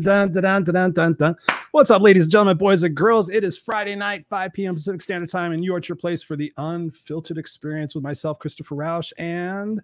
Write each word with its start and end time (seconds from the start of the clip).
dun, 0.00 0.32
dun, 0.32 0.42
dun, 0.42 0.64
dun, 0.64 0.92
dun, 0.92 1.14
dun. 1.14 1.36
What's 1.72 1.90
up, 1.90 2.02
ladies 2.02 2.24
and 2.24 2.32
gentlemen, 2.32 2.56
boys 2.56 2.82
and 2.82 2.94
girls? 2.94 3.30
It 3.30 3.44
is 3.44 3.58
Friday 3.58 3.94
night, 3.94 4.26
5 4.28 4.52
p.m. 4.52 4.74
Pacific 4.74 5.02
Standard 5.02 5.30
Time, 5.30 5.52
and 5.52 5.64
you 5.64 5.74
are 5.74 5.78
at 5.78 5.88
your 5.88 5.96
place 5.96 6.22
for 6.22 6.36
the 6.36 6.52
unfiltered 6.56 7.38
experience 7.38 7.94
with 7.94 8.04
myself, 8.04 8.38
Christopher 8.38 8.74
Rausch, 8.76 9.12
and 9.18 9.82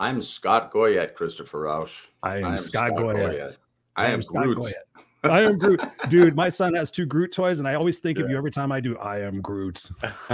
I'm 0.00 0.22
Scott 0.22 0.72
Goyette, 0.72 1.14
Christopher 1.14 1.60
Rausch. 1.60 2.06
I 2.22 2.38
am, 2.38 2.44
I 2.44 2.48
am 2.50 2.56
Scott, 2.56 2.92
Scott 2.94 2.98
Goyette. 2.98 3.16
Goyette. 3.16 3.56
I, 3.96 4.04
I 4.04 4.06
am, 4.06 4.12
am 4.14 4.22
Scott 4.22 4.44
Groot. 4.44 4.58
Goyette. 4.58 5.30
I 5.30 5.40
am 5.42 5.58
Groot. 5.58 5.82
Dude, 6.08 6.36
my 6.36 6.48
son 6.48 6.74
has 6.74 6.90
two 6.90 7.06
Groot 7.06 7.32
toys, 7.32 7.58
and 7.58 7.68
I 7.68 7.74
always 7.74 7.98
think 7.98 8.18
yeah. 8.18 8.24
of 8.24 8.30
you 8.30 8.36
every 8.36 8.50
time 8.50 8.72
I 8.72 8.80
do. 8.80 8.98
I 8.98 9.20
am 9.20 9.40
Groot. 9.40 9.88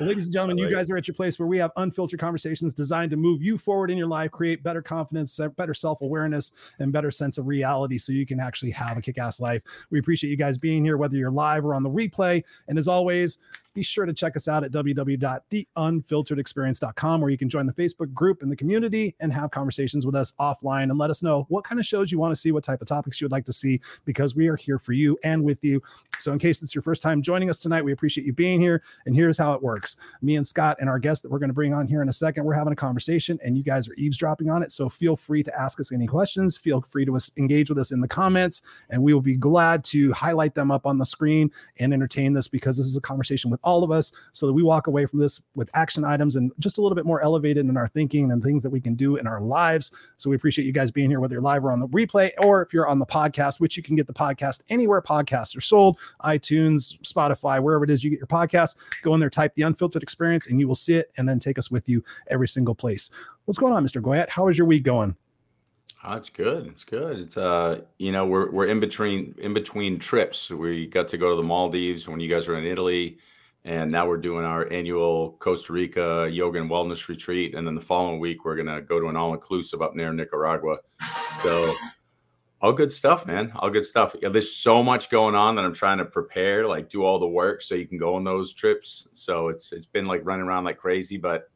ladies 0.00 0.26
and 0.26 0.32
gentlemen, 0.32 0.58
you 0.58 0.70
guys 0.70 0.90
are 0.90 0.96
at 0.96 1.06
your 1.08 1.14
place 1.14 1.38
where 1.38 1.46
we 1.46 1.58
have 1.58 1.72
unfiltered 1.76 2.20
conversations 2.20 2.74
designed 2.74 3.10
to 3.10 3.16
move 3.16 3.42
you 3.42 3.56
forward 3.58 3.90
in 3.90 3.96
your 3.96 4.06
life, 4.06 4.30
create 4.30 4.62
better 4.62 4.82
confidence, 4.82 5.38
better 5.56 5.74
self 5.74 6.00
awareness, 6.02 6.52
and 6.78 6.92
better 6.92 7.10
sense 7.10 7.38
of 7.38 7.46
reality 7.46 7.98
so 7.98 8.12
you 8.12 8.26
can 8.26 8.40
actually 8.40 8.70
have 8.70 8.96
a 8.96 9.00
kick 9.00 9.18
ass 9.18 9.40
life. 9.40 9.62
We 9.90 9.98
appreciate 9.98 10.30
you 10.30 10.36
guys 10.36 10.58
being 10.58 10.84
here, 10.84 10.96
whether 10.96 11.16
you're 11.16 11.30
live 11.30 11.64
or 11.64 11.74
on 11.74 11.82
the 11.82 11.90
replay. 11.90 12.44
And 12.68 12.78
as 12.78 12.88
always, 12.88 13.38
be 13.76 13.82
sure 13.82 14.06
to 14.06 14.12
check 14.12 14.36
us 14.36 14.48
out 14.48 14.64
at 14.64 14.72
www.theunfilteredexperience.com, 14.72 17.20
where 17.20 17.30
you 17.30 17.38
can 17.38 17.48
join 17.48 17.66
the 17.66 17.72
Facebook 17.74 18.12
group 18.14 18.42
and 18.42 18.50
the 18.50 18.56
community 18.56 19.14
and 19.20 19.32
have 19.32 19.50
conversations 19.50 20.06
with 20.06 20.16
us 20.16 20.32
offline 20.40 20.84
and 20.84 20.96
let 20.98 21.10
us 21.10 21.22
know 21.22 21.44
what 21.50 21.62
kind 21.62 21.78
of 21.78 21.84
shows 21.84 22.10
you 22.10 22.18
want 22.18 22.34
to 22.34 22.40
see, 22.40 22.50
what 22.50 22.64
type 22.64 22.80
of 22.80 22.88
topics 22.88 23.20
you 23.20 23.26
would 23.26 23.32
like 23.32 23.44
to 23.44 23.52
see, 23.52 23.78
because 24.06 24.34
we 24.34 24.48
are 24.48 24.56
here 24.56 24.78
for 24.78 24.94
you 24.94 25.18
and 25.22 25.44
with 25.44 25.62
you. 25.62 25.82
So, 26.18 26.32
in 26.32 26.38
case 26.38 26.62
it's 26.62 26.74
your 26.74 26.80
first 26.80 27.02
time 27.02 27.20
joining 27.20 27.50
us 27.50 27.58
tonight, 27.58 27.84
we 27.84 27.92
appreciate 27.92 28.26
you 28.26 28.32
being 28.32 28.58
here. 28.60 28.82
And 29.04 29.14
here's 29.14 29.36
how 29.36 29.52
it 29.52 29.62
works 29.62 29.96
me 30.22 30.36
and 30.36 30.46
Scott 30.46 30.78
and 30.80 30.88
our 30.88 30.98
guest 30.98 31.22
that 31.22 31.30
we're 31.30 31.38
going 31.38 31.50
to 31.50 31.54
bring 31.54 31.74
on 31.74 31.86
here 31.86 32.00
in 32.00 32.08
a 32.08 32.14
second, 32.14 32.44
we're 32.44 32.54
having 32.54 32.72
a 32.72 32.76
conversation 32.76 33.38
and 33.44 33.58
you 33.58 33.62
guys 33.62 33.88
are 33.88 33.94
eavesdropping 33.94 34.48
on 34.48 34.62
it. 34.62 34.72
So, 34.72 34.88
feel 34.88 35.16
free 35.16 35.42
to 35.42 35.60
ask 35.60 35.80
us 35.80 35.92
any 35.92 36.06
questions, 36.06 36.56
feel 36.56 36.80
free 36.80 37.04
to 37.04 37.18
engage 37.36 37.68
with 37.68 37.78
us 37.78 37.92
in 37.92 38.00
the 38.00 38.08
comments, 38.08 38.62
and 38.88 39.02
we 39.02 39.12
will 39.12 39.20
be 39.20 39.36
glad 39.36 39.84
to 39.84 40.12
highlight 40.12 40.54
them 40.54 40.70
up 40.70 40.86
on 40.86 40.96
the 40.96 41.04
screen 41.04 41.50
and 41.78 41.92
entertain 41.92 42.32
this 42.32 42.48
because 42.48 42.78
this 42.78 42.86
is 42.86 42.96
a 42.96 43.02
conversation 43.02 43.50
with 43.50 43.60
all 43.66 43.82
of 43.82 43.90
us 43.90 44.12
so 44.32 44.46
that 44.46 44.52
we 44.52 44.62
walk 44.62 44.86
away 44.86 45.04
from 45.04 45.18
this 45.18 45.42
with 45.54 45.68
action 45.74 46.04
items 46.04 46.36
and 46.36 46.52
just 46.60 46.78
a 46.78 46.80
little 46.80 46.94
bit 46.94 47.04
more 47.04 47.20
elevated 47.20 47.66
in 47.68 47.76
our 47.76 47.88
thinking 47.88 48.30
and 48.30 48.42
things 48.42 48.62
that 48.62 48.70
we 48.70 48.80
can 48.80 48.94
do 48.94 49.16
in 49.16 49.26
our 49.26 49.40
lives. 49.40 49.92
So 50.16 50.30
we 50.30 50.36
appreciate 50.36 50.64
you 50.64 50.72
guys 50.72 50.90
being 50.90 51.10
here, 51.10 51.20
whether 51.20 51.34
you're 51.34 51.42
live 51.42 51.64
or 51.64 51.72
on 51.72 51.80
the 51.80 51.88
replay, 51.88 52.30
or 52.44 52.62
if 52.62 52.72
you're 52.72 52.86
on 52.86 52.98
the 52.98 53.06
podcast, 53.06 53.60
which 53.60 53.76
you 53.76 53.82
can 53.82 53.96
get 53.96 54.06
the 54.06 54.14
podcast 54.14 54.62
anywhere 54.70 55.02
podcasts 55.02 55.56
are 55.56 55.60
sold 55.60 55.98
iTunes, 56.24 56.98
Spotify, 57.00 57.60
wherever 57.60 57.84
it 57.84 57.90
is 57.90 58.02
you 58.02 58.10
get 58.10 58.20
your 58.20 58.26
podcast. 58.28 58.76
Go 59.02 59.14
in 59.14 59.20
there, 59.20 59.28
type 59.28 59.54
the 59.56 59.62
unfiltered 59.62 60.02
experience, 60.02 60.46
and 60.46 60.60
you 60.60 60.68
will 60.68 60.74
see 60.74 60.94
it 60.94 61.10
and 61.16 61.28
then 61.28 61.38
take 61.38 61.58
us 61.58 61.70
with 61.70 61.88
you 61.88 62.02
every 62.28 62.48
single 62.48 62.74
place. 62.74 63.10
What's 63.44 63.58
going 63.58 63.72
on, 63.72 63.84
Mr. 63.84 64.00
Goyette? 64.00 64.28
How 64.28 64.48
is 64.48 64.56
your 64.56 64.66
week 64.66 64.84
going? 64.84 65.16
Oh, 66.04 66.14
it's 66.14 66.30
good. 66.30 66.68
It's 66.68 66.84
good. 66.84 67.18
It's 67.18 67.36
uh, 67.36 67.80
you 67.98 68.12
know, 68.12 68.24
we're 68.26 68.50
we're 68.52 68.66
in 68.66 68.78
between 68.78 69.34
in 69.38 69.52
between 69.52 69.98
trips. 69.98 70.50
We 70.50 70.86
got 70.86 71.08
to 71.08 71.18
go 71.18 71.30
to 71.30 71.36
the 71.36 71.42
Maldives 71.42 72.06
when 72.06 72.20
you 72.20 72.28
guys 72.28 72.46
were 72.46 72.56
in 72.56 72.64
Italy 72.64 73.18
and 73.66 73.90
now 73.90 74.06
we're 74.06 74.16
doing 74.16 74.44
our 74.44 74.72
annual 74.72 75.32
Costa 75.40 75.72
Rica 75.72 76.30
yoga 76.30 76.60
and 76.60 76.70
wellness 76.70 77.08
retreat. 77.08 77.56
And 77.56 77.66
then 77.66 77.74
the 77.74 77.80
following 77.80 78.20
week, 78.20 78.44
we're 78.44 78.54
going 78.54 78.68
to 78.68 78.80
go 78.80 79.00
to 79.00 79.08
an 79.08 79.16
all 79.16 79.34
inclusive 79.34 79.82
up 79.82 79.96
near 79.96 80.12
Nicaragua. 80.12 80.78
So, 81.42 81.74
all 82.62 82.72
good 82.72 82.92
stuff, 82.92 83.26
man. 83.26 83.52
All 83.56 83.68
good 83.68 83.84
stuff. 83.84 84.14
Yeah, 84.22 84.28
there's 84.28 84.54
so 84.54 84.84
much 84.84 85.10
going 85.10 85.34
on 85.34 85.56
that 85.56 85.64
I'm 85.64 85.74
trying 85.74 85.98
to 85.98 86.04
prepare, 86.04 86.66
like 86.66 86.88
do 86.88 87.04
all 87.04 87.18
the 87.18 87.26
work 87.26 87.60
so 87.60 87.74
you 87.74 87.88
can 87.88 87.98
go 87.98 88.14
on 88.14 88.22
those 88.22 88.54
trips. 88.54 89.08
So 89.12 89.48
it's 89.48 89.72
it's 89.72 89.84
been 89.84 90.06
like 90.06 90.22
running 90.24 90.46
around 90.46 90.64
like 90.64 90.78
crazy, 90.78 91.18
but 91.18 91.50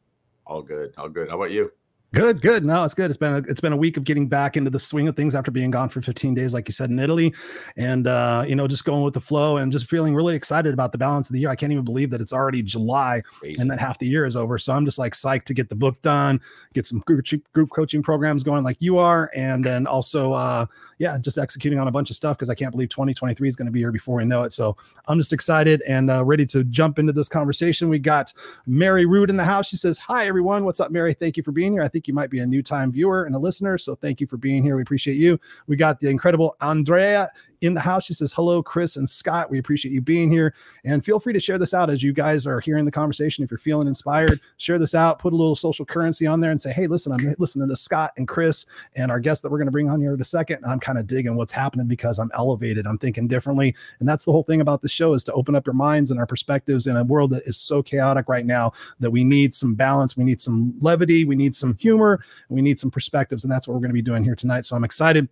all 0.45 0.61
good, 0.61 0.93
all 0.97 1.09
good. 1.09 1.29
How 1.29 1.35
about 1.37 1.51
you? 1.51 1.71
Good, 2.13 2.41
good. 2.41 2.65
No, 2.65 2.83
it's 2.83 2.93
good. 2.93 3.09
It's 3.09 3.17
been 3.17 3.35
a, 3.35 3.37
it's 3.49 3.61
been 3.61 3.71
a 3.71 3.77
week 3.77 3.95
of 3.95 4.03
getting 4.03 4.27
back 4.27 4.57
into 4.57 4.69
the 4.69 4.81
swing 4.81 5.07
of 5.07 5.15
things 5.15 5.33
after 5.33 5.49
being 5.49 5.71
gone 5.71 5.87
for 5.87 6.01
15 6.01 6.33
days, 6.33 6.53
like 6.53 6.67
you 6.67 6.73
said 6.73 6.89
in 6.89 6.99
Italy, 6.99 7.33
and 7.77 8.05
uh, 8.05 8.43
you 8.45 8.53
know, 8.53 8.67
just 8.67 8.83
going 8.83 9.03
with 9.03 9.13
the 9.13 9.21
flow 9.21 9.55
and 9.55 9.71
just 9.71 9.87
feeling 9.87 10.13
really 10.13 10.35
excited 10.35 10.73
about 10.73 10.91
the 10.91 10.97
balance 10.97 11.29
of 11.29 11.33
the 11.33 11.39
year. 11.39 11.49
I 11.49 11.55
can't 11.55 11.71
even 11.71 11.85
believe 11.85 12.09
that 12.09 12.19
it's 12.19 12.33
already 12.33 12.63
July 12.63 13.21
Crazy. 13.39 13.61
and 13.61 13.71
that 13.71 13.79
half 13.79 13.97
the 13.97 14.07
year 14.07 14.25
is 14.25 14.35
over. 14.35 14.57
So 14.57 14.73
I'm 14.73 14.83
just 14.83 14.99
like 14.99 15.13
psyched 15.13 15.45
to 15.45 15.53
get 15.53 15.69
the 15.69 15.75
book 15.75 16.01
done, 16.01 16.41
get 16.73 16.85
some 16.85 16.99
group, 16.99 17.25
group 17.53 17.69
coaching 17.69 18.03
programs 18.03 18.43
going 18.43 18.65
like 18.65 18.81
you 18.81 18.97
are, 18.97 19.31
and 19.33 19.63
then 19.63 19.87
also, 19.87 20.33
uh, 20.33 20.65
yeah, 20.97 21.17
just 21.17 21.37
executing 21.37 21.79
on 21.79 21.87
a 21.87 21.91
bunch 21.91 22.09
of 22.09 22.17
stuff 22.17 22.37
because 22.37 22.49
I 22.49 22.55
can't 22.55 22.71
believe 22.71 22.89
2023 22.89 23.47
is 23.47 23.55
going 23.55 23.67
to 23.67 23.71
be 23.71 23.79
here 23.79 23.91
before 23.91 24.17
we 24.17 24.25
know 24.25 24.43
it. 24.43 24.51
So 24.51 24.75
I'm 25.07 25.17
just 25.17 25.31
excited 25.31 25.81
and 25.87 26.11
uh, 26.11 26.25
ready 26.25 26.45
to 26.47 26.65
jump 26.65 26.99
into 26.99 27.13
this 27.13 27.29
conversation. 27.29 27.87
We 27.87 27.99
got 27.99 28.33
Mary 28.67 29.05
Root 29.05 29.29
in 29.29 29.37
the 29.37 29.45
house. 29.45 29.67
She 29.69 29.77
says, 29.77 29.97
"Hi 29.97 30.27
everyone, 30.27 30.65
what's 30.65 30.81
up, 30.81 30.91
Mary? 30.91 31.13
Thank 31.13 31.37
you 31.37 31.43
for 31.43 31.53
being 31.53 31.71
here. 31.71 31.81
I 31.81 31.87
think 31.87 32.00
you 32.07 32.13
might 32.13 32.29
be 32.29 32.39
a 32.39 32.45
new 32.45 32.63
time 32.63 32.91
viewer 32.91 33.23
and 33.23 33.35
a 33.35 33.39
listener. 33.39 33.77
So 33.77 33.95
thank 33.95 34.21
you 34.21 34.27
for 34.27 34.37
being 34.37 34.63
here. 34.63 34.75
We 34.75 34.81
appreciate 34.81 35.17
you. 35.17 35.39
We 35.67 35.75
got 35.75 35.99
the 35.99 36.09
incredible 36.09 36.55
Andrea 36.61 37.29
in 37.61 37.73
the 37.73 37.79
house. 37.79 38.05
She 38.05 38.13
says, 38.13 38.33
Hello, 38.33 38.61
Chris 38.61 38.95
and 38.95 39.07
Scott. 39.07 39.49
We 39.49 39.59
appreciate 39.59 39.93
you 39.93 40.01
being 40.01 40.31
here. 40.31 40.53
And 40.83 41.03
feel 41.05 41.19
free 41.19 41.33
to 41.33 41.39
share 41.39 41.57
this 41.57 41.73
out 41.73 41.89
as 41.89 42.03
you 42.03 42.11
guys 42.11 42.45
are 42.45 42.59
hearing 42.59 42.85
the 42.85 42.91
conversation. 42.91 43.43
If 43.43 43.51
you're 43.51 43.57
feeling 43.57 43.87
inspired, 43.87 44.39
share 44.57 44.79
this 44.79 44.95
out, 44.95 45.19
put 45.19 45.33
a 45.33 45.35
little 45.35 45.55
social 45.55 45.85
currency 45.85 46.27
on 46.27 46.41
there 46.41 46.51
and 46.51 46.61
say, 46.61 46.71
Hey, 46.71 46.87
listen, 46.87 47.13
I'm 47.13 47.35
listening 47.37 47.69
to 47.69 47.75
Scott 47.75 48.11
and 48.17 48.27
Chris 48.27 48.65
and 48.95 49.11
our 49.11 49.19
guest 49.19 49.43
that 49.43 49.51
we're 49.51 49.59
going 49.59 49.67
to 49.67 49.71
bring 49.71 49.89
on 49.89 50.01
here 50.01 50.13
in 50.13 50.21
a 50.21 50.25
second. 50.25 50.63
I'm 50.65 50.79
kind 50.79 50.97
of 50.97 51.07
digging 51.07 51.35
what's 51.35 51.53
happening 51.53 51.87
because 51.87 52.19
I'm 52.19 52.31
elevated. 52.33 52.87
I'm 52.87 52.97
thinking 52.97 53.27
differently. 53.27 53.75
And 53.99 54.09
that's 54.09 54.25
the 54.25 54.31
whole 54.31 54.43
thing 54.43 54.61
about 54.61 54.81
the 54.81 54.89
show 54.89 55.13
is 55.13 55.23
to 55.25 55.33
open 55.33 55.55
up 55.55 55.65
your 55.65 55.73
minds 55.73 56.11
and 56.11 56.19
our 56.19 56.25
perspectives 56.25 56.87
in 56.87 56.97
a 56.97 57.03
world 57.03 57.31
that 57.31 57.43
is 57.45 57.57
so 57.57 57.83
chaotic 57.83 58.27
right 58.27 58.45
now 58.45 58.73
that 58.99 59.11
we 59.11 59.23
need 59.23 59.53
some 59.53 59.75
balance. 59.75 60.17
We 60.17 60.23
need 60.23 60.41
some 60.41 60.73
levity. 60.81 61.25
We 61.25 61.35
need 61.35 61.55
some 61.55 61.75
humor. 61.75 62.23
We 62.49 62.61
need 62.61 62.79
some 62.79 62.91
perspectives. 62.91 63.43
And 63.43 63.51
that's 63.51 63.67
what 63.67 63.75
we're 63.75 63.81
going 63.81 63.89
to 63.89 63.93
be 63.93 64.01
doing 64.01 64.23
here 64.23 64.35
tonight. 64.35 64.65
So 64.65 64.75
I'm 64.75 64.83
excited 64.83 65.29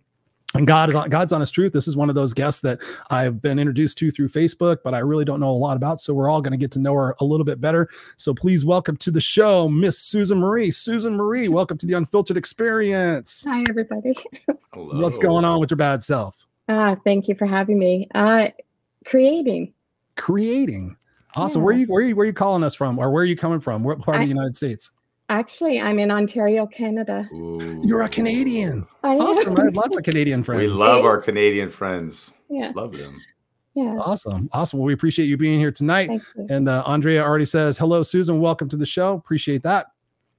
and 0.54 0.66
God 0.66 0.88
is 0.88 0.96
God's 1.08 1.32
honest 1.32 1.54
truth. 1.54 1.72
This 1.72 1.86
is 1.86 1.96
one 1.96 2.08
of 2.08 2.14
those 2.14 2.32
guests 2.32 2.60
that 2.62 2.80
I've 3.10 3.40
been 3.40 3.58
introduced 3.58 3.98
to 3.98 4.10
through 4.10 4.28
Facebook, 4.28 4.78
but 4.82 4.94
I 4.94 4.98
really 4.98 5.24
don't 5.24 5.38
know 5.38 5.50
a 5.50 5.52
lot 5.52 5.76
about. 5.76 6.00
So 6.00 6.12
we're 6.12 6.28
all 6.28 6.42
going 6.42 6.52
to 6.52 6.56
get 6.58 6.72
to 6.72 6.80
know 6.80 6.94
her 6.94 7.14
a 7.20 7.24
little 7.24 7.44
bit 7.44 7.60
better. 7.60 7.88
So 8.16 8.34
please 8.34 8.64
welcome 8.64 8.96
to 8.98 9.10
the 9.10 9.20
show, 9.20 9.68
Miss 9.68 9.98
Susan 9.98 10.40
Marie. 10.40 10.70
Susan 10.70 11.16
Marie, 11.16 11.48
welcome 11.48 11.78
to 11.78 11.86
the 11.86 11.94
Unfiltered 11.94 12.36
Experience. 12.36 13.44
Hi, 13.46 13.64
everybody. 13.68 14.14
Hello. 14.72 15.00
What's 15.00 15.18
going 15.18 15.44
on 15.44 15.60
with 15.60 15.70
your 15.70 15.76
bad 15.76 16.02
self? 16.02 16.46
Uh, 16.68 16.96
thank 17.04 17.28
you 17.28 17.34
for 17.36 17.46
having 17.46 17.78
me. 17.78 18.08
Uh, 18.14 18.48
creating. 19.04 19.72
Creating. 20.16 20.96
Awesome. 21.34 21.60
Yeah. 21.60 21.64
Where 21.64 21.74
are 21.74 21.78
you 21.78 21.86
where 21.86 22.02
are 22.02 22.06
you 22.06 22.16
where 22.16 22.24
are 22.24 22.26
you 22.26 22.32
calling 22.32 22.64
us 22.64 22.74
from, 22.74 22.98
or 22.98 23.10
where 23.10 23.22
are 23.22 23.26
you 23.26 23.36
coming 23.36 23.60
from? 23.60 23.84
What 23.84 24.00
part 24.00 24.16
I, 24.16 24.20
of 24.20 24.24
the 24.24 24.28
United 24.28 24.56
States? 24.56 24.90
Actually, 25.30 25.80
I'm 25.80 26.00
in 26.00 26.10
Ontario, 26.10 26.66
Canada. 26.66 27.28
Ooh. 27.32 27.80
You're 27.84 28.02
a 28.02 28.08
Canadian. 28.08 28.84
I 29.04 29.16
awesome. 29.16 29.56
I 29.56 29.66
have 29.66 29.76
lots 29.76 29.96
of 29.96 30.02
Canadian 30.02 30.42
friends. 30.42 30.62
We 30.62 30.66
love 30.66 31.04
our 31.04 31.18
Canadian 31.18 31.70
friends. 31.70 32.32
Yeah. 32.48 32.72
Love 32.74 32.98
them. 32.98 33.16
Yeah. 33.76 33.96
Awesome. 34.00 34.50
Awesome. 34.52 34.80
Well, 34.80 34.86
we 34.86 34.92
appreciate 34.92 35.26
you 35.26 35.36
being 35.36 35.60
here 35.60 35.70
tonight. 35.70 36.10
And 36.48 36.68
uh, 36.68 36.82
Andrea 36.84 37.22
already 37.22 37.44
says, 37.44 37.78
hello, 37.78 38.02
Susan. 38.02 38.40
Welcome 38.40 38.68
to 38.70 38.76
the 38.76 38.84
show. 38.84 39.14
Appreciate 39.14 39.62
that. 39.62 39.92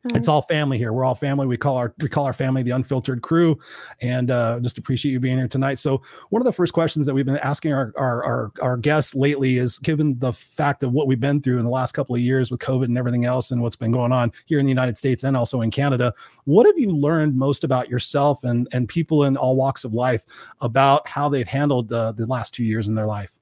It's 0.06 0.28
all 0.28 0.42
family 0.42 0.80
here. 0.80 0.94
We're 0.94 1.06
all 1.06 1.14
family. 1.14 1.46
We 1.46 1.58
call 1.58 1.78
our 1.78 1.94
we 2.00 2.10
call 2.10 2.26
our 2.26 2.34
family 2.34 2.64
the 2.64 2.72
unfiltered 2.72 3.22
crew, 3.22 3.60
and 4.02 4.32
uh, 4.32 4.60
just 4.60 4.80
appreciate 4.80 5.12
you 5.12 5.20
being 5.20 5.38
here 5.38 5.48
tonight. 5.48 5.78
So 5.78 6.02
one 6.30 6.42
of 6.42 6.46
the 6.46 6.52
first 6.52 6.74
questions 6.74 7.06
that 7.06 7.14
we've 7.14 7.26
been 7.26 7.38
asking 7.38 7.74
our, 7.74 7.94
our 7.96 8.24
our 8.24 8.52
our 8.62 8.78
guests 8.78 9.14
lately 9.14 9.58
is, 9.58 9.78
given 9.78 10.18
the 10.18 10.34
fact 10.34 10.82
of 10.82 10.92
what 10.92 11.06
we've 11.06 11.20
been 11.20 11.40
through 11.40 11.60
in 11.60 11.66
the 11.66 11.70
last 11.70 11.92
couple 11.92 12.16
of 12.16 12.22
years 12.22 12.50
with 12.50 12.60
COVID 12.60 12.86
and 12.86 12.98
everything 12.98 13.26
else, 13.26 13.52
and 13.52 13.62
what's 13.62 13.76
been 13.76 13.92
going 13.92 14.12
on 14.12 14.32
here 14.48 14.58
in 14.58 14.66
the 14.66 14.72
United 14.72 14.98
States 14.98 15.24
and 15.24 15.38
also 15.38 15.62
in 15.62 15.70
Canada, 15.70 16.12
what 16.46 16.66
have 16.66 16.80
you 16.80 16.90
learned 16.90 17.36
most 17.36 17.64
about 17.64 17.88
yourself 17.88 18.44
and 18.44 18.68
and 18.72 18.90
people 18.90 19.26
in 19.26 19.38
all 19.38 19.56
walks 19.56 19.84
of 19.84 19.94
life 19.94 20.26
about 20.62 21.08
how 21.08 21.30
they've 21.30 21.48
handled 21.48 21.94
uh, 21.94 22.12
the 22.12 22.26
last 22.26 22.56
two 22.56 22.64
years 22.64 22.88
in 22.88 22.96
their 22.96 23.06
life? 23.08 23.38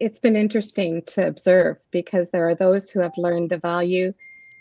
It's 0.00 0.18
been 0.18 0.34
interesting 0.34 1.02
to 1.08 1.26
observe 1.26 1.76
because 1.90 2.30
there 2.30 2.48
are 2.48 2.54
those 2.54 2.90
who 2.90 3.00
have 3.00 3.12
learned 3.18 3.50
the 3.50 3.58
value 3.58 4.14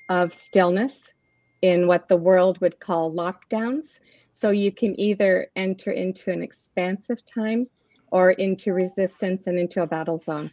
of 0.09 0.33
stillness 0.33 1.13
in 1.61 1.87
what 1.87 2.07
the 2.07 2.17
world 2.17 2.59
would 2.61 2.79
call 2.79 3.11
lockdowns. 3.11 3.99
So 4.31 4.51
you 4.51 4.71
can 4.71 4.99
either 4.99 5.47
enter 5.55 5.91
into 5.91 6.31
an 6.31 6.43
expansive 6.43 7.25
time 7.25 7.67
or 8.11 8.31
into 8.31 8.73
resistance 8.73 9.47
and 9.47 9.57
into 9.57 9.81
a 9.81 9.87
battle 9.87 10.17
zone. 10.17 10.51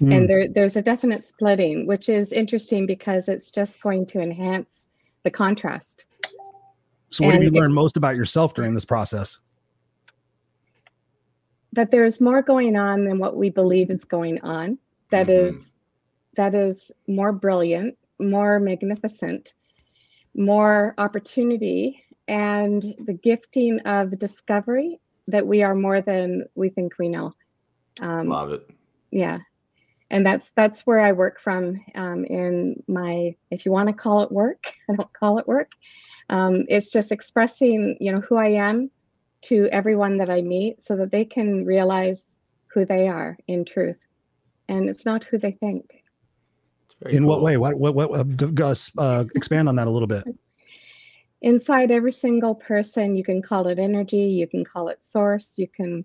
Mm. 0.00 0.16
And 0.16 0.30
there, 0.30 0.48
there's 0.48 0.76
a 0.76 0.82
definite 0.82 1.24
splitting, 1.24 1.86
which 1.86 2.08
is 2.08 2.32
interesting 2.32 2.86
because 2.86 3.28
it's 3.28 3.50
just 3.50 3.82
going 3.82 4.06
to 4.06 4.20
enhance 4.20 4.88
the 5.22 5.30
contrast. 5.30 6.06
So, 7.10 7.24
what 7.24 7.34
and 7.34 7.44
have 7.44 7.54
you 7.54 7.58
learned 7.58 7.72
it, 7.72 7.74
most 7.74 7.96
about 7.96 8.16
yourself 8.16 8.54
during 8.54 8.74
this 8.74 8.84
process? 8.84 9.38
That 11.72 11.90
there's 11.90 12.20
more 12.20 12.42
going 12.42 12.76
on 12.76 13.04
than 13.04 13.18
what 13.18 13.36
we 13.36 13.50
believe 13.50 13.90
is 13.90 14.04
going 14.04 14.40
on. 14.42 14.78
That 15.10 15.28
mm-hmm. 15.28 15.46
is, 15.46 15.80
that 16.36 16.54
is 16.54 16.92
more 17.06 17.32
brilliant 17.32 17.96
more 18.18 18.58
magnificent, 18.58 19.54
more 20.34 20.94
opportunity, 20.98 22.02
and 22.28 22.82
the 23.04 23.12
gifting 23.12 23.80
of 23.80 24.18
discovery 24.18 25.00
that 25.28 25.46
we 25.46 25.62
are 25.62 25.74
more 25.74 26.00
than 26.00 26.44
we 26.54 26.68
think 26.68 26.94
we 26.98 27.08
know. 27.08 27.32
Um, 28.00 28.28
Love 28.28 28.52
it. 28.52 28.68
Yeah, 29.10 29.38
and 30.10 30.24
that's 30.24 30.52
that's 30.52 30.86
where 30.86 31.00
I 31.00 31.12
work 31.12 31.40
from 31.40 31.80
um, 31.94 32.24
in 32.24 32.82
my, 32.86 33.34
if 33.50 33.66
you 33.66 33.72
want 33.72 33.88
to 33.88 33.92
call 33.92 34.22
it 34.22 34.30
work, 34.30 34.72
I 34.90 34.94
don't 34.94 35.12
call 35.12 35.38
it 35.38 35.48
work. 35.48 35.72
Um, 36.28 36.64
it's 36.68 36.90
just 36.90 37.12
expressing, 37.12 37.96
you 38.00 38.12
know, 38.12 38.20
who 38.20 38.36
I 38.36 38.48
am 38.48 38.90
to 39.42 39.68
everyone 39.70 40.18
that 40.18 40.30
I 40.30 40.42
meet 40.42 40.82
so 40.82 40.96
that 40.96 41.10
they 41.10 41.24
can 41.24 41.64
realize 41.64 42.36
who 42.68 42.84
they 42.84 43.08
are 43.08 43.36
in 43.46 43.64
truth. 43.64 43.98
And 44.68 44.88
it's 44.88 45.06
not 45.06 45.24
who 45.24 45.38
they 45.38 45.52
think. 45.52 45.95
In 47.02 47.18
cool. 47.18 47.28
what 47.28 47.42
way? 47.42 47.56
What, 47.56 47.78
what, 47.78 47.94
what, 47.94 48.10
uh, 48.18 48.22
Gus, 48.22 48.90
uh, 48.96 49.24
expand 49.34 49.68
on 49.68 49.76
that 49.76 49.86
a 49.86 49.90
little 49.90 50.08
bit. 50.08 50.24
Inside 51.42 51.90
every 51.90 52.12
single 52.12 52.54
person, 52.54 53.14
you 53.14 53.22
can 53.22 53.42
call 53.42 53.68
it 53.68 53.78
energy, 53.78 54.16
you 54.16 54.46
can 54.46 54.64
call 54.64 54.88
it 54.88 55.04
source, 55.04 55.58
you 55.58 55.68
can 55.68 56.04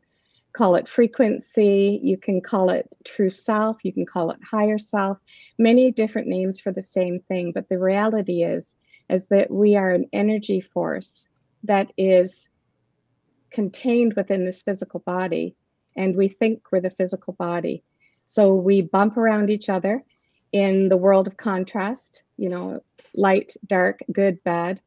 call 0.54 0.76
it 0.76 0.90
frequency, 0.90 2.00
you 2.04 2.18
can 2.18 2.42
call 2.42 2.70
it 2.70 2.88
true 3.06 3.30
self, 3.30 3.84
you 3.84 3.94
can 3.94 4.06
call 4.06 4.32
it 4.32 4.40
higher 4.44 4.78
self, 4.78 5.18
many 5.58 5.92
different 5.92 6.28
names 6.28 6.60
for 6.60 6.74
the 6.74 6.82
same 6.82 7.22
thing. 7.22 7.54
But 7.54 7.70
the 7.70 7.80
reality 7.80 8.44
is, 8.44 8.78
is 9.10 9.30
that 9.30 9.50
we 9.50 9.78
are 9.78 9.92
an 9.92 10.08
energy 10.12 10.60
force 10.60 11.30
that 11.64 11.92
is 11.98 12.50
contained 13.52 14.14
within 14.16 14.44
this 14.44 14.62
physical 14.62 15.00
body, 15.00 15.56
and 15.96 16.16
we 16.16 16.28
think 16.28 16.64
we're 16.72 16.82
the 16.82 16.90
physical 16.90 17.34
body. 17.34 17.84
So 18.28 18.54
we 18.54 18.82
bump 18.82 19.18
around 19.18 19.50
each 19.50 19.70
other 19.70 20.04
in 20.52 20.90
the 20.90 20.98
world 20.98 21.28
of 21.28 21.38
contrast, 21.38 22.24
you 22.38 22.50
know, 22.50 22.82
light, 23.16 23.54
dark, 23.68 24.00
good, 24.12 24.44
bad. 24.44 24.82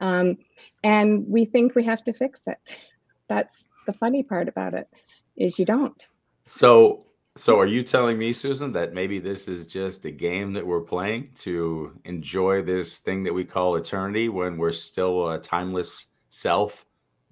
Um, 0.00 0.38
and 0.84 1.26
we 1.26 1.44
think 1.44 1.74
we 1.74 1.84
have 1.84 2.04
to 2.04 2.12
fix 2.12 2.46
it. 2.46 2.58
That's 3.28 3.66
the 3.86 3.92
funny 3.92 4.22
part 4.22 4.48
about 4.48 4.74
it 4.74 4.88
is 5.36 5.58
you 5.58 5.64
don't. 5.64 6.08
So 6.46 7.06
so 7.36 7.58
are 7.58 7.66
you 7.66 7.82
telling 7.82 8.16
me, 8.16 8.32
Susan, 8.32 8.72
that 8.72 8.94
maybe 8.94 9.18
this 9.18 9.46
is 9.46 9.66
just 9.66 10.06
a 10.06 10.10
game 10.10 10.54
that 10.54 10.66
we're 10.66 10.80
playing 10.80 11.32
to 11.36 11.92
enjoy 12.06 12.62
this 12.62 12.98
thing 13.00 13.24
that 13.24 13.34
we 13.34 13.44
call 13.44 13.76
eternity 13.76 14.30
when 14.30 14.56
we're 14.56 14.72
still 14.72 15.30
a 15.30 15.38
timeless 15.38 16.06
self 16.30 16.86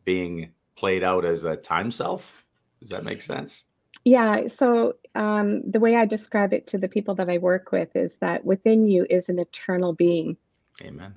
being 0.04 0.52
played 0.76 1.02
out 1.02 1.24
as 1.24 1.44
a 1.44 1.56
time 1.56 1.90
self? 1.90 2.44
Does 2.80 2.90
that 2.90 3.04
make 3.04 3.22
sense? 3.22 3.64
Yeah. 4.04 4.46
So 4.48 4.94
um, 5.14 5.68
the 5.70 5.80
way 5.80 5.96
I 5.96 6.04
describe 6.04 6.52
it 6.52 6.66
to 6.68 6.78
the 6.78 6.88
people 6.88 7.14
that 7.16 7.30
I 7.30 7.38
work 7.38 7.72
with 7.72 7.96
is 7.96 8.16
that 8.16 8.44
within 8.44 8.86
you 8.86 9.06
is 9.08 9.28
an 9.28 9.38
eternal 9.38 9.94
being. 9.94 10.36
Amen. 10.82 11.14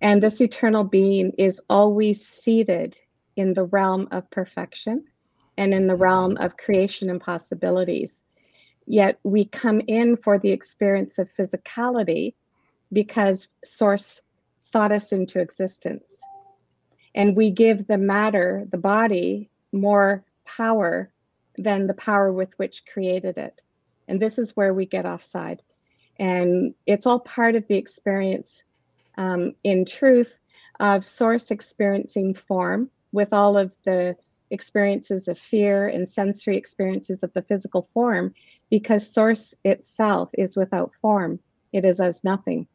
And 0.00 0.22
this 0.22 0.40
eternal 0.40 0.84
being 0.84 1.32
is 1.38 1.60
always 1.70 2.26
seated 2.26 2.98
in 3.36 3.54
the 3.54 3.64
realm 3.64 4.08
of 4.10 4.28
perfection 4.30 5.04
and 5.56 5.72
in 5.72 5.86
the 5.86 5.96
realm 5.96 6.36
of 6.38 6.56
creation 6.56 7.08
and 7.08 7.20
possibilities. 7.20 8.24
Yet 8.86 9.18
we 9.22 9.44
come 9.44 9.80
in 9.86 10.16
for 10.16 10.38
the 10.38 10.50
experience 10.50 11.18
of 11.18 11.32
physicality 11.32 12.34
because 12.92 13.48
Source 13.64 14.20
thought 14.66 14.92
us 14.92 15.12
into 15.12 15.40
existence. 15.40 16.20
And 17.14 17.36
we 17.36 17.50
give 17.50 17.86
the 17.86 17.98
matter, 17.98 18.66
the 18.70 18.78
body, 18.78 19.50
more 19.72 20.24
power 20.44 21.10
than 21.62 21.86
the 21.86 21.94
power 21.94 22.32
with 22.32 22.58
which 22.58 22.86
created 22.86 23.38
it. 23.38 23.62
And 24.08 24.20
this 24.20 24.38
is 24.38 24.56
where 24.56 24.74
we 24.74 24.86
get 24.86 25.06
offside. 25.06 25.62
And 26.18 26.74
it's 26.86 27.06
all 27.06 27.20
part 27.20 27.54
of 27.54 27.66
the 27.68 27.76
experience, 27.76 28.64
um, 29.16 29.54
in 29.64 29.84
truth, 29.84 30.40
of 30.80 31.04
Source 31.04 31.50
experiencing 31.50 32.34
form 32.34 32.90
with 33.12 33.32
all 33.32 33.56
of 33.56 33.72
the 33.84 34.16
experiences 34.50 35.28
of 35.28 35.38
fear 35.38 35.88
and 35.88 36.08
sensory 36.08 36.56
experiences 36.56 37.22
of 37.22 37.32
the 37.34 37.42
physical 37.42 37.88
form 37.94 38.34
because 38.68 39.08
source 39.08 39.54
itself 39.64 40.28
is 40.36 40.56
without 40.56 40.92
form 41.00 41.38
it 41.72 41.84
is 41.84 42.00
as 42.00 42.24
nothing 42.24 42.66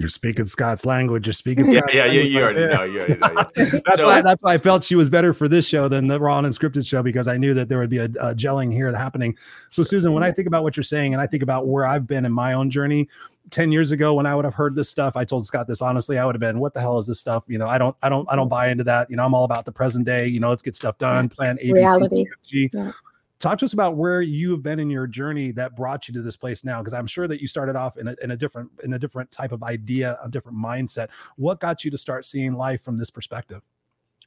you're 0.00 0.08
speaking 0.08 0.46
Scott's 0.46 0.84
language. 0.84 1.26
You're 1.26 1.34
speaking. 1.34 1.70
Scott's 1.70 1.94
yeah, 1.94 2.06
yeah, 2.06 2.12
you, 2.12 2.22
you 2.22 2.42
already 2.42 2.66
know. 2.66 2.82
You 2.82 3.00
already 3.00 3.20
know. 3.20 3.80
that's 3.86 4.00
so, 4.00 4.06
why. 4.06 4.22
That's 4.22 4.42
why 4.42 4.54
I 4.54 4.58
felt 4.58 4.84
she 4.84 4.96
was 4.96 5.10
better 5.10 5.32
for 5.32 5.48
this 5.48 5.66
show 5.66 5.88
than 5.88 6.08
the 6.08 6.18
raw 6.18 6.38
and 6.38 6.46
unscripted 6.46 6.86
show 6.86 7.02
because 7.02 7.28
I 7.28 7.36
knew 7.36 7.54
that 7.54 7.68
there 7.68 7.78
would 7.78 7.90
be 7.90 7.98
a, 7.98 8.04
a 8.04 8.34
gelling 8.34 8.72
here 8.72 8.94
happening. 8.94 9.36
So, 9.70 9.82
Susan, 9.82 10.12
when 10.12 10.22
I 10.22 10.32
think 10.32 10.48
about 10.48 10.62
what 10.62 10.76
you're 10.76 10.84
saying, 10.84 11.12
and 11.12 11.20
I 11.20 11.26
think 11.26 11.42
about 11.42 11.66
where 11.66 11.86
I've 11.86 12.06
been 12.06 12.24
in 12.24 12.32
my 12.32 12.54
own 12.54 12.70
journey, 12.70 13.08
10 13.50 13.72
years 13.72 13.90
ago 13.90 14.14
when 14.14 14.26
I 14.26 14.34
would 14.34 14.44
have 14.44 14.54
heard 14.54 14.74
this 14.74 14.88
stuff, 14.88 15.16
I 15.16 15.24
told 15.24 15.44
Scott 15.46 15.66
this 15.66 15.82
honestly, 15.82 16.18
I 16.18 16.24
would 16.24 16.34
have 16.34 16.40
been, 16.40 16.60
what 16.60 16.74
the 16.74 16.80
hell 16.80 16.98
is 16.98 17.06
this 17.06 17.18
stuff? 17.18 17.44
You 17.48 17.58
know, 17.58 17.68
I 17.68 17.78
don't, 17.78 17.96
I 18.02 18.08
don't, 18.08 18.30
I 18.30 18.36
don't 18.36 18.48
buy 18.48 18.68
into 18.68 18.84
that. 18.84 19.10
You 19.10 19.16
know, 19.16 19.24
I'm 19.24 19.34
all 19.34 19.44
about 19.44 19.64
the 19.64 19.72
present 19.72 20.06
day, 20.06 20.26
you 20.26 20.40
know, 20.40 20.50
let's 20.50 20.62
get 20.62 20.76
stuff 20.76 20.98
done, 20.98 21.28
plan 21.28 21.58
ABC, 21.58 21.72
Reality. 21.72 22.26
Yeah. 22.72 22.92
Talk 23.40 23.58
to 23.60 23.64
us 23.64 23.72
about 23.72 23.96
where 23.96 24.20
you 24.20 24.50
have 24.50 24.62
been 24.62 24.78
in 24.78 24.90
your 24.90 25.06
journey 25.06 25.50
that 25.52 25.74
brought 25.74 26.06
you 26.06 26.14
to 26.14 26.20
this 26.20 26.36
place 26.36 26.62
now. 26.62 26.82
Cause 26.82 26.92
I'm 26.92 27.06
sure 27.06 27.26
that 27.26 27.40
you 27.40 27.48
started 27.48 27.74
off 27.74 27.96
in 27.96 28.08
a, 28.08 28.16
in 28.22 28.32
a 28.32 28.36
different, 28.36 28.70
in 28.84 28.92
a 28.92 28.98
different 28.98 29.32
type 29.32 29.50
of 29.50 29.62
idea, 29.62 30.18
a 30.22 30.28
different 30.28 30.58
mindset. 30.58 31.08
What 31.36 31.58
got 31.58 31.82
you 31.82 31.90
to 31.90 31.98
start 31.98 32.26
seeing 32.26 32.52
life 32.52 32.82
from 32.82 32.98
this 32.98 33.08
perspective? 33.08 33.62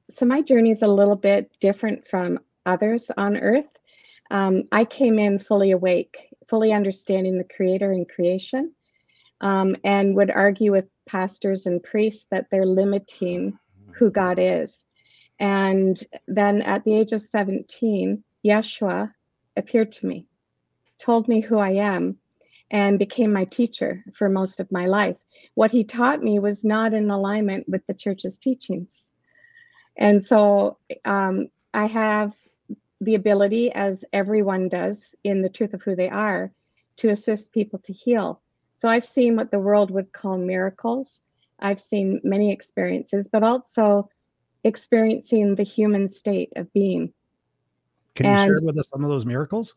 So 0.10 0.26
my 0.26 0.42
journey 0.42 0.72
is 0.72 0.82
a 0.82 0.88
little 0.88 1.16
bit 1.16 1.52
different 1.60 2.08
from 2.08 2.40
others 2.66 3.12
on 3.16 3.38
earth. 3.38 3.70
Um, 4.32 4.64
I 4.72 4.84
came 4.84 5.20
in 5.20 5.38
fully 5.38 5.70
awake, 5.70 6.18
fully 6.48 6.74
understanding 6.74 7.38
the 7.38 7.44
creator 7.44 7.92
and 7.92 8.10
creation 8.10 8.74
um, 9.42 9.76
and 9.84 10.16
would 10.16 10.32
argue 10.32 10.72
with 10.72 10.86
pastors 11.06 11.68
and 11.68 11.84
priests 11.84 12.26
that 12.32 12.48
they're 12.50 12.66
limiting 12.66 13.60
who 13.92 14.10
God 14.10 14.40
is. 14.40 14.88
And 15.40 16.02
then 16.28 16.64
at 16.64 16.84
the 16.84 16.96
age 16.96 17.12
of 17.12 17.22
17, 17.22 18.24
Yeshua 18.46 19.14
appeared 19.56 19.92
to 19.94 20.08
me, 20.08 20.28
told 20.98 21.28
me 21.28 21.42
who 21.42 21.58
I 21.58 21.72
am, 21.72 22.18
and 22.72 23.00
became 23.00 23.32
my 23.32 23.46
teacher 23.46 24.04
for 24.14 24.30
most 24.30 24.60
of 24.60 24.72
my 24.72 24.88
life. 24.88 25.18
What 25.54 25.72
he 25.72 25.84
taught 25.84 26.24
me 26.24 26.40
was 26.40 26.66
not 26.66 26.94
in 26.94 27.10
alignment 27.10 27.70
with 27.70 27.86
the 27.88 27.94
church's 27.94 28.40
teachings. 28.40 29.10
And 29.98 30.24
so 30.24 30.78
um, 31.06 31.50
I 31.74 31.86
have 31.86 32.36
the 33.00 33.16
ability, 33.16 33.72
as 33.72 34.06
everyone 34.14 34.70
does 34.70 35.14
in 35.24 35.42
the 35.42 35.50
truth 35.50 35.74
of 35.74 35.84
who 35.84 35.96
they 35.96 36.10
are, 36.10 36.52
to 36.98 37.10
assist 37.10 37.54
people 37.54 37.80
to 37.80 37.94
heal. 37.94 38.42
So 38.74 38.90
I've 38.90 39.06
seen 39.06 39.36
what 39.36 39.52
the 39.52 39.60
world 39.60 39.92
would 39.92 40.12
call 40.14 40.38
miracles. 40.38 41.24
I've 41.60 41.82
seen 41.82 42.20
many 42.24 42.52
experiences, 42.52 43.30
but 43.30 43.44
also 43.44 44.10
experiencing 44.64 45.56
the 45.56 45.64
human 45.64 46.10
state 46.10 46.52
of 46.56 46.72
being. 46.74 47.14
Can 48.16 48.26
and, 48.28 48.40
you 48.40 48.58
share 48.58 48.66
with 48.66 48.78
us 48.78 48.90
some 48.90 49.04
of 49.04 49.10
those 49.10 49.26
miracles? 49.26 49.76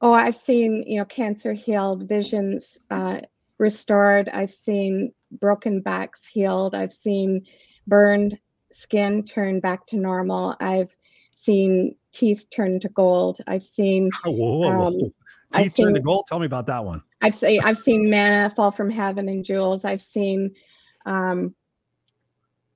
Oh, 0.00 0.12
I've 0.12 0.36
seen, 0.36 0.82
you 0.86 0.98
know, 0.98 1.04
cancer 1.04 1.52
healed, 1.52 2.08
visions 2.08 2.78
uh, 2.90 3.20
restored. 3.58 4.28
I've 4.30 4.52
seen 4.52 5.12
broken 5.40 5.80
backs 5.80 6.26
healed. 6.26 6.74
I've 6.74 6.92
seen 6.92 7.46
burned 7.86 8.38
skin 8.72 9.24
turn 9.24 9.60
back 9.60 9.86
to 9.86 9.96
normal. 9.96 10.56
I've 10.60 10.94
seen 11.32 11.94
teeth 12.12 12.46
turn 12.50 12.80
to 12.80 12.88
gold. 12.88 13.38
I've 13.46 13.64
seen 13.64 14.10
whoa, 14.24 14.30
whoa, 14.32 14.58
whoa. 14.58 14.86
Um, 14.86 15.12
Teeth 15.54 15.76
turn 15.76 15.92
to 15.92 16.00
gold. 16.00 16.26
Tell 16.28 16.38
me 16.38 16.46
about 16.46 16.66
that 16.66 16.82
one. 16.82 17.02
I've 17.20 17.34
seen 17.34 17.60
I've 17.62 17.76
seen 17.76 18.08
manna 18.08 18.48
fall 18.48 18.70
from 18.70 18.90
heaven 18.90 19.28
and 19.28 19.44
jewels. 19.44 19.84
I've 19.84 20.00
seen 20.00 20.54
um, 21.04 21.54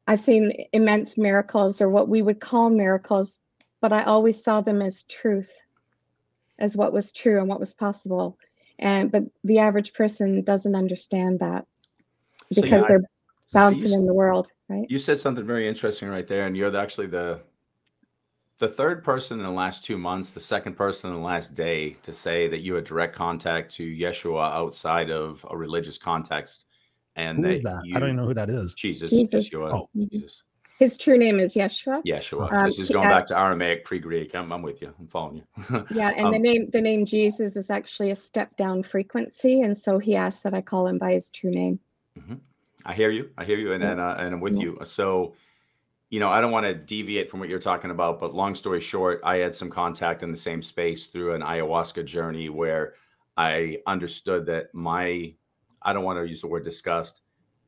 I've 0.06 0.20
seen 0.20 0.52
immense 0.72 1.16
miracles 1.16 1.80
or 1.80 1.88
what 1.88 2.08
we 2.08 2.20
would 2.20 2.38
call 2.38 2.68
miracles, 2.68 3.40
but 3.88 3.92
I 3.92 4.02
always 4.02 4.42
saw 4.42 4.60
them 4.60 4.82
as 4.82 5.04
truth, 5.04 5.56
as 6.58 6.76
what 6.76 6.92
was 6.92 7.12
true 7.12 7.38
and 7.38 7.48
what 7.48 7.60
was 7.60 7.72
possible. 7.72 8.36
And 8.80 9.12
but 9.12 9.22
the 9.44 9.60
average 9.60 9.94
person 9.94 10.42
doesn't 10.42 10.74
understand 10.74 11.38
that 11.38 11.66
because 12.48 12.68
so, 12.68 12.76
yeah, 12.78 12.88
they're 12.88 13.02
bouncing 13.52 13.90
so 13.90 13.94
in 13.94 14.06
the 14.06 14.12
world, 14.12 14.50
right? 14.68 14.86
You 14.88 14.98
said 14.98 15.20
something 15.20 15.46
very 15.46 15.68
interesting 15.68 16.08
right 16.08 16.26
there, 16.26 16.48
and 16.48 16.56
you're 16.56 16.76
actually 16.76 17.06
the 17.06 17.42
the 18.58 18.66
third 18.66 19.04
person 19.04 19.38
in 19.38 19.46
the 19.46 19.52
last 19.52 19.84
two 19.84 19.98
months, 19.98 20.30
the 20.30 20.40
second 20.40 20.74
person 20.74 21.10
in 21.10 21.16
the 21.16 21.22
last 21.22 21.54
day 21.54 21.90
to 22.02 22.12
say 22.12 22.48
that 22.48 22.62
you 22.62 22.74
had 22.74 22.82
direct 22.82 23.14
contact 23.14 23.72
to 23.76 23.86
Yeshua 23.86 24.50
outside 24.50 25.12
of 25.12 25.46
a 25.48 25.56
religious 25.56 25.96
context. 25.96 26.64
And 27.14 27.38
who 27.38 27.44
that, 27.44 27.52
is 27.52 27.62
that? 27.62 27.82
You, 27.84 27.96
I 27.96 28.00
don't 28.00 28.08
even 28.08 28.16
know 28.16 28.26
who 28.26 28.34
that 28.34 28.50
is. 28.50 28.74
Jesus. 28.74 29.10
Jesus. 29.10 29.48
Yeshua. 29.48 29.72
Oh. 29.72 29.88
Jesus. 29.94 30.42
His 30.78 30.98
true 30.98 31.16
name 31.16 31.40
is 31.40 31.54
Yeshua. 31.54 32.04
Yeshua. 32.04 32.52
Um, 32.52 32.66
this 32.66 32.78
is 32.78 32.90
going 32.90 33.08
back 33.08 33.26
to 33.28 33.38
Aramaic 33.38 33.84
pre-Greek. 33.84 34.34
I'm, 34.34 34.52
I'm 34.52 34.60
with 34.60 34.82
you. 34.82 34.92
I'm 34.98 35.08
following 35.08 35.36
you. 35.36 35.86
yeah, 35.90 36.12
and 36.16 36.26
um, 36.26 36.32
the 36.32 36.38
name 36.38 36.68
the 36.70 36.80
name 36.80 37.06
Jesus 37.06 37.56
is 37.56 37.70
actually 37.70 38.10
a 38.10 38.16
step 38.16 38.54
down 38.56 38.82
frequency, 38.82 39.62
and 39.62 39.76
so 39.76 39.98
he 39.98 40.16
asked 40.16 40.42
that 40.44 40.52
I 40.52 40.60
call 40.60 40.86
him 40.86 40.98
by 40.98 41.12
his 41.14 41.30
true 41.30 41.50
name. 41.50 41.80
Mm-hmm. 42.18 42.34
I 42.84 42.92
hear 42.92 43.10
you. 43.10 43.30
I 43.38 43.44
hear 43.44 43.58
you, 43.58 43.72
and 43.72 43.82
and, 43.82 43.98
uh, 43.98 44.16
and 44.18 44.34
I'm 44.34 44.40
with 44.40 44.54
yeah. 44.54 44.64
you. 44.64 44.78
So 44.84 45.34
you 46.10 46.20
know, 46.20 46.28
I 46.28 46.40
don't 46.40 46.52
want 46.52 46.66
to 46.66 46.74
deviate 46.74 47.30
from 47.30 47.40
what 47.40 47.48
you're 47.48 47.58
talking 47.58 47.90
about, 47.90 48.20
but 48.20 48.34
long 48.34 48.54
story 48.54 48.80
short, 48.80 49.20
I 49.24 49.38
had 49.38 49.54
some 49.54 49.70
contact 49.70 50.22
in 50.22 50.30
the 50.30 50.36
same 50.36 50.62
space 50.62 51.08
through 51.08 51.34
an 51.34 51.42
ayahuasca 51.42 52.04
journey 52.04 52.48
where 52.48 52.94
I 53.36 53.78
understood 53.86 54.46
that 54.46 54.72
my, 54.72 55.34
I 55.82 55.92
don't 55.92 56.04
want 56.04 56.18
to 56.18 56.28
use 56.28 56.42
the 56.42 56.46
word 56.46 56.64
disgust, 56.64 57.22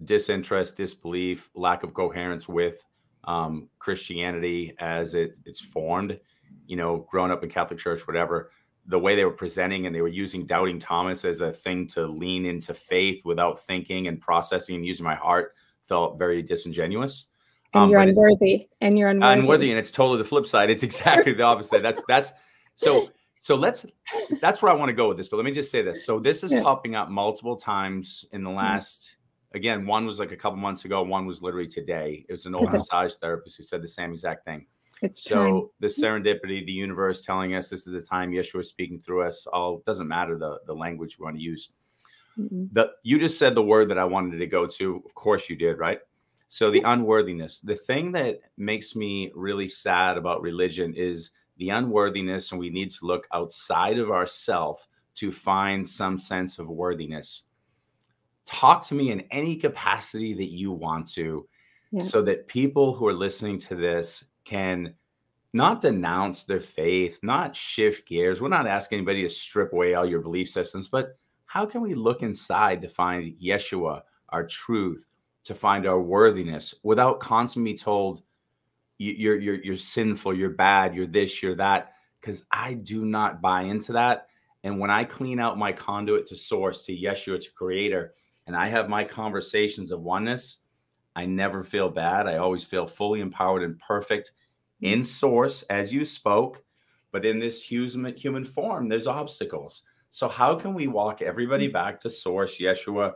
disinterest, 0.05 0.77
disbelief, 0.77 1.51
lack 1.55 1.83
of 1.83 1.95
coherence 1.95 2.49
with 2.49 2.85
um, 3.25 3.69
Christianity 3.79 4.75
as 4.79 5.15
it, 5.15 5.39
it's 5.45 5.61
formed, 5.61 6.19
you 6.67 6.77
know, 6.77 7.07
growing 7.11 7.31
up 7.31 7.43
in 7.43 7.51
Catholic 7.51 7.79
Church, 7.79 8.07
whatever, 8.07 8.51
the 8.87 8.99
way 8.99 9.15
they 9.17 9.25
were 9.25 9.31
presenting 9.31 9.87
and 9.87 9.95
they 9.95 10.01
were 10.01 10.09
using 10.09 10.47
doubting 10.47 10.79
Thomas 10.79 11.25
as 11.25 11.41
a 11.43 11.53
thing 11.53 11.87
to 11.89 12.07
lean 12.07 12.47
into 12.47 12.73
faith 12.73 13.23
without 13.25 13.59
thinking 13.61 14.07
and 14.09 14.21
processing 14.21 14.77
and 14.77 14.87
using 14.87 15.05
my 15.05 15.15
heart 15.15 15.55
felt 15.85 16.19
very 16.19 16.43
disingenuous. 16.43 17.27
And 17.75 17.85
Um, 17.85 17.91
you're 17.91 18.01
but 18.01 18.09
it- 18.09 18.11
unworthy. 18.13 18.69
And 18.81 18.99
you're 18.99 19.11
unworthy. 19.11 19.41
unworthy 19.41 19.71
and 19.71 19.79
it's 19.79 19.91
totally 19.91 20.17
the 20.19 20.25
flip 20.25 20.47
side 20.47 20.71
it's 20.71 20.83
exactly 20.83 21.33
the 21.33 21.43
opposite 21.43 21.83
that's 21.83 22.01
that's 22.09 22.33
so 22.77 23.09
so 23.41 23.57
let's 23.57 23.85
that's 24.41 24.63
where 24.63 24.73
i 24.73 24.75
want 24.75 24.89
to 24.89 24.95
go 24.95 25.07
with 25.09 25.17
this 25.19 25.29
but 25.29 25.37
let 25.37 25.45
me 25.45 25.53
just 25.53 25.71
say 25.71 25.83
this 25.83 26.07
so 26.07 26.19
this 26.19 26.43
is 26.43 26.51
Yeah. 26.53 26.63
popping 26.63 26.95
up 26.95 27.11
multiple 27.11 27.57
times 27.57 28.25
in 28.33 28.43
the 28.43 28.51
last 28.51 29.17
again 29.55 29.87
one 29.87 30.07
was 30.07 30.19
like 30.19 30.33
a 30.33 30.37
couple 30.37 30.59
months 30.59 30.85
ago 30.85 31.03
one 31.03 31.27
was 31.27 31.43
literally 31.43 31.67
today 31.67 32.25
it 32.29 32.33
was 32.33 32.47
an 32.47 32.55
old 32.55 32.71
massage 32.73 33.15
therapist 33.15 33.57
who 33.57 33.63
said 33.63 33.83
the 33.83 33.89
same 33.89 34.13
exact 34.13 34.45
thing 34.45 34.67
It's 35.03 35.23
so 35.25 35.45
time. 35.45 35.69
the 35.81 35.87
serendipity 35.89 36.65
the 36.67 36.73
universe 36.73 37.23
telling 37.23 37.55
us 37.55 37.71
this 37.71 37.87
is 37.87 37.93
the 37.93 38.03
time 38.03 38.31
yeshua 38.33 38.61
is 38.61 38.69
speaking 38.69 38.99
through 39.01 39.23
us 39.23 39.47
all 39.53 39.83
doesn't 39.87 40.09
matter 40.09 40.39
the 40.39 40.59
the 40.67 40.75
language 40.75 41.19
we 41.19 41.25
want 41.25 41.37
to 41.37 41.43
use 41.43 41.71
Mm-mm. 42.39 42.69
the 42.73 42.93
you 43.03 43.19
just 43.19 43.39
said 43.39 43.55
the 43.55 43.63
word 43.63 43.89
that 43.91 43.99
I 43.99 44.05
wanted 44.05 44.39
to 44.39 44.47
go 44.47 44.67
to. 44.67 45.03
Of 45.05 45.15
course 45.15 45.51
you 45.51 45.57
did, 45.57 45.79
right? 45.79 45.99
So 46.47 46.71
the 46.71 46.83
unworthiness. 46.85 47.59
The 47.61 47.75
thing 47.75 48.13
that 48.13 48.41
makes 48.57 48.95
me 48.95 49.33
really 49.35 49.69
sad 49.69 50.17
about 50.17 50.41
religion 50.41 50.95
is 50.95 51.33
the 51.57 51.71
unworthiness, 51.71 52.53
and 52.53 52.61
we 52.61 52.71
need 52.71 52.91
to 52.93 53.07
look 53.07 53.27
outside 53.33 53.99
of 53.99 54.11
ourself 54.11 54.87
to 55.17 55.33
find 55.33 55.87
some 55.87 56.17
sense 56.17 56.59
of 56.61 56.69
worthiness. 56.69 57.45
Talk 58.49 58.83
to 58.87 58.95
me 58.95 59.11
in 59.11 59.21
any 59.31 59.57
capacity 59.57 60.33
that 60.33 60.51
you 60.51 60.73
want 60.73 61.07
to, 61.13 61.47
Yeah. 61.93 62.03
so 62.03 62.23
that 62.23 62.47
people 62.49 62.95
who 62.95 63.07
are 63.07 63.13
listening 63.13 63.59
to 63.59 63.75
this 63.75 64.25
can 64.45 64.95
not 65.53 65.83
denounce 65.83 66.45
their 66.45 66.61
faith, 66.61 67.19
not 67.23 67.55
shift 67.55 68.09
gears. 68.09 68.41
We're 68.41 68.49
not 68.49 68.67
asking 68.67 68.99
anybody 68.99 69.23
to 69.23 69.29
strip 69.29 69.73
away 69.75 69.95
all 69.95 70.07
your 70.07 70.21
belief 70.21 70.49
systems, 70.49 70.89
but 70.89 71.19
how 71.45 71.67
can 71.67 71.83
we 71.83 71.95
look 71.95 72.23
inside 72.23 72.81
to 72.83 72.89
find 72.89 73.35
Yeshua, 73.39 74.03
our 74.31 74.47
truth, 74.47 75.09
to 75.45 75.55
find 75.55 75.87
our 75.87 76.01
worthiness 76.01 76.75
without 76.83 77.21
constantly 77.21 77.75
told 77.75 78.23
you're 78.99 79.39
you're 79.39 79.63
you're 79.63 79.77
sinful, 79.77 80.35
you're 80.35 80.51
bad, 80.51 80.95
you're 80.95 81.07
this, 81.07 81.43
you're 81.43 81.55
that? 81.57 81.93
Because 82.21 82.45
I 82.51 82.75
do 82.75 83.05
not 83.05 83.41
buy 83.41 83.63
into 83.63 83.93
that. 83.93 84.27
And 84.65 84.79
when 84.81 84.91
I 84.91 85.05
clean 85.05 85.39
out 85.39 85.57
my 85.57 85.73
conduit 85.73 86.27
to 86.27 86.37
source, 86.37 86.85
to 86.87 86.93
Yeshua, 86.97 87.41
to 87.41 87.53
creator, 87.53 88.15
and 88.49 88.57
I 88.57 88.67
have 88.69 88.89
my 88.89 89.05
conversations 89.05 89.93
of 89.93 90.01
oneness, 90.01 90.61
I 91.15 91.27
never 91.27 91.63
feel 91.63 91.91
bad. 91.91 92.27
I 92.27 92.39
always 92.39 92.65
feel 92.65 92.87
fully 92.87 93.21
empowered 93.21 93.63
and 93.63 93.79
perfect 93.79 94.33
in 94.81 95.05
source, 95.05 95.63
as 95.63 95.93
you 95.93 96.05
spoke. 96.05 96.65
But 97.13 97.27
in 97.27 97.39
this 97.39 97.63
human 97.63 98.17
human 98.17 98.45
form, 98.45 98.89
there's 98.89 99.07
obstacles. 99.07 99.83
So 100.11 100.29
how 100.29 100.55
can 100.55 100.73
we 100.73 100.87
walk 100.87 101.21
everybody 101.21 101.69
mm. 101.69 101.73
back 101.75 102.01
to 102.01 102.11
source, 102.11 102.59
Yeshua, 102.59 103.15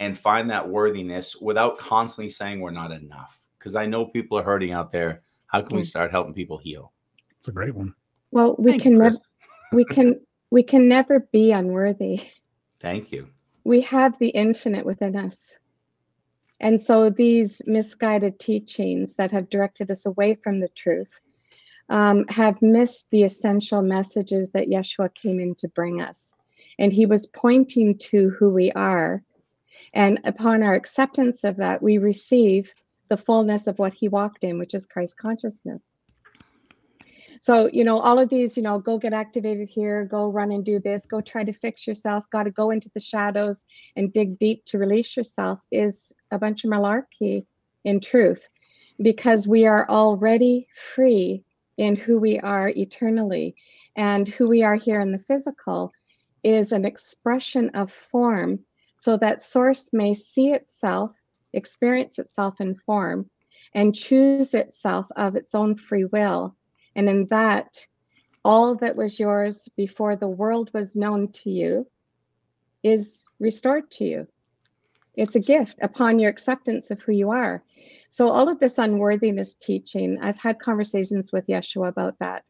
and 0.00 0.18
find 0.18 0.50
that 0.50 0.68
worthiness 0.68 1.36
without 1.36 1.76
constantly 1.76 2.30
saying 2.30 2.60
we're 2.60 2.70
not 2.70 2.90
enough? 2.90 3.38
Because 3.58 3.76
I 3.76 3.84
know 3.86 4.06
people 4.06 4.38
are 4.38 4.42
hurting 4.42 4.72
out 4.72 4.90
there. 4.90 5.22
How 5.46 5.60
can 5.60 5.76
we 5.76 5.82
mm. 5.82 5.86
start 5.86 6.10
helping 6.10 6.34
people 6.34 6.56
heal? 6.56 6.92
It's 7.38 7.48
a 7.48 7.52
great 7.52 7.74
one. 7.74 7.94
Well, 8.30 8.56
we 8.58 8.72
Thank 8.72 8.82
can 8.82 8.98
never 8.98 9.16
we 9.72 9.84
can 9.84 10.20
we 10.50 10.62
can 10.62 10.88
never 10.88 11.20
be 11.32 11.52
unworthy. 11.52 12.22
Thank 12.80 13.12
you. 13.12 13.28
We 13.64 13.80
have 13.82 14.18
the 14.18 14.28
infinite 14.28 14.84
within 14.84 15.16
us. 15.16 15.58
And 16.60 16.80
so 16.80 17.10
these 17.10 17.60
misguided 17.66 18.38
teachings 18.38 19.16
that 19.16 19.32
have 19.32 19.50
directed 19.50 19.90
us 19.90 20.06
away 20.06 20.34
from 20.34 20.60
the 20.60 20.68
truth 20.68 21.20
um, 21.88 22.24
have 22.28 22.62
missed 22.62 23.10
the 23.10 23.24
essential 23.24 23.82
messages 23.82 24.50
that 24.50 24.68
Yeshua 24.68 25.14
came 25.14 25.40
in 25.40 25.54
to 25.56 25.68
bring 25.68 26.00
us. 26.00 26.34
And 26.78 26.92
he 26.92 27.06
was 27.06 27.26
pointing 27.26 27.98
to 27.98 28.30
who 28.30 28.50
we 28.50 28.72
are. 28.72 29.22
And 29.92 30.20
upon 30.24 30.62
our 30.62 30.74
acceptance 30.74 31.44
of 31.44 31.56
that, 31.56 31.82
we 31.82 31.98
receive 31.98 32.72
the 33.08 33.16
fullness 33.16 33.66
of 33.66 33.78
what 33.78 33.94
he 33.94 34.08
walked 34.08 34.44
in, 34.44 34.58
which 34.58 34.74
is 34.74 34.86
Christ 34.86 35.18
consciousness. 35.18 35.84
So, 37.44 37.68
you 37.70 37.84
know, 37.84 37.98
all 38.00 38.18
of 38.18 38.30
these, 38.30 38.56
you 38.56 38.62
know, 38.62 38.78
go 38.78 38.96
get 38.98 39.12
activated 39.12 39.68
here, 39.68 40.06
go 40.06 40.30
run 40.30 40.50
and 40.50 40.64
do 40.64 40.80
this, 40.80 41.04
go 41.04 41.20
try 41.20 41.44
to 41.44 41.52
fix 41.52 41.86
yourself, 41.86 42.24
got 42.32 42.44
to 42.44 42.50
go 42.50 42.70
into 42.70 42.88
the 42.94 43.00
shadows 43.00 43.66
and 43.96 44.10
dig 44.10 44.38
deep 44.38 44.64
to 44.64 44.78
release 44.78 45.14
yourself 45.14 45.58
is 45.70 46.10
a 46.30 46.38
bunch 46.38 46.64
of 46.64 46.70
malarkey 46.70 47.44
in 47.84 48.00
truth, 48.00 48.48
because 49.02 49.46
we 49.46 49.66
are 49.66 49.86
already 49.90 50.66
free 50.74 51.44
in 51.76 51.96
who 51.96 52.18
we 52.18 52.40
are 52.40 52.70
eternally. 52.70 53.54
And 53.94 54.26
who 54.26 54.48
we 54.48 54.62
are 54.62 54.76
here 54.76 55.02
in 55.02 55.12
the 55.12 55.18
physical 55.18 55.92
is 56.44 56.72
an 56.72 56.86
expression 56.86 57.68
of 57.74 57.92
form 57.92 58.60
so 58.96 59.18
that 59.18 59.42
source 59.42 59.92
may 59.92 60.14
see 60.14 60.52
itself, 60.52 61.14
experience 61.52 62.18
itself 62.18 62.58
in 62.62 62.74
form, 62.74 63.28
and 63.74 63.94
choose 63.94 64.54
itself 64.54 65.04
of 65.16 65.36
its 65.36 65.54
own 65.54 65.76
free 65.76 66.06
will. 66.06 66.56
And 66.96 67.08
in 67.08 67.26
that, 67.26 67.86
all 68.44 68.74
that 68.76 68.96
was 68.96 69.18
yours 69.18 69.68
before 69.76 70.16
the 70.16 70.28
world 70.28 70.70
was 70.74 70.96
known 70.96 71.32
to 71.32 71.50
you 71.50 71.86
is 72.82 73.24
restored 73.40 73.90
to 73.92 74.04
you. 74.04 74.28
It's 75.16 75.36
a 75.36 75.40
gift 75.40 75.78
upon 75.80 76.18
your 76.18 76.30
acceptance 76.30 76.90
of 76.90 77.00
who 77.02 77.12
you 77.12 77.30
are. 77.30 77.62
So, 78.10 78.28
all 78.28 78.48
of 78.48 78.58
this 78.58 78.78
unworthiness 78.78 79.54
teaching, 79.54 80.18
I've 80.20 80.38
had 80.38 80.58
conversations 80.58 81.32
with 81.32 81.46
Yeshua 81.46 81.88
about 81.88 82.18
that, 82.18 82.44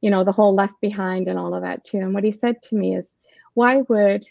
you 0.00 0.10
know, 0.10 0.24
the 0.24 0.32
whole 0.32 0.54
left 0.54 0.80
behind 0.80 1.28
and 1.28 1.38
all 1.38 1.54
of 1.54 1.62
that 1.62 1.84
too. 1.84 1.98
And 1.98 2.12
what 2.12 2.24
he 2.24 2.32
said 2.32 2.60
to 2.62 2.76
me 2.76 2.96
is, 2.96 3.16
why 3.54 3.82
would 3.88 4.24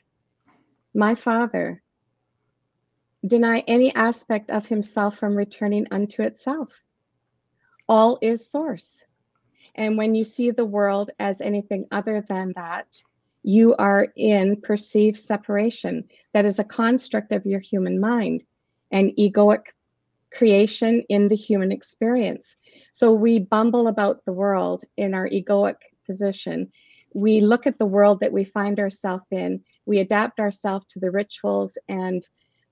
my 0.94 1.16
father 1.16 1.82
deny 3.26 3.64
any 3.68 3.94
aspect 3.96 4.50
of 4.50 4.68
himself 4.68 5.18
from 5.18 5.36
returning 5.36 5.88
unto 5.92 6.22
itself? 6.22 6.84
All 7.88 8.20
is 8.22 8.50
source. 8.50 9.04
And 9.76 9.98
when 9.98 10.16
you 10.16 10.24
see 10.24 10.52
the 10.52 10.66
world 10.66 11.12
as 11.20 11.42
anything 11.42 11.88
other 11.92 12.24
than 12.28 12.54
that, 12.56 13.02
you 13.44 13.76
are 13.76 14.08
in 14.16 14.62
perceived 14.62 15.18
separation. 15.18 16.04
That 16.34 16.46
is 16.46 16.60
a 16.60 16.64
construct 16.64 17.32
of 17.32 17.46
your 17.46 17.60
human 17.60 18.00
mind 18.00 18.44
and 18.92 19.12
egoic 19.18 19.68
creation 20.32 21.04
in 21.10 21.28
the 21.28 21.36
human 21.36 21.72
experience. 21.72 22.58
So 22.92 23.14
we 23.14 23.40
bumble 23.40 23.88
about 23.88 24.26
the 24.26 24.34
world 24.34 24.84
in 24.98 25.14
our 25.14 25.28
egoic 25.28 25.78
position. 26.06 26.72
We 27.14 27.42
look 27.42 27.66
at 27.66 27.80
the 27.80 27.86
world 27.86 28.20
that 28.20 28.34
we 28.34 28.44
find 28.44 28.80
ourselves 28.80 29.26
in, 29.32 29.62
we 29.86 30.00
adapt 30.00 30.40
ourselves 30.40 30.86
to 30.88 31.00
the 31.00 31.10
rituals 31.10 31.78
and 31.88 32.22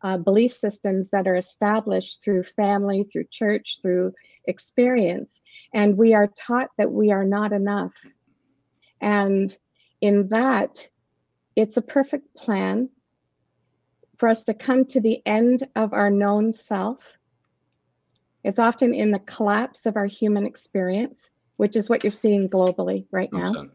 uh, 0.04 0.18
belief 0.18 0.52
systems 0.52 1.10
that 1.10 1.28
are 1.28 1.36
established 1.36 2.24
through 2.24 2.44
family, 2.44 3.04
through 3.04 3.26
church, 3.32 3.80
through 3.82 4.14
experience. 4.46 5.42
And 5.74 5.98
we 5.98 6.14
are 6.14 6.28
taught 6.28 6.70
that 6.78 6.92
we 6.92 7.12
are 7.12 7.26
not 7.26 7.52
enough. 7.52 7.96
And 9.02 9.56
in 10.02 10.30
that, 10.30 10.90
it's 11.56 11.78
a 11.78 11.82
perfect 11.82 12.36
plan 12.36 12.90
for 14.18 14.30
us 14.30 14.44
to 14.46 14.54
come 14.54 14.86
to 14.86 15.02
the 15.02 15.22
end 15.26 15.68
of 15.76 15.94
our 15.94 16.10
known 16.10 16.52
self. 16.52 17.18
It's 18.44 18.60
often 18.60 18.94
in 18.94 19.12
the 19.12 19.20
collapse 19.20 19.86
of 19.86 19.96
our 19.96 20.06
human 20.06 20.46
experience, 20.46 21.32
which 21.58 21.76
is 21.76 21.90
what 21.90 22.04
you're 22.04 22.12
seeing 22.12 22.50
globally 22.50 23.06
right 23.12 23.32
now. 23.34 23.52
100%. 23.52 23.72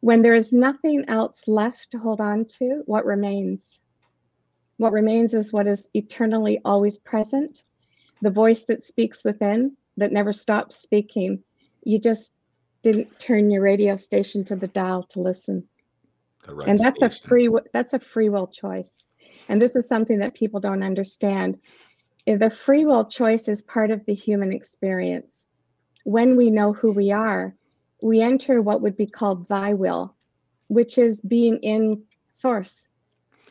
When 0.00 0.22
there 0.22 0.34
is 0.34 0.52
nothing 0.52 1.04
else 1.08 1.46
left 1.48 1.90
to 1.90 1.98
hold 1.98 2.20
on 2.20 2.44
to, 2.58 2.82
what 2.86 3.04
remains? 3.04 3.80
What 4.80 4.94
remains 4.94 5.34
is 5.34 5.52
what 5.52 5.66
is 5.66 5.90
eternally 5.92 6.58
always 6.64 6.96
present, 6.96 7.64
the 8.22 8.30
voice 8.30 8.64
that 8.64 8.82
speaks 8.82 9.22
within, 9.26 9.76
that 9.98 10.10
never 10.10 10.32
stops 10.32 10.76
speaking. 10.76 11.44
You 11.84 11.98
just 11.98 12.38
didn't 12.82 13.18
turn 13.18 13.50
your 13.50 13.60
radio 13.60 13.96
station 13.96 14.42
to 14.44 14.56
the 14.56 14.68
dial 14.68 15.02
to 15.10 15.20
listen. 15.20 15.68
Right 16.48 16.66
and 16.66 16.78
that's 16.78 17.02
a 17.02 17.10
free 17.10 17.50
that's 17.74 17.92
a 17.92 17.98
free 17.98 18.30
will 18.30 18.46
choice. 18.46 19.06
And 19.50 19.60
this 19.60 19.76
is 19.76 19.86
something 19.86 20.18
that 20.20 20.32
people 20.32 20.60
don't 20.60 20.82
understand. 20.82 21.58
The 22.26 22.48
free 22.48 22.86
will 22.86 23.04
choice 23.04 23.48
is 23.48 23.60
part 23.60 23.90
of 23.90 24.06
the 24.06 24.14
human 24.14 24.50
experience 24.50 25.46
when 26.04 26.38
we 26.38 26.48
know 26.48 26.72
who 26.72 26.90
we 26.90 27.12
are 27.12 27.54
we 28.00 28.22
enter 28.22 28.62
what 28.62 28.80
would 28.80 28.96
be 28.96 29.04
called 29.04 29.46
thy 29.50 29.74
will 29.74 30.16
which 30.68 30.96
is 30.96 31.20
being 31.20 31.58
in 31.58 32.02
source 32.32 32.88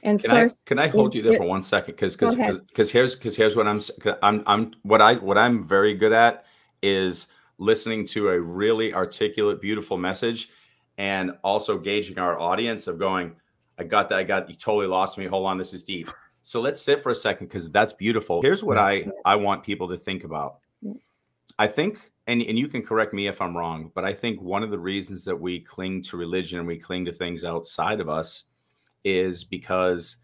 and 0.03 0.21
Can 0.21 0.37
I 0.37 0.49
can 0.65 0.79
I 0.79 0.87
hold 0.87 1.13
you 1.13 1.21
there 1.21 1.33
it- 1.33 1.37
for 1.37 1.45
one 1.45 1.61
second? 1.61 1.95
Because 1.95 2.15
because 2.15 2.57
because 2.57 2.91
here's 2.91 3.15
because 3.15 3.35
here's 3.35 3.55
what 3.55 3.67
I'm 3.67 3.81
I'm 4.23 4.43
I'm 4.47 4.73
what 4.83 5.01
I 5.01 5.15
what 5.15 5.37
I'm 5.37 5.67
very 5.67 5.93
good 5.93 6.13
at 6.13 6.45
is 6.81 7.27
listening 7.57 8.07
to 8.07 8.29
a 8.29 8.39
really 8.39 8.93
articulate, 8.93 9.61
beautiful 9.61 9.97
message, 9.97 10.49
and 10.97 11.31
also 11.43 11.77
gauging 11.77 12.17
our 12.17 12.39
audience 12.39 12.87
of 12.87 12.97
going, 12.97 13.35
I 13.77 13.83
got 13.83 14.09
that, 14.09 14.19
I 14.19 14.23
got 14.23 14.49
you 14.49 14.55
totally 14.55 14.87
lost 14.87 15.17
me. 15.17 15.25
Hold 15.25 15.45
on, 15.45 15.57
this 15.57 15.73
is 15.73 15.83
deep. 15.83 16.09
So 16.41 16.61
let's 16.61 16.81
sit 16.81 17.01
for 17.01 17.11
a 17.11 17.15
second 17.15 17.47
because 17.47 17.69
that's 17.69 17.93
beautiful. 17.93 18.41
Here's 18.41 18.63
what 18.63 18.77
I 18.77 19.01
mm-hmm. 19.01 19.09
I 19.25 19.35
want 19.35 19.63
people 19.63 19.87
to 19.89 19.97
think 19.97 20.23
about. 20.23 20.59
I 21.57 21.67
think, 21.67 22.11
and, 22.27 22.41
and 22.41 22.57
you 22.57 22.67
can 22.67 22.81
correct 22.81 23.13
me 23.13 23.27
if 23.27 23.41
I'm 23.41 23.57
wrong, 23.57 23.91
but 23.93 24.05
I 24.05 24.13
think 24.13 24.41
one 24.41 24.63
of 24.63 24.71
the 24.71 24.79
reasons 24.79 25.25
that 25.25 25.35
we 25.35 25.59
cling 25.59 26.01
to 26.03 26.17
religion 26.17 26.59
and 26.59 26.67
we 26.67 26.77
cling 26.77 27.05
to 27.05 27.11
things 27.11 27.43
outside 27.43 27.99
of 27.99 28.07
us 28.07 28.45
is 29.03 29.43
because 29.43 30.17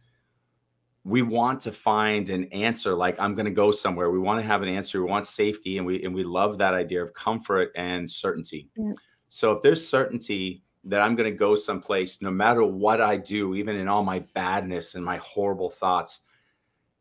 we 1.06 1.22
want 1.22 1.62
to 1.62 1.72
find 1.72 2.30
an 2.30 2.46
answer 2.46 2.96
like 2.96 3.18
i'm 3.20 3.36
going 3.36 3.46
to 3.46 3.52
go 3.52 3.72
somewhere. 3.72 4.10
We 4.10 4.20
want 4.20 4.42
to 4.42 4.46
have 4.46 4.64
an 4.64 4.70
answer. 4.70 5.02
We 5.02 5.10
want 5.10 5.26
safety 5.28 5.78
and 5.78 5.86
we 5.86 6.04
and 6.04 6.14
we 6.14 6.24
love 6.24 6.58
that 6.58 6.74
idea 6.74 7.02
of 7.02 7.14
comfort 7.14 7.72
and 7.76 8.10
certainty. 8.10 8.70
Yeah. 8.76 8.94
so 9.30 9.52
if 9.52 9.62
there's 9.62 9.88
certainty 9.88 10.64
that 10.84 11.02
i'm 11.02 11.16
going 11.16 11.32
to 11.32 11.38
go 11.38 11.56
someplace 11.56 12.22
no 12.22 12.32
matter 12.32 12.64
what 12.64 13.02
i 13.02 13.18
do 13.18 13.56
even 13.56 13.76
in 13.76 13.88
all 13.88 14.04
my 14.04 14.20
badness 14.34 14.96
and 14.96 15.06
my 15.06 15.18
horrible 15.18 15.70
thoughts 15.70 16.22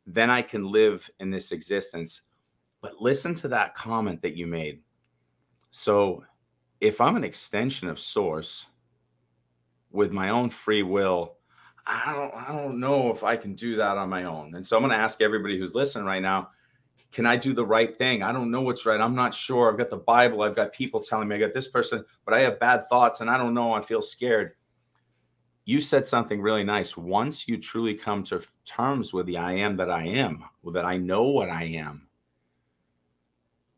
then 0.07 0.31
i 0.31 0.43
can 0.43 0.71
live 0.71 1.09
in 1.21 1.31
this 1.31 1.51
existence. 1.51 2.23
But 2.83 3.01
listen 3.01 3.35
to 3.37 3.49
that 3.49 3.75
comment 3.75 4.21
that 4.21 4.37
you 4.37 4.47
made. 4.47 4.81
So 5.71 6.25
if 6.81 7.01
i'm 7.01 7.17
an 7.17 7.25
extension 7.25 7.89
of 7.89 7.99
source 7.99 8.67
with 9.91 10.13
my 10.13 10.29
own 10.29 10.51
free 10.51 10.83
will 10.83 11.37
I 11.87 12.13
don't 12.15 12.35
I 12.35 12.53
don't 12.53 12.81
know 12.81 13.11
if 13.11 13.25
I 13.25 13.37
can 13.37 13.55
do 13.55 13.77
that 13.77 13.99
on 13.99 14.09
my 14.09 14.25
own. 14.25 14.55
And 14.55 14.67
so 14.67 14.77
I'm 14.77 14.83
going 14.83 14.91
to 14.91 15.03
ask 15.03 15.21
everybody 15.21 15.59
who's 15.59 15.75
listening 15.75 16.07
right 16.07 16.23
now, 16.23 16.49
can 17.13 17.27
I 17.27 17.37
do 17.37 17.53
the 17.53 17.65
right 17.65 17.97
thing? 17.97 18.23
I 18.23 18.33
don't 18.33 18.51
know 18.51 18.63
what's 18.63 18.87
right. 18.87 19.01
I'm 19.01 19.15
not 19.15 19.35
sure. 19.35 19.71
I've 19.71 19.79
got 19.79 19.91
the 19.91 19.99
Bible. 19.99 20.43
I've 20.43 20.57
got 20.57 20.73
people 20.73 21.01
telling 21.01 21.29
me 21.29 21.37
I 21.37 21.39
got 21.39 21.53
this 21.53 21.69
person, 21.69 22.05
but 22.25 22.35
I 22.35 22.41
have 22.41 22.59
bad 22.59 22.89
thoughts 22.89 23.21
and 23.21 23.31
I 23.31 23.37
don't 23.37 23.55
know. 23.55 23.73
I 23.73 23.81
feel 23.81 24.03
scared. 24.03 24.53
You 25.67 25.81
said 25.81 26.05
something 26.05 26.43
really 26.43 26.65
nice. 26.65 26.97
Once 26.97 27.47
you 27.49 27.57
truly 27.59 27.95
come 27.95 28.25
to 28.25 28.43
terms 28.65 29.13
with 29.13 29.27
the 29.27 29.39
I 29.39 29.53
am 29.53 29.77
that 29.77 29.91
I 29.91 30.05
am, 30.05 30.45
that 30.73 30.85
I 30.85 30.97
know 30.97 31.25
what 31.25 31.51
I 31.51 31.65
am, 31.65 32.09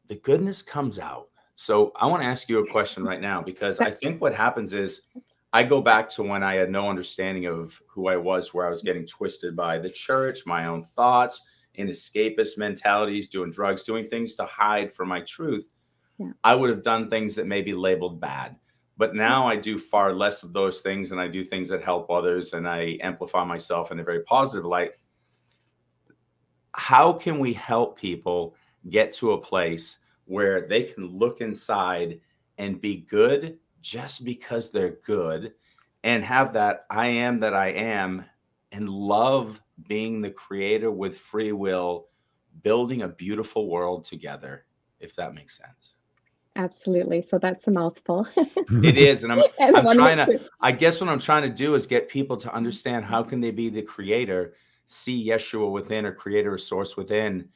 the 0.07 0.17
goodness 0.17 0.63
comes 0.63 0.99
out. 0.99 1.29
So 1.57 1.93
I 1.97 2.07
want 2.07 2.23
to 2.23 2.29
ask 2.29 2.49
you 2.49 2.59
a 2.59 2.71
question 2.71 3.05
right 3.05 3.21
now 3.21 3.41
because 3.43 3.81
I 3.81 3.91
think 3.91 4.21
what 4.21 4.35
happens 4.35 4.73
is 4.73 5.03
I 5.57 5.63
go 5.63 5.81
back 5.81 6.11
to 6.11 6.23
when 6.23 6.43
I 6.43 6.57
had 6.57 6.69
no 6.69 6.91
understanding 6.91 7.47
of 7.47 7.81
who 7.89 8.09
I 8.09 8.17
was, 8.19 8.53
where 8.53 8.67
I 8.67 8.69
was 8.69 8.83
getting 8.83 9.07
twisted 9.07 9.57
by 9.57 9.79
the 9.79 9.89
church, 9.89 10.45
my 10.45 10.67
own 10.67 10.83
thoughts, 10.83 11.47
in 11.77 11.89
escapist 11.89 12.59
mentalities, 12.59 13.27
doing 13.27 13.51
drugs, 13.51 13.83
doing 13.83 14.05
things 14.05 14.35
to 14.35 14.45
hide 14.45 14.93
from 14.93 15.09
my 15.09 15.23
truth. 15.23 15.71
Yeah. 16.19 16.27
I 16.45 16.55
would 16.55 16.69
have 16.69 16.83
done 16.83 17.09
things 17.09 17.35
that 17.37 17.47
may 17.47 17.63
be 17.63 17.73
labeled 17.73 18.21
bad. 18.21 18.57
But 18.99 19.15
now 19.15 19.49
I 19.49 19.57
do 19.57 19.79
far 19.79 20.13
less 20.13 20.43
of 20.43 20.53
those 20.53 20.83
things 20.83 21.11
and 21.11 21.19
I 21.19 21.27
do 21.27 21.43
things 21.43 21.71
that 21.71 21.83
help 21.83 22.11
others 22.11 22.53
and 22.53 22.69
I 22.69 22.99
amplify 23.01 23.43
myself 23.43 23.91
in 23.91 23.99
a 23.99 24.05
very 24.05 24.25
positive 24.25 24.67
light. 24.67 24.91
How 26.75 27.15
can 27.15 27.39
we 27.39 27.55
help 27.55 27.99
people 27.99 28.57
get 28.91 29.11
to 29.15 29.33
a 29.33 29.41
place 29.41 30.01
where 30.27 30.69
they 30.69 30.83
can 30.83 31.07
look 31.07 31.41
inside 31.41 32.21
and 32.59 32.79
be 32.79 33.07
good 33.09 33.59
just 33.87 34.25
because 34.25 34.71
they're 34.71 34.99
good 35.05 35.53
and 36.03 36.25
have 36.25 36.53
that 36.53 36.87
I 36.91 37.07
am 37.07 37.39
that 37.39 37.55
I 37.55 37.69
am 37.69 38.25
and 38.73 38.89
love 38.89 39.63
being 39.87 40.21
the 40.21 40.31
creator 40.31 40.91
with 40.91 41.17
free 41.17 41.53
will, 41.53 42.09
building 42.65 43.03
a 43.03 43.09
beautiful 43.09 43.69
world 43.69 44.03
together, 44.03 44.65
if 44.99 45.15
that 45.15 45.35
makes 45.35 45.57
sense. 45.57 45.95
Absolutely. 46.57 47.23
So 47.23 47.39
that's 47.39 47.69
a 47.69 47.71
mouthful. 47.71 48.27
it 48.37 48.99
is. 48.99 49.23
And 49.23 49.33
I'm, 49.33 49.43
and 49.61 49.77
I'm 49.77 49.95
trying 49.95 50.17
to, 50.17 50.41
I 50.61 50.73
guess 50.73 51.01
what 51.01 51.09
I'm 51.09 51.21
trying 51.21 51.43
to 51.43 51.55
do 51.55 51.77
is 51.77 51.87
get 51.87 52.09
people 52.09 52.37
to 52.39 52.53
understand 52.53 53.05
how 53.05 53.23
can 53.23 53.41
they 53.41 53.53
be 53.53 53.69
the 53.69 53.83
creator, 53.83 54.55
see 54.87 55.29
Yeshua 55.29 55.71
within 55.71 56.05
or 56.05 56.13
creator 56.13 56.55
or 56.55 56.59
source 56.59 56.97
within 56.97 57.49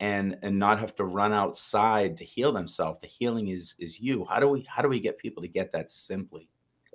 and 0.00 0.36
and 0.42 0.58
not 0.58 0.78
have 0.78 0.94
to 0.96 1.04
run 1.04 1.32
outside 1.32 2.16
to 2.16 2.24
heal 2.24 2.52
themselves. 2.52 3.00
The 3.00 3.06
healing 3.06 3.48
is 3.48 3.74
is 3.78 4.00
you. 4.00 4.24
How 4.24 4.40
do 4.40 4.48
we 4.48 4.66
how 4.68 4.82
do 4.82 4.88
we 4.88 5.00
get 5.00 5.18
people 5.18 5.42
to 5.42 5.48
get 5.48 5.72
that 5.72 5.90
simply 5.90 6.48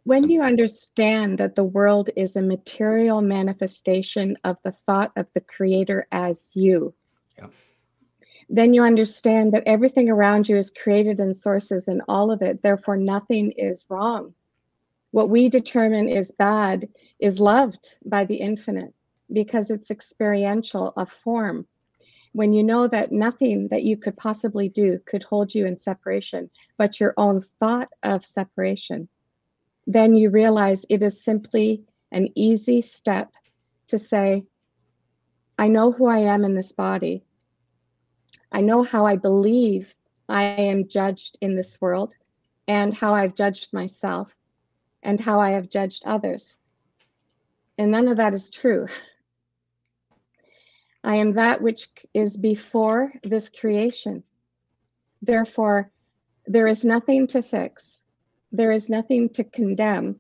when 0.04 0.22
simply? 0.22 0.36
you 0.36 0.42
understand 0.42 1.38
that 1.38 1.56
the 1.56 1.64
world 1.64 2.10
is 2.16 2.36
a 2.36 2.42
material 2.42 3.22
manifestation 3.22 4.38
of 4.44 4.58
the 4.64 4.72
thought 4.72 5.12
of 5.16 5.28
the 5.34 5.42
creator 5.42 6.08
as 6.12 6.52
you 6.54 6.94
yeah. 7.38 7.48
then 8.50 8.74
you 8.74 8.84
understand 8.84 9.54
that 9.54 9.64
everything 9.66 10.10
around 10.10 10.48
you 10.48 10.58
is 10.58 10.72
created 10.72 11.20
in 11.20 11.34
sources 11.34 11.88
and 11.88 12.02
all 12.08 12.32
of 12.32 12.42
it. 12.42 12.62
Therefore 12.62 12.98
nothing 12.98 13.52
is 13.52 13.86
wrong. 13.90 14.34
What 15.12 15.30
we 15.30 15.48
determine 15.48 16.10
is 16.10 16.32
bad 16.32 16.90
is 17.20 17.40
loved 17.40 17.96
by 18.06 18.26
the 18.26 18.36
infinite 18.36 18.94
because 19.32 19.72
it's 19.72 19.92
experiential 19.92 20.94
a 20.98 21.06
form 21.06 21.66
when 22.34 22.52
you 22.52 22.64
know 22.64 22.88
that 22.88 23.12
nothing 23.12 23.68
that 23.70 23.84
you 23.84 23.96
could 23.96 24.18
possibly 24.18 24.68
do 24.68 25.00
could 25.06 25.24
hold 25.24 25.54
you 25.54 25.66
in 25.66 25.78
separation, 25.78 26.50
but 26.78 27.00
your 27.00 27.14
own 27.16 27.42
thought 27.42 27.90
of 28.02 28.26
separation, 28.26 29.08
then 29.88 30.16
you 30.16 30.30
realize 30.30 30.86
it 30.90 31.04
is 31.04 31.24
simply 31.24 31.84
an 32.12 32.28
easy 32.36 32.82
step 32.82 33.32
to 33.88 34.00
say, 34.00 34.46
I 35.58 35.68
know 35.68 35.92
who 35.92 36.08
I 36.08 36.20
am 36.20 36.44
in 36.44 36.56
this 36.56 36.72
body. 36.72 37.24
I 38.52 38.62
know 38.62 38.84
how 38.84 39.06
I 39.06 39.16
believe 39.16 39.94
I 40.28 40.44
am 40.44 40.88
judged 40.88 41.38
in 41.42 41.56
this 41.56 41.80
world 41.80 42.16
and 42.68 42.94
how 42.94 43.14
I've 43.14 43.36
judged 43.36 43.74
myself 43.74 44.34
and 45.04 45.20
how 45.20 45.40
I 45.40 45.52
have 45.52 45.70
judged 45.70 46.04
others. 46.06 46.58
And 47.78 47.92
none 47.92 48.08
of 48.08 48.18
that 48.18 48.34
is 48.34 48.50
true. 48.50 48.88
I 51.04 51.16
am 51.16 51.34
that 51.34 51.62
which 51.62 51.90
is 52.14 52.38
before 52.38 53.14
this 53.24 53.50
creation. 53.50 54.24
Therefore, 55.22 55.92
there 56.46 56.68
is 56.68 56.86
nothing 56.86 57.28
to 57.28 57.42
fix, 57.42 58.04
there 58.52 58.72
is 58.72 58.90
nothing 58.90 59.30
to 59.30 59.44
condemn. 59.44 60.20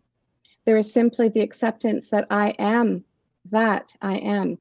There 0.65 0.77
is 0.77 0.91
simply 0.91 1.29
the 1.29 1.41
acceptance 1.41 2.09
that 2.09 2.27
I 2.29 2.49
am 2.59 3.03
that 3.51 3.95
I 4.01 4.15
am. 4.17 4.57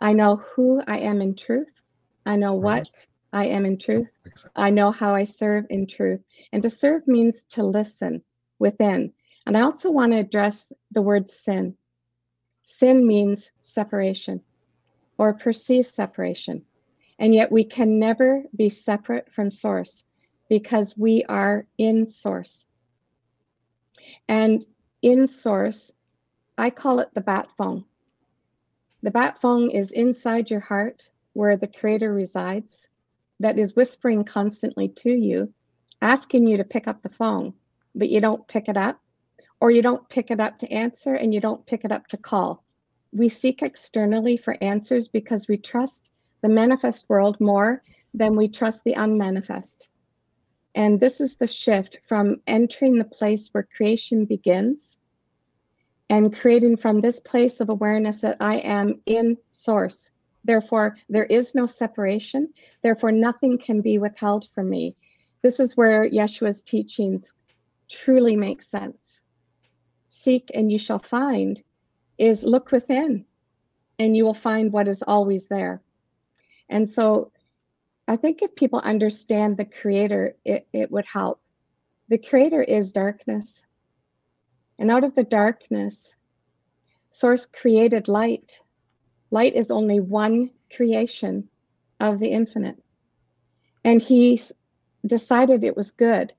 I 0.00 0.12
know 0.12 0.36
who 0.36 0.82
I 0.86 0.98
am 0.98 1.20
in 1.22 1.34
truth. 1.34 1.80
I 2.26 2.36
know 2.36 2.54
what 2.54 3.06
I 3.32 3.46
am 3.46 3.64
in 3.64 3.78
truth. 3.78 4.16
I 4.56 4.70
know 4.70 4.90
how 4.90 5.14
I 5.14 5.24
serve 5.24 5.66
in 5.70 5.86
truth. 5.86 6.20
And 6.52 6.62
to 6.62 6.70
serve 6.70 7.06
means 7.06 7.44
to 7.50 7.64
listen 7.64 8.22
within. 8.58 9.12
And 9.46 9.56
I 9.56 9.62
also 9.62 9.90
want 9.90 10.12
to 10.12 10.18
address 10.18 10.72
the 10.90 11.02
word 11.02 11.30
sin. 11.30 11.76
Sin 12.64 13.06
means 13.06 13.52
separation 13.62 14.42
or 15.18 15.34
perceive 15.34 15.86
separation. 15.86 16.62
And 17.18 17.34
yet 17.34 17.50
we 17.50 17.64
can 17.64 17.98
never 17.98 18.44
be 18.54 18.68
separate 18.68 19.32
from 19.32 19.50
source 19.50 20.04
because 20.48 20.96
we 20.96 21.24
are 21.24 21.66
in 21.78 22.06
source. 22.06 22.68
And 24.28 24.64
in 25.02 25.26
source, 25.26 25.92
I 26.58 26.70
call 26.70 27.00
it 27.00 27.08
the 27.14 27.20
bat 27.20 27.48
phone. 27.56 27.84
The 29.02 29.10
bat 29.10 29.38
phone 29.38 29.70
is 29.70 29.92
inside 29.92 30.50
your 30.50 30.60
heart 30.60 31.10
where 31.32 31.56
the 31.56 31.66
creator 31.66 32.12
resides, 32.12 32.88
that 33.40 33.58
is 33.58 33.76
whispering 33.76 34.24
constantly 34.24 34.88
to 34.88 35.10
you, 35.10 35.52
asking 36.00 36.46
you 36.46 36.56
to 36.56 36.64
pick 36.64 36.88
up 36.88 37.02
the 37.02 37.10
phone, 37.10 37.52
but 37.94 38.08
you 38.08 38.20
don't 38.20 38.48
pick 38.48 38.68
it 38.68 38.76
up, 38.76 38.98
or 39.60 39.70
you 39.70 39.82
don't 39.82 40.08
pick 40.08 40.30
it 40.30 40.40
up 40.40 40.58
to 40.58 40.72
answer 40.72 41.14
and 41.14 41.34
you 41.34 41.40
don't 41.40 41.66
pick 41.66 41.84
it 41.84 41.92
up 41.92 42.06
to 42.08 42.16
call 42.16 42.64
we 43.16 43.28
seek 43.28 43.62
externally 43.62 44.36
for 44.36 44.62
answers 44.62 45.08
because 45.08 45.48
we 45.48 45.56
trust 45.56 46.12
the 46.42 46.48
manifest 46.48 47.08
world 47.08 47.40
more 47.40 47.82
than 48.12 48.36
we 48.36 48.46
trust 48.46 48.84
the 48.84 48.92
unmanifest. 48.92 49.88
And 50.74 51.00
this 51.00 51.20
is 51.20 51.38
the 51.38 51.46
shift 51.46 51.98
from 52.06 52.42
entering 52.46 52.98
the 52.98 53.04
place 53.04 53.48
where 53.52 53.68
creation 53.74 54.26
begins 54.26 55.00
and 56.10 56.36
creating 56.36 56.76
from 56.76 56.98
this 56.98 57.18
place 57.18 57.60
of 57.60 57.70
awareness 57.70 58.20
that 58.20 58.36
I 58.38 58.56
am 58.56 59.00
in 59.06 59.38
source. 59.50 60.10
Therefore, 60.44 60.96
there 61.08 61.24
is 61.24 61.54
no 61.54 61.66
separation. 61.66 62.52
Therefore, 62.82 63.12
nothing 63.12 63.58
can 63.58 63.80
be 63.80 63.98
withheld 63.98 64.48
from 64.50 64.68
me. 64.68 64.94
This 65.42 65.58
is 65.58 65.76
where 65.76 66.08
Yeshua's 66.08 66.62
teachings 66.62 67.36
truly 67.88 68.36
make 68.36 68.60
sense. 68.60 69.22
Seek 70.08 70.50
and 70.54 70.70
you 70.70 70.78
shall 70.78 70.98
find 70.98 71.62
is 72.18 72.44
look 72.44 72.70
within 72.70 73.24
and 73.98 74.16
you 74.16 74.24
will 74.24 74.34
find 74.34 74.72
what 74.72 74.88
is 74.88 75.02
always 75.02 75.48
there. 75.48 75.82
And 76.68 76.88
so 76.88 77.32
I 78.08 78.16
think 78.16 78.42
if 78.42 78.54
people 78.54 78.80
understand 78.80 79.56
the 79.56 79.64
creator, 79.64 80.36
it, 80.44 80.66
it 80.72 80.90
would 80.90 81.06
help. 81.06 81.40
The 82.08 82.18
creator 82.18 82.62
is 82.62 82.92
darkness. 82.92 83.64
And 84.78 84.90
out 84.90 85.04
of 85.04 85.14
the 85.14 85.24
darkness, 85.24 86.14
source 87.10 87.46
created 87.46 88.08
light. 88.08 88.60
Light 89.30 89.54
is 89.54 89.70
only 89.70 90.00
one 90.00 90.50
creation 90.74 91.48
of 91.98 92.20
the 92.20 92.28
infinite. 92.28 92.76
And 93.84 94.00
he 94.00 94.40
decided 95.06 95.64
it 95.64 95.76
was 95.76 95.90
good. 95.90 96.32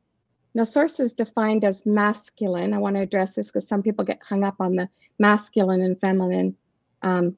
Now, 0.58 0.64
source 0.64 1.00
is 1.00 1.14
defined 1.14 1.64
as 1.64 1.86
masculine. 1.86 2.74
I 2.74 2.80
want 2.80 2.96
to 2.96 3.04
address 3.04 3.36
this 3.36 3.52
because 3.52 3.68
some 3.68 3.84
people 3.84 4.04
get 4.04 4.24
hung 4.24 4.44
up 4.44 4.56
on 4.60 4.76
the 4.76 4.90
masculine 5.20 5.84
and 5.84 6.02
feminine 6.02 6.56
um, 7.04 7.38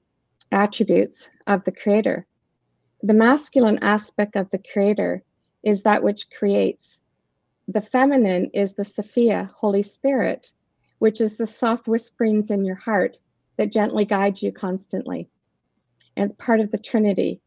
attributes 0.54 1.30
of 1.46 1.66
the 1.66 1.72
creator. 1.74 2.26
The 3.04 3.14
masculine 3.14 3.78
aspect 3.82 4.38
of 4.38 4.50
the 4.52 4.64
creator 4.72 5.22
is 5.64 5.84
that 5.84 6.02
which 6.02 6.32
creates. 6.32 7.02
The 7.68 7.82
feminine 7.82 8.52
is 8.54 8.76
the 8.76 8.86
Sophia, 8.86 9.52
Holy 9.54 9.84
Spirit, 9.84 10.54
which 11.00 11.20
is 11.20 11.36
the 11.36 11.46
soft 11.46 11.90
whisperings 11.90 12.50
in 12.50 12.64
your 12.64 12.78
heart 12.78 13.20
that 13.58 13.74
gently 13.74 14.06
guides 14.06 14.42
you 14.42 14.54
constantly. 14.54 15.28
and 16.16 16.32
it's 16.32 16.42
part 16.42 16.62
of 16.62 16.72
the 16.72 16.78
Trinity. 16.78 17.42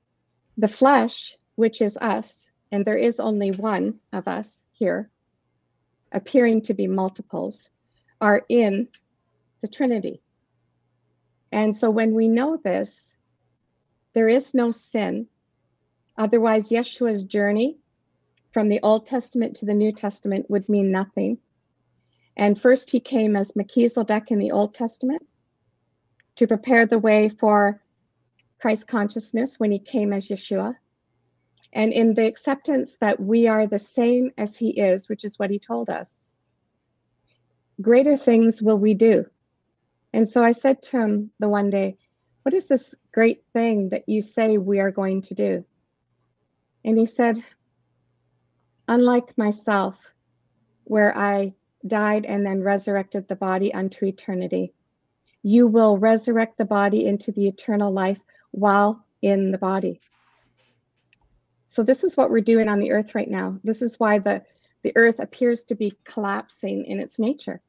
The 0.58 0.68
flesh, 0.68 1.34
which 1.54 1.80
is 1.80 1.96
us, 1.96 2.50
and 2.70 2.84
there 2.84 2.98
is 2.98 3.18
only 3.18 3.52
one 3.52 4.00
of 4.12 4.28
us 4.28 4.66
here, 4.72 5.08
appearing 6.12 6.62
to 6.62 6.74
be 6.74 6.86
multiples, 6.86 7.70
are 8.20 8.42
in 8.48 8.88
the 9.60 9.68
Trinity. 9.68 10.22
And 11.50 11.76
so 11.76 11.90
when 11.90 12.14
we 12.14 12.28
know 12.28 12.56
this, 12.56 13.16
there 14.14 14.28
is 14.28 14.54
no 14.54 14.70
sin. 14.70 15.26
Otherwise, 16.16 16.70
Yeshua's 16.70 17.24
journey 17.24 17.78
from 18.52 18.68
the 18.68 18.80
Old 18.82 19.06
Testament 19.06 19.56
to 19.56 19.66
the 19.66 19.74
New 19.74 19.92
Testament 19.92 20.50
would 20.50 20.68
mean 20.68 20.90
nothing. 20.90 21.38
And 22.36 22.60
first, 22.60 22.90
he 22.90 23.00
came 23.00 23.36
as 23.36 23.56
Melchizedek 23.56 24.30
in 24.30 24.38
the 24.38 24.52
Old 24.52 24.74
Testament 24.74 25.26
to 26.36 26.46
prepare 26.46 26.86
the 26.86 26.98
way 26.98 27.28
for 27.28 27.82
Christ 28.60 28.88
consciousness 28.88 29.58
when 29.58 29.72
he 29.72 29.78
came 29.78 30.12
as 30.12 30.28
Yeshua. 30.28 30.76
And 31.72 31.92
in 31.92 32.14
the 32.14 32.26
acceptance 32.26 32.98
that 32.98 33.20
we 33.20 33.46
are 33.48 33.66
the 33.66 33.78
same 33.78 34.30
as 34.36 34.56
he 34.56 34.70
is, 34.70 35.08
which 35.08 35.24
is 35.24 35.38
what 35.38 35.50
he 35.50 35.58
told 35.58 35.88
us, 35.88 36.28
greater 37.80 38.16
things 38.16 38.62
will 38.62 38.78
we 38.78 38.94
do. 38.94 39.24
And 40.12 40.28
so 40.28 40.44
I 40.44 40.52
said 40.52 40.82
to 40.82 40.98
him 40.98 41.30
the 41.38 41.48
one 41.48 41.70
day, 41.70 41.96
What 42.42 42.54
is 42.54 42.66
this 42.66 42.94
great 43.12 43.44
thing 43.52 43.88
that 43.88 44.08
you 44.08 44.20
say 44.20 44.58
we 44.58 44.80
are 44.80 44.90
going 44.90 45.22
to 45.22 45.34
do? 45.34 45.64
And 46.84 46.98
he 46.98 47.06
said, 47.06 47.38
Unlike 48.88 49.38
myself, 49.38 50.12
where 50.84 51.16
I 51.16 51.54
died 51.86 52.26
and 52.26 52.44
then 52.44 52.62
resurrected 52.62 53.28
the 53.28 53.36
body 53.36 53.72
unto 53.72 54.04
eternity, 54.04 54.74
you 55.42 55.66
will 55.66 55.96
resurrect 55.96 56.58
the 56.58 56.64
body 56.64 57.06
into 57.06 57.32
the 57.32 57.48
eternal 57.48 57.92
life 57.92 58.20
while 58.50 59.04
in 59.22 59.50
the 59.50 59.58
body. 59.58 60.00
So 61.72 61.82
this 61.82 62.04
is 62.04 62.18
what 62.18 62.28
we're 62.28 62.42
doing 62.42 62.68
on 62.68 62.80
the 62.80 62.92
earth 62.92 63.14
right 63.14 63.30
now. 63.30 63.58
This 63.64 63.80
is 63.80 63.98
why 63.98 64.18
the 64.18 64.42
the 64.82 64.92
earth 64.94 65.18
appears 65.20 65.62
to 65.64 65.74
be 65.74 65.94
collapsing 66.04 66.84
in 66.84 67.00
its 67.00 67.18
nature. 67.18 67.62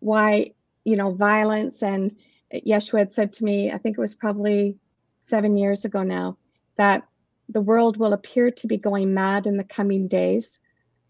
Why, 0.00 0.52
you 0.84 0.94
know, 0.94 1.12
violence 1.12 1.82
and 1.82 2.14
uh, 2.52 2.58
Yeshua 2.58 2.98
had 2.98 3.14
said 3.14 3.32
to 3.32 3.44
me, 3.44 3.72
I 3.72 3.78
think 3.78 3.96
it 3.96 4.00
was 4.00 4.14
probably 4.14 4.76
seven 5.22 5.56
years 5.56 5.86
ago 5.86 6.02
now, 6.02 6.36
that 6.76 7.08
the 7.48 7.62
world 7.62 7.96
will 7.96 8.12
appear 8.12 8.50
to 8.50 8.66
be 8.66 8.76
going 8.76 9.14
mad 9.14 9.46
in 9.46 9.56
the 9.56 9.64
coming 9.64 10.06
days. 10.06 10.60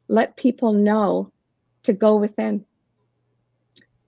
Let 0.06 0.36
people 0.36 0.72
know 0.72 1.32
to 1.82 1.92
go 1.92 2.14
within, 2.14 2.64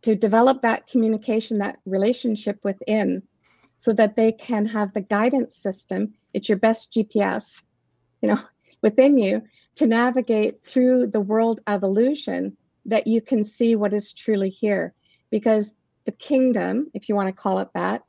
to 0.02 0.14
develop 0.14 0.62
that 0.62 0.86
communication, 0.86 1.58
that 1.58 1.80
relationship 1.86 2.60
within, 2.62 3.24
so 3.78 3.92
that 3.94 4.14
they 4.14 4.30
can 4.30 4.64
have 4.66 4.94
the 4.94 5.00
guidance 5.00 5.56
system. 5.56 6.14
It's 6.34 6.48
your 6.48 6.58
best 6.58 6.92
GPS, 6.92 7.64
you 8.22 8.28
know, 8.28 8.38
within 8.82 9.18
you 9.18 9.42
to 9.76 9.86
navigate 9.86 10.62
through 10.62 11.06
the 11.06 11.20
world 11.20 11.60
of 11.66 11.82
illusion 11.82 12.56
that 12.86 13.06
you 13.06 13.20
can 13.20 13.44
see 13.44 13.76
what 13.76 13.92
is 13.92 14.12
truly 14.12 14.50
here. 14.50 14.94
Because 15.30 15.74
the 16.04 16.12
kingdom, 16.12 16.90
if 16.94 17.08
you 17.08 17.14
want 17.14 17.28
to 17.28 17.42
call 17.42 17.58
it 17.58 17.68
that, 17.74 18.02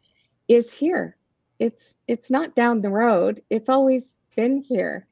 is 0.48 0.74
here. 0.74 1.18
It's 1.60 2.00
it's 2.08 2.32
not 2.32 2.56
down 2.56 2.82
the 2.82 2.90
road. 2.90 3.42
It's 3.50 3.70
always 3.70 4.20
been 4.36 4.62
here. 4.62 5.06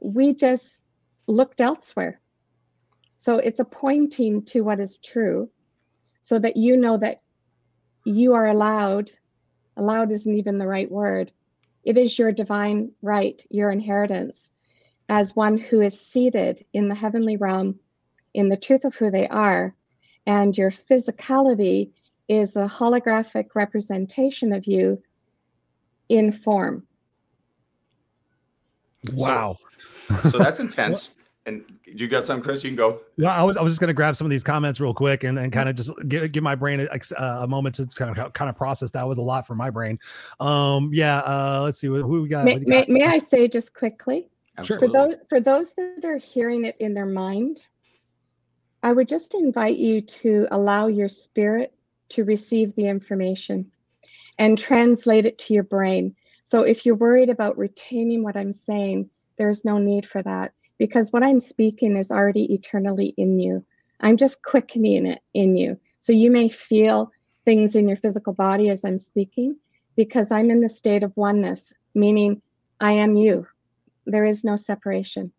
We 0.00 0.34
just 0.34 0.82
looked 1.26 1.60
elsewhere. 1.60 2.20
So 3.18 3.38
it's 3.38 3.60
a 3.60 3.64
pointing 3.64 4.42
to 4.46 4.62
what 4.62 4.80
is 4.80 4.98
true 4.98 5.50
so 6.22 6.38
that 6.38 6.56
you 6.56 6.76
know 6.76 6.96
that 6.96 7.18
you 8.04 8.32
are 8.32 8.46
allowed, 8.46 9.10
allowed 9.76 10.10
isn't 10.10 10.36
even 10.36 10.58
the 10.58 10.66
right 10.66 10.90
word. 10.90 11.30
It 11.84 11.98
is 11.98 12.18
your 12.18 12.32
divine 12.32 12.92
right, 13.02 13.44
your 13.50 13.70
inheritance, 13.70 14.50
as 15.08 15.36
one 15.36 15.58
who 15.58 15.80
is 15.80 16.00
seated 16.00 16.64
in 16.72 16.88
the 16.88 16.94
heavenly 16.94 17.36
realm 17.36 17.78
in 18.34 18.48
the 18.48 18.56
truth 18.56 18.84
of 18.84 18.94
who 18.94 19.10
they 19.10 19.28
are. 19.28 19.74
And 20.26 20.56
your 20.56 20.70
physicality 20.70 21.90
is 22.28 22.56
a 22.56 22.66
holographic 22.66 23.48
representation 23.54 24.52
of 24.52 24.66
you 24.66 25.02
in 26.08 26.30
form. 26.30 26.86
Wow. 29.12 29.56
So, 30.22 30.30
so 30.30 30.38
that's 30.38 30.60
intense. 30.60 31.10
And 31.44 31.64
you 31.84 32.06
got 32.06 32.24
some, 32.24 32.40
Chris? 32.40 32.62
You 32.62 32.70
can 32.70 32.76
go. 32.76 33.00
Well, 33.18 33.32
I 33.32 33.42
was 33.42 33.56
I 33.56 33.62
was 33.62 33.72
just 33.72 33.80
going 33.80 33.88
to 33.88 33.94
grab 33.94 34.14
some 34.14 34.26
of 34.26 34.30
these 34.30 34.44
comments 34.44 34.78
real 34.78 34.94
quick 34.94 35.24
and, 35.24 35.38
and 35.38 35.52
kind 35.52 35.68
of 35.68 35.74
just 35.74 35.90
give, 36.06 36.30
give 36.30 36.42
my 36.42 36.54
brain 36.54 36.86
a, 36.88 37.22
a, 37.22 37.48
moment 37.48 37.74
to 37.76 37.86
kind 37.86 38.16
of 38.16 38.32
kind 38.32 38.48
of 38.48 38.56
process. 38.56 38.92
That 38.92 39.08
was 39.08 39.18
a 39.18 39.22
lot 39.22 39.44
for 39.46 39.56
my 39.56 39.68
brain. 39.68 39.98
Um, 40.38 40.90
yeah. 40.92 41.18
Uh, 41.18 41.62
let's 41.64 41.80
see 41.80 41.88
who 41.88 42.22
we 42.22 42.28
got. 42.28 42.44
May, 42.44 42.58
may, 42.58 42.86
may 42.88 43.06
I 43.06 43.18
say 43.18 43.48
just 43.48 43.74
quickly? 43.74 44.28
Absolutely. 44.56 44.86
For 44.86 44.92
those 44.92 45.14
for 45.28 45.40
those 45.40 45.74
that 45.74 46.04
are 46.04 46.18
hearing 46.18 46.64
it 46.64 46.76
in 46.78 46.94
their 46.94 47.06
mind, 47.06 47.66
I 48.84 48.92
would 48.92 49.08
just 49.08 49.34
invite 49.34 49.78
you 49.78 50.00
to 50.00 50.46
allow 50.52 50.86
your 50.86 51.08
spirit 51.08 51.74
to 52.10 52.24
receive 52.24 52.74
the 52.76 52.86
information 52.86 53.70
and 54.38 54.56
translate 54.56 55.26
it 55.26 55.38
to 55.38 55.54
your 55.54 55.64
brain. 55.64 56.14
So 56.44 56.62
if 56.62 56.86
you're 56.86 56.94
worried 56.94 57.30
about 57.30 57.58
retaining 57.58 58.22
what 58.22 58.36
I'm 58.36 58.52
saying, 58.52 59.10
there's 59.38 59.64
no 59.64 59.78
need 59.78 60.06
for 60.06 60.22
that 60.22 60.52
because 60.78 61.12
what 61.12 61.22
I'm 61.22 61.40
speaking 61.40 61.96
is 61.96 62.10
already 62.10 62.52
eternally 62.52 63.14
in 63.16 63.38
you. 63.38 63.64
I'm 64.00 64.16
just 64.16 64.42
quickening 64.42 65.06
it 65.06 65.20
in 65.34 65.56
you. 65.56 65.78
So 66.00 66.12
you 66.12 66.30
may 66.30 66.48
feel 66.48 67.10
things 67.44 67.74
in 67.74 67.88
your 67.88 67.96
physical 67.96 68.32
body 68.32 68.68
as 68.68 68.84
I'm 68.84 68.98
speaking 68.98 69.56
because 69.96 70.32
I'm 70.32 70.50
in 70.50 70.60
the 70.60 70.68
state 70.68 71.02
of 71.02 71.16
oneness, 71.16 71.72
meaning 71.94 72.42
I 72.80 72.92
am 72.92 73.16
you. 73.16 73.46
There 74.06 74.24
is 74.24 74.44
no 74.44 74.56
separation. 74.56 75.32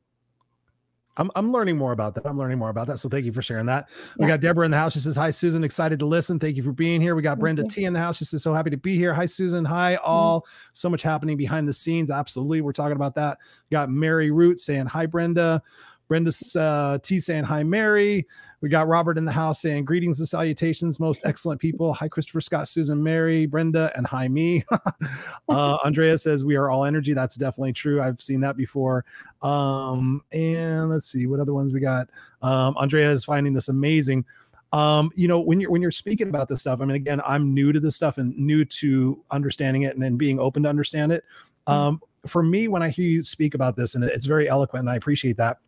I'm, 1.18 1.30
I'm 1.36 1.52
learning 1.52 1.78
more 1.78 1.92
about 1.92 2.16
that. 2.16 2.26
I'm 2.26 2.38
learning 2.38 2.58
more 2.58 2.70
about 2.70 2.88
that. 2.88 2.98
So 2.98 3.08
thank 3.08 3.26
you 3.26 3.32
for 3.32 3.42
sharing 3.42 3.68
that. 3.68 3.90
We 4.18 4.26
got 4.26 4.42
Deborah 4.42 4.66
in 4.66 4.72
the 4.72 4.78
house. 4.78 4.94
She 4.94 5.00
says, 5.00 5.16
Hi, 5.16 5.30
Susan. 5.30 5.64
Excited 5.64 6.00
to 6.00 6.06
listen. 6.06 6.40
Thank 6.40 6.58
you 6.58 6.64
for 6.64 6.72
being 6.72 7.02
here. 7.02 7.16
We 7.16 7.22
got 7.22 7.40
Brenda 7.40 7.64
T 7.64 7.86
in 7.86 7.94
the 7.94 8.00
house. 8.00 8.18
She 8.18 8.26
says, 8.26 8.42
So 8.42 8.54
happy 8.54 8.72
to 8.72 8.78
be 8.78 8.98
here. 8.98 9.14
Hi, 9.14 9.26
Susan. 9.26 9.64
Hi, 9.66 9.96
all. 9.98 10.42
Mm-hmm. 10.42 10.70
So 10.74 10.90
much 10.90 11.04
happening 11.04 11.38
behind 11.38 11.68
the 11.68 11.74
scenes. 11.74 12.10
Absolutely. 12.10 12.62
We're 12.62 12.72
talking 12.72 12.96
about 12.96 13.16
that. 13.16 13.38
Got 13.72 13.90
Mary 13.90 14.32
Root 14.32 14.60
saying, 14.60 14.88
Hi, 14.88 15.06
Brenda. 15.06 15.62
Brenda 16.08 16.32
uh, 16.58 16.98
T 17.00 17.20
saying, 17.20 17.44
Hi, 17.46 17.64
Mary. 17.64 18.28
We 18.62 18.70
got 18.70 18.88
Robert 18.88 19.18
in 19.18 19.26
the 19.26 19.32
house 19.32 19.62
saying, 19.62 19.86
Greetings 19.86 20.20
and 20.20 20.28
salutations, 20.28 21.00
most 21.00 21.22
excellent 21.26 21.60
people. 21.60 21.94
Hi, 21.94 22.08
Christopher 22.08 22.42
Scott, 22.42 22.68
Susan, 22.68 23.02
Mary, 23.04 23.46
Brenda, 23.46 23.92
and 23.96 24.08
hi, 24.08 24.28
me. 24.28 24.64
uh, 25.50 25.78
Andrea 25.84 26.18
says, 26.18 26.46
We 26.46 26.56
are 26.56 26.70
all 26.70 26.86
energy. 26.86 27.14
That's 27.14 27.36
definitely 27.36 27.74
true. 27.74 28.02
I've 28.02 28.22
seen 28.22 28.40
that 28.42 28.56
before. 28.56 29.06
Um, 29.42 30.22
and 30.32 30.90
let's 30.90 31.12
see 31.12 31.28
what 31.28 31.40
other 31.40 31.54
ones 31.54 31.74
we 31.74 31.80
got. 31.80 32.10
Um, 32.42 32.76
Andrea 32.78 33.12
is 33.12 33.26
finding 33.26 33.54
this 33.54 33.68
amazing. 33.68 34.26
Um, 34.72 35.12
you 35.16 35.28
know, 35.28 35.40
when 35.40 35.60
you're 35.60 35.70
when 35.70 35.82
you're 35.82 35.92
speaking 35.92 36.30
about 36.30 36.48
this 36.48 36.62
stuff, 36.62 36.82
I 36.82 36.86
mean, 36.86 36.96
again, 36.96 37.22
I'm 37.26 37.54
new 37.54 37.72
to 37.72 37.80
this 37.80 37.96
stuff 37.96 38.18
and 38.18 38.36
new 38.38 38.66
to 38.66 39.24
understanding 39.30 39.84
it 39.84 39.94
and 39.94 40.02
then 40.02 40.18
being 40.18 40.40
open 40.40 40.64
to 40.64 40.70
understand 40.70 41.12
it. 41.12 41.24
Mm. 41.68 41.74
Um, 41.74 42.02
for 42.26 42.42
me, 42.42 42.68
when 42.68 42.82
I 42.82 42.90
hear 42.90 43.06
you 43.06 43.24
speak 43.24 43.54
about 43.54 43.76
this, 43.76 43.96
and 43.96 44.04
it's 44.04 44.26
very 44.26 44.50
eloquent, 44.50 44.84
and 44.84 44.90
I 44.90 44.96
appreciate 44.96 45.38
that 45.38 45.60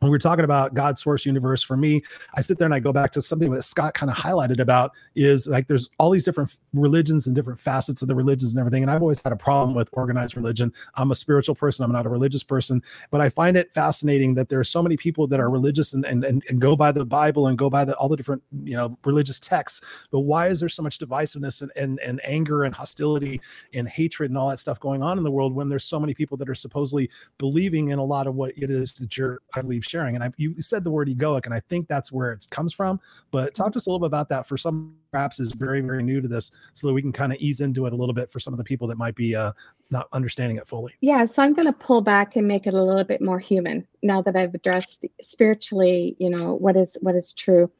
when 0.00 0.10
we're 0.10 0.18
talking 0.18 0.44
about 0.44 0.74
God 0.74 0.98
source 0.98 1.26
universe, 1.26 1.62
for 1.62 1.76
me, 1.76 2.02
I 2.34 2.40
sit 2.40 2.58
there 2.58 2.66
and 2.66 2.74
I 2.74 2.78
go 2.78 2.92
back 2.92 3.10
to 3.12 3.22
something 3.22 3.50
that 3.50 3.62
Scott 3.62 3.94
kind 3.94 4.10
of 4.10 4.16
highlighted 4.16 4.60
about 4.60 4.92
is 5.14 5.48
like 5.48 5.66
there's 5.66 5.88
all 5.98 6.10
these 6.10 6.24
different 6.24 6.54
religions 6.72 7.26
and 7.26 7.34
different 7.34 7.58
facets 7.58 8.02
of 8.02 8.08
the 8.08 8.14
religions 8.14 8.52
and 8.52 8.60
everything. 8.60 8.82
And 8.82 8.90
I've 8.90 9.02
always 9.02 9.20
had 9.20 9.32
a 9.32 9.36
problem 9.36 9.74
with 9.74 9.88
organized 9.92 10.36
religion. 10.36 10.72
I'm 10.94 11.10
a 11.10 11.14
spiritual 11.14 11.54
person, 11.54 11.84
I'm 11.84 11.92
not 11.92 12.06
a 12.06 12.10
religious 12.10 12.42
person, 12.42 12.82
but 13.10 13.20
I 13.20 13.28
find 13.28 13.56
it 13.56 13.72
fascinating 13.72 14.34
that 14.34 14.48
there 14.48 14.60
are 14.60 14.64
so 14.64 14.82
many 14.82 14.96
people 14.96 15.26
that 15.26 15.40
are 15.40 15.50
religious 15.50 15.94
and, 15.94 16.04
and, 16.04 16.24
and, 16.24 16.44
and 16.48 16.60
go 16.60 16.76
by 16.76 16.92
the 16.92 17.04
Bible 17.04 17.48
and 17.48 17.58
go 17.58 17.68
by 17.68 17.84
the, 17.84 17.94
all 17.96 18.08
the 18.08 18.16
different, 18.16 18.42
you 18.62 18.76
know, 18.76 18.96
religious 19.04 19.40
texts. 19.40 19.80
But 20.10 20.20
why 20.20 20.48
is 20.48 20.60
there 20.60 20.68
so 20.68 20.82
much 20.82 20.98
divisiveness 20.98 21.62
and, 21.62 21.72
and, 21.74 21.98
and 22.00 22.20
anger 22.24 22.64
and 22.64 22.74
hostility 22.74 23.40
and 23.74 23.88
hatred 23.88 24.30
and 24.30 24.38
all 24.38 24.50
that 24.50 24.60
stuff 24.60 24.78
going 24.78 25.02
on 25.02 25.18
in 25.18 25.24
the 25.24 25.30
world 25.30 25.54
when 25.54 25.68
there's 25.68 25.84
so 25.84 25.98
many 25.98 26.14
people 26.14 26.36
that 26.36 26.48
are 26.48 26.54
supposedly 26.54 27.10
believing 27.38 27.90
in 27.90 27.98
a 27.98 28.04
lot 28.04 28.26
of 28.26 28.34
what 28.36 28.52
it 28.56 28.70
is 28.70 28.92
that 28.92 29.16
you're, 29.16 29.40
I 29.54 29.62
believe, 29.62 29.87
sharing. 29.88 30.14
And 30.14 30.24
I, 30.24 30.30
you 30.36 30.60
said 30.60 30.84
the 30.84 30.90
word 30.90 31.08
egoic, 31.08 31.46
and 31.46 31.54
I 31.54 31.60
think 31.60 31.88
that's 31.88 32.12
where 32.12 32.32
it 32.32 32.46
comes 32.50 32.72
from. 32.72 33.00
But 33.30 33.54
talk 33.54 33.72
to 33.72 33.76
us 33.76 33.86
a 33.86 33.90
little 33.90 34.00
bit 34.00 34.06
about 34.06 34.28
that 34.30 34.46
for 34.46 34.56
some 34.56 34.94
perhaps 35.10 35.40
is 35.40 35.52
very, 35.52 35.80
very 35.80 36.02
new 36.02 36.20
to 36.20 36.28
this, 36.28 36.52
so 36.74 36.86
that 36.86 36.92
we 36.92 37.02
can 37.02 37.12
kind 37.12 37.32
of 37.32 37.38
ease 37.38 37.60
into 37.60 37.86
it 37.86 37.92
a 37.92 37.96
little 37.96 38.14
bit 38.14 38.30
for 38.30 38.40
some 38.40 38.52
of 38.52 38.58
the 38.58 38.64
people 38.64 38.86
that 38.88 38.98
might 38.98 39.14
be 39.14 39.34
uh, 39.34 39.52
not 39.90 40.08
understanding 40.12 40.56
it 40.56 40.66
fully. 40.66 40.94
Yeah, 41.00 41.24
so 41.24 41.42
I'm 41.42 41.54
going 41.54 41.66
to 41.66 41.72
pull 41.72 42.00
back 42.00 42.36
and 42.36 42.46
make 42.46 42.66
it 42.66 42.74
a 42.74 42.82
little 42.82 43.04
bit 43.04 43.20
more 43.20 43.38
human 43.38 43.86
now 44.02 44.22
that 44.22 44.36
I've 44.36 44.54
addressed 44.54 45.06
spiritually, 45.20 46.16
you 46.18 46.30
know, 46.30 46.54
what 46.54 46.76
is 46.76 46.98
what 47.00 47.14
is 47.14 47.32
true. 47.32 47.70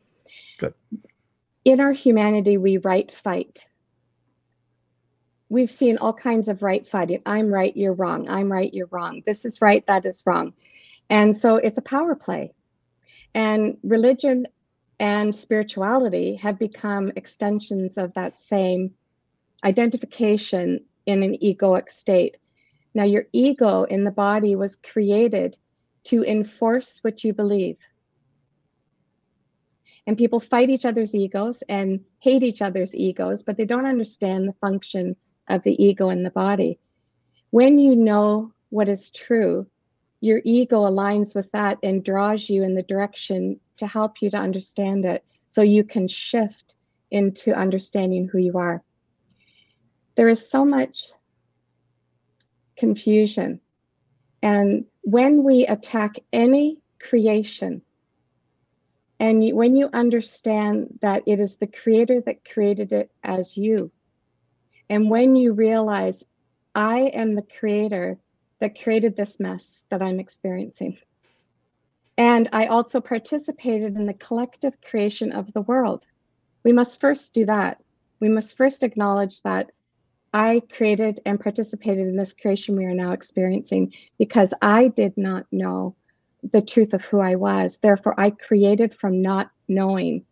Good. 0.58 0.74
In 1.64 1.80
our 1.80 1.92
humanity, 1.92 2.56
we 2.56 2.78
right 2.78 3.12
fight 3.12 3.68
we've 5.48 5.70
seen 5.70 5.98
all 5.98 6.12
kinds 6.12 6.48
of 6.48 6.62
right 6.62 6.86
fighting. 6.86 7.22
I'm 7.26 7.52
right, 7.52 7.76
you're 7.76 7.94
wrong. 7.94 8.28
I'm 8.28 8.50
right, 8.50 8.72
you're 8.72 8.88
wrong. 8.90 9.22
This 9.26 9.44
is 9.44 9.60
right, 9.62 9.86
that 9.86 10.06
is 10.06 10.22
wrong. 10.26 10.52
And 11.10 11.36
so 11.36 11.56
it's 11.56 11.78
a 11.78 11.82
power 11.82 12.14
play. 12.14 12.52
And 13.34 13.76
religion 13.82 14.46
and 15.00 15.34
spirituality 15.34 16.34
have 16.36 16.58
become 16.58 17.12
extensions 17.16 17.98
of 17.98 18.12
that 18.14 18.36
same 18.36 18.92
identification 19.64 20.84
in 21.06 21.22
an 21.22 21.36
egoic 21.42 21.90
state. 21.90 22.36
Now, 22.94 23.04
your 23.04 23.24
ego 23.32 23.84
in 23.84 24.04
the 24.04 24.10
body 24.10 24.56
was 24.56 24.76
created 24.76 25.56
to 26.04 26.24
enforce 26.24 26.98
what 27.02 27.22
you 27.22 27.32
believe. 27.32 27.76
And 30.06 30.16
people 30.16 30.40
fight 30.40 30.70
each 30.70 30.86
other's 30.86 31.14
egos 31.14 31.62
and 31.68 32.00
hate 32.20 32.42
each 32.42 32.62
other's 32.62 32.96
egos, 32.96 33.42
but 33.42 33.56
they 33.56 33.66
don't 33.66 33.86
understand 33.86 34.48
the 34.48 34.54
function 34.54 35.16
of 35.48 35.62
the 35.62 35.82
ego 35.82 36.08
in 36.08 36.22
the 36.22 36.30
body. 36.30 36.78
When 37.50 37.78
you 37.78 37.94
know 37.94 38.52
what 38.70 38.88
is 38.88 39.10
true, 39.10 39.66
your 40.20 40.40
ego 40.44 40.80
aligns 40.80 41.34
with 41.34 41.50
that 41.52 41.78
and 41.82 42.04
draws 42.04 42.48
you 42.50 42.64
in 42.64 42.74
the 42.74 42.82
direction 42.82 43.60
to 43.76 43.86
help 43.86 44.20
you 44.20 44.30
to 44.30 44.36
understand 44.36 45.04
it 45.04 45.24
so 45.46 45.62
you 45.62 45.84
can 45.84 46.08
shift 46.08 46.76
into 47.10 47.54
understanding 47.54 48.28
who 48.28 48.38
you 48.38 48.58
are. 48.58 48.82
There 50.16 50.28
is 50.28 50.50
so 50.50 50.64
much 50.64 51.12
confusion. 52.76 53.60
And 54.42 54.84
when 55.02 55.44
we 55.44 55.66
attack 55.66 56.16
any 56.32 56.78
creation, 57.00 57.82
and 59.20 59.44
you, 59.44 59.56
when 59.56 59.74
you 59.74 59.90
understand 59.92 60.98
that 61.02 61.22
it 61.26 61.40
is 61.40 61.56
the 61.56 61.66
creator 61.66 62.20
that 62.20 62.44
created 62.44 62.92
it 62.92 63.10
as 63.24 63.56
you, 63.56 63.90
and 64.90 65.10
when 65.10 65.36
you 65.36 65.52
realize, 65.52 66.24
I 66.74 67.00
am 67.14 67.34
the 67.34 67.46
creator 67.58 68.18
that 68.60 68.80
created 68.80 69.16
this 69.16 69.38
mess 69.38 69.84
that 69.90 70.02
I'm 70.02 70.20
experiencing. 70.20 70.98
And 72.16 72.48
I 72.52 72.66
also 72.66 73.00
participated 73.00 73.96
in 73.96 74.06
the 74.06 74.14
collective 74.14 74.80
creation 74.80 75.32
of 75.32 75.52
the 75.52 75.62
world. 75.62 76.06
We 76.64 76.72
must 76.72 77.00
first 77.00 77.32
do 77.32 77.46
that. 77.46 77.80
We 78.20 78.28
must 78.28 78.56
first 78.56 78.82
acknowledge 78.82 79.42
that 79.42 79.70
I 80.34 80.60
created 80.70 81.20
and 81.24 81.40
participated 81.40 82.08
in 82.08 82.16
this 82.16 82.34
creation 82.34 82.76
we 82.76 82.84
are 82.84 82.94
now 82.94 83.12
experiencing 83.12 83.94
because 84.18 84.52
I 84.60 84.88
did 84.88 85.16
not 85.16 85.46
know 85.52 85.94
the 86.52 86.60
truth 86.60 86.92
of 86.92 87.04
who 87.04 87.20
I 87.20 87.36
was. 87.36 87.78
Therefore, 87.78 88.18
I 88.20 88.30
created 88.30 88.94
from 88.94 89.22
not 89.22 89.50
knowing. 89.68 90.24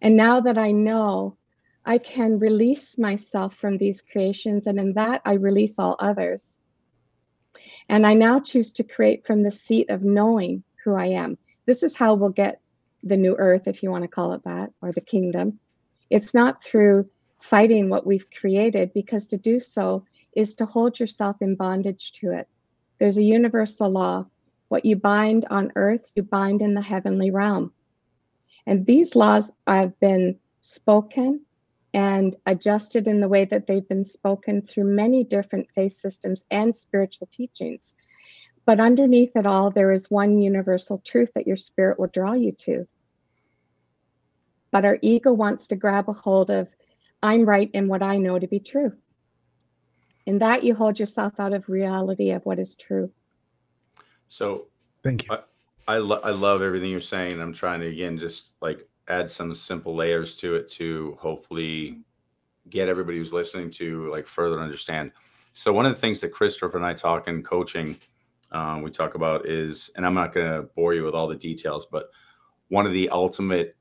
And 0.00 0.16
now 0.16 0.40
that 0.40 0.58
I 0.58 0.72
know, 0.72 1.36
I 1.84 1.98
can 1.98 2.38
release 2.38 2.98
myself 2.98 3.56
from 3.56 3.76
these 3.76 4.00
creations, 4.00 4.66
and 4.66 4.78
in 4.78 4.94
that, 4.94 5.20
I 5.24 5.34
release 5.34 5.78
all 5.78 5.96
others. 5.98 6.58
And 7.88 8.06
I 8.06 8.14
now 8.14 8.40
choose 8.40 8.72
to 8.74 8.84
create 8.84 9.26
from 9.26 9.42
the 9.42 9.50
seat 9.50 9.90
of 9.90 10.02
knowing 10.02 10.62
who 10.84 10.94
I 10.94 11.06
am. 11.06 11.38
This 11.66 11.82
is 11.82 11.96
how 11.96 12.14
we'll 12.14 12.30
get 12.30 12.60
the 13.02 13.16
new 13.16 13.34
earth, 13.36 13.68
if 13.68 13.82
you 13.82 13.90
want 13.90 14.02
to 14.02 14.08
call 14.08 14.32
it 14.32 14.44
that, 14.44 14.70
or 14.82 14.92
the 14.92 15.00
kingdom. 15.00 15.58
It's 16.10 16.34
not 16.34 16.62
through 16.62 17.08
fighting 17.40 17.88
what 17.88 18.06
we've 18.06 18.30
created, 18.30 18.92
because 18.94 19.26
to 19.28 19.36
do 19.36 19.60
so 19.60 20.04
is 20.34 20.54
to 20.56 20.66
hold 20.66 20.98
yourself 20.98 21.36
in 21.40 21.54
bondage 21.54 22.12
to 22.12 22.32
it. 22.32 22.48
There's 22.98 23.18
a 23.18 23.22
universal 23.22 23.90
law 23.90 24.26
what 24.68 24.84
you 24.84 24.96
bind 24.96 25.46
on 25.50 25.70
earth, 25.76 26.10
you 26.16 26.22
bind 26.22 26.62
in 26.62 26.74
the 26.74 26.82
heavenly 26.82 27.30
realm. 27.30 27.72
And 28.66 28.86
these 28.86 29.14
laws 29.14 29.52
have 29.66 29.98
been 30.00 30.38
spoken 30.62 31.43
and 31.94 32.34
adjusted 32.44 33.06
in 33.06 33.20
the 33.20 33.28
way 33.28 33.44
that 33.44 33.68
they've 33.68 33.88
been 33.88 34.04
spoken 34.04 34.60
through 34.60 34.84
many 34.84 35.22
different 35.22 35.70
faith 35.74 35.92
systems 35.92 36.44
and 36.50 36.76
spiritual 36.76 37.28
teachings. 37.30 37.96
But 38.66 38.80
underneath 38.80 39.36
it 39.36 39.46
all, 39.46 39.70
there 39.70 39.92
is 39.92 40.10
one 40.10 40.40
universal 40.40 41.00
truth 41.04 41.30
that 41.34 41.46
your 41.46 41.56
spirit 41.56 41.98
will 41.98 42.08
draw 42.08 42.32
you 42.32 42.50
to. 42.50 42.88
But 44.72 44.84
our 44.84 44.98
ego 45.02 45.32
wants 45.32 45.68
to 45.68 45.76
grab 45.76 46.08
a 46.08 46.12
hold 46.12 46.50
of, 46.50 46.68
I'm 47.22 47.44
right 47.44 47.70
in 47.72 47.86
what 47.86 48.02
I 48.02 48.18
know 48.18 48.38
to 48.40 48.48
be 48.48 48.58
true. 48.58 48.92
In 50.26 50.38
that, 50.38 50.64
you 50.64 50.74
hold 50.74 50.98
yourself 50.98 51.38
out 51.38 51.52
of 51.52 51.68
reality 51.68 52.30
of 52.30 52.44
what 52.44 52.58
is 52.58 52.74
true. 52.74 53.12
So, 54.28 54.66
thank 55.04 55.26
you. 55.26 55.32
I, 55.32 55.38
I, 55.86 55.98
lo- 55.98 56.20
I 56.24 56.30
love 56.30 56.60
everything 56.60 56.90
you're 56.90 57.00
saying. 57.00 57.40
I'm 57.40 57.52
trying 57.52 57.80
to, 57.80 57.86
again, 57.86 58.18
just 58.18 58.50
like 58.60 58.88
add 59.08 59.30
some 59.30 59.54
simple 59.54 59.94
layers 59.94 60.36
to 60.36 60.54
it 60.54 60.70
to 60.72 61.16
hopefully 61.20 62.00
get 62.70 62.88
everybody 62.88 63.18
who's 63.18 63.32
listening 63.32 63.70
to 63.70 64.10
like 64.10 64.26
further 64.26 64.60
understand. 64.60 65.12
So 65.52 65.72
one 65.72 65.86
of 65.86 65.94
the 65.94 66.00
things 66.00 66.20
that 66.20 66.32
Christopher 66.32 66.76
and 66.76 66.86
I 66.86 66.94
talk 66.94 67.28
in 67.28 67.42
coaching, 67.42 67.98
um, 68.50 68.82
we 68.82 68.90
talk 68.90 69.14
about 69.14 69.46
is, 69.46 69.90
and 69.96 70.06
I'm 70.06 70.14
not 70.14 70.32
going 70.32 70.50
to 70.50 70.68
bore 70.74 70.94
you 70.94 71.04
with 71.04 71.14
all 71.14 71.28
the 71.28 71.36
details, 71.36 71.86
but 71.86 72.08
one 72.68 72.86
of 72.86 72.92
the 72.92 73.08
ultimate 73.10 73.76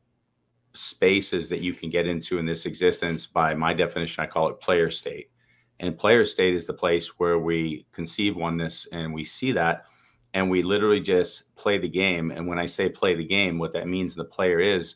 spaces 0.73 1.49
that 1.49 1.61
you 1.61 1.73
can 1.73 1.89
get 1.89 2.07
into 2.07 2.37
in 2.37 2.45
this 2.45 2.65
existence, 2.65 3.25
by 3.25 3.53
my 3.53 3.73
definition, 3.73 4.23
I 4.23 4.27
call 4.27 4.49
it 4.49 4.59
player 4.59 4.91
state. 4.91 5.29
And 5.79 5.97
player 5.97 6.25
state 6.25 6.53
is 6.53 6.65
the 6.65 6.73
place 6.73 7.19
where 7.19 7.39
we 7.39 7.85
conceive 7.91 8.35
oneness 8.35 8.87
and 8.91 9.13
we 9.13 9.23
see 9.23 9.51
that 9.53 9.85
and 10.33 10.49
we 10.49 10.63
literally 10.63 10.99
just 10.99 11.43
play 11.55 11.77
the 11.77 11.87
game. 11.87 12.31
And 12.31 12.47
when 12.47 12.59
I 12.59 12.65
say 12.65 12.89
play 12.89 13.15
the 13.15 13.25
game, 13.25 13.57
what 13.57 13.73
that 13.73 13.87
means 13.87 14.15
the 14.15 14.25
player 14.25 14.59
is 14.59 14.95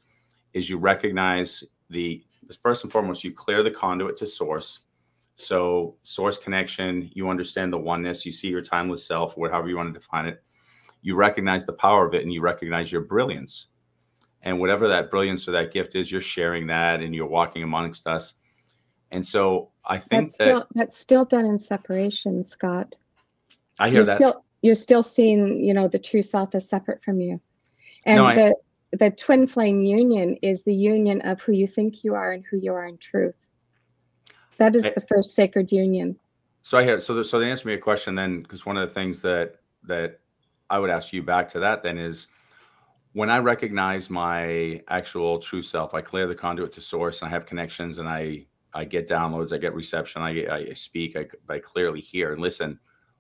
is 0.54 0.70
you 0.70 0.78
recognize 0.78 1.64
the 1.90 2.24
first 2.62 2.84
and 2.84 2.92
foremost, 2.92 3.24
you 3.24 3.32
clear 3.32 3.64
the 3.64 3.72
conduit 3.72 4.18
to 4.18 4.28
source. 4.28 4.80
So 5.36 5.96
source 6.04 6.38
connection, 6.38 7.12
you 7.14 7.30
understand 7.30 7.72
the 7.72 7.78
oneness, 7.78 8.26
you 8.26 8.32
see 8.32 8.48
your 8.48 8.62
timeless 8.62 9.06
self, 9.06 9.38
or 9.38 9.50
however 9.50 9.70
you 9.70 9.78
want 9.78 9.94
to 9.94 10.00
define 10.00 10.26
it. 10.26 10.42
You 11.02 11.16
recognize 11.16 11.66
the 11.66 11.74
power 11.74 12.08
of 12.08 12.14
it 12.16 12.24
and 12.24 12.34
you 12.34 12.42
recognize 12.42 12.92
your 12.92 13.02
brilliance. 13.02 13.68
And 14.42 14.60
whatever 14.60 14.88
that 14.88 15.12
brilliance 15.12 15.48
or 15.48 15.52
that 15.52 15.72
gift 15.72 15.96
is, 15.96 16.12
you're 16.12 16.22
sharing 16.22 16.68
that 16.68 17.02
and 17.02 17.14
you're 17.14 17.28
walking 17.28 17.64
amongst 17.64 18.08
us. 18.08 18.34
And 19.12 19.26
so 19.26 19.72
I 19.86 19.98
think 20.00 20.26
that's 20.26 20.38
that, 20.38 20.44
still 20.44 20.68
that's 20.74 20.98
still 20.98 21.26
done 21.26 21.46
in 21.46 21.60
separation, 21.60 22.44
Scott. 22.44 22.98
I 23.80 23.90
hear 23.90 23.98
you're 23.98 24.06
that. 24.06 24.18
Still, 24.18 24.44
you're 24.62 24.76
still 24.76 25.04
seeing, 25.04 25.64
you 25.64 25.74
know, 25.74 25.88
the 25.88 26.00
true 26.00 26.22
self 26.22 26.56
as 26.56 26.68
separate 26.68 27.04
from 27.04 27.22
you. 27.22 27.40
And 28.06 28.18
no, 28.18 28.34
the 28.34 28.56
the 28.92 29.12
twin 29.12 29.48
flame 29.48 29.82
union 29.82 30.38
is 30.42 30.64
the 30.64 30.74
union 30.74 31.22
of 31.22 31.42
who 31.42 31.52
you 31.52 31.68
think 31.68 32.04
you 32.04 32.16
are 32.16 32.32
and 32.32 32.46
who 32.50 32.58
you 32.58 32.74
are 32.74 32.86
in 32.86 32.98
truth. 32.98 33.48
That 34.58 34.76
is 34.76 34.84
the 34.84 35.02
first 35.02 35.36
sacred 35.36 35.72
union. 35.72 36.18
So 36.64 36.78
I 36.78 36.84
hear 36.84 37.00
so. 37.00 37.14
The, 37.14 37.24
so 37.24 37.40
to 37.40 37.46
answer 37.46 37.68
me 37.68 37.76
a 37.76 37.78
question, 37.78 38.16
then, 38.16 38.42
because 38.42 38.66
one 38.66 38.76
of 38.76 38.88
the 38.88 38.94
things 38.94 39.22
that 39.22 39.56
that 39.84 40.20
I 40.70 40.80
would 40.80 40.90
ask 40.90 41.14
you 41.14 41.24
back 41.24 41.48
to 41.50 41.60
that 41.60 41.84
then 41.84 41.98
is 41.98 42.28
when 43.14 43.30
I 43.30 43.38
recognize 43.40 44.10
my 44.10 44.82
actual 44.90 45.40
true 45.40 45.62
self, 45.62 45.94
I 45.94 46.02
clear 46.02 46.28
the 46.28 46.36
conduit 46.36 46.74
to 46.74 46.82
source, 46.82 47.22
and 47.22 47.30
I 47.30 47.32
have 47.32 47.46
connections, 47.46 48.00
and 48.00 48.10
I 48.10 48.46
I 48.74 48.84
get 48.84 49.08
downloads, 49.08 49.54
I 49.54 49.58
get 49.58 49.74
reception, 49.74 50.22
I 50.22 50.46
I 50.48 50.74
speak, 50.74 51.16
I, 51.16 51.28
I 51.54 51.60
clearly 51.60 52.02
hear 52.02 52.34
and 52.34 52.42
listen. 52.42 52.80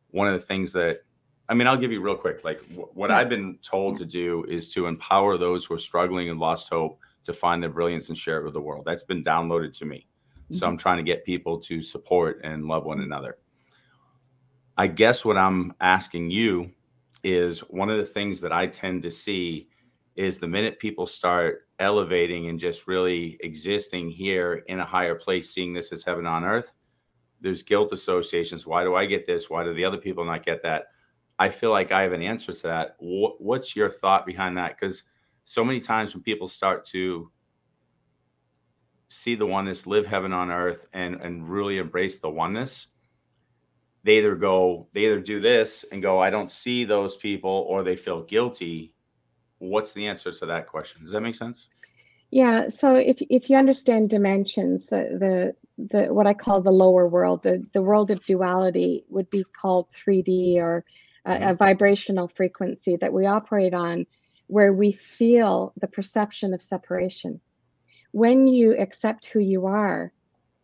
One 0.10 0.28
of 0.28 0.34
the 0.34 0.46
things 0.46 0.74
that 0.74 1.04
I 1.50 1.54
mean, 1.54 1.68
I'll 1.68 1.78
give 1.78 1.92
you 1.92 2.02
real 2.02 2.16
quick. 2.16 2.44
Like 2.44 2.62
what 2.94 3.10
yeah. 3.10 3.18
I've 3.18 3.30
been 3.30 3.58
told 3.62 3.98
to 3.98 4.06
do 4.06 4.46
is 4.50 4.72
to 4.74 4.88
empower 4.88 5.38
those 5.38 5.66
who 5.66 5.74
are 5.74 5.80
struggling 5.80 6.30
and 6.30 6.40
lost 6.40 6.70
hope 6.70 7.00
to 7.24 7.34
find 7.34 7.62
their 7.62 7.70
brilliance 7.70 8.10
and 8.10 8.18
share 8.18 8.40
it 8.40 8.44
with 8.44 8.54
the 8.54 8.62
world. 8.62 8.84
That's 8.86 9.04
been 9.04 9.24
downloaded 9.24 9.78
to 9.80 9.86
me. 9.86 10.08
Mm-hmm. 10.44 10.56
So 10.56 10.68
I'm 10.68 10.78
trying 10.78 10.98
to 10.98 11.04
get 11.04 11.26
people 11.26 11.60
to 11.62 11.82
support 11.82 12.42
and 12.44 12.66
love 12.66 12.86
one 12.86 13.02
another. 13.02 13.38
I 14.78 14.88
guess 14.88 15.26
what 15.26 15.38
I'm 15.38 15.74
asking 15.82 16.32
you 16.32 16.72
is 17.24 17.62
one 17.62 17.90
of 17.90 17.98
the 17.98 18.06
things 18.06 18.40
that 18.42 18.52
I 18.52 18.68
tend 18.68 19.04
to 19.04 19.12
see 19.12 19.70
is 20.16 20.38
the 20.38 20.48
minute 20.48 20.80
people 20.80 21.06
start 21.06 21.68
elevating 21.80 22.50
and 22.50 22.60
just 22.60 22.88
really 22.88 23.38
existing 23.42 24.10
here 24.10 24.64
in 24.68 24.80
a 24.80 24.86
higher 24.86 25.16
place, 25.16 25.54
seeing 25.54 25.74
this 25.74 25.92
as 25.92 26.04
heaven 26.04 26.26
on 26.26 26.44
earth, 26.44 26.74
there's 27.40 27.64
guilt 27.64 27.92
associations. 27.92 28.66
Why 28.66 28.84
do 28.84 28.96
I 28.96 29.06
get 29.06 29.28
this? 29.28 29.50
Why 29.50 29.64
do 29.64 29.74
the 29.74 29.86
other 29.86 29.98
people 29.98 30.26
not 30.26 30.46
get 30.46 30.64
that? 30.64 30.86
I 31.40 31.50
feel 31.50 31.72
like 31.72 31.92
I 31.92 32.02
have 32.02 32.14
an 32.14 32.24
answer 32.24 32.54
to 32.54 32.68
that. 32.68 32.96
what's 33.00 33.76
your 33.76 33.90
thought 33.90 34.26
behind 34.26 34.58
that? 34.58 34.78
Because 34.80 35.04
so 35.44 35.64
many 35.64 35.80
times 35.80 36.14
when 36.14 36.24
people 36.24 36.48
start 36.48 36.84
to 36.86 37.32
see 39.10 39.36
the 39.36 39.46
oneness, 39.46 39.88
live 39.88 40.06
heaven 40.06 40.34
on 40.34 40.52
earth, 40.52 40.88
and 40.94 41.16
and 41.16 41.48
really 41.48 41.78
embrace 41.78 42.20
the 42.20 42.30
oneness, 42.30 42.88
they 44.04 44.18
either 44.18 44.36
go, 44.36 44.88
they 44.94 45.06
either 45.06 45.22
do 45.22 45.40
this 45.40 45.86
and 45.92 46.02
go, 46.02 46.20
I 46.20 46.30
don't 46.30 46.52
see 46.52 46.84
those 46.84 47.16
people, 47.16 47.66
or 47.70 47.84
they 47.84 47.96
feel 47.96 48.24
guilty. 48.24 48.94
What's 49.60 49.94
the 49.94 50.08
answer 50.08 50.32
to 50.32 50.46
that 50.48 50.68
question? 50.68 51.04
Does 51.04 51.12
that 51.12 51.22
make 51.22 51.36
sense? 51.36 51.68
Yeah. 52.32 52.68
So 52.68 52.96
if 52.96 53.22
if 53.30 53.50
you 53.50 53.58
understand 53.58 54.10
dimensions, 54.10 54.88
the 54.88 55.54
the 55.78 55.86
the 55.92 56.14
what 56.14 56.28
I 56.28 56.34
call 56.34 56.62
the 56.62 56.72
lower 56.72 57.08
world, 57.08 57.44
the 57.44 57.66
the 57.74 57.82
world 57.82 58.12
of 58.12 58.26
duality 58.26 59.06
would 59.10 59.30
be 59.30 59.46
called 59.60 59.92
3D 59.92 60.58
or 60.58 60.84
a, 61.28 61.32
a 61.32 61.40
mm-hmm. 61.40 61.56
vibrational 61.58 62.28
frequency 62.28 62.96
that 62.96 63.14
we 63.14 63.26
operate 63.26 63.74
on 63.74 64.06
where 64.48 64.74
we 64.74 64.92
feel 64.92 65.74
the 65.80 65.88
perception 65.88 66.54
of 66.54 66.62
separation. 66.62 67.40
When 68.12 68.48
you 68.48 68.76
accept 68.78 69.26
who 69.28 69.40
you 69.40 69.66
are 69.66 70.14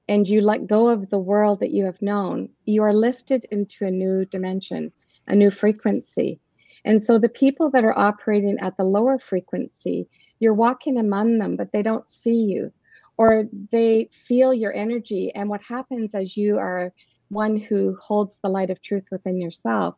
and 0.08 0.28
you 0.28 0.42
let 0.42 0.68
go 0.68 0.88
of 0.88 1.10
the 1.10 1.20
world 1.20 1.60
that 1.60 1.72
you 1.72 1.86
have 1.86 2.02
known, 2.02 2.50
you 2.66 2.84
are 2.84 2.94
lifted 2.94 3.46
into 3.52 3.86
a 3.86 3.92
new 3.92 4.26
dimension, 4.26 4.92
a 5.28 5.36
new 5.36 5.52
frequency. 5.52 6.40
And 6.86 7.04
so 7.04 7.20
the 7.20 7.30
people 7.30 7.70
that 7.72 7.84
are 7.84 7.98
operating 7.98 8.58
at 8.60 8.78
the 8.78 8.84
lower 8.84 9.18
frequency, 9.18 10.08
you're 10.40 10.54
walking 10.54 10.98
among 10.98 11.38
them, 11.38 11.56
but 11.56 11.72
they 11.72 11.82
don't 11.82 12.10
see 12.10 12.36
you 12.36 12.72
or 13.18 13.46
they 13.72 14.10
feel 14.12 14.54
your 14.54 14.74
energy. 14.74 15.32
And 15.36 15.50
what 15.50 15.64
happens 15.64 16.16
as 16.16 16.36
you 16.36 16.58
are 16.58 16.94
one 17.30 17.58
who 17.58 17.98
holds 18.02 18.40
the 18.40 18.50
light 18.50 18.70
of 18.70 18.82
truth 18.82 19.08
within 19.12 19.40
yourself, 19.40 19.96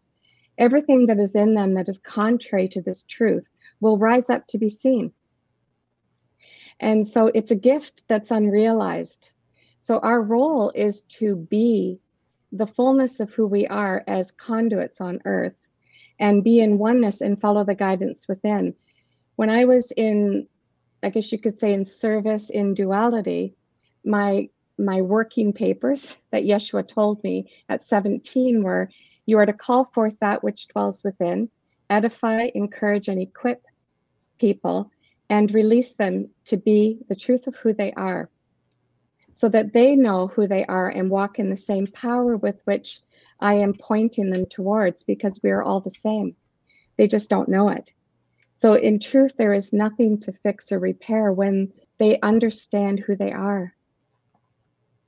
everything 0.57 1.05
that 1.07 1.19
is 1.19 1.35
in 1.35 1.53
them 1.53 1.73
that 1.73 1.89
is 1.89 1.99
contrary 1.99 2.67
to 2.69 2.81
this 2.81 3.03
truth 3.03 3.47
will 3.79 3.97
rise 3.97 4.29
up 4.29 4.47
to 4.47 4.57
be 4.57 4.69
seen. 4.69 5.11
And 6.79 7.07
so 7.07 7.31
it's 7.33 7.51
a 7.51 7.55
gift 7.55 8.07
that's 8.07 8.31
unrealized. 8.31 9.31
So 9.79 9.99
our 9.99 10.21
role 10.21 10.71
is 10.75 11.03
to 11.03 11.35
be 11.35 11.99
the 12.51 12.67
fullness 12.67 13.19
of 13.19 13.33
who 13.33 13.47
we 13.47 13.67
are 13.67 14.03
as 14.07 14.31
conduits 14.31 15.01
on 15.01 15.19
earth 15.25 15.55
and 16.19 16.43
be 16.43 16.59
in 16.59 16.77
oneness 16.77 17.21
and 17.21 17.39
follow 17.39 17.63
the 17.63 17.75
guidance 17.75 18.27
within. 18.27 18.73
When 19.35 19.49
I 19.49 19.65
was 19.65 19.91
in, 19.91 20.47
I 21.03 21.09
guess 21.09 21.31
you 21.31 21.37
could 21.37 21.59
say, 21.59 21.73
in 21.73 21.85
service 21.85 22.49
in 22.49 22.73
duality, 22.73 23.55
my 24.03 24.49
my 24.77 25.01
working 25.01 25.53
papers 25.53 26.21
that 26.31 26.43
Yeshua 26.43 26.87
told 26.87 27.23
me 27.23 27.49
at 27.69 27.83
17 27.83 28.63
were 28.63 28.89
you 29.25 29.38
are 29.39 29.45
to 29.45 29.53
call 29.53 29.83
forth 29.83 30.17
that 30.19 30.43
which 30.43 30.67
dwells 30.67 31.03
within, 31.03 31.49
edify, 31.89 32.49
encourage, 32.53 33.07
and 33.07 33.21
equip 33.21 33.63
people, 34.39 34.91
and 35.29 35.53
release 35.53 35.93
them 35.93 36.29
to 36.45 36.57
be 36.57 36.99
the 37.09 37.15
truth 37.15 37.47
of 37.47 37.55
who 37.55 37.73
they 37.73 37.91
are 37.93 38.29
so 39.35 39.49
that 39.49 39.73
they 39.73 39.97
know 39.97 40.27
who 40.27 40.47
they 40.47 40.65
are 40.65 40.88
and 40.88 41.09
walk 41.09 41.39
in 41.39 41.49
the 41.49 41.57
same 41.57 41.85
power 41.88 42.38
with 42.38 42.61
which 42.63 43.01
I 43.41 43.55
am 43.55 43.73
pointing 43.73 44.29
them 44.29 44.45
towards 44.45 45.03
because 45.03 45.41
we 45.43 45.49
are 45.51 45.61
all 45.61 45.81
the 45.81 45.89
same. 45.89 46.38
They 46.97 47.07
just 47.07 47.29
don't 47.29 47.49
know 47.49 47.67
it. 47.67 47.93
So, 48.53 48.75
in 48.75 48.97
truth, 48.97 49.35
there 49.38 49.53
is 49.53 49.73
nothing 49.73 50.21
to 50.21 50.31
fix 50.31 50.71
or 50.71 50.79
repair 50.79 51.33
when 51.33 51.73
they 51.97 52.17
understand 52.21 52.99
who 52.99 53.17
they 53.17 53.33
are. 53.33 53.75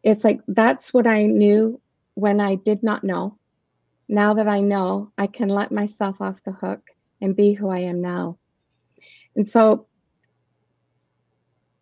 It's 0.03 0.25
like 0.25 0.41
that's 0.49 0.93
what 0.93 1.08
I 1.08 1.27
knew 1.27 1.80
when 2.15 2.41
I 2.41 2.56
did 2.56 2.84
not 2.84 3.06
know. 3.06 3.38
Now 4.10 4.34
that 4.36 4.48
I 4.48 4.62
know, 4.62 5.12
I 5.17 5.28
can 5.28 5.50
let 5.50 5.72
myself 5.72 6.22
off 6.22 6.43
the 6.43 6.54
hook 6.54 6.91
and 7.20 7.36
be 7.36 7.54
who 7.54 7.70
I 7.70 7.80
am 7.80 8.02
now. 8.02 8.38
And 9.36 9.48
so 9.48 9.88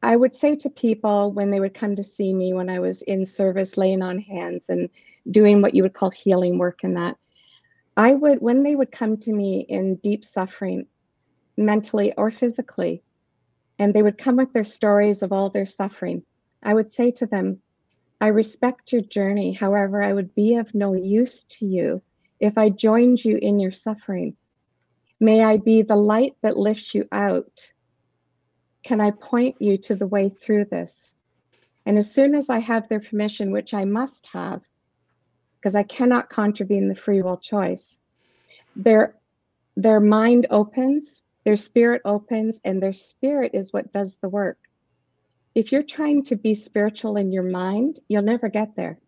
I 0.02 0.16
would 0.16 0.34
say 0.34 0.56
to 0.58 0.70
people 0.70 1.32
when 1.32 1.52
they 1.52 1.60
would 1.60 1.76
come 1.76 1.96
to 1.96 2.04
see 2.04 2.34
me 2.34 2.54
when 2.54 2.70
I 2.70 2.80
was 2.80 3.04
in 3.04 3.26
service, 3.26 3.78
laying 3.78 4.02
on 4.02 4.20
hands 4.20 4.70
and 4.70 4.90
doing 5.30 5.62
what 5.62 5.76
you 5.76 5.84
would 5.84 5.94
call 5.94 6.10
healing 6.10 6.58
work 6.58 6.84
and 6.84 6.98
that, 6.98 7.18
I 7.98 8.14
would, 8.14 8.42
when 8.42 8.64
they 8.64 8.76
would 8.76 8.92
come 8.92 9.18
to 9.18 9.32
me 9.32 9.62
in 9.62 9.96
deep 9.96 10.24
suffering, 10.24 10.88
mentally 11.58 12.14
or 12.18 12.32
physically, 12.32 13.04
and 13.78 13.94
they 13.94 14.02
would 14.02 14.18
come 14.18 14.36
with 14.36 14.52
their 14.52 14.64
stories 14.64 15.22
of 15.22 15.32
all 15.32 15.50
their 15.50 15.66
suffering, 15.66 16.24
I 16.64 16.74
would 16.74 16.92
say 16.92 17.12
to 17.12 17.26
them, 17.26 17.62
I 18.20 18.28
respect 18.28 18.92
your 18.92 19.02
journey. 19.02 19.54
However, 19.54 20.02
I 20.02 20.14
would 20.14 20.34
be 20.34 20.56
of 20.56 20.74
no 20.74 20.94
use 20.94 21.44
to 21.44 21.66
you 21.66 22.02
if 22.40 22.58
I 22.58 22.70
joined 22.70 23.24
you 23.24 23.38
in 23.38 23.60
your 23.60 23.72
suffering. 23.72 24.36
May 25.20 25.44
I 25.44 25.58
be 25.58 25.82
the 25.82 25.96
light 25.96 26.36
that 26.42 26.58
lifts 26.58 26.94
you 26.94 27.08
out 27.12 27.72
can 28.86 29.02
I 29.02 29.10
point 29.10 29.56
you 29.60 29.78
to 29.80 29.96
the 29.96 30.06
way 30.06 30.30
through 30.30 30.66
this? 30.66 31.16
And 31.88 31.98
as 31.98 32.14
soon 32.14 32.36
as 32.36 32.52
I 32.52 32.60
have 32.60 32.88
their 32.88 33.00
permission, 33.00 33.52
which 33.52 33.74
I 33.74 33.84
must 33.84 34.28
have, 34.28 34.62
because 35.58 35.74
I 35.74 35.82
cannot 35.82 36.30
contravene 36.30 36.88
the 36.88 36.96
free 36.96 37.24
will 37.24 37.38
choice, 37.38 38.00
their 38.76 39.16
their 39.76 40.00
mind 40.00 40.46
opens, 40.52 41.24
their 41.46 41.56
spirit 41.56 42.04
opens, 42.06 42.62
and 42.64 42.82
their 42.82 42.94
spirit 42.94 43.52
is 43.56 43.74
what 43.74 43.92
does 43.92 44.18
the 44.18 44.30
work. 44.30 44.60
If 45.56 45.72
you're 45.72 45.84
trying 45.84 46.24
to 46.26 46.36
be 46.36 46.54
spiritual 46.54 47.18
in 47.18 47.32
your 47.32 47.44
mind, 47.44 48.00
you'll 48.08 48.22
never 48.22 48.50
get 48.50 48.76
there. 48.76 49.00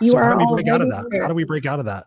You 0.00 0.10
so 0.10 0.18
are 0.18 0.24
how 0.24 0.38
do 0.38 0.46
we 0.46 0.54
break 0.54 0.68
out 0.68 0.80
of 0.80 0.90
that? 0.90 1.20
How 1.22 1.28
do 1.28 1.34
we 1.34 1.44
break 1.44 1.66
out 1.66 1.78
of 1.78 1.86
that? 1.86 2.06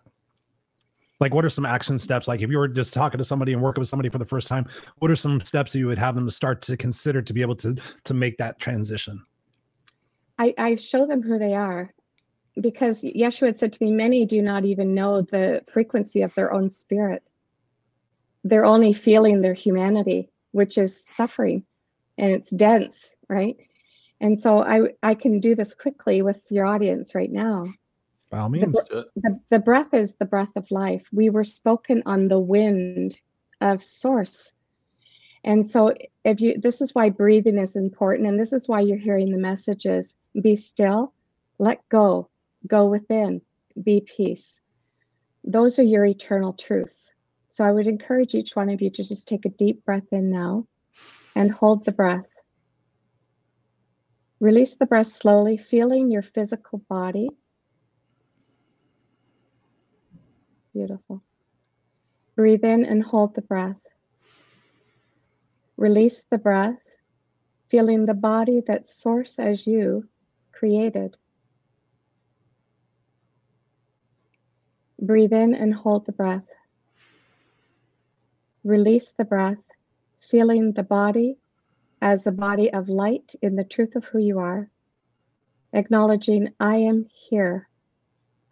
like 1.19 1.33
what 1.33 1.43
are 1.45 1.49
some 1.49 1.65
action 1.65 1.97
steps? 1.97 2.27
Like 2.27 2.41
if 2.41 2.49
you 2.49 2.57
were 2.57 2.67
just 2.67 2.93
talking 2.93 3.17
to 3.17 3.23
somebody 3.23 3.53
and 3.53 3.61
working 3.61 3.81
with 3.81 3.89
somebody 3.89 4.09
for 4.09 4.17
the 4.17 4.25
first 4.25 4.47
time 4.47 4.65
what 4.99 5.11
are 5.11 5.15
some 5.15 5.41
steps 5.41 5.73
that 5.73 5.79
you 5.79 5.87
would 5.87 5.97
have 5.97 6.15
them 6.15 6.25
to 6.25 6.31
start 6.31 6.61
to 6.63 6.77
consider 6.77 7.21
to 7.21 7.33
be 7.33 7.41
able 7.41 7.55
to 7.57 7.75
to 8.05 8.13
make 8.13 8.37
that 8.37 8.59
transition? 8.59 9.23
I 10.37 10.53
i 10.57 10.75
show 10.75 11.05
them 11.05 11.21
who 11.21 11.37
they 11.37 11.53
are 11.53 11.93
because 12.61 13.03
yeshua 13.03 13.47
had 13.47 13.59
said 13.59 13.73
to 13.73 13.83
me 13.83 13.91
many 13.91 14.25
do 14.25 14.41
not 14.41 14.65
even 14.65 14.93
know 14.93 15.21
the 15.21 15.63
frequency 15.71 16.21
of 16.21 16.33
their 16.35 16.53
own 16.53 16.69
spirit. 16.69 17.23
They're 18.43 18.65
only 18.65 18.93
feeling 18.93 19.41
their 19.41 19.53
humanity 19.53 20.29
which 20.51 20.77
is 20.77 21.05
suffering 21.05 21.63
and 22.17 22.31
it's 22.31 22.51
dense 22.51 23.15
right? 23.27 23.57
And 24.21 24.39
so 24.39 24.63
i 24.63 24.89
i 25.03 25.13
can 25.13 25.39
do 25.39 25.53
this 25.53 25.75
quickly 25.75 26.21
with 26.21 26.41
your 26.49 26.65
audience 26.65 27.13
right 27.13 27.31
now 27.31 27.65
by 28.29 28.39
all 28.39 28.49
means. 28.49 28.73
The, 28.73 29.05
the, 29.15 29.39
the 29.49 29.59
breath 29.59 29.93
is 29.93 30.15
the 30.15 30.25
breath 30.25 30.55
of 30.55 30.69
life. 30.71 31.07
We 31.11 31.29
were 31.29 31.43
spoken 31.43 32.03
on 32.05 32.27
the 32.27 32.39
wind 32.39 33.19
of 33.61 33.83
source. 33.83 34.53
And 35.43 35.69
so 35.69 35.93
if 36.23 36.41
you 36.41 36.59
this 36.59 36.81
is 36.81 36.93
why 36.93 37.09
breathing 37.09 37.57
is 37.57 37.75
important 37.75 38.27
and 38.27 38.39
this 38.39 38.53
is 38.53 38.67
why 38.67 38.81
you're 38.81 38.97
hearing 38.97 39.31
the 39.31 39.39
messages 39.39 40.17
be 40.41 40.55
still, 40.55 41.13
let 41.57 41.87
go, 41.89 42.29
go 42.67 42.87
within, 42.87 43.41
be 43.81 44.01
peace. 44.01 44.61
Those 45.43 45.79
are 45.79 45.83
your 45.83 46.05
eternal 46.05 46.53
truths. 46.53 47.11
So 47.47 47.63
I 47.65 47.71
would 47.71 47.87
encourage 47.87 48.35
each 48.35 48.55
one 48.55 48.69
of 48.69 48.81
you 48.81 48.89
to 48.91 49.03
just 49.03 49.27
take 49.27 49.45
a 49.45 49.49
deep 49.49 49.83
breath 49.85 50.11
in 50.11 50.29
now 50.29 50.67
and 51.35 51.51
hold 51.51 51.85
the 51.85 51.91
breath. 51.91 52.27
Release 54.39 54.75
the 54.75 54.85
breath 54.85 55.07
slowly, 55.07 55.57
feeling 55.57 56.11
your 56.11 56.21
physical 56.21 56.79
body 56.89 57.29
Beautiful. 60.73 61.23
Breathe 62.35 62.63
in 62.63 62.85
and 62.85 63.03
hold 63.03 63.33
the 63.33 63.41
breath. 63.41 63.81
Release 65.77 66.25
the 66.29 66.37
breath, 66.37 66.79
feeling 67.69 68.05
the 68.05 68.13
body 68.13 68.61
that 68.67 68.85
source 68.85 69.39
as 69.39 69.65
you 69.65 70.07
created. 70.51 71.17
Breathe 75.01 75.33
in 75.33 75.55
and 75.55 75.73
hold 75.73 76.05
the 76.05 76.11
breath. 76.11 76.47
Release 78.63 79.13
the 79.13 79.25
breath, 79.25 79.63
feeling 80.19 80.73
the 80.73 80.83
body 80.83 81.37
as 82.01 82.27
a 82.27 82.31
body 82.31 82.71
of 82.71 82.89
light 82.89 83.33
in 83.41 83.55
the 83.55 83.63
truth 83.63 83.95
of 83.95 84.05
who 84.05 84.19
you 84.19 84.37
are. 84.39 84.69
Acknowledging, 85.73 86.53
I 86.59 86.77
am 86.77 87.07
here. 87.09 87.67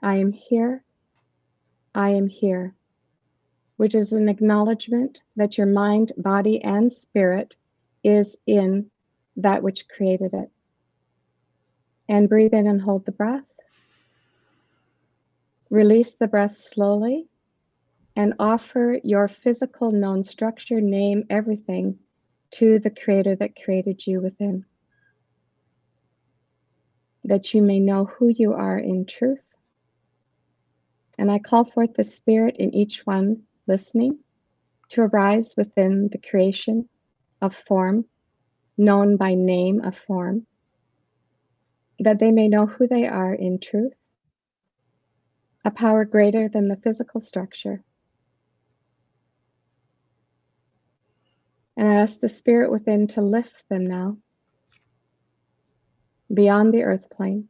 I 0.01 0.15
am 0.15 0.31
here 0.31 0.83
I 1.97 2.11
am 2.11 2.27
here, 2.27 2.75
which 3.77 3.95
is 3.95 4.13
an 4.13 4.29
acknowledgement 4.29 5.23
that 5.35 5.57
your 5.57 5.65
mind, 5.65 6.11
body, 6.15 6.63
and 6.63 6.93
spirit 6.93 7.57
is 8.03 8.37
in 8.45 8.91
that 9.35 9.63
which 9.63 9.89
created 9.89 10.35
it. 10.35 10.51
And 12.07 12.29
breathe 12.29 12.53
in 12.53 12.67
and 12.67 12.79
hold 12.79 13.07
the 13.07 13.11
breath. 13.11 13.49
Release 15.71 16.13
the 16.13 16.27
breath 16.27 16.55
slowly 16.55 17.25
and 18.15 18.35
offer 18.37 18.99
your 19.03 19.27
physical 19.27 19.91
known 19.91 20.21
structure, 20.21 20.79
name, 20.79 21.25
everything 21.31 21.97
to 22.51 22.77
the 22.77 22.91
Creator 22.91 23.37
that 23.37 23.59
created 23.59 24.05
you 24.05 24.21
within. 24.21 24.65
That 27.23 27.55
you 27.55 27.63
may 27.63 27.79
know 27.79 28.05
who 28.05 28.27
you 28.27 28.53
are 28.53 28.77
in 28.77 29.07
truth 29.07 29.47
and 31.17 31.31
I 31.31 31.39
call 31.39 31.65
forth 31.65 31.93
the 31.95 32.03
Spirit 32.03 32.57
in 32.57 32.73
each 32.73 33.05
one 33.05 33.43
listening 33.67 34.19
to 34.89 35.01
arise 35.01 35.55
within 35.57 36.09
the 36.11 36.17
creation 36.17 36.87
of 37.41 37.55
form, 37.55 38.05
known 38.77 39.17
by 39.17 39.33
name 39.33 39.81
of 39.81 39.97
form, 39.97 40.45
that 41.99 42.19
they 42.19 42.31
may 42.31 42.47
know 42.47 42.65
who 42.65 42.87
they 42.87 43.07
are 43.07 43.33
in 43.33 43.59
truth, 43.59 43.93
a 45.65 45.71
power 45.71 46.05
greater 46.05 46.47
than 46.47 46.67
the 46.67 46.77
physical 46.77 47.19
structure. 47.19 47.83
And 51.75 51.87
I 51.87 51.95
ask 51.95 52.19
the 52.19 52.29
Spirit 52.29 52.71
within 52.71 53.07
to 53.07 53.21
lift 53.21 53.67
them 53.69 53.85
now 53.85 54.17
beyond 56.33 56.73
the 56.73 56.83
earth 56.83 57.09
plane, 57.09 57.49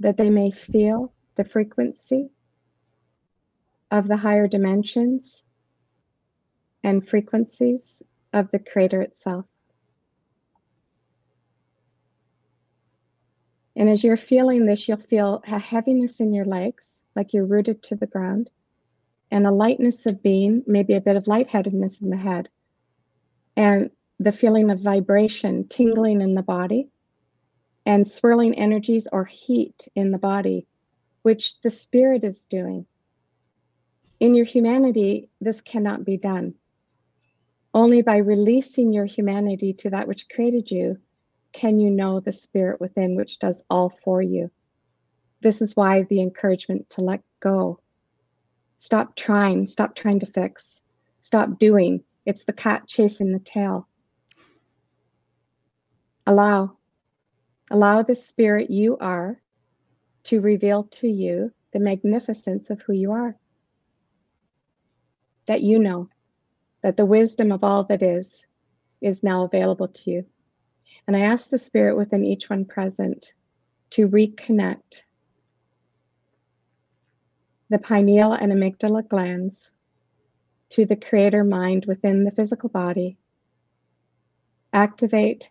that 0.00 0.16
they 0.16 0.30
may 0.30 0.50
feel 0.50 1.12
the 1.38 1.44
frequency 1.44 2.28
of 3.92 4.08
the 4.08 4.16
higher 4.16 4.48
dimensions 4.48 5.44
and 6.82 7.08
frequencies 7.08 8.02
of 8.32 8.50
the 8.50 8.58
Creator 8.58 9.00
itself. 9.02 9.46
And 13.76 13.88
as 13.88 14.02
you're 14.02 14.16
feeling 14.16 14.66
this, 14.66 14.88
you'll 14.88 14.96
feel 14.96 15.40
a 15.46 15.60
heaviness 15.60 16.18
in 16.18 16.34
your 16.34 16.44
legs, 16.44 17.04
like 17.14 17.32
you're 17.32 17.46
rooted 17.46 17.84
to 17.84 17.94
the 17.94 18.08
ground, 18.08 18.50
and 19.30 19.46
a 19.46 19.52
lightness 19.52 20.06
of 20.06 20.20
being, 20.20 20.64
maybe 20.66 20.94
a 20.94 21.00
bit 21.00 21.14
of 21.14 21.28
lightheadedness 21.28 22.02
in 22.02 22.10
the 22.10 22.16
head, 22.16 22.48
and 23.56 23.90
the 24.18 24.32
feeling 24.32 24.70
of 24.70 24.80
vibration 24.80 25.68
tingling 25.68 26.20
in 26.20 26.34
the 26.34 26.42
body 26.42 26.88
and 27.86 28.08
swirling 28.08 28.58
energies 28.58 29.06
or 29.12 29.24
heat 29.24 29.86
in 29.94 30.10
the 30.10 30.18
body, 30.18 30.66
which 31.28 31.60
the 31.60 31.68
spirit 31.68 32.24
is 32.24 32.46
doing. 32.46 32.86
In 34.18 34.34
your 34.34 34.46
humanity, 34.46 35.28
this 35.42 35.60
cannot 35.60 36.02
be 36.02 36.16
done. 36.16 36.54
Only 37.74 38.00
by 38.00 38.16
releasing 38.16 38.94
your 38.94 39.04
humanity 39.04 39.74
to 39.74 39.90
that 39.90 40.08
which 40.08 40.30
created 40.30 40.70
you 40.70 40.96
can 41.52 41.78
you 41.78 41.90
know 41.90 42.18
the 42.18 42.32
spirit 42.32 42.80
within, 42.80 43.14
which 43.14 43.40
does 43.40 43.62
all 43.68 43.90
for 43.90 44.22
you. 44.22 44.50
This 45.42 45.60
is 45.60 45.76
why 45.76 46.04
the 46.04 46.22
encouragement 46.22 46.88
to 46.92 47.02
let 47.02 47.20
go. 47.40 47.78
Stop 48.78 49.14
trying, 49.14 49.66
stop 49.66 49.94
trying 49.94 50.20
to 50.20 50.26
fix, 50.26 50.80
stop 51.20 51.58
doing. 51.58 52.04
It's 52.24 52.44
the 52.44 52.54
cat 52.54 52.88
chasing 52.88 53.32
the 53.32 53.38
tail. 53.38 53.86
Allow, 56.26 56.78
allow 57.70 58.02
the 58.02 58.14
spirit 58.14 58.70
you 58.70 58.96
are 58.96 59.42
to 60.28 60.42
reveal 60.42 60.84
to 60.84 61.08
you 61.08 61.50
the 61.72 61.80
magnificence 61.80 62.68
of 62.68 62.82
who 62.82 62.92
you 62.92 63.12
are. 63.12 63.34
That 65.46 65.62
you 65.62 65.78
know, 65.78 66.10
that 66.82 66.98
the 66.98 67.06
wisdom 67.06 67.50
of 67.50 67.64
all 67.64 67.84
that 67.84 68.02
is, 68.02 68.46
is 69.00 69.22
now 69.22 69.44
available 69.44 69.88
to 69.88 70.10
you. 70.10 70.26
And 71.06 71.16
I 71.16 71.20
ask 71.20 71.48
the 71.48 71.56
spirit 71.56 71.96
within 71.96 72.26
each 72.26 72.50
one 72.50 72.66
present 72.66 73.32
to 73.90 74.06
reconnect 74.06 75.04
the 77.70 77.78
pineal 77.78 78.34
and 78.34 78.52
amygdala 78.52 79.08
glands 79.08 79.72
to 80.70 80.84
the 80.84 80.96
creator 80.96 81.42
mind 81.42 81.86
within 81.86 82.24
the 82.24 82.32
physical 82.32 82.68
body. 82.68 83.16
Activate 84.74 85.50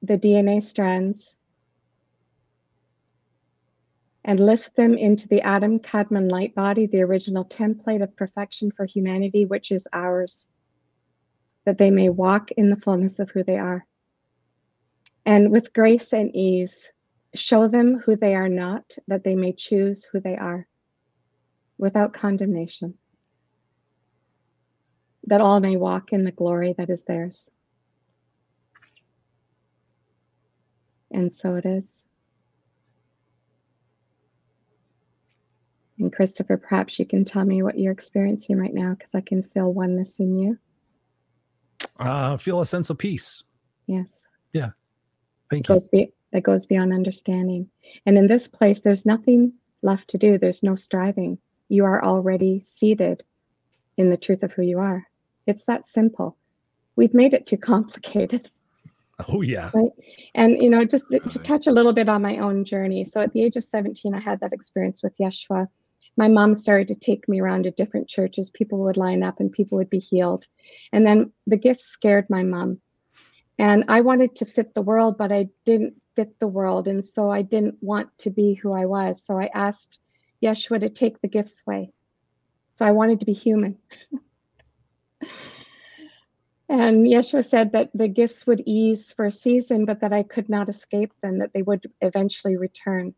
the 0.00 0.16
DNA 0.16 0.62
strands 0.62 1.36
and 4.24 4.40
lift 4.40 4.74
them 4.74 4.94
into 4.94 5.28
the 5.28 5.42
Adam 5.42 5.78
Kadmon 5.78 6.30
light 6.30 6.54
body, 6.54 6.86
the 6.86 7.02
original 7.02 7.44
template 7.44 8.02
of 8.02 8.16
perfection 8.16 8.70
for 8.70 8.86
humanity, 8.86 9.44
which 9.44 9.70
is 9.70 9.86
ours, 9.92 10.50
that 11.66 11.76
they 11.76 11.90
may 11.90 12.08
walk 12.08 12.50
in 12.52 12.70
the 12.70 12.76
fullness 12.76 13.18
of 13.18 13.30
who 13.30 13.44
they 13.44 13.58
are. 13.58 13.86
And 15.26 15.50
with 15.50 15.74
grace 15.74 16.12
and 16.12 16.34
ease, 16.34 16.90
show 17.34 17.68
them 17.68 17.98
who 17.98 18.16
they 18.16 18.34
are 18.34 18.48
not, 18.48 18.96
that 19.08 19.24
they 19.24 19.34
may 19.34 19.52
choose 19.52 20.04
who 20.04 20.20
they 20.20 20.36
are 20.36 20.66
without 21.76 22.14
condemnation, 22.14 22.94
that 25.24 25.40
all 25.40 25.60
may 25.60 25.76
walk 25.76 26.12
in 26.12 26.22
the 26.22 26.32
glory 26.32 26.74
that 26.78 26.88
is 26.88 27.04
theirs. 27.04 27.50
And 31.10 31.32
so 31.32 31.56
it 31.56 31.66
is. 31.66 32.06
And 36.04 36.12
Christopher, 36.12 36.58
perhaps 36.58 36.98
you 36.98 37.06
can 37.06 37.24
tell 37.24 37.46
me 37.46 37.62
what 37.62 37.78
you're 37.78 37.90
experiencing 37.90 38.58
right 38.58 38.74
now 38.74 38.90
because 38.90 39.14
I 39.14 39.22
can 39.22 39.42
feel 39.42 39.72
oneness 39.72 40.20
in 40.20 40.38
you. 40.38 40.58
Uh, 41.98 42.36
feel 42.36 42.60
a 42.60 42.66
sense 42.66 42.90
of 42.90 42.98
peace. 42.98 43.42
Yes. 43.86 44.26
Yeah. 44.52 44.72
Thank 45.50 45.66
you. 45.66 45.74
Goes 45.74 45.88
be, 45.88 46.12
that 46.32 46.42
goes 46.42 46.66
beyond 46.66 46.92
understanding. 46.92 47.70
And 48.04 48.18
in 48.18 48.26
this 48.26 48.46
place, 48.48 48.82
there's 48.82 49.06
nothing 49.06 49.54
left 49.80 50.08
to 50.08 50.18
do. 50.18 50.36
There's 50.36 50.62
no 50.62 50.74
striving. 50.74 51.38
You 51.70 51.86
are 51.86 52.04
already 52.04 52.60
seated 52.60 53.24
in 53.96 54.10
the 54.10 54.18
truth 54.18 54.42
of 54.42 54.52
who 54.52 54.60
you 54.60 54.80
are. 54.80 55.06
It's 55.46 55.64
that 55.64 55.86
simple. 55.86 56.36
We've 56.96 57.14
made 57.14 57.32
it 57.32 57.46
too 57.46 57.56
complicated. 57.72 58.50
Oh, 59.26 59.40
yeah. 59.40 59.70
Right. 59.72 59.92
And, 60.34 60.60
you 60.60 60.68
know, 60.68 60.84
just 60.84 61.08
to, 61.12 61.20
to 61.20 61.38
touch 61.38 61.66
a 61.66 61.72
little 61.72 61.94
bit 61.94 62.10
on 62.10 62.20
my 62.20 62.36
own 62.36 62.66
journey. 62.66 63.04
So 63.04 63.22
at 63.22 63.32
the 63.32 63.42
age 63.42 63.56
of 63.56 63.64
17, 63.64 64.12
I 64.12 64.20
had 64.20 64.40
that 64.40 64.52
experience 64.52 65.02
with 65.02 65.16
Yeshua. 65.16 65.66
My 66.16 66.28
mom 66.28 66.54
started 66.54 66.88
to 66.88 66.94
take 66.94 67.28
me 67.28 67.40
around 67.40 67.64
to 67.64 67.70
different 67.70 68.08
churches. 68.08 68.50
People 68.50 68.78
would 68.80 68.96
line 68.96 69.22
up 69.22 69.40
and 69.40 69.50
people 69.50 69.78
would 69.78 69.90
be 69.90 69.98
healed. 69.98 70.46
And 70.92 71.06
then 71.06 71.32
the 71.46 71.56
gifts 71.56 71.84
scared 71.84 72.30
my 72.30 72.42
mom. 72.42 72.80
And 73.58 73.84
I 73.88 74.00
wanted 74.00 74.36
to 74.36 74.44
fit 74.44 74.74
the 74.74 74.82
world, 74.82 75.16
but 75.18 75.32
I 75.32 75.48
didn't 75.64 75.94
fit 76.14 76.38
the 76.38 76.48
world. 76.48 76.88
And 76.88 77.04
so 77.04 77.30
I 77.30 77.42
didn't 77.42 77.76
want 77.80 78.16
to 78.18 78.30
be 78.30 78.54
who 78.54 78.72
I 78.72 78.86
was. 78.86 79.22
So 79.22 79.38
I 79.38 79.50
asked 79.54 80.00
Yeshua 80.42 80.80
to 80.80 80.88
take 80.88 81.20
the 81.20 81.28
gifts 81.28 81.62
away. 81.66 81.90
So 82.72 82.84
I 82.84 82.90
wanted 82.90 83.20
to 83.20 83.26
be 83.26 83.32
human. 83.32 83.78
and 86.68 87.06
Yeshua 87.06 87.44
said 87.44 87.72
that 87.72 87.90
the 87.94 88.08
gifts 88.08 88.46
would 88.46 88.62
ease 88.66 89.12
for 89.12 89.26
a 89.26 89.32
season, 89.32 89.84
but 89.84 90.00
that 90.00 90.12
I 90.12 90.24
could 90.24 90.48
not 90.48 90.68
escape 90.68 91.12
them, 91.22 91.38
that 91.38 91.52
they 91.52 91.62
would 91.62 91.90
eventually 92.00 92.56
return. 92.56 93.14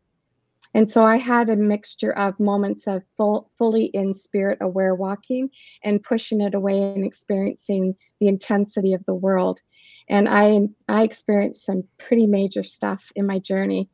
And 0.77 0.91
so 0.91 1.03
I 1.03 1.17
had 1.17 1.49
a 1.49 1.55
mixture 1.55 2.11
of 2.11 2.39
moments 2.39 2.85
of 2.85 3.01
full, 3.15 3.49
fully 3.57 3.85
in 3.85 4.13
spirit 4.13 4.59
aware 4.61 4.93
walking 4.93 5.49
and 5.83 6.03
pushing 6.03 6.39
it 6.39 6.53
away 6.53 6.79
and 6.79 7.03
experiencing 7.03 7.95
the 8.19 8.27
intensity 8.27 8.93
of 8.93 9.03
the 9.07 9.15
world. 9.15 9.59
And 10.07 10.29
I, 10.29 10.69
I 10.87 11.01
experienced 11.01 11.65
some 11.65 11.85
pretty 11.97 12.27
major 12.27 12.61
stuff 12.61 13.11
in 13.15 13.25
my 13.25 13.39
journey. 13.39 13.89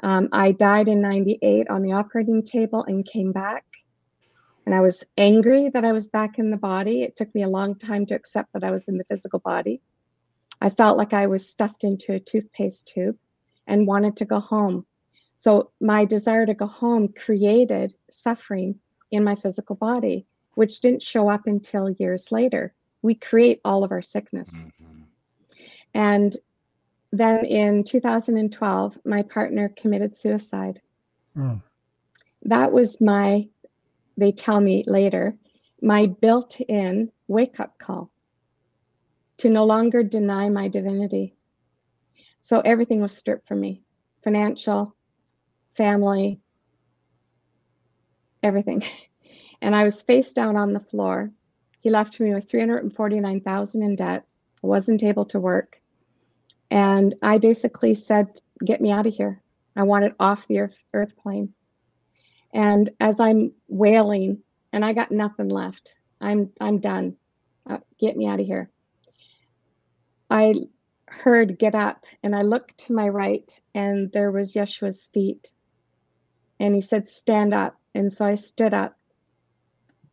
Um, 0.00 0.28
I 0.30 0.52
died 0.52 0.88
in 0.88 1.00
98 1.00 1.70
on 1.70 1.80
the 1.80 1.92
operating 1.92 2.42
table 2.42 2.84
and 2.86 3.06
came 3.06 3.32
back. 3.32 3.64
And 4.66 4.74
I 4.74 4.82
was 4.82 5.04
angry 5.16 5.70
that 5.70 5.86
I 5.86 5.92
was 5.92 6.08
back 6.08 6.38
in 6.38 6.50
the 6.50 6.58
body. 6.58 7.00
It 7.00 7.16
took 7.16 7.34
me 7.34 7.44
a 7.44 7.48
long 7.48 7.76
time 7.76 8.04
to 8.06 8.14
accept 8.14 8.52
that 8.52 8.62
I 8.62 8.72
was 8.72 8.88
in 8.88 8.98
the 8.98 9.04
physical 9.04 9.38
body. 9.38 9.80
I 10.60 10.68
felt 10.68 10.98
like 10.98 11.14
I 11.14 11.28
was 11.28 11.48
stuffed 11.48 11.82
into 11.82 12.12
a 12.12 12.20
toothpaste 12.20 12.88
tube 12.88 13.16
and 13.66 13.86
wanted 13.86 14.18
to 14.18 14.26
go 14.26 14.40
home. 14.40 14.84
So 15.36 15.70
my 15.80 16.04
desire 16.06 16.46
to 16.46 16.54
go 16.54 16.66
home 16.66 17.08
created 17.08 17.94
suffering 18.10 18.80
in 19.10 19.22
my 19.22 19.34
physical 19.34 19.76
body, 19.76 20.26
which 20.54 20.80
didn't 20.80 21.02
show 21.02 21.28
up 21.28 21.46
until 21.46 21.90
years 21.90 22.32
later. 22.32 22.74
We 23.02 23.14
create 23.14 23.60
all 23.64 23.84
of 23.84 23.92
our 23.92 24.02
sickness. 24.02 24.52
Mm-hmm. 24.54 25.02
And 25.94 26.36
then 27.12 27.44
in 27.44 27.84
2012, 27.84 28.98
my 29.04 29.22
partner 29.22 29.68
committed 29.76 30.16
suicide. 30.16 30.80
Mm. 31.36 31.62
That 32.42 32.72
was 32.72 33.00
my, 33.00 33.48
they 34.16 34.32
tell 34.32 34.60
me 34.60 34.84
later, 34.86 35.36
my 35.82 36.06
built 36.06 36.60
in 36.60 37.12
wake 37.28 37.60
up 37.60 37.78
call 37.78 38.10
to 39.38 39.50
no 39.50 39.64
longer 39.64 40.02
deny 40.02 40.48
my 40.48 40.68
divinity. 40.68 41.36
So 42.40 42.60
everything 42.60 43.00
was 43.00 43.16
stripped 43.16 43.46
from 43.46 43.60
me 43.60 43.82
financial, 44.24 44.95
family, 45.76 46.40
everything. 48.42 48.82
And 49.62 49.74
I 49.74 49.84
was 49.84 50.02
face 50.02 50.32
down 50.32 50.54
on 50.54 50.74
the 50.74 50.80
floor. 50.80 51.30
He 51.80 51.88
left 51.88 52.20
me 52.20 52.34
with 52.34 52.48
349,000 52.50 53.82
in 53.82 53.96
debt. 53.96 54.26
I 54.62 54.66
wasn't 54.66 55.02
able 55.02 55.24
to 55.24 55.40
work. 55.40 55.80
And 56.70 57.14
I 57.22 57.38
basically 57.38 57.94
said, 57.94 58.28
get 58.64 58.82
me 58.82 58.92
out 58.92 59.06
of 59.06 59.14
here. 59.14 59.40
I 59.74 59.84
want 59.84 60.04
it 60.04 60.14
off 60.20 60.46
the 60.46 60.58
earth, 60.58 60.84
earth 60.92 61.16
plane. 61.16 61.54
And 62.52 62.90
as 63.00 63.20
I'm 63.20 63.52
wailing, 63.68 64.42
and 64.72 64.84
I 64.84 64.92
got 64.92 65.10
nothing 65.10 65.48
left, 65.48 65.94
I'm 66.20 66.50
I'm 66.60 66.78
done. 66.78 67.16
Uh, 67.68 67.78
get 67.98 68.16
me 68.16 68.26
out 68.26 68.40
of 68.40 68.46
here. 68.46 68.70
I 70.30 70.54
heard 71.06 71.58
get 71.58 71.74
up, 71.74 72.04
and 72.22 72.34
I 72.34 72.42
looked 72.42 72.78
to 72.86 72.94
my 72.94 73.08
right, 73.08 73.60
and 73.74 74.10
there 74.12 74.30
was 74.30 74.54
Yeshua's 74.54 75.08
feet. 75.12 75.52
And 76.58 76.74
he 76.74 76.80
said, 76.80 77.08
stand 77.08 77.52
up. 77.54 77.76
And 77.94 78.12
so 78.12 78.24
I 78.26 78.34
stood 78.34 78.74
up. 78.74 78.96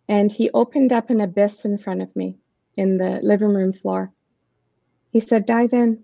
And 0.07 0.31
he 0.31 0.49
opened 0.51 0.91
up 0.91 1.09
an 1.09 1.21
abyss 1.21 1.65
in 1.65 1.77
front 1.77 2.01
of 2.01 2.15
me 2.15 2.37
in 2.75 2.97
the 2.97 3.19
living 3.21 3.53
room 3.53 3.73
floor. 3.73 4.11
He 5.11 5.19
said, 5.19 5.45
dive 5.45 5.73
in 5.73 6.03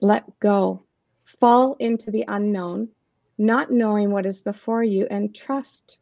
let 0.00 0.38
go, 0.38 0.84
fall 1.24 1.76
into 1.78 2.10
the 2.10 2.24
unknown, 2.28 2.88
not 3.38 3.72
knowing 3.72 4.10
what 4.10 4.26
is 4.26 4.42
before 4.42 4.84
you, 4.84 5.06
and 5.10 5.34
trust. 5.34 5.98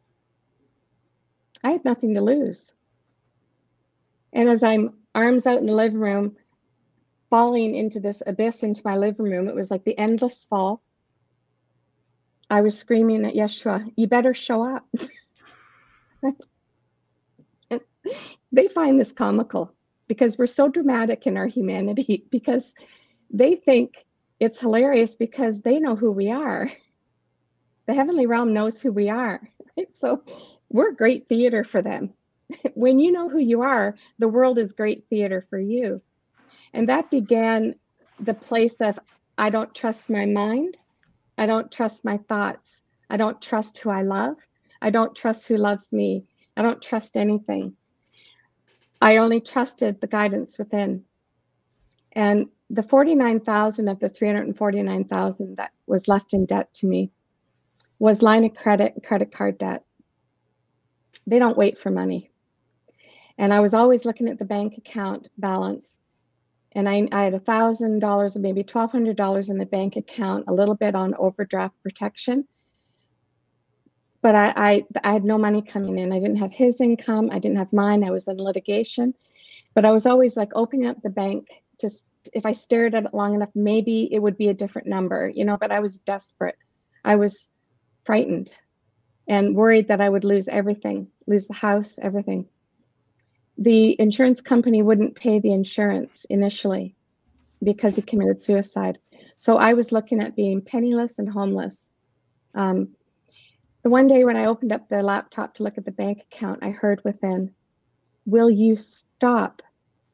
I 1.63 1.71
had 1.71 1.85
nothing 1.85 2.15
to 2.15 2.21
lose. 2.21 2.73
And 4.33 4.49
as 4.49 4.61
I'm 4.61 4.95
arms 5.15 5.45
out 5.45 5.59
in 5.59 5.67
the 5.67 5.73
living 5.73 5.99
room, 5.99 6.35
falling 7.29 7.75
into 7.75 7.99
this 7.99 8.21
abyss 8.25 8.63
into 8.63 8.81
my 8.83 8.97
living 8.97 9.25
room, 9.25 9.47
it 9.47 9.55
was 9.55 9.71
like 9.71 9.85
the 9.85 9.97
endless 9.97 10.43
fall. 10.43 10.81
I 12.53 12.61
was 12.61 12.77
screaming 12.77 13.25
at 13.25 13.33
Yeshua, 13.33 13.91
You 13.95 14.05
better 14.05 14.35
show 14.35 14.63
up. 14.63 14.87
they 18.51 18.67
find 18.67 18.99
this 18.99 19.11
comical 19.11 19.73
because 20.07 20.37
we're 20.37 20.45
so 20.45 20.67
dramatic 20.67 21.25
in 21.25 21.35
our 21.35 21.47
humanity 21.47 22.27
because 22.31 22.75
they 23.31 23.55
think 23.55 24.05
it's 24.39 24.59
hilarious 24.59 25.15
because 25.15 25.63
they 25.63 25.79
know 25.79 25.95
who 25.95 26.11
we 26.11 26.29
are. 26.29 26.69
The 27.87 27.95
heavenly 27.95 28.27
realm 28.27 28.53
knows 28.53 28.79
who 28.79 28.91
we 28.91 29.09
are. 29.09 29.41
Right? 29.75 29.87
So 29.95 30.23
we're 30.69 30.91
great 30.91 31.27
theater 31.27 31.63
for 31.63 31.81
them. 31.81 32.13
when 32.75 32.99
you 32.99 33.11
know 33.11 33.29
who 33.29 33.39
you 33.39 33.63
are, 33.63 33.95
the 34.19 34.29
world 34.29 34.59
is 34.59 34.73
great 34.73 35.07
theater 35.09 35.43
for 35.49 35.57
you. 35.57 36.03
And 36.71 36.87
that 36.87 37.09
began 37.09 37.73
the 38.19 38.35
place 38.35 38.79
of 38.79 38.99
I 39.39 39.49
don't 39.49 39.73
trust 39.73 40.11
my 40.11 40.27
mind. 40.27 40.77
I 41.37 41.45
don't 41.45 41.71
trust 41.71 42.05
my 42.05 42.17
thoughts. 42.17 42.83
I 43.09 43.17
don't 43.17 43.41
trust 43.41 43.77
who 43.79 43.89
I 43.89 44.01
love. 44.01 44.37
I 44.81 44.89
don't 44.89 45.15
trust 45.15 45.47
who 45.47 45.57
loves 45.57 45.93
me. 45.93 46.25
I 46.55 46.61
don't 46.61 46.81
trust 46.81 47.17
anything. 47.17 47.75
I 49.01 49.17
only 49.17 49.41
trusted 49.41 49.99
the 49.99 50.07
guidance 50.07 50.57
within. 50.57 51.03
And 52.13 52.47
the 52.69 52.83
49,000 52.83 53.87
of 53.87 53.99
the 53.99 54.09
349,000 54.09 55.57
that 55.57 55.71
was 55.87 56.07
left 56.07 56.33
in 56.33 56.45
debt 56.45 56.73
to 56.75 56.87
me 56.87 57.11
was 57.99 58.21
line 58.21 58.45
of 58.45 58.53
credit 58.53 58.93
and 58.93 59.03
credit 59.03 59.31
card 59.31 59.57
debt. 59.57 59.83
They 61.27 61.39
don't 61.39 61.57
wait 61.57 61.77
for 61.77 61.89
money. 61.89 62.31
And 63.37 63.53
I 63.53 63.59
was 63.59 63.73
always 63.73 64.05
looking 64.05 64.27
at 64.29 64.39
the 64.39 64.45
bank 64.45 64.77
account 64.77 65.27
balance. 65.37 65.97
And 66.75 66.89
I, 66.89 67.07
I 67.11 67.23
had 67.23 67.33
$1,000, 67.33 68.39
maybe 68.39 68.63
$1,200 68.63 69.49
in 69.49 69.57
the 69.57 69.65
bank 69.65 69.95
account, 69.95 70.45
a 70.47 70.53
little 70.53 70.75
bit 70.75 70.95
on 70.95 71.13
overdraft 71.15 71.81
protection. 71.83 72.47
But 74.21 74.35
I, 74.35 74.53
I, 74.55 74.85
I 75.03 75.13
had 75.13 75.23
no 75.23 75.37
money 75.37 75.61
coming 75.61 75.99
in. 75.99 76.11
I 76.11 76.19
didn't 76.19 76.37
have 76.37 76.53
his 76.53 76.81
income. 76.81 77.29
I 77.31 77.39
didn't 77.39 77.57
have 77.57 77.73
mine. 77.73 78.03
I 78.03 78.11
was 78.11 78.27
in 78.27 78.37
litigation. 78.37 79.13
But 79.75 79.85
I 79.85 79.91
was 79.91 80.05
always 80.05 80.35
like 80.37 80.51
opening 80.55 80.87
up 80.87 81.01
the 81.01 81.09
bank 81.09 81.49
just 81.79 82.05
if 82.33 82.45
I 82.45 82.53
stared 82.53 82.95
at 82.95 83.05
it 83.05 83.13
long 83.13 83.35
enough, 83.35 83.49
maybe 83.53 84.07
it 84.13 84.19
would 84.19 84.37
be 84.37 84.49
a 84.49 84.53
different 84.53 84.87
number, 84.87 85.29
you 85.29 85.43
know, 85.43 85.57
but 85.57 85.71
I 85.71 85.79
was 85.79 85.99
desperate. 85.99 86.57
I 87.03 87.15
was 87.15 87.51
frightened 88.05 88.53
and 89.27 89.55
worried 89.55 89.87
that 89.89 90.01
I 90.01 90.09
would 90.09 90.23
lose 90.23 90.47
everything, 90.47 91.07
lose 91.27 91.47
the 91.47 91.53
house, 91.53 91.99
everything 92.01 92.47
the 93.57 93.99
insurance 93.99 94.41
company 94.41 94.81
wouldn't 94.81 95.15
pay 95.15 95.39
the 95.39 95.53
insurance 95.53 96.25
initially 96.25 96.95
because 97.63 97.95
he 97.95 98.01
committed 98.01 98.41
suicide. 98.41 98.97
So 99.37 99.57
I 99.57 99.73
was 99.73 99.91
looking 99.91 100.21
at 100.21 100.35
being 100.35 100.61
penniless 100.61 101.19
and 101.19 101.29
homeless. 101.29 101.89
Um, 102.55 102.89
the 103.83 103.89
one 103.89 104.07
day 104.07 104.23
when 104.25 104.37
I 104.37 104.45
opened 104.45 104.71
up 104.71 104.89
the 104.89 105.03
laptop 105.03 105.55
to 105.55 105.63
look 105.63 105.77
at 105.77 105.85
the 105.85 105.91
bank 105.91 106.25
account, 106.31 106.59
I 106.63 106.69
heard 106.69 107.01
within, 107.03 107.53
Will 108.25 108.49
you 108.49 108.75
stop 108.75 109.61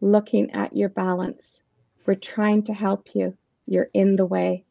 looking 0.01 0.51
at 0.51 0.75
your 0.75 0.89
balance? 0.89 1.63
We're 2.05 2.15
trying 2.15 2.63
to 2.63 2.73
help 2.73 3.13
you. 3.13 3.37
You're 3.67 3.89
in 3.93 4.15
the 4.15 4.25
way. 4.25 4.65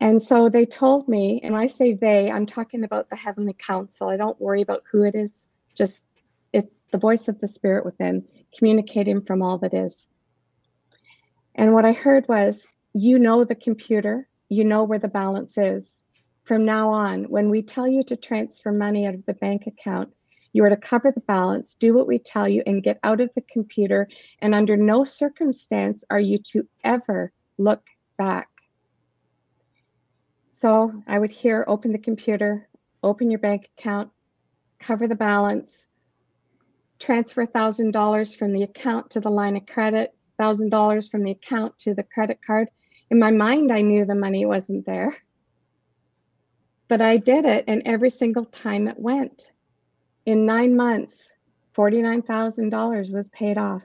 And 0.00 0.20
so 0.20 0.48
they 0.48 0.66
told 0.66 1.08
me, 1.08 1.40
and 1.42 1.56
I 1.56 1.68
say 1.68 1.94
they, 1.94 2.30
I'm 2.30 2.46
talking 2.46 2.84
about 2.84 3.08
the 3.08 3.16
Heavenly 3.16 3.54
Council. 3.54 4.08
I 4.08 4.16
don't 4.16 4.40
worry 4.40 4.60
about 4.60 4.82
who 4.90 5.04
it 5.04 5.14
is 5.14 5.46
just 5.74 6.06
it's 6.52 6.66
the 6.92 6.98
voice 6.98 7.28
of 7.28 7.40
the 7.40 7.48
spirit 7.48 7.84
within 7.84 8.24
communicating 8.56 9.20
from 9.20 9.42
all 9.42 9.58
that 9.58 9.74
is. 9.74 10.08
And 11.54 11.72
what 11.72 11.84
I 11.84 11.92
heard 11.92 12.26
was, 12.28 12.66
you 12.92 13.18
know 13.18 13.44
the 13.44 13.54
computer, 13.54 14.28
you 14.48 14.64
know 14.64 14.84
where 14.84 14.98
the 14.98 15.08
balance 15.08 15.58
is. 15.58 16.02
From 16.44 16.64
now 16.64 16.90
on, 16.90 17.24
when 17.24 17.48
we 17.48 17.62
tell 17.62 17.88
you 17.88 18.02
to 18.04 18.16
transfer 18.16 18.70
money 18.70 19.06
out 19.06 19.14
of 19.14 19.24
the 19.26 19.34
bank 19.34 19.66
account, 19.66 20.12
you 20.52 20.62
are 20.64 20.70
to 20.70 20.76
cover 20.76 21.10
the 21.10 21.20
balance, 21.20 21.74
do 21.74 21.94
what 21.94 22.06
we 22.06 22.18
tell 22.18 22.48
you, 22.48 22.62
and 22.66 22.82
get 22.82 23.00
out 23.02 23.20
of 23.20 23.30
the 23.34 23.40
computer. 23.40 24.08
And 24.40 24.54
under 24.54 24.76
no 24.76 25.02
circumstance 25.02 26.04
are 26.10 26.20
you 26.20 26.38
to 26.52 26.68
ever 26.84 27.32
look 27.58 27.82
back. 28.16 28.48
So 30.52 31.02
I 31.08 31.18
would 31.18 31.32
hear 31.32 31.64
open 31.66 31.90
the 31.90 31.98
computer, 31.98 32.68
open 33.02 33.30
your 33.30 33.40
bank 33.40 33.70
account, 33.76 34.10
cover 34.84 35.08
the 35.08 35.14
balance, 35.14 35.86
transfer 36.98 37.46
$1,000 37.46 38.36
from 38.36 38.52
the 38.52 38.62
account 38.62 39.10
to 39.10 39.20
the 39.20 39.30
line 39.30 39.56
of 39.56 39.66
credit, 39.66 40.14
$1,000 40.38 41.10
from 41.10 41.22
the 41.22 41.30
account 41.30 41.78
to 41.78 41.94
the 41.94 42.02
credit 42.02 42.38
card. 42.46 42.68
In 43.10 43.18
my 43.18 43.30
mind, 43.30 43.72
I 43.72 43.80
knew 43.80 44.04
the 44.04 44.14
money 44.14 44.44
wasn't 44.44 44.84
there. 44.84 45.16
But 46.88 47.00
I 47.00 47.16
did 47.16 47.46
it, 47.46 47.64
and 47.66 47.82
every 47.86 48.10
single 48.10 48.44
time 48.44 48.86
it 48.86 48.98
went. 48.98 49.50
In 50.26 50.44
nine 50.44 50.76
months, 50.76 51.30
$49,000 51.74 53.12
was 53.12 53.30
paid 53.30 53.56
off 53.56 53.82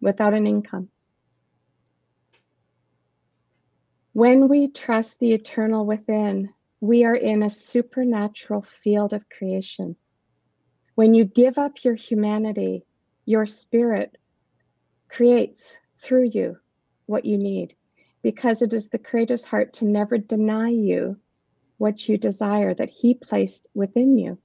without 0.00 0.34
an 0.34 0.46
income. 0.46 0.88
When 4.14 4.48
we 4.48 4.68
trust 4.68 5.20
the 5.20 5.32
eternal 5.32 5.86
within, 5.86 6.50
we 6.82 7.04
are 7.04 7.14
in 7.14 7.44
a 7.44 7.48
supernatural 7.48 8.60
field 8.60 9.12
of 9.12 9.28
creation. 9.28 9.94
When 10.96 11.14
you 11.14 11.24
give 11.24 11.56
up 11.56 11.84
your 11.84 11.94
humanity, 11.94 12.84
your 13.24 13.46
spirit 13.46 14.18
creates 15.08 15.78
through 16.00 16.30
you 16.34 16.56
what 17.06 17.24
you 17.24 17.38
need 17.38 17.76
because 18.20 18.62
it 18.62 18.72
is 18.72 18.88
the 18.88 18.98
Creator's 18.98 19.44
heart 19.44 19.72
to 19.74 19.84
never 19.84 20.18
deny 20.18 20.70
you 20.70 21.16
what 21.78 22.08
you 22.08 22.18
desire 22.18 22.74
that 22.74 22.90
He 22.90 23.14
placed 23.14 23.68
within 23.74 24.18
you. 24.18 24.38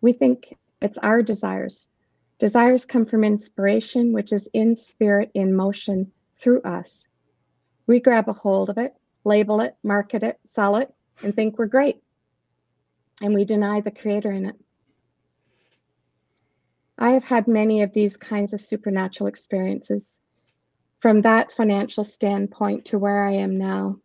We 0.00 0.14
think 0.14 0.56
it's 0.80 0.96
our 0.96 1.22
desires. 1.22 1.90
Desires 2.38 2.86
come 2.86 3.04
from 3.04 3.22
inspiration, 3.22 4.14
which 4.14 4.32
is 4.32 4.48
in 4.54 4.76
spirit, 4.76 5.30
in 5.34 5.54
motion 5.54 6.10
through 6.38 6.62
us. 6.62 7.08
We 7.86 8.00
grab 8.00 8.30
a 8.30 8.32
hold 8.32 8.70
of 8.70 8.78
it, 8.78 8.94
label 9.24 9.60
it, 9.60 9.76
market 9.82 10.22
it, 10.22 10.40
sell 10.46 10.76
it, 10.76 10.90
and 11.22 11.34
think 11.34 11.58
we're 11.58 11.66
great. 11.66 12.02
And 13.20 13.34
we 13.34 13.44
deny 13.44 13.80
the 13.80 13.90
creator 13.90 14.32
in 14.32 14.46
it. 14.46 14.56
I 16.98 17.10
have 17.10 17.24
had 17.24 17.48
many 17.48 17.82
of 17.82 17.92
these 17.92 18.16
kinds 18.16 18.52
of 18.52 18.60
supernatural 18.60 19.28
experiences. 19.28 20.20
From 21.00 21.22
that 21.22 21.50
financial 21.50 22.04
standpoint 22.04 22.84
to 22.86 22.98
where 22.98 23.24
I 23.26 23.32
am 23.32 23.58
now, 23.58 23.98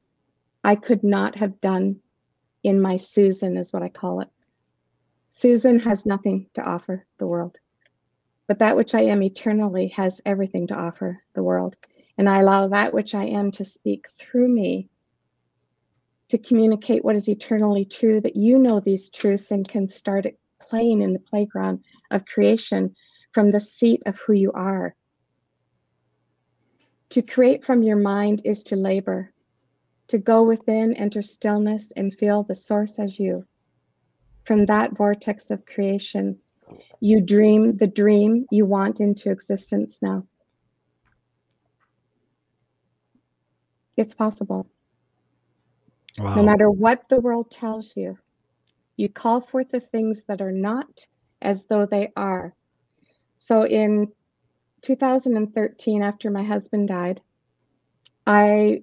I 0.63 0.75
could 0.75 1.03
not 1.03 1.35
have 1.37 1.61
done 1.61 1.97
in 2.63 2.81
my 2.81 2.97
Susan, 2.97 3.55
is 3.55 3.71
what 3.71 3.83
I 3.83 3.89
call 3.89 4.21
it. 4.21 4.29
Susan 5.29 5.79
has 5.79 6.05
nothing 6.05 6.47
to 6.55 6.61
offer 6.61 7.05
the 7.19 7.27
world, 7.27 7.59
but 8.47 8.59
that 8.59 8.75
which 8.75 8.95
I 8.95 9.01
am 9.01 9.21
eternally 9.21 9.89
has 9.89 10.19
everything 10.25 10.67
to 10.67 10.75
offer 10.75 11.21
the 11.35 11.43
world. 11.43 11.75
And 12.17 12.27
I 12.27 12.39
allow 12.39 12.67
that 12.67 12.93
which 12.93 13.13
I 13.13 13.25
am 13.25 13.51
to 13.51 13.63
speak 13.63 14.07
through 14.09 14.47
me 14.47 14.89
to 16.29 16.37
communicate 16.37 17.05
what 17.05 17.15
is 17.15 17.29
eternally 17.29 17.85
true, 17.85 18.19
that 18.21 18.35
you 18.35 18.59
know 18.59 18.79
these 18.79 19.09
truths 19.09 19.51
and 19.51 19.67
can 19.67 19.87
start 19.87 20.25
playing 20.59 21.01
in 21.01 21.13
the 21.13 21.19
playground 21.19 21.83
of 22.11 22.25
creation 22.25 22.93
from 23.31 23.51
the 23.51 23.59
seat 23.59 24.03
of 24.05 24.19
who 24.19 24.33
you 24.33 24.51
are. 24.51 24.95
To 27.11 27.21
create 27.21 27.63
from 27.63 27.83
your 27.83 27.97
mind 27.97 28.41
is 28.43 28.63
to 28.63 28.75
labor, 28.75 29.31
to 30.09 30.17
go 30.17 30.43
within, 30.43 30.93
enter 30.93 31.21
stillness, 31.21 31.91
and 31.95 32.13
feel 32.13 32.43
the 32.43 32.55
source 32.55 32.99
as 32.99 33.19
you. 33.19 33.45
From 34.43 34.65
that 34.65 34.97
vortex 34.97 35.49
of 35.49 35.65
creation, 35.65 36.39
you 36.99 37.21
dream 37.21 37.77
the 37.77 37.87
dream 37.87 38.45
you 38.51 38.65
want 38.65 38.99
into 38.99 39.31
existence 39.31 40.01
now. 40.01 40.25
It's 43.95 44.13
possible. 44.13 44.69
Wow. 46.19 46.35
No 46.35 46.43
matter 46.43 46.69
what 46.69 47.09
the 47.09 47.19
world 47.19 47.51
tells 47.51 47.95
you, 47.95 48.17
you 48.95 49.09
call 49.09 49.41
forth 49.41 49.69
the 49.69 49.79
things 49.79 50.25
that 50.25 50.41
are 50.41 50.51
not 50.51 51.05
as 51.41 51.67
though 51.67 51.85
they 51.85 52.11
are. 52.15 52.55
So 53.37 53.65
in 53.65 54.11
2013, 54.81 56.03
after 56.03 56.31
my 56.31 56.43
husband 56.43 56.87
died, 56.87 57.21
I 58.25 58.81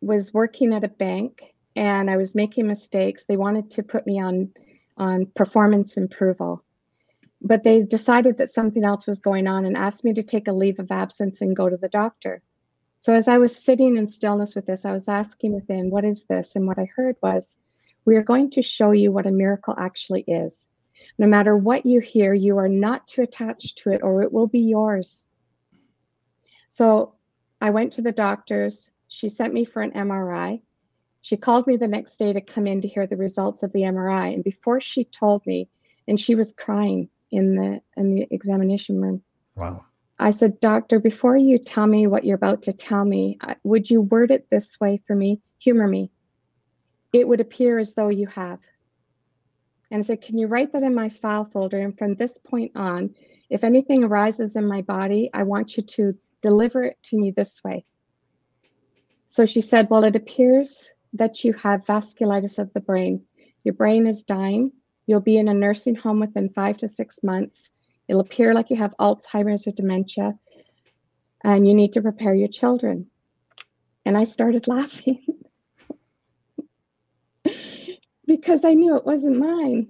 was 0.00 0.34
working 0.34 0.74
at 0.74 0.84
a 0.84 0.88
bank 0.88 1.54
and 1.76 2.10
I 2.10 2.16
was 2.16 2.34
making 2.34 2.66
mistakes. 2.66 3.24
They 3.24 3.36
wanted 3.36 3.70
to 3.72 3.82
put 3.82 4.06
me 4.06 4.20
on 4.20 4.50
on 4.98 5.26
performance 5.34 5.96
approval, 5.96 6.62
but 7.40 7.62
they 7.62 7.82
decided 7.82 8.36
that 8.38 8.52
something 8.52 8.84
else 8.84 9.06
was 9.06 9.20
going 9.20 9.46
on 9.46 9.64
and 9.64 9.76
asked 9.76 10.04
me 10.04 10.12
to 10.12 10.22
take 10.22 10.48
a 10.48 10.52
leave 10.52 10.78
of 10.78 10.92
absence 10.92 11.40
and 11.40 11.56
go 11.56 11.68
to 11.68 11.78
the 11.78 11.88
doctor. 11.88 12.42
So 13.02 13.16
as 13.16 13.26
I 13.26 13.36
was 13.36 13.56
sitting 13.56 13.96
in 13.96 14.06
stillness 14.06 14.54
with 14.54 14.66
this, 14.66 14.84
I 14.84 14.92
was 14.92 15.08
asking 15.08 15.54
within, 15.54 15.90
what 15.90 16.04
is 16.04 16.26
this? 16.26 16.54
And 16.54 16.68
what 16.68 16.78
I 16.78 16.84
heard 16.84 17.16
was, 17.20 17.58
we 18.04 18.14
are 18.14 18.22
going 18.22 18.48
to 18.50 18.62
show 18.62 18.92
you 18.92 19.10
what 19.10 19.26
a 19.26 19.32
miracle 19.32 19.74
actually 19.76 20.22
is. 20.28 20.68
No 21.18 21.26
matter 21.26 21.56
what 21.56 21.84
you 21.84 21.98
hear, 21.98 22.32
you 22.32 22.58
are 22.58 22.68
not 22.68 23.08
to 23.08 23.22
attach 23.22 23.74
to 23.74 23.90
it 23.90 24.04
or 24.04 24.22
it 24.22 24.32
will 24.32 24.46
be 24.46 24.60
yours. 24.60 25.32
So 26.68 27.14
I 27.60 27.70
went 27.70 27.92
to 27.94 28.02
the 28.02 28.12
doctors. 28.12 28.92
She 29.08 29.28
sent 29.28 29.52
me 29.52 29.64
for 29.64 29.82
an 29.82 29.90
MRI. 29.90 30.60
She 31.22 31.36
called 31.36 31.66
me 31.66 31.76
the 31.76 31.88
next 31.88 32.18
day 32.18 32.32
to 32.32 32.40
come 32.40 32.68
in 32.68 32.82
to 32.82 32.88
hear 32.88 33.08
the 33.08 33.16
results 33.16 33.64
of 33.64 33.72
the 33.72 33.82
MRI. 33.82 34.32
And 34.32 34.44
before 34.44 34.80
she 34.80 35.02
told 35.02 35.44
me, 35.44 35.68
and 36.06 36.20
she 36.20 36.36
was 36.36 36.52
crying 36.52 37.08
in 37.32 37.56
the 37.56 37.80
in 37.96 38.12
the 38.12 38.28
examination 38.30 39.00
room. 39.00 39.24
Wow. 39.56 39.86
I 40.22 40.30
said, 40.30 40.60
Doctor, 40.60 41.00
before 41.00 41.36
you 41.36 41.58
tell 41.58 41.88
me 41.88 42.06
what 42.06 42.24
you're 42.24 42.36
about 42.36 42.62
to 42.62 42.72
tell 42.72 43.04
me, 43.04 43.38
would 43.64 43.90
you 43.90 44.02
word 44.02 44.30
it 44.30 44.48
this 44.50 44.78
way 44.80 45.02
for 45.04 45.16
me? 45.16 45.40
Humor 45.58 45.88
me. 45.88 46.12
It 47.12 47.26
would 47.26 47.40
appear 47.40 47.80
as 47.80 47.94
though 47.94 48.08
you 48.08 48.28
have. 48.28 48.60
And 49.90 49.98
I 49.98 50.02
said, 50.02 50.20
Can 50.20 50.38
you 50.38 50.46
write 50.46 50.72
that 50.72 50.84
in 50.84 50.94
my 50.94 51.08
file 51.08 51.44
folder? 51.44 51.80
And 51.80 51.98
from 51.98 52.14
this 52.14 52.38
point 52.38 52.70
on, 52.76 53.14
if 53.50 53.64
anything 53.64 54.04
arises 54.04 54.54
in 54.54 54.64
my 54.64 54.82
body, 54.82 55.28
I 55.34 55.42
want 55.42 55.76
you 55.76 55.82
to 55.82 56.16
deliver 56.40 56.84
it 56.84 56.98
to 57.04 57.18
me 57.18 57.32
this 57.32 57.60
way. 57.64 57.84
So 59.26 59.44
she 59.44 59.60
said, 59.60 59.90
Well, 59.90 60.04
it 60.04 60.14
appears 60.14 60.92
that 61.14 61.42
you 61.42 61.52
have 61.54 61.84
vasculitis 61.84 62.60
of 62.60 62.72
the 62.74 62.80
brain. 62.80 63.24
Your 63.64 63.74
brain 63.74 64.06
is 64.06 64.22
dying. 64.22 64.70
You'll 65.06 65.20
be 65.20 65.36
in 65.36 65.48
a 65.48 65.54
nursing 65.54 65.96
home 65.96 66.20
within 66.20 66.48
five 66.48 66.76
to 66.78 66.86
six 66.86 67.24
months. 67.24 67.72
It'll 68.08 68.20
appear 68.20 68.54
like 68.54 68.70
you 68.70 68.76
have 68.76 68.94
Alzheimer's 68.98 69.66
or 69.66 69.72
dementia, 69.72 70.38
and 71.44 71.66
you 71.66 71.74
need 71.74 71.92
to 71.94 72.02
prepare 72.02 72.34
your 72.34 72.48
children. 72.48 73.06
And 74.04 74.16
I 74.16 74.24
started 74.24 74.66
laughing 74.68 75.24
because 78.26 78.64
I 78.64 78.74
knew 78.74 78.96
it 78.96 79.06
wasn't 79.06 79.38
mine. 79.38 79.88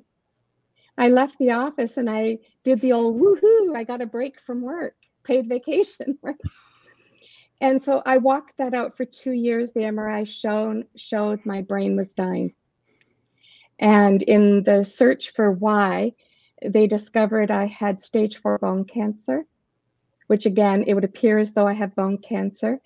I 0.98 1.08
left 1.08 1.38
the 1.38 1.52
office 1.52 1.96
and 1.96 2.08
I 2.08 2.38
did 2.64 2.80
the 2.80 2.92
old 2.92 3.20
woohoo, 3.20 3.74
I 3.74 3.84
got 3.84 4.02
a 4.02 4.06
break 4.06 4.40
from 4.40 4.60
work, 4.60 4.94
paid 5.24 5.48
vacation, 5.48 6.18
right? 6.22 6.36
And 7.60 7.82
so 7.82 8.02
I 8.04 8.18
walked 8.18 8.58
that 8.58 8.74
out 8.74 8.96
for 8.96 9.04
two 9.04 9.30
years. 9.30 9.72
The 9.72 9.82
MRI 9.82 10.26
shown 10.26 10.84
showed 10.96 11.46
my 11.46 11.62
brain 11.62 11.96
was 11.96 12.12
dying. 12.12 12.54
And 13.78 14.20
in 14.22 14.64
the 14.64 14.84
search 14.84 15.30
for 15.30 15.50
why, 15.50 16.12
they 16.64 16.86
discovered 16.86 17.50
I 17.50 17.66
had 17.66 18.00
stage 18.00 18.38
four 18.38 18.58
bone 18.58 18.84
cancer, 18.84 19.44
which 20.26 20.46
again, 20.46 20.84
it 20.86 20.94
would 20.94 21.04
appear 21.04 21.38
as 21.38 21.54
though 21.54 21.66
I 21.66 21.74
have 21.74 21.94
bone 21.94 22.18
cancer. 22.18 22.80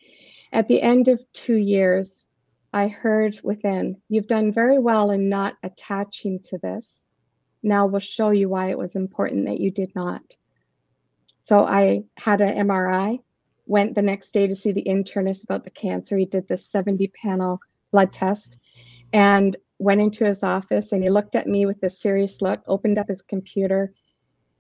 At 0.53 0.69
the 0.69 0.81
end 0.81 1.09
of 1.09 1.21
two 1.33 1.57
years, 1.57 2.29
I 2.73 2.89
heard 2.89 3.41
within, 3.43 4.01
You've 4.09 4.27
done 4.27 4.53
very 4.53 4.79
well 4.79 5.11
in 5.11 5.29
not 5.29 5.55
attaching 5.63 6.41
to 6.45 6.59
this. 6.59 7.07
Now 7.63 7.87
we'll 7.87 8.01
show 8.01 8.31
you 8.31 8.49
why 8.49 8.71
it 8.71 8.79
was 8.79 8.97
important 8.97 9.47
that 9.47 9.61
you 9.61 9.71
did 9.71 9.95
not. 9.95 10.37
So 11.41 11.65
I 11.65 12.05
had 12.17 12.41
an 12.41 12.67
MRI, 12.67 13.19
went 13.67 13.95
the 13.95 14.03
next 14.03 14.33
day 14.33 14.47
to 14.47 14.55
see 14.55 14.73
the 14.73 14.85
internist 14.85 15.45
about 15.45 15.65
the 15.65 15.71
cancer. 15.71 16.17
He 16.17 16.25
did 16.25 16.49
the 16.49 16.57
70 16.57 17.09
panel 17.09 17.61
blood 17.93 18.13
test 18.13 18.61
and 19.13 19.57
went 19.79 20.01
into 20.01 20.25
his 20.25 20.43
office 20.43 20.93
and 20.93 21.03
he 21.03 21.11
looked 21.11 21.37
at 21.37 21.47
me 21.47 21.67
with 21.67 21.83
a 21.83 21.91
serious 21.91 22.41
look, 22.41 22.63
opened 22.67 22.99
up 22.99 23.09
his 23.09 23.23
computer, 23.23 23.93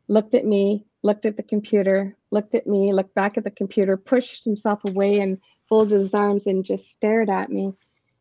looked 0.08 0.34
at 0.34 0.44
me, 0.44 0.84
looked 1.02 1.26
at 1.26 1.36
the 1.36 1.42
computer, 1.42 2.16
looked 2.30 2.54
at 2.54 2.66
me, 2.66 2.92
looked 2.92 3.14
back 3.14 3.38
at 3.38 3.44
the 3.44 3.50
computer, 3.50 3.96
pushed 3.96 4.44
himself 4.44 4.84
away 4.84 5.18
and 5.20 5.38
folded 5.68 5.92
his 5.92 6.14
arms 6.14 6.46
and 6.46 6.64
just 6.64 6.90
stared 6.90 7.30
at 7.30 7.50
me. 7.50 7.72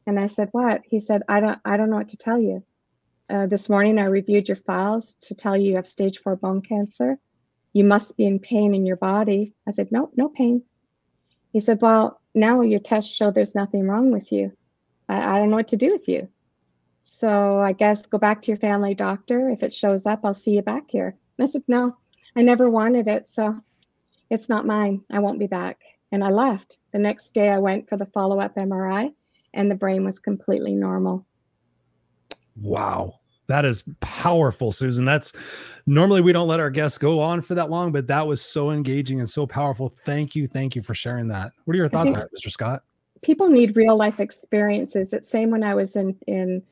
And 0.08 0.20
I 0.20 0.28
said, 0.28 0.50
"What?" 0.52 0.82
He 0.86 1.00
said, 1.00 1.24
"I 1.28 1.40
don't 1.40 1.60
I 1.66 1.78
don't 1.78 1.90
know 1.90 1.98
what 1.98 2.10
to 2.10 2.18
tell 2.18 2.40
you. 2.40 2.64
Uh, 3.30 3.48
this 3.48 3.70
morning 3.70 3.98
I 3.98 4.06
reviewed 4.06 4.48
your 4.48 4.56
files 4.56 5.16
to 5.22 5.34
tell 5.34 5.58
you 5.58 5.72
you 5.72 5.76
have 5.78 5.88
stage 5.88 6.20
4 6.20 6.36
bone 6.36 6.62
cancer. 6.62 7.18
You 7.74 7.84
must 7.84 8.16
be 8.16 8.26
in 8.26 8.40
pain 8.40 8.76
in 8.76 8.86
your 8.86 8.98
body." 8.98 9.54
I 9.68 9.72
said, 9.72 9.92
"No, 9.92 10.12
no 10.16 10.30
pain." 10.30 10.64
He 11.52 11.60
said, 11.60 11.82
"Well, 11.82 12.22
now 12.36 12.62
your 12.62 12.80
tests 12.80 13.14
show 13.14 13.32
there's 13.32 13.56
nothing 13.56 13.88
wrong 13.88 14.12
with 14.12 14.32
you. 14.32 14.52
I, 15.10 15.36
I 15.36 15.38
don't 15.40 15.50
know 15.50 15.58
what 15.58 15.70
to 15.70 15.78
do 15.78 15.92
with 15.92 16.08
you." 16.08 16.30
So 17.08 17.60
I 17.60 17.72
guess 17.72 18.08
go 18.08 18.18
back 18.18 18.42
to 18.42 18.48
your 18.48 18.58
family 18.58 18.96
doctor. 18.96 19.48
If 19.50 19.62
it 19.62 19.72
shows 19.72 20.08
up, 20.08 20.22
I'll 20.24 20.34
see 20.34 20.56
you 20.56 20.64
back 20.64 20.86
here. 20.90 21.16
And 21.38 21.48
I 21.48 21.52
said, 21.52 21.62
No, 21.68 21.96
I 22.36 22.42
never 22.42 22.68
wanted 22.68 23.08
it. 23.08 23.28
So 23.28 23.62
it's 24.32 24.50
not 24.50 24.66
mine. 24.66 25.02
I 25.12 25.20
won't 25.20 25.38
be 25.38 25.46
back. 25.46 25.78
And 26.12 26.24
I 26.24 26.30
left. 26.30 26.80
The 26.94 26.98
next 26.98 27.36
day, 27.36 27.50
I 27.50 27.60
went 27.60 27.88
for 27.88 27.96
the 27.96 28.08
follow 28.08 28.40
up 28.40 28.56
MRI, 28.56 29.14
and 29.54 29.70
the 29.70 29.76
brain 29.76 30.04
was 30.04 30.18
completely 30.18 30.74
normal. 30.74 31.28
Wow. 32.60 33.20
That 33.46 33.66
is 33.66 33.84
powerful, 34.00 34.72
Susan. 34.72 35.06
That's 35.06 35.32
normally 35.86 36.22
we 36.22 36.34
don't 36.34 36.48
let 36.48 36.60
our 36.60 36.72
guests 36.72 36.98
go 36.98 37.20
on 37.20 37.42
for 37.42 37.54
that 37.54 37.70
long, 37.70 37.92
but 37.92 38.08
that 38.08 38.26
was 38.26 38.42
so 38.42 38.72
engaging 38.72 39.20
and 39.20 39.30
so 39.30 39.46
powerful. 39.46 39.94
Thank 40.06 40.36
you. 40.36 40.48
Thank 40.48 40.76
you 40.76 40.82
for 40.82 40.96
sharing 40.96 41.28
that. 41.28 41.52
What 41.66 41.76
are 41.76 41.78
your 41.78 41.90
thoughts 41.90 42.16
on 42.16 42.22
it, 42.22 42.30
Mr. 42.36 42.50
Scott? 42.50 42.82
People 43.22 43.50
need 43.50 43.76
real 43.76 43.96
life 43.96 44.20
experiences. 44.20 45.14
It's 45.14 45.30
same 45.30 45.52
when 45.52 45.64
I 45.64 45.76
was 45.76 45.96
in 45.96 46.18
in 46.26 46.64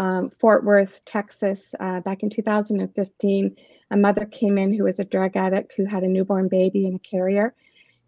um, 0.00 0.30
Fort 0.30 0.64
Worth, 0.64 1.04
Texas, 1.04 1.74
uh, 1.78 2.00
back 2.00 2.22
in 2.22 2.30
2015. 2.30 3.56
A 3.90 3.96
mother 3.96 4.24
came 4.24 4.56
in 4.56 4.72
who 4.72 4.84
was 4.84 4.98
a 4.98 5.04
drug 5.04 5.36
addict 5.36 5.74
who 5.76 5.84
had 5.84 6.02
a 6.02 6.08
newborn 6.08 6.48
baby 6.48 6.86
in 6.86 6.94
a 6.94 6.98
carrier 6.98 7.54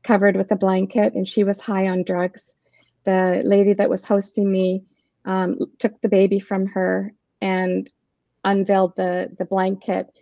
covered 0.02 0.34
with 0.34 0.50
a 0.50 0.56
blanket, 0.56 1.12
and 1.12 1.28
she 1.28 1.44
was 1.44 1.60
high 1.60 1.88
on 1.88 2.02
drugs. 2.02 2.56
The 3.04 3.42
lady 3.44 3.74
that 3.74 3.90
was 3.90 4.06
hosting 4.06 4.50
me 4.50 4.84
um, 5.26 5.58
took 5.78 6.00
the 6.00 6.08
baby 6.08 6.40
from 6.40 6.66
her 6.68 7.12
and 7.42 7.90
unveiled 8.42 8.96
the, 8.96 9.30
the 9.38 9.44
blanket 9.44 10.18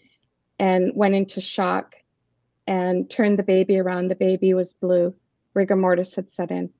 and 0.59 0.91
went 0.97 1.14
into 1.14 1.41
shock 1.41 1.95
and 2.66 3.09
turned 3.09 3.39
the 3.39 3.45
baby 3.45 3.79
around. 3.79 4.09
The 4.09 4.16
baby 4.16 4.55
was 4.55 4.75
blue. 4.75 5.14
Rigor 5.55 5.77
mortis 5.77 6.16
had 6.16 6.33
set 6.33 6.51
in. 6.51 6.71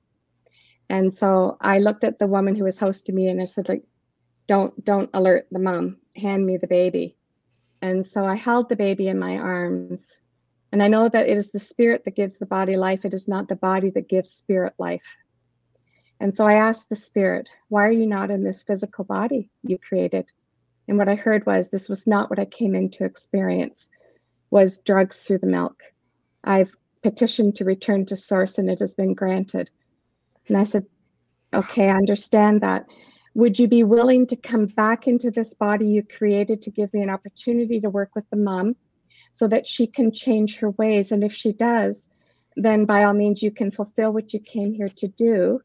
And 0.89 1.13
so 1.13 1.57
I 1.61 1.79
looked 1.79 2.03
at 2.03 2.19
the 2.19 2.27
woman 2.27 2.55
who 2.55 2.65
was 2.65 2.77
hosting 2.77 3.15
me 3.15 3.29
and 3.29 3.41
I 3.41 3.45
said, 3.45 3.69
like, 3.69 3.83
don't 4.51 4.83
don't 4.83 5.09
alert 5.13 5.47
the 5.49 5.59
mom 5.59 5.95
hand 6.17 6.45
me 6.45 6.57
the 6.57 6.67
baby. 6.67 7.15
And 7.81 8.05
so 8.05 8.25
i 8.25 8.35
held 8.35 8.67
the 8.67 8.75
baby 8.75 9.07
in 9.07 9.17
my 9.17 9.37
arms. 9.37 10.19
And 10.73 10.83
i 10.83 10.89
know 10.89 11.07
that 11.07 11.29
it 11.29 11.37
is 11.37 11.51
the 11.51 11.67
spirit 11.73 12.03
that 12.03 12.17
gives 12.17 12.37
the 12.37 12.45
body 12.57 12.75
life. 12.75 13.05
It 13.05 13.13
is 13.13 13.29
not 13.29 13.47
the 13.47 13.55
body 13.55 13.91
that 13.91 14.09
gives 14.09 14.29
spirit 14.29 14.73
life. 14.77 15.15
And 16.19 16.35
so 16.35 16.45
i 16.45 16.55
asked 16.55 16.89
the 16.89 16.97
spirit 16.97 17.49
why 17.69 17.87
are 17.87 17.99
you 18.01 18.05
not 18.05 18.29
in 18.29 18.43
this 18.43 18.61
physical 18.61 19.05
body 19.05 19.49
you 19.63 19.77
created? 19.77 20.25
And 20.89 20.97
what 20.97 21.07
i 21.07 21.15
heard 21.15 21.45
was 21.45 21.69
this 21.69 21.87
was 21.87 22.05
not 22.05 22.29
what 22.29 22.39
i 22.39 22.43
came 22.43 22.75
in 22.75 22.89
to 22.91 23.05
experience 23.05 23.89
was 24.49 24.81
drugs 24.81 25.23
through 25.23 25.37
the 25.37 25.55
milk. 25.59 25.81
I've 26.43 26.75
petitioned 27.03 27.55
to 27.55 27.63
return 27.63 28.05
to 28.07 28.17
source 28.17 28.57
and 28.57 28.69
it 28.69 28.79
has 28.79 28.93
been 28.95 29.13
granted. 29.13 29.71
And 30.49 30.57
i 30.57 30.65
said 30.65 30.85
okay 31.53 31.89
i 31.89 31.95
understand 31.95 32.59
that 32.59 32.85
would 33.33 33.57
you 33.57 33.67
be 33.67 33.83
willing 33.83 34.27
to 34.27 34.35
come 34.35 34.65
back 34.65 35.07
into 35.07 35.31
this 35.31 35.53
body 35.53 35.87
you 35.87 36.03
created 36.03 36.61
to 36.63 36.71
give 36.71 36.93
me 36.93 37.01
an 37.01 37.09
opportunity 37.09 37.79
to 37.79 37.89
work 37.89 38.09
with 38.13 38.29
the 38.29 38.35
mom 38.35 38.75
so 39.31 39.47
that 39.47 39.65
she 39.65 39.87
can 39.87 40.11
change 40.11 40.59
her 40.59 40.69
ways? 40.71 41.11
And 41.11 41.23
if 41.23 41.33
she 41.33 41.53
does, 41.53 42.09
then 42.55 42.85
by 42.85 43.03
all 43.03 43.13
means, 43.13 43.41
you 43.41 43.51
can 43.51 43.71
fulfill 43.71 44.11
what 44.11 44.33
you 44.33 44.39
came 44.39 44.73
here 44.73 44.89
to 44.89 45.07
do. 45.07 45.61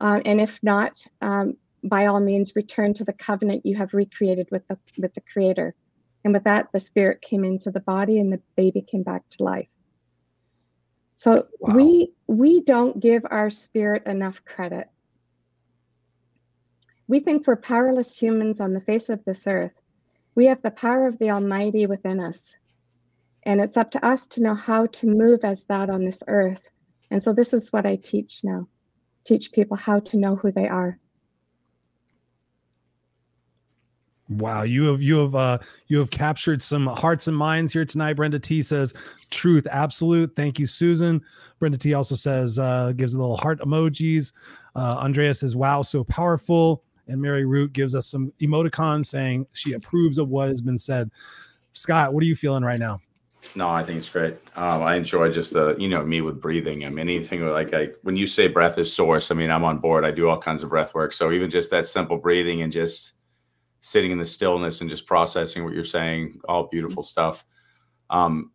Uh, 0.00 0.20
and 0.24 0.40
if 0.40 0.60
not, 0.62 1.04
um, 1.20 1.56
by 1.82 2.06
all 2.06 2.20
means, 2.20 2.54
return 2.54 2.94
to 2.94 3.04
the 3.04 3.12
covenant 3.12 3.66
you 3.66 3.76
have 3.76 3.94
recreated 3.94 4.48
with 4.50 4.66
the 4.68 4.78
with 4.98 5.14
the 5.14 5.20
Creator. 5.32 5.74
And 6.24 6.32
with 6.32 6.44
that, 6.44 6.68
the 6.72 6.78
spirit 6.78 7.20
came 7.20 7.44
into 7.44 7.72
the 7.72 7.80
body, 7.80 8.20
and 8.20 8.32
the 8.32 8.40
baby 8.56 8.82
came 8.82 9.02
back 9.02 9.28
to 9.30 9.42
life. 9.42 9.68
So 11.14 11.46
wow. 11.58 11.74
we 11.74 12.12
we 12.28 12.62
don't 12.62 13.00
give 13.00 13.24
our 13.28 13.50
spirit 13.50 14.06
enough 14.06 14.44
credit. 14.44 14.88
We 17.08 17.20
think 17.20 17.46
we're 17.46 17.56
powerless 17.56 18.16
humans 18.16 18.60
on 18.60 18.72
the 18.72 18.80
face 18.80 19.08
of 19.08 19.24
this 19.24 19.46
earth. 19.46 19.72
We 20.34 20.46
have 20.46 20.62
the 20.62 20.70
power 20.70 21.06
of 21.06 21.18
the 21.18 21.30
Almighty 21.30 21.86
within 21.86 22.20
us. 22.20 22.56
And 23.44 23.60
it's 23.60 23.76
up 23.76 23.90
to 23.92 24.06
us 24.06 24.26
to 24.28 24.42
know 24.42 24.54
how 24.54 24.86
to 24.86 25.06
move 25.06 25.44
as 25.44 25.64
that 25.64 25.90
on 25.90 26.04
this 26.04 26.22
earth. 26.28 26.62
And 27.10 27.22
so 27.22 27.32
this 27.32 27.52
is 27.52 27.72
what 27.72 27.86
I 27.86 27.96
teach 27.96 28.42
now 28.44 28.68
teach 29.24 29.52
people 29.52 29.76
how 29.76 30.00
to 30.00 30.16
know 30.16 30.36
who 30.36 30.50
they 30.50 30.68
are. 30.68 30.98
Wow, 34.28 34.62
you 34.62 34.84
have 34.84 35.02
you 35.02 35.18
have 35.18 35.34
uh 35.34 35.58
you 35.88 35.98
have 35.98 36.10
captured 36.10 36.62
some 36.62 36.86
hearts 36.86 37.26
and 37.26 37.36
minds 37.36 37.72
here 37.72 37.84
tonight. 37.84 38.14
Brenda 38.14 38.38
T 38.38 38.62
says 38.62 38.94
truth 39.30 39.66
absolute. 39.70 40.34
Thank 40.34 40.58
you, 40.58 40.66
Susan. 40.66 41.20
Brenda 41.58 41.76
T 41.76 41.92
also 41.92 42.14
says 42.14 42.58
uh 42.58 42.92
gives 42.96 43.14
a 43.14 43.20
little 43.20 43.36
heart 43.36 43.60
emojis. 43.60 44.32
Uh 44.74 44.96
Andrea 45.00 45.34
says, 45.34 45.54
wow, 45.54 45.82
so 45.82 46.02
powerful. 46.04 46.82
And 47.12 47.20
Mary 47.20 47.44
Root 47.44 47.72
gives 47.72 47.94
us 47.94 48.06
some 48.06 48.32
emoticons 48.40 49.06
saying 49.06 49.46
she 49.52 49.74
approves 49.74 50.18
of 50.18 50.30
what 50.30 50.48
has 50.48 50.62
been 50.62 50.78
said. 50.78 51.10
Scott, 51.72 52.12
what 52.12 52.22
are 52.22 52.26
you 52.26 52.34
feeling 52.34 52.64
right 52.64 52.78
now? 52.78 53.00
No, 53.54 53.68
I 53.68 53.82
think 53.82 53.98
it's 53.98 54.08
great. 54.08 54.36
Um, 54.56 54.82
I 54.82 54.94
enjoy 54.94 55.30
just 55.30 55.52
the, 55.52 55.76
you 55.78 55.88
know, 55.88 56.04
me 56.04 56.22
with 56.22 56.40
breathing. 56.40 56.86
I 56.86 56.88
mean, 56.88 57.00
anything 57.00 57.46
like 57.46 57.74
I, 57.74 57.88
when 58.02 58.16
you 58.16 58.26
say 58.26 58.46
breath 58.46 58.78
is 58.78 58.92
source, 58.92 59.30
I 59.30 59.34
mean, 59.34 59.50
I'm 59.50 59.64
on 59.64 59.78
board. 59.78 60.04
I 60.04 60.10
do 60.10 60.28
all 60.28 60.38
kinds 60.38 60.62
of 60.62 60.70
breath 60.70 60.94
work. 60.94 61.12
So 61.12 61.32
even 61.32 61.50
just 61.50 61.70
that 61.70 61.86
simple 61.86 62.18
breathing 62.18 62.62
and 62.62 62.72
just 62.72 63.12
sitting 63.80 64.10
in 64.10 64.18
the 64.18 64.26
stillness 64.26 64.80
and 64.80 64.88
just 64.88 65.06
processing 65.06 65.64
what 65.64 65.74
you're 65.74 65.84
saying, 65.84 66.40
all 66.48 66.68
beautiful 66.68 67.02
stuff. 67.02 67.44
Um, 68.10 68.52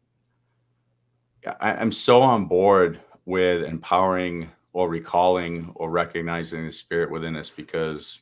I, 1.59 1.73
I'm 1.73 1.91
so 1.91 2.21
on 2.21 2.45
board 2.45 3.01
with 3.25 3.65
empowering 3.65 4.49
or 4.73 4.89
recalling 4.89 5.71
or 5.75 5.89
recognizing 5.89 6.65
the 6.65 6.71
spirit 6.71 7.11
within 7.11 7.35
us 7.35 7.49
because 7.49 8.21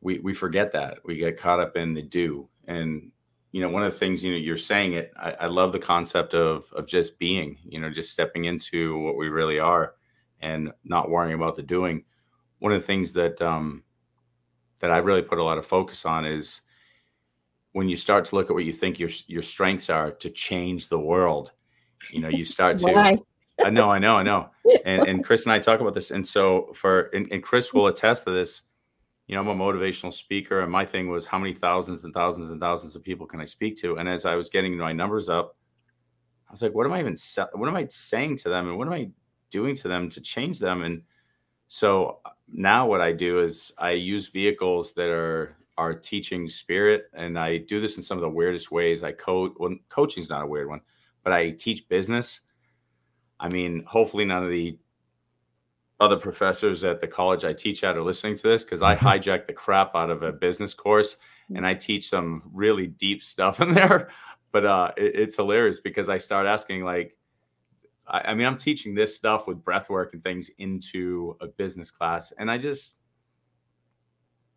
we 0.00 0.18
we 0.20 0.34
forget 0.34 0.72
that 0.72 0.98
we 1.04 1.16
get 1.16 1.36
caught 1.36 1.60
up 1.60 1.76
in 1.76 1.94
the 1.94 2.02
do 2.02 2.48
and 2.66 3.10
you 3.52 3.60
know 3.60 3.68
one 3.68 3.82
of 3.82 3.92
the 3.92 3.98
things 3.98 4.22
you 4.22 4.30
know 4.30 4.36
you're 4.36 4.56
saying 4.56 4.94
it 4.94 5.12
I, 5.16 5.32
I, 5.32 5.46
love 5.46 5.72
the 5.72 5.78
concept 5.78 6.34
of 6.34 6.72
of 6.72 6.86
just 6.86 7.18
being 7.18 7.58
you 7.64 7.80
know 7.80 7.90
just 7.90 8.10
stepping 8.10 8.44
into 8.44 8.98
what 8.98 9.16
we 9.16 9.28
really 9.28 9.58
are 9.58 9.94
and 10.40 10.72
not 10.84 11.10
worrying 11.10 11.34
about 11.34 11.56
the 11.56 11.62
doing 11.62 12.04
one 12.60 12.72
of 12.72 12.80
the 12.80 12.86
things 12.86 13.12
that 13.14 13.40
um 13.42 13.82
that 14.78 14.90
i 14.90 14.98
really 14.98 15.22
put 15.22 15.38
a 15.38 15.44
lot 15.44 15.58
of 15.58 15.66
focus 15.66 16.04
on 16.04 16.24
is 16.24 16.60
when 17.72 17.88
you 17.88 17.96
start 17.96 18.24
to 18.26 18.34
look 18.34 18.50
at 18.50 18.54
what 18.54 18.64
you 18.64 18.72
think 18.72 18.98
your 18.98 19.10
your 19.26 19.42
strengths 19.42 19.90
are 19.90 20.10
to 20.12 20.30
change 20.30 20.88
the 20.88 20.98
world 20.98 21.52
you 22.10 22.20
know 22.20 22.28
you 22.28 22.44
start 22.44 22.78
to 22.80 23.20
I 23.64 23.70
know, 23.70 23.90
I 23.90 23.98
know, 23.98 24.16
I 24.16 24.22
know. 24.22 24.50
And 24.84 25.06
and 25.06 25.24
Chris 25.24 25.44
and 25.44 25.52
I 25.52 25.58
talk 25.58 25.80
about 25.80 25.94
this. 25.94 26.10
And 26.10 26.26
so 26.26 26.72
for 26.74 27.10
and, 27.12 27.30
and 27.30 27.42
Chris 27.42 27.72
will 27.72 27.86
attest 27.88 28.24
to 28.24 28.30
this. 28.30 28.62
You 29.30 29.36
know, 29.36 29.42
I'm 29.42 29.60
a 29.60 29.64
motivational 29.64 30.12
speaker, 30.12 30.62
and 30.62 30.72
my 30.72 30.84
thing 30.84 31.08
was 31.08 31.24
how 31.24 31.38
many 31.38 31.54
thousands 31.54 32.04
and 32.04 32.12
thousands 32.12 32.50
and 32.50 32.60
thousands 32.60 32.96
of 32.96 33.04
people 33.04 33.28
can 33.28 33.40
I 33.40 33.44
speak 33.44 33.76
to? 33.76 33.98
And 33.98 34.08
as 34.08 34.24
I 34.24 34.34
was 34.34 34.48
getting 34.48 34.76
my 34.76 34.92
numbers 34.92 35.28
up, 35.28 35.56
I 36.48 36.50
was 36.50 36.62
like, 36.62 36.74
what 36.74 36.84
am 36.84 36.92
I 36.92 36.98
even 36.98 37.14
what 37.52 37.68
am 37.68 37.76
I 37.76 37.86
saying 37.86 38.38
to 38.38 38.48
them, 38.48 38.66
and 38.68 38.76
what 38.76 38.88
am 38.88 38.92
I 38.92 39.08
doing 39.48 39.76
to 39.76 39.86
them 39.86 40.10
to 40.10 40.20
change 40.20 40.58
them? 40.58 40.82
And 40.82 41.02
so 41.68 42.18
now 42.48 42.88
what 42.88 43.00
I 43.00 43.12
do 43.12 43.38
is 43.38 43.70
I 43.78 43.92
use 43.92 44.26
vehicles 44.26 44.94
that 44.94 45.10
are 45.10 45.56
are 45.78 45.94
teaching 45.94 46.48
spirit, 46.48 47.04
and 47.14 47.38
I 47.38 47.58
do 47.58 47.80
this 47.80 47.98
in 47.98 48.02
some 48.02 48.18
of 48.18 48.22
the 48.22 48.28
weirdest 48.28 48.72
ways. 48.72 49.04
I 49.04 49.12
coach. 49.12 49.52
Well, 49.58 49.76
coaching's 49.90 50.28
not 50.28 50.42
a 50.42 50.46
weird 50.48 50.68
one, 50.68 50.80
but 51.22 51.32
I 51.32 51.50
teach 51.50 51.88
business. 51.88 52.40
I 53.38 53.48
mean, 53.48 53.84
hopefully 53.86 54.24
none 54.24 54.42
of 54.42 54.50
the 54.50 54.76
other 56.00 56.16
professors 56.16 56.82
at 56.82 57.00
the 57.00 57.06
college 57.06 57.44
I 57.44 57.52
teach 57.52 57.84
at 57.84 57.96
are 57.96 58.02
listening 58.02 58.36
to 58.36 58.48
this 58.48 58.64
because 58.64 58.82
I 58.82 58.96
mm-hmm. 58.96 59.06
hijack 59.06 59.46
the 59.46 59.52
crap 59.52 59.94
out 59.94 60.10
of 60.10 60.22
a 60.22 60.32
business 60.32 60.74
course 60.74 61.16
and 61.54 61.66
I 61.66 61.74
teach 61.74 62.08
some 62.08 62.42
really 62.52 62.86
deep 62.86 63.22
stuff 63.22 63.60
in 63.60 63.74
there. 63.74 64.08
But 64.52 64.64
uh, 64.64 64.92
it, 64.96 65.14
it's 65.14 65.36
hilarious 65.36 65.80
because 65.80 66.08
I 66.08 66.18
start 66.18 66.46
asking 66.46 66.84
like, 66.84 67.16
I, 68.06 68.20
I 68.20 68.34
mean, 68.34 68.46
I'm 68.46 68.56
teaching 68.56 68.94
this 68.94 69.14
stuff 69.14 69.46
with 69.46 69.62
breath 69.62 69.90
work 69.90 70.14
and 70.14 70.24
things 70.24 70.50
into 70.58 71.36
a 71.40 71.46
business 71.46 71.90
class, 71.90 72.32
and 72.32 72.50
I 72.50 72.58
just 72.58 72.96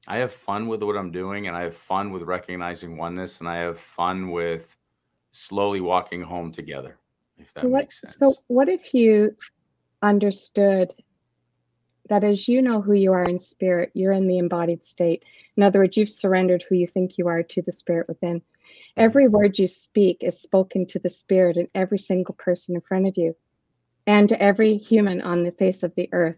I 0.07 0.17
have 0.17 0.33
fun 0.33 0.67
with 0.67 0.81
what 0.81 0.97
I'm 0.97 1.11
doing, 1.11 1.47
and 1.47 1.55
I 1.55 1.61
have 1.61 1.75
fun 1.75 2.11
with 2.11 2.23
recognizing 2.23 2.97
oneness, 2.97 3.39
and 3.39 3.47
I 3.47 3.57
have 3.57 3.79
fun 3.79 4.31
with 4.31 4.75
slowly 5.31 5.79
walking 5.81 6.21
home 6.21 6.51
together. 6.51 6.97
If 7.37 7.53
that 7.53 7.61
so 7.61 7.67
what, 7.67 7.83
makes 7.83 8.01
sense. 8.01 8.17
So, 8.17 8.35
what 8.47 8.67
if 8.67 8.93
you 8.93 9.35
understood 10.01 10.93
that 12.09 12.23
as 12.23 12.47
you 12.47 12.61
know 12.61 12.81
who 12.81 12.93
you 12.93 13.13
are 13.13 13.23
in 13.23 13.39
spirit, 13.39 13.91
you're 13.93 14.11
in 14.13 14.27
the 14.27 14.37
embodied 14.37 14.85
state. 14.85 15.23
In 15.55 15.63
other 15.63 15.79
words, 15.79 15.97
you've 15.97 16.09
surrendered 16.09 16.63
who 16.63 16.75
you 16.75 16.87
think 16.87 17.17
you 17.17 17.27
are 17.27 17.43
to 17.43 17.61
the 17.61 17.71
spirit 17.71 18.07
within. 18.07 18.41
Every 18.97 19.27
word 19.27 19.57
you 19.57 19.67
speak 19.67 20.23
is 20.23 20.41
spoken 20.41 20.85
to 20.87 20.99
the 20.99 21.09
spirit 21.09 21.57
in 21.57 21.67
every 21.73 21.97
single 21.97 22.35
person 22.35 22.75
in 22.75 22.81
front 22.81 23.07
of 23.07 23.17
you 23.17 23.35
and 24.05 24.27
to 24.29 24.41
every 24.41 24.77
human 24.77 25.21
on 25.21 25.43
the 25.43 25.51
face 25.51 25.83
of 25.83 25.93
the 25.95 26.09
earth 26.11 26.37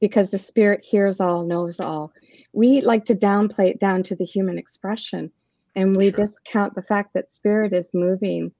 because 0.00 0.30
the 0.30 0.38
spirit 0.38 0.84
hears 0.84 1.20
all, 1.20 1.44
knows 1.44 1.80
all 1.80 2.12
we 2.52 2.80
like 2.80 3.04
to 3.06 3.14
downplay 3.14 3.68
it 3.68 3.80
down 3.80 4.02
to 4.02 4.16
the 4.16 4.24
human 4.24 4.58
expression 4.58 5.30
and 5.76 5.96
we 5.96 6.06
sure. 6.06 6.16
discount 6.16 6.74
the 6.74 6.82
fact 6.82 7.14
that 7.14 7.30
spirit 7.30 7.72
is 7.72 7.94
moving 7.94 8.52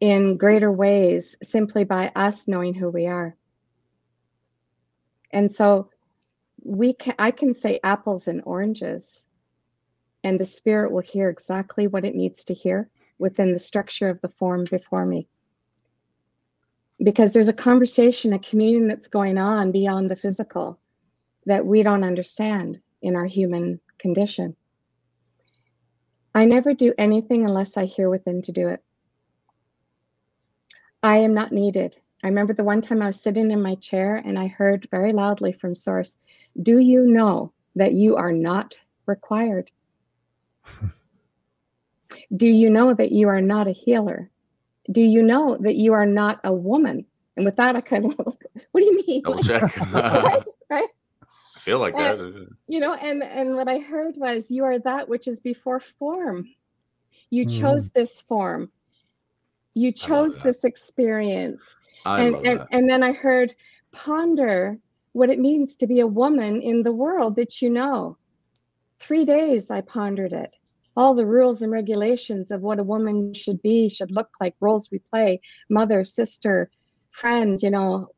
in 0.00 0.36
greater 0.36 0.70
ways 0.70 1.36
simply 1.42 1.84
by 1.84 2.10
us 2.16 2.48
knowing 2.48 2.74
who 2.74 2.88
we 2.90 3.06
are 3.06 3.36
and 5.34 5.52
so 5.52 5.90
we 6.62 6.94
can 6.94 7.14
i 7.18 7.30
can 7.30 7.52
say 7.52 7.78
apples 7.84 8.26
and 8.26 8.40
oranges 8.46 9.24
and 10.22 10.40
the 10.40 10.44
spirit 10.46 10.90
will 10.90 11.02
hear 11.02 11.28
exactly 11.28 11.86
what 11.86 12.06
it 12.06 12.14
needs 12.14 12.44
to 12.44 12.54
hear 12.54 12.88
within 13.18 13.52
the 13.52 13.58
structure 13.58 14.08
of 14.08 14.18
the 14.22 14.28
form 14.28 14.64
before 14.70 15.04
me 15.04 15.28
because 17.02 17.34
there's 17.34 17.48
a 17.48 17.52
conversation 17.52 18.32
a 18.32 18.38
communion 18.38 18.88
that's 18.88 19.08
going 19.08 19.36
on 19.36 19.70
beyond 19.70 20.10
the 20.10 20.16
physical 20.16 20.78
that 21.46 21.66
we 21.66 21.82
don't 21.82 22.04
understand 22.04 22.80
in 23.02 23.16
our 23.16 23.26
human 23.26 23.80
condition. 23.98 24.56
I 26.34 26.46
never 26.46 26.74
do 26.74 26.94
anything 26.98 27.44
unless 27.44 27.76
I 27.76 27.84
hear 27.84 28.08
within 28.08 28.42
to 28.42 28.52
do 28.52 28.68
it. 28.68 28.82
I 31.02 31.18
am 31.18 31.34
not 31.34 31.52
needed. 31.52 31.98
I 32.24 32.28
remember 32.28 32.54
the 32.54 32.64
one 32.64 32.80
time 32.80 33.02
I 33.02 33.06
was 33.08 33.20
sitting 33.20 33.50
in 33.50 33.60
my 33.60 33.74
chair 33.74 34.16
and 34.16 34.38
I 34.38 34.46
heard 34.46 34.88
very 34.90 35.12
loudly 35.12 35.52
from 35.52 35.74
Source, 35.74 36.16
Do 36.62 36.78
you 36.78 37.06
know 37.06 37.52
that 37.76 37.92
you 37.92 38.16
are 38.16 38.32
not 38.32 38.80
required? 39.04 39.70
do 42.36 42.46
you 42.46 42.70
know 42.70 42.94
that 42.94 43.12
you 43.12 43.28
are 43.28 43.42
not 43.42 43.68
a 43.68 43.72
healer? 43.72 44.30
Do 44.90 45.02
you 45.02 45.22
know 45.22 45.58
that 45.60 45.74
you 45.74 45.92
are 45.92 46.06
not 46.06 46.40
a 46.44 46.52
woman? 46.52 47.04
And 47.36 47.44
with 47.44 47.56
that, 47.56 47.76
I 47.76 47.82
kind 47.82 48.06
of, 48.06 48.16
what 48.16 48.80
do 48.80 48.86
you 48.86 49.04
mean? 49.06 49.22
Double 49.22 49.42
check. 49.42 49.76
right? 49.92 50.42
right? 50.70 50.88
feel 51.58 51.78
like 51.78 51.94
and, 51.94 52.18
that. 52.20 52.48
You 52.68 52.80
know, 52.80 52.94
and 52.94 53.22
and 53.22 53.56
what 53.56 53.68
I 53.68 53.78
heard 53.78 54.16
was, 54.16 54.50
"You 54.50 54.64
are 54.64 54.78
that 54.80 55.08
which 55.08 55.26
is 55.26 55.40
before 55.40 55.80
form. 55.80 56.46
You 57.30 57.46
mm. 57.46 57.60
chose 57.60 57.90
this 57.90 58.20
form. 58.20 58.70
You 59.72 59.90
chose 59.90 60.38
this 60.38 60.64
experience." 60.64 61.76
I 62.04 62.22
and 62.22 62.34
and 62.46 62.60
that. 62.60 62.68
and 62.70 62.88
then 62.88 63.02
I 63.02 63.12
heard, 63.12 63.54
"Ponder 63.92 64.78
what 65.12 65.30
it 65.30 65.38
means 65.38 65.76
to 65.76 65.86
be 65.86 66.00
a 66.00 66.06
woman 66.06 66.60
in 66.62 66.82
the 66.82 66.92
world 66.92 67.36
that 67.36 67.62
you 67.62 67.70
know." 67.70 68.16
Three 68.98 69.24
days 69.24 69.70
I 69.70 69.80
pondered 69.80 70.32
it 70.32 70.56
all 70.96 71.14
the 71.14 71.26
rules 71.26 71.62
and 71.62 71.72
regulations 71.72 72.50
of 72.50 72.62
what 72.62 72.78
a 72.78 72.84
woman 72.84 73.34
should 73.34 73.60
be, 73.62 73.88
should 73.88 74.10
look 74.10 74.30
like, 74.40 74.54
roles 74.60 74.90
we 74.90 74.98
play, 74.98 75.40
mother, 75.68 76.04
sister, 76.04 76.70
friend, 77.10 77.60
you 77.62 77.70
know, 77.70 78.08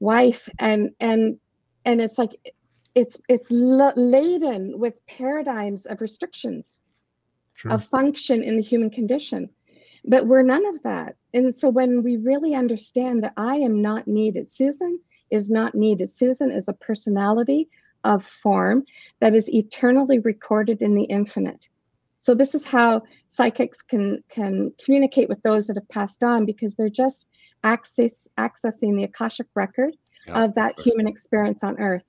wife, 0.00 0.48
and 0.58 0.90
and 1.00 1.38
and 1.84 2.00
it's 2.00 2.18
like 2.18 2.30
it's 2.94 3.20
it's 3.28 3.50
laden 3.50 4.78
with 4.78 4.94
paradigms 5.06 5.86
of 5.86 6.00
restrictions 6.00 6.80
sure. 7.54 7.72
of 7.72 7.84
function 7.84 8.42
in 8.42 8.56
the 8.56 8.62
human 8.62 8.90
condition 8.90 9.48
but 10.04 10.26
we're 10.26 10.42
none 10.42 10.66
of 10.66 10.82
that. 10.82 11.16
And 11.32 11.54
so 11.54 11.68
when 11.68 12.02
we 12.02 12.16
really 12.16 12.54
understand 12.54 13.24
that 13.24 13.32
i 13.36 13.56
am 13.56 13.80
not 13.82 14.06
needed 14.06 14.50
susan 14.50 15.00
is 15.30 15.50
not 15.50 15.74
needed. 15.74 16.08
Susan 16.08 16.50
is 16.50 16.68
a 16.68 16.72
personality 16.72 17.68
of 18.04 18.24
form 18.24 18.84
that 19.20 19.34
is 19.34 19.50
eternally 19.50 20.18
recorded 20.20 20.82
in 20.82 20.94
the 20.94 21.04
infinite. 21.04 21.68
So 22.18 22.34
this 22.34 22.54
is 22.54 22.64
how 22.64 23.02
psychics 23.28 23.82
can 23.82 24.22
can 24.28 24.72
communicate 24.82 25.28
with 25.28 25.42
those 25.42 25.66
that 25.66 25.76
have 25.76 25.88
passed 25.88 26.22
on 26.22 26.46
because 26.46 26.76
they're 26.76 26.88
just 26.88 27.28
access 27.64 28.28
accessing 28.38 28.96
the 28.96 29.04
akashic 29.04 29.46
record 29.54 29.94
yeah, 30.26 30.44
of 30.44 30.54
that 30.54 30.78
human 30.80 31.06
experience 31.06 31.64
on 31.64 31.78
earth. 31.80 32.04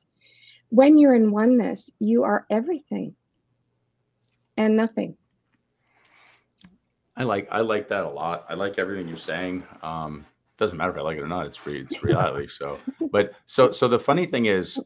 When 0.69 0.97
you're 0.97 1.15
in 1.15 1.31
oneness, 1.31 1.89
you 1.99 2.23
are 2.23 2.45
everything 2.49 3.15
and 4.57 4.77
nothing. 4.77 5.17
I 7.17 7.23
like 7.23 7.47
I 7.51 7.61
like 7.61 7.89
that 7.89 8.03
a 8.03 8.09
lot. 8.09 8.45
I 8.49 8.55
like 8.55 8.77
everything 8.77 9.07
you're 9.07 9.17
saying. 9.17 9.63
Um, 9.81 10.25
doesn't 10.57 10.77
matter 10.77 10.91
if 10.91 10.97
I 10.97 11.01
like 11.01 11.17
it 11.17 11.21
or 11.21 11.27
not. 11.27 11.45
It's 11.47 11.65
re- 11.65 11.81
it's 11.81 12.03
reality. 12.03 12.47
so, 12.49 12.79
but 13.11 13.33
so 13.45 13.71
so 13.71 13.87
the 13.87 13.99
funny 13.99 14.25
thing 14.25 14.45
is, 14.45 14.79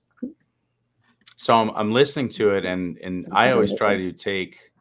so 1.35 1.55
I'm 1.55 1.69
I'm 1.71 1.91
listening 1.91 2.29
to 2.29 2.51
it, 2.55 2.65
and 2.65 2.97
and 2.99 3.27
I 3.31 3.51
always 3.51 3.73
try 3.73 3.95
to 3.95 4.11
take 4.11 4.71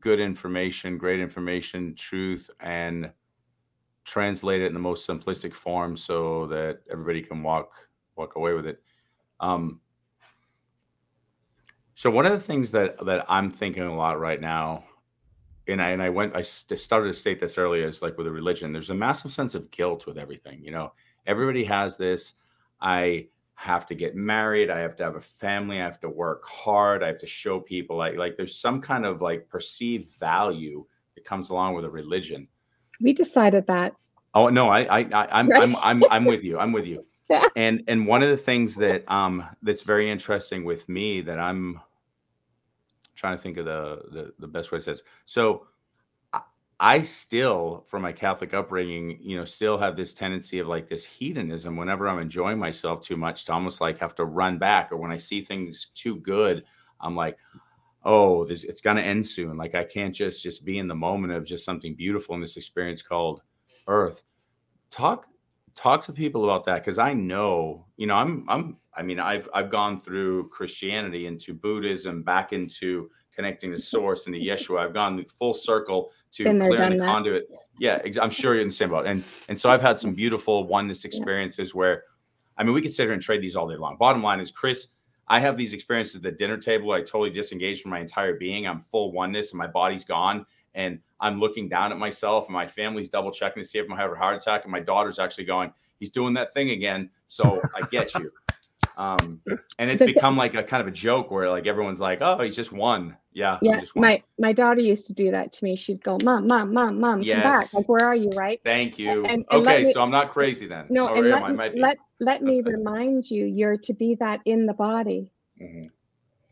good 0.00 0.20
information, 0.20 0.98
great 0.98 1.20
information, 1.20 1.94
truth, 1.94 2.48
and 2.60 3.10
translate 4.04 4.62
it 4.62 4.66
in 4.66 4.74
the 4.74 4.80
most 4.80 5.08
simplistic 5.08 5.54
form 5.54 5.96
so 5.96 6.46
that 6.46 6.80
everybody 6.90 7.22
can 7.22 7.42
walk 7.42 7.72
walk 8.16 8.36
away 8.36 8.54
with 8.54 8.66
it. 8.66 8.82
Um, 9.40 9.80
so 11.94 12.10
one 12.10 12.26
of 12.26 12.32
the 12.32 12.40
things 12.40 12.70
that 12.72 13.04
that 13.04 13.26
I'm 13.28 13.50
thinking 13.50 13.82
a 13.82 13.94
lot 13.94 14.18
right 14.18 14.40
now, 14.40 14.84
and 15.70 15.82
I 15.82 15.90
and 15.90 16.02
I 16.02 16.08
went 16.08 16.36
I 16.36 16.42
started 16.42 17.08
to 17.08 17.14
state 17.14 17.40
this 17.40 17.58
earlier 17.58 17.86
is 17.86 18.02
like 18.02 18.16
with 18.18 18.26
a 18.26 18.30
religion, 18.30 18.72
there's 18.72 18.90
a 18.90 18.94
massive 18.94 19.32
sense 19.32 19.54
of 19.54 19.70
guilt 19.70 20.06
with 20.06 20.18
everything. 20.18 20.62
You 20.62 20.72
know, 20.72 20.92
everybody 21.26 21.64
has 21.64 21.96
this. 21.96 22.34
I 22.80 23.28
have 23.54 23.86
to 23.86 23.94
get 23.94 24.16
married. 24.16 24.70
I 24.70 24.78
have 24.78 24.96
to 24.96 25.04
have 25.04 25.16
a 25.16 25.20
family. 25.20 25.80
I 25.80 25.84
have 25.84 26.00
to 26.00 26.08
work 26.08 26.44
hard. 26.44 27.02
I 27.02 27.08
have 27.08 27.20
to 27.20 27.26
show 27.26 27.60
people 27.60 27.96
like 27.96 28.16
like 28.16 28.36
there's 28.36 28.56
some 28.56 28.80
kind 28.80 29.04
of 29.04 29.20
like 29.20 29.48
perceived 29.48 30.10
value 30.18 30.84
that 31.14 31.24
comes 31.24 31.50
along 31.50 31.74
with 31.74 31.84
a 31.84 31.90
religion. 31.90 32.48
We 33.00 33.12
decided 33.12 33.66
that. 33.66 33.94
Oh 34.34 34.48
no, 34.48 34.68
I 34.68 34.82
I, 34.84 34.98
I 35.00 35.38
I'm, 35.38 35.48
right. 35.48 35.62
I'm 35.62 35.76
I'm 35.76 36.04
I'm 36.10 36.24
with 36.24 36.42
you. 36.42 36.58
I'm 36.58 36.72
with 36.72 36.86
you. 36.86 37.04
and 37.56 37.82
and 37.86 38.06
one 38.06 38.22
of 38.22 38.30
the 38.30 38.36
things 38.36 38.74
that 38.76 39.08
um 39.10 39.44
that's 39.62 39.82
very 39.82 40.10
interesting 40.10 40.64
with 40.64 40.88
me 40.88 41.20
that 41.20 41.38
I'm 41.38 41.80
trying 43.20 43.36
to 43.36 43.42
think 43.42 43.58
of 43.58 43.66
the 43.66 44.02
the, 44.10 44.32
the 44.38 44.48
best 44.48 44.72
way 44.72 44.78
to 44.78 44.82
say 44.82 44.92
this. 44.92 45.02
So 45.26 45.66
I 46.82 47.02
still, 47.02 47.84
from 47.88 48.00
my 48.00 48.12
Catholic 48.12 48.54
upbringing, 48.54 49.18
you 49.20 49.36
know, 49.36 49.44
still 49.44 49.76
have 49.76 49.96
this 49.96 50.14
tendency 50.14 50.60
of 50.60 50.66
like 50.66 50.88
this 50.88 51.04
hedonism 51.04 51.76
whenever 51.76 52.08
I'm 52.08 52.18
enjoying 52.18 52.58
myself 52.58 53.04
too 53.04 53.18
much 53.18 53.44
to 53.44 53.52
almost 53.52 53.82
like 53.82 53.98
have 53.98 54.14
to 54.14 54.24
run 54.24 54.56
back, 54.56 54.90
or 54.90 54.96
when 54.96 55.12
I 55.12 55.18
see 55.18 55.42
things 55.42 55.88
too 55.94 56.16
good, 56.20 56.64
I'm 56.98 57.14
like, 57.14 57.36
oh, 58.04 58.46
this 58.46 58.64
it's 58.64 58.80
gonna 58.80 59.02
end 59.02 59.26
soon. 59.26 59.58
Like 59.58 59.74
I 59.74 59.84
can't 59.84 60.14
just 60.14 60.42
just 60.42 60.64
be 60.64 60.78
in 60.78 60.88
the 60.88 60.94
moment 60.94 61.34
of 61.34 61.44
just 61.44 61.66
something 61.66 61.94
beautiful 61.94 62.34
in 62.34 62.40
this 62.40 62.56
experience 62.56 63.02
called 63.02 63.42
Earth. 63.86 64.22
Talk 64.90 65.26
talk 65.80 66.04
to 66.04 66.12
people 66.12 66.44
about 66.44 66.64
that 66.66 66.84
because 66.84 66.98
I 66.98 67.12
know, 67.12 67.86
you 67.96 68.06
know, 68.06 68.14
I'm 68.14 68.44
I'm 68.48 68.76
I 68.94 69.02
mean, 69.02 69.18
I've 69.18 69.48
I've 69.54 69.70
gone 69.70 69.98
through 69.98 70.48
Christianity 70.48 71.26
into 71.26 71.54
Buddhism, 71.54 72.22
back 72.22 72.52
into 72.52 73.08
connecting 73.34 73.70
to 73.72 73.78
source 73.94 74.26
and 74.26 74.34
to 74.34 74.40
Yeshua. 74.40 74.80
I've 74.80 74.94
gone 74.94 75.24
full 75.38 75.54
circle 75.54 76.10
to 76.32 76.44
clearing 76.44 76.98
the 76.98 77.04
conduit. 77.04 77.54
Yeah, 77.78 78.00
I'm 78.20 78.30
sure 78.30 78.54
you're 78.54 78.62
in 78.62 78.68
the 78.68 78.74
same 78.74 78.90
boat. 78.90 79.06
And 79.06 79.24
and 79.48 79.58
so 79.58 79.70
I've 79.70 79.82
had 79.82 79.98
some 79.98 80.14
beautiful 80.14 80.66
oneness 80.66 81.04
experiences 81.04 81.74
where 81.74 82.04
I 82.56 82.64
mean 82.64 82.74
we 82.74 82.82
could 82.82 82.92
sit 82.92 83.04
here 83.04 83.12
and 83.12 83.22
trade 83.22 83.42
these 83.42 83.56
all 83.56 83.68
day 83.68 83.76
long. 83.76 83.96
Bottom 83.96 84.22
line 84.22 84.40
is 84.40 84.50
Chris, 84.50 84.88
I 85.28 85.38
have 85.38 85.56
these 85.56 85.72
experiences 85.72 86.16
at 86.16 86.22
the 86.22 86.32
dinner 86.32 86.58
table. 86.58 86.92
I 86.92 86.98
totally 87.00 87.30
disengage 87.30 87.80
from 87.80 87.92
my 87.92 88.00
entire 88.00 88.34
being. 88.34 88.66
I'm 88.66 88.80
full 88.80 89.12
oneness 89.12 89.52
and 89.52 89.58
my 89.58 89.68
body's 89.68 90.04
gone. 90.04 90.44
And 90.74 90.98
I'm 91.20 91.38
looking 91.38 91.68
down 91.68 91.92
at 91.92 91.98
myself 91.98 92.46
and 92.46 92.54
my 92.54 92.66
family's 92.66 93.08
double 93.08 93.30
checking 93.30 93.62
to 93.62 93.68
see 93.68 93.78
if 93.78 93.86
I'm 93.90 93.96
having 93.96 94.16
a 94.16 94.18
heart 94.18 94.36
attack. 94.36 94.64
And 94.64 94.72
my 94.72 94.80
daughter's 94.80 95.18
actually 95.18 95.44
going, 95.44 95.72
he's 95.98 96.10
doing 96.10 96.34
that 96.34 96.52
thing 96.52 96.70
again. 96.70 97.10
So 97.26 97.60
I 97.76 97.86
get 97.90 98.14
you. 98.14 98.30
Um, 98.96 99.40
and 99.78 99.90
it's 99.90 100.04
become 100.04 100.36
like 100.36 100.54
a 100.54 100.62
kind 100.62 100.80
of 100.80 100.86
a 100.86 100.90
joke 100.90 101.30
where 101.30 101.48
like 101.48 101.66
everyone's 101.66 102.00
like, 102.00 102.18
"Oh, 102.20 102.38
he's 102.40 102.56
just 102.56 102.72
one." 102.72 103.16
Yeah, 103.32 103.58
yeah. 103.62 103.80
My 103.94 104.22
my 104.38 104.52
daughter 104.52 104.80
used 104.80 105.06
to 105.06 105.14
do 105.14 105.30
that 105.30 105.52
to 105.54 105.64
me. 105.64 105.76
She'd 105.76 106.02
go, 106.02 106.18
"Mom, 106.22 106.46
mom, 106.46 106.74
mom, 106.74 107.00
mom, 107.00 107.22
yes. 107.22 107.34
come 107.34 107.50
back! 107.50 107.74
Like, 107.74 107.88
where 107.88 108.04
are 108.04 108.14
you?" 108.14 108.30
Right? 108.36 108.60
Thank 108.64 108.98
you. 108.98 109.24
And, 109.24 109.26
and 109.26 109.46
okay, 109.52 109.84
me, 109.84 109.92
so 109.92 110.02
I'm 110.02 110.10
not 110.10 110.32
crazy 110.32 110.66
then. 110.66 110.86
No, 110.90 111.08
or 111.08 111.24
and 111.24 111.56
let, 111.56 111.78
let 111.78 111.98
let 112.20 112.42
me 112.42 112.60
remind 112.60 113.30
you, 113.30 113.46
you're 113.46 113.78
to 113.78 113.94
be 113.94 114.16
that 114.16 114.40
in 114.44 114.66
the 114.66 114.74
body. 114.74 115.32
Mm-hmm. 115.60 115.86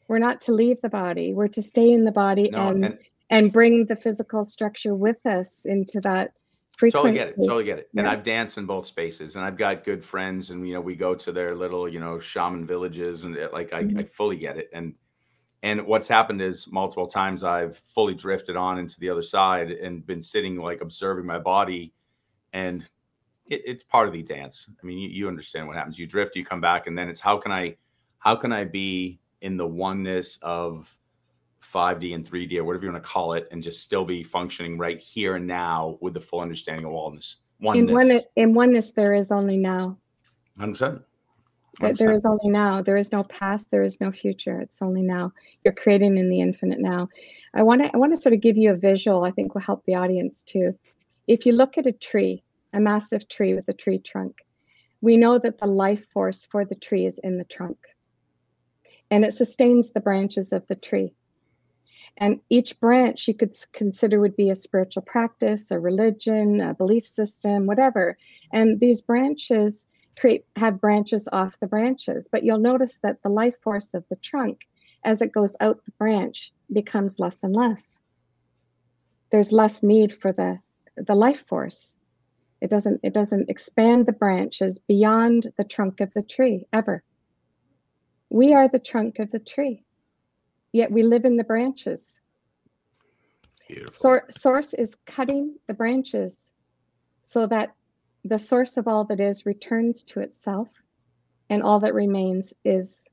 We're 0.09 0.19
not 0.19 0.41
to 0.43 0.53
leave 0.53 0.81
the 0.81 0.89
body. 0.89 1.35
We're 1.35 1.49
to 1.49 1.63
stay 1.63 1.93
in 1.93 2.05
the 2.05 2.13
body 2.13 2.49
no, 2.51 2.69
and, 2.69 2.85
and 2.85 2.99
and 3.31 3.53
bring 3.53 3.87
the 3.87 3.97
physical 3.97 4.45
structure 4.45 4.95
with 4.95 5.25
us 5.27 5.67
into 5.67 6.01
that 6.01 6.33
frequency. 6.77 6.99
Totally 6.99 7.15
get 7.15 7.29
it. 7.29 7.37
Totally 7.37 7.65
get 7.65 7.79
it. 7.79 7.89
And 7.97 8.07
I've 8.07 8.23
danced 8.23 8.57
in 8.57 8.67
both 8.67 8.87
spaces, 8.87 9.37
and 9.37 9.45
I've 9.45 9.57
got 9.57 9.85
good 9.85 10.05
friends, 10.05 10.51
and 10.51 10.67
you 10.67 10.75
know, 10.75 10.81
we 10.81 10.97
go 10.97 11.15
to 11.15 11.33
their 11.33 11.55
little, 11.55 11.89
you 11.89 12.01
know, 12.01 12.19
shaman 12.19 12.67
villages, 12.67 13.25
and 13.25 13.37
it, 13.37 13.53
like 13.53 13.73
I, 13.73 13.85
mm-hmm. 13.85 13.99
I 13.99 14.03
fully 14.05 14.37
get 14.37 14.57
it. 14.57 14.71
And 14.73 14.95
and 15.63 15.85
what's 15.87 16.07
happened 16.07 16.41
is 16.41 16.69
multiple 16.71 17.09
times 17.09 17.43
I've 17.43 17.77
fully 17.77 18.15
drifted 18.15 18.57
on 18.57 18.79
into 18.79 18.99
the 19.01 19.11
other 19.11 19.23
side 19.23 19.73
and 19.73 20.07
been 20.07 20.23
sitting 20.23 20.57
like 20.57 20.81
observing 20.81 21.27
my 21.27 21.39
body, 21.39 21.93
and 22.53 22.85
it, 23.47 23.63
it's 23.65 23.83
part 23.83 24.07
of 24.07 24.15
the 24.15 24.23
dance. 24.23 24.71
I 24.83 24.87
mean, 24.87 24.99
you, 24.99 25.09
you 25.09 25.29
understand 25.29 25.67
what 25.67 25.77
happens. 25.77 25.99
You 25.99 26.07
drift, 26.07 26.37
you 26.37 26.45
come 26.45 26.61
back, 26.61 26.87
and 26.87 26.97
then 26.97 27.09
it's 27.09 27.21
how 27.21 27.37
can 27.39 27.51
I, 27.51 27.77
how 28.21 28.37
can 28.37 28.53
I 28.53 28.65
be 28.65 29.19
in 29.41 29.57
the 29.57 29.67
oneness 29.67 30.39
of 30.43 30.98
5D 31.73 32.15
and 32.15 32.29
3D 32.29 32.57
or 32.59 32.65
whatever 32.65 32.87
you 32.87 32.93
want 32.93 33.03
to 33.03 33.09
call 33.09 33.35
it, 33.35 33.49
and 33.51 33.63
just 33.63 33.83
still 33.83 34.05
be 34.05 34.23
functioning 34.23 34.79
right 34.79 34.99
here 34.99 35.37
and 35.37 35.47
now 35.47 35.99
with 36.01 36.15
the 36.15 36.21
full 36.21 36.41
understanding 36.41 36.87
of 36.87 36.93
wellness. 36.93 37.37
Oneness. 37.61 37.89
In, 37.89 37.95
one, 37.95 38.21
in 38.37 38.55
oneness, 38.55 38.93
there 38.93 39.15
is 39.15 39.33
only 39.33 39.57
now. 39.57 39.97
100%. 40.59 41.03
100%. 41.81 41.97
There 41.97 42.13
is 42.13 42.27
only 42.27 42.49
now. 42.49 42.83
There 42.83 42.97
is 42.97 43.13
no 43.13 43.23
past. 43.25 43.71
There 43.71 43.83
is 43.83 44.01
no 44.01 44.11
future. 44.11 44.61
It's 44.61 44.83
only 44.83 45.03
now. 45.03 45.33
You're 45.65 45.75
creating 45.75 46.19
in 46.19 46.29
the 46.29 46.41
infinite 46.41 46.81
now. 46.81 47.09
I 47.55 47.63
want 47.63 47.83
to. 47.83 47.91
I 47.95 47.97
want 47.97 48.15
to 48.15 48.21
sort 48.21 48.33
of 48.33 48.41
give 48.41 48.57
you 48.57 48.73
a 48.73 48.77
visual. 48.77 49.25
I 49.25 49.31
think 49.31 49.55
will 49.55 49.61
help 49.61 49.85
the 49.85 49.95
audience 49.95 50.43
too. 50.43 50.77
If 51.27 51.47
you 51.47 51.53
look 51.53 51.79
at 51.79 51.87
a 51.87 51.93
tree, 51.93 52.43
a 52.73 52.81
massive 52.81 53.29
tree 53.29 53.55
with 53.55 53.69
a 53.69 53.73
tree 53.73 53.99
trunk, 53.99 54.41
we 55.01 55.17
know 55.17 55.39
that 55.39 55.59
the 55.59 55.67
life 55.67 56.09
force 56.09 56.45
for 56.45 56.65
the 56.65 56.75
tree 56.75 57.07
is 57.07 57.21
in 57.21 57.39
the 57.39 57.45
trunk, 57.45 57.79
and 59.11 59.25
it 59.25 59.35
sustains 59.35 59.93
the 59.93 60.01
branches 60.01 60.53
of 60.53 60.67
the 60.67 60.75
tree. 60.75 61.13
And 62.21 62.41
each 62.51 62.81
branch 62.81 63.29
you 63.29 63.35
could 63.35 63.55
consider 63.73 64.19
would 64.19 64.35
be 64.35 64.51
a 64.51 64.57
spiritual 64.57 65.03
practice, 65.03 65.71
a 65.71 65.79
religion, 65.79 66.61
a 66.61 66.75
belief 66.75 67.07
system, 67.07 67.67
whatever. 67.67 68.19
And 68.53 68.81
these 68.81 69.01
branches 69.01 69.87
create 70.19 70.45
have 70.57 70.81
branches 70.81 71.29
off 71.33 71.61
the 71.61 71.69
branches. 71.69 72.29
But 72.31 72.43
you'll 72.43 72.59
notice 72.59 72.99
that 72.99 73.23
the 73.23 73.29
life 73.29 73.57
force 73.63 73.95
of 73.95 74.05
the 74.09 74.17
trunk, 74.17 74.67
as 75.05 75.23
it 75.23 75.33
goes 75.33 75.57
out 75.61 75.85
the 75.85 75.93
branch, 75.93 76.53
becomes 76.73 77.21
less 77.21 77.45
and 77.45 77.55
less. 77.55 78.01
There's 79.31 79.53
less 79.53 79.85
need 79.85 80.13
for 80.13 80.33
the 80.33 80.59
the 80.97 81.15
life 81.15 81.47
force. 81.47 81.95
It 82.61 82.69
doesn't 82.69 82.99
it 83.05 83.15
doesn't 83.15 83.49
expand 83.49 84.07
the 84.07 84.13
branches 84.13 84.81
beyond 84.81 85.53
the 85.57 85.63
trunk 85.63 86.01
of 86.01 86.13
the 86.15 86.23
tree 86.23 86.67
ever. 86.73 87.05
We 88.29 88.55
are 88.55 88.67
the 88.67 88.81
trunk 88.81 89.21
of 89.21 89.31
the 89.31 89.39
tree 89.39 89.85
yet 90.73 90.91
we 90.91 91.03
live 91.03 91.25
in 91.25 91.37
the 91.37 91.45
branches. 91.45 92.21
So, 93.93 94.21
source 94.31 94.73
is 94.75 94.97
cutting 95.07 95.57
the 95.67 95.75
branches 95.75 96.53
so 97.23 97.47
that 97.47 97.75
the 98.25 98.39
source 98.39 98.77
of 98.77 98.89
all 98.89 99.05
that 99.05 99.21
is 99.21 99.47
returns 99.47 100.03
to 100.05 100.21
itself, 100.21 100.69
and 101.51 101.63
all 101.63 101.81
that 101.81 101.95
remains 101.95 102.55
is 102.65 103.05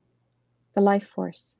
the 0.74 0.80
life 0.80 1.08
force. 1.08 1.56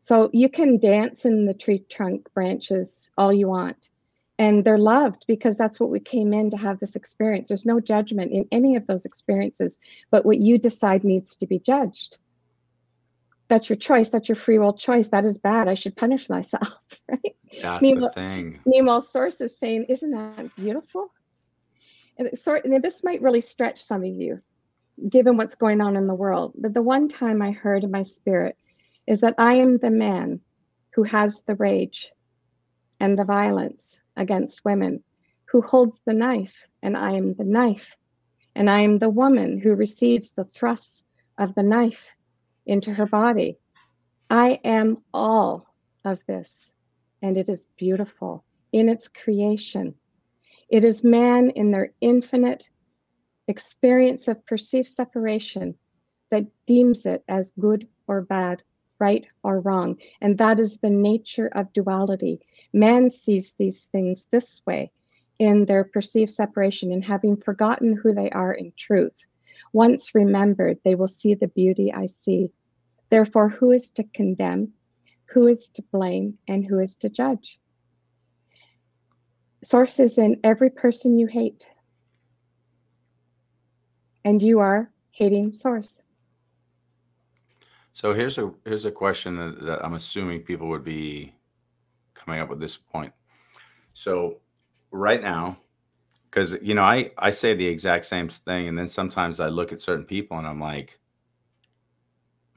So 0.00 0.30
you 0.32 0.48
can 0.48 0.78
dance 0.78 1.24
in 1.24 1.46
the 1.46 1.52
tree 1.52 1.80
trunk 1.90 2.32
branches 2.32 3.10
all 3.18 3.32
you 3.32 3.48
want, 3.48 3.90
and 4.38 4.64
they're 4.64 4.78
loved 4.78 5.24
because 5.26 5.56
that's 5.56 5.80
what 5.80 5.90
we 5.90 6.00
came 6.00 6.32
in 6.32 6.50
to 6.50 6.56
have 6.56 6.78
this 6.78 6.94
experience. 6.94 7.48
There's 7.48 7.66
no 7.66 7.80
judgment 7.80 8.30
in 8.30 8.46
any 8.52 8.76
of 8.76 8.86
those 8.86 9.04
experiences, 9.04 9.80
but 10.10 10.24
what 10.24 10.38
you 10.38 10.58
decide 10.58 11.02
needs 11.02 11.34
to 11.36 11.46
be 11.46 11.58
judged 11.58 12.18
that's 13.48 13.68
your 13.68 13.76
choice. 13.76 14.08
That's 14.08 14.28
your 14.28 14.36
free 14.36 14.58
will 14.58 14.72
choice. 14.72 15.08
That 15.08 15.24
is 15.24 15.38
bad. 15.38 15.68
I 15.68 15.74
should 15.74 15.96
punish 15.96 16.28
myself. 16.28 16.80
Right? 17.08 17.36
That's 17.62 17.82
meanwhile, 17.82 18.08
the 18.08 18.20
thing. 18.20 18.60
Meanwhile, 18.66 19.00
source 19.00 19.40
is 19.40 19.56
saying, 19.56 19.84
"Isn't 19.84 20.10
that 20.10 20.56
beautiful?" 20.56 21.12
And 22.18 22.36
sort 22.36 22.64
and 22.64 22.82
this 22.82 23.04
might 23.04 23.22
really 23.22 23.40
stretch 23.40 23.80
some 23.80 24.02
of 24.02 24.12
you, 24.12 24.42
given 25.08 25.36
what's 25.36 25.54
going 25.54 25.80
on 25.80 25.96
in 25.96 26.08
the 26.08 26.14
world. 26.14 26.54
But 26.58 26.74
the 26.74 26.82
one 26.82 27.06
time 27.06 27.40
I 27.40 27.52
heard 27.52 27.84
in 27.84 27.92
my 27.92 28.02
spirit 28.02 28.56
is 29.06 29.20
that 29.20 29.36
I 29.38 29.54
am 29.54 29.78
the 29.78 29.90
man 29.92 30.40
who 30.94 31.04
has 31.04 31.42
the 31.42 31.54
rage 31.54 32.10
and 32.98 33.16
the 33.16 33.24
violence 33.24 34.00
against 34.16 34.64
women, 34.64 35.04
who 35.44 35.62
holds 35.62 36.02
the 36.04 36.14
knife, 36.14 36.66
and 36.82 36.96
I 36.96 37.12
am 37.12 37.34
the 37.34 37.44
knife, 37.44 37.96
and 38.56 38.68
I 38.68 38.80
am 38.80 38.98
the 38.98 39.10
woman 39.10 39.60
who 39.60 39.76
receives 39.76 40.32
the 40.32 40.44
thrusts 40.44 41.04
of 41.38 41.54
the 41.54 41.62
knife 41.62 42.15
into 42.66 42.92
her 42.92 43.06
body. 43.06 43.58
I 44.28 44.60
am 44.64 44.98
all 45.14 45.66
of 46.04 46.24
this, 46.26 46.72
and 47.22 47.36
it 47.36 47.48
is 47.48 47.68
beautiful 47.76 48.44
in 48.72 48.88
its 48.88 49.08
creation. 49.08 49.94
It 50.68 50.84
is 50.84 51.04
man 51.04 51.50
in 51.50 51.70
their 51.70 51.92
infinite 52.00 52.68
experience 53.48 54.26
of 54.28 54.44
perceived 54.46 54.88
separation 54.88 55.76
that 56.30 56.46
deems 56.66 57.06
it 57.06 57.22
as 57.28 57.52
good 57.58 57.86
or 58.08 58.22
bad, 58.22 58.62
right 58.98 59.24
or 59.42 59.60
wrong. 59.60 59.96
And 60.20 60.38
that 60.38 60.58
is 60.58 60.80
the 60.80 60.90
nature 60.90 61.48
of 61.48 61.72
duality. 61.72 62.40
Man 62.72 63.08
sees 63.10 63.54
these 63.54 63.86
things 63.86 64.28
this 64.32 64.62
way 64.66 64.90
in 65.38 65.66
their 65.66 65.84
perceived 65.84 66.30
separation 66.30 66.92
and 66.92 67.04
having 67.04 67.36
forgotten 67.36 67.96
who 67.96 68.12
they 68.12 68.30
are 68.30 68.52
in 68.52 68.72
truth. 68.76 69.26
Once 69.72 70.14
remembered, 70.14 70.78
they 70.84 70.94
will 70.94 71.08
see 71.08 71.34
the 71.34 71.48
beauty 71.48 71.92
I 71.92 72.06
see. 72.06 72.50
Therefore, 73.10 73.48
who 73.48 73.72
is 73.72 73.90
to 73.90 74.04
condemn, 74.04 74.72
who 75.26 75.46
is 75.46 75.68
to 75.70 75.82
blame, 75.92 76.38
and 76.48 76.64
who 76.64 76.78
is 76.78 76.96
to 76.96 77.08
judge? 77.08 77.58
Source 79.62 80.00
is 80.00 80.18
in 80.18 80.40
every 80.44 80.70
person 80.70 81.18
you 81.18 81.26
hate. 81.26 81.68
And 84.24 84.42
you 84.42 84.60
are 84.60 84.90
hating 85.12 85.52
source. 85.52 86.00
So 87.92 88.12
here's 88.12 88.36
a 88.36 88.52
here's 88.64 88.84
a 88.84 88.90
question 88.90 89.36
that, 89.36 89.64
that 89.64 89.84
I'm 89.84 89.94
assuming 89.94 90.42
people 90.42 90.68
would 90.68 90.84
be 90.84 91.34
coming 92.14 92.40
up 92.40 92.50
with 92.50 92.60
this 92.60 92.76
point. 92.76 93.12
So 93.94 94.40
right 94.90 95.22
now, 95.22 95.58
because 96.30 96.56
you 96.62 96.74
know, 96.74 96.82
I 96.82 97.10
I 97.18 97.30
say 97.30 97.54
the 97.54 97.66
exact 97.66 98.04
same 98.06 98.28
thing, 98.28 98.68
and 98.68 98.78
then 98.78 98.88
sometimes 98.88 99.40
I 99.40 99.48
look 99.48 99.72
at 99.72 99.80
certain 99.80 100.04
people 100.04 100.38
and 100.38 100.46
I'm 100.46 100.60
like, 100.60 100.98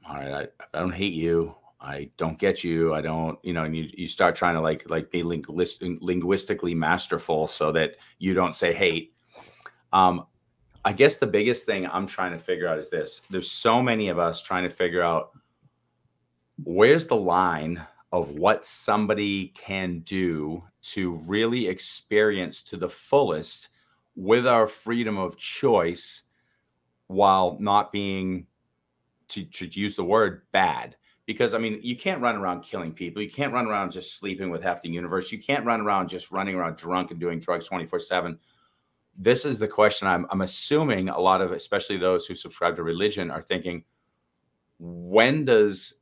all 0.08 0.16
right, 0.16 0.48
I, 0.72 0.76
I 0.76 0.80
don't 0.80 0.92
hate 0.92 1.12
you. 1.12 1.54
I 1.80 2.10
don't 2.18 2.38
get 2.38 2.62
you. 2.62 2.92
I 2.92 3.00
don't, 3.00 3.38
you 3.42 3.54
know, 3.54 3.64
and 3.64 3.74
you, 3.74 3.88
you 3.94 4.06
start 4.06 4.36
trying 4.36 4.54
to 4.54 4.60
like 4.60 4.88
like 4.90 5.10
be 5.10 5.22
linguist, 5.22 5.82
linguistically 5.82 6.74
masterful 6.74 7.46
so 7.46 7.72
that 7.72 7.96
you 8.18 8.34
don't 8.34 8.54
say 8.54 8.74
hate. 8.74 9.14
Um, 9.92 10.26
I 10.84 10.92
guess 10.92 11.16
the 11.16 11.26
biggest 11.26 11.66
thing 11.66 11.86
I'm 11.86 12.06
trying 12.06 12.32
to 12.32 12.38
figure 12.38 12.68
out 12.68 12.78
is 12.78 12.90
this: 12.90 13.22
there's 13.30 13.50
so 13.50 13.82
many 13.82 14.08
of 14.08 14.18
us 14.18 14.42
trying 14.42 14.64
to 14.64 14.70
figure 14.70 15.02
out 15.02 15.30
where's 16.64 17.06
the 17.06 17.16
line 17.16 17.80
of 18.12 18.30
what 18.30 18.64
somebody 18.64 19.48
can 19.48 20.00
do 20.00 20.62
to 20.82 21.12
really 21.26 21.68
experience 21.68 22.62
to 22.62 22.76
the 22.76 22.88
fullest 22.88 23.68
with 24.16 24.46
our 24.46 24.66
freedom 24.66 25.16
of 25.16 25.36
choice 25.36 26.24
while 27.06 27.56
not 27.60 27.92
being 27.92 28.46
to, 29.28 29.44
to 29.44 29.66
use 29.66 29.96
the 29.96 30.04
word 30.04 30.42
bad 30.52 30.96
because 31.30 31.54
I 31.54 31.58
mean, 31.58 31.78
you 31.80 31.96
can't 31.96 32.20
run 32.20 32.34
around 32.34 32.62
killing 32.62 32.92
people. 32.92 33.22
You 33.22 33.30
can't 33.30 33.52
run 33.52 33.68
around 33.68 33.92
just 33.92 34.18
sleeping 34.18 34.50
with 34.50 34.64
half 34.64 34.82
the 34.82 34.88
universe. 34.88 35.30
You 35.30 35.38
can't 35.38 35.64
run 35.64 35.80
around 35.80 36.08
just 36.08 36.32
running 36.32 36.56
around 36.56 36.76
drunk 36.76 37.12
and 37.12 37.20
doing 37.20 37.38
drugs 37.38 37.68
24 37.68 38.00
7. 38.00 38.36
this 39.16 39.44
is 39.44 39.60
the 39.60 39.68
question 39.68 40.08
I'm, 40.08 40.26
I'm 40.30 40.40
assuming 40.40 41.08
a 41.08 41.20
lot 41.20 41.40
of 41.40 41.52
especially 41.52 41.98
those 41.98 42.26
who 42.26 42.34
subscribe 42.34 42.74
to 42.76 42.82
religion 42.82 43.30
are 43.30 43.42
thinking 43.42 43.84
when 44.80 45.44
does 45.44 45.99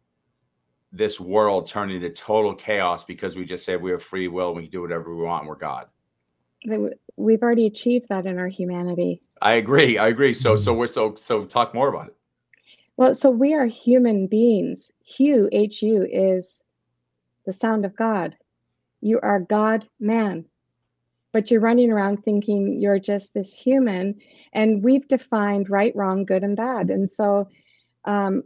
this 0.93 1.21
world 1.21 1.67
turn 1.67 1.91
into 1.91 2.11
total 2.11 2.55
chaos 2.55 3.05
because 3.05 3.37
we 3.37 3.45
just 3.45 3.65
say 3.65 3.77
we 3.77 3.91
have 3.91 4.03
free 4.03 4.29
will 4.29 4.55
we 4.55 4.63
can 4.63 4.71
do 4.71 4.81
whatever 4.81 5.15
we 5.15 5.23
want 5.23 5.43
and 5.43 5.49
we're 5.49 5.57
god. 5.57 5.87
We've 7.17 7.43
already 7.43 7.67
achieved 7.67 8.09
that 8.09 8.27
in 8.27 8.39
our 8.39 8.49
humanity. 8.49 9.23
I 9.43 9.55
agree 9.55 9.99
i 9.99 10.09
agree. 10.09 10.35
So 10.35 10.57
so 10.57 10.73
we're 10.73 10.87
so 10.87 11.15
so 11.15 11.45
talk 11.45 11.75
more 11.75 11.89
about 11.89 12.09
it. 12.09 12.17
Well 12.97 13.15
so 13.15 13.31
we 13.31 13.55
are 13.55 13.67
human 13.67 14.27
beings. 14.27 14.91
Hu 15.17 15.49
hu 15.53 16.07
is 16.11 16.65
the 17.45 17.53
sound 17.53 17.85
of 17.85 17.97
god. 17.97 18.37
You 19.01 19.21
are 19.23 19.41
god 19.41 19.89
man 20.01 20.45
but 21.33 21.51
you're 21.51 21.61
running 21.61 21.93
around 21.93 22.25
thinking 22.25 22.81
you're 22.81 22.99
just 22.99 23.35
this 23.35 23.57
human 23.57 24.19
and 24.53 24.83
we've 24.83 25.07
defined 25.09 25.69
right 25.69 25.95
wrong 25.95 26.25
good 26.25 26.43
and 26.43 26.57
bad. 26.57 26.91
And 26.91 27.09
so 27.11 27.49
um, 28.05 28.43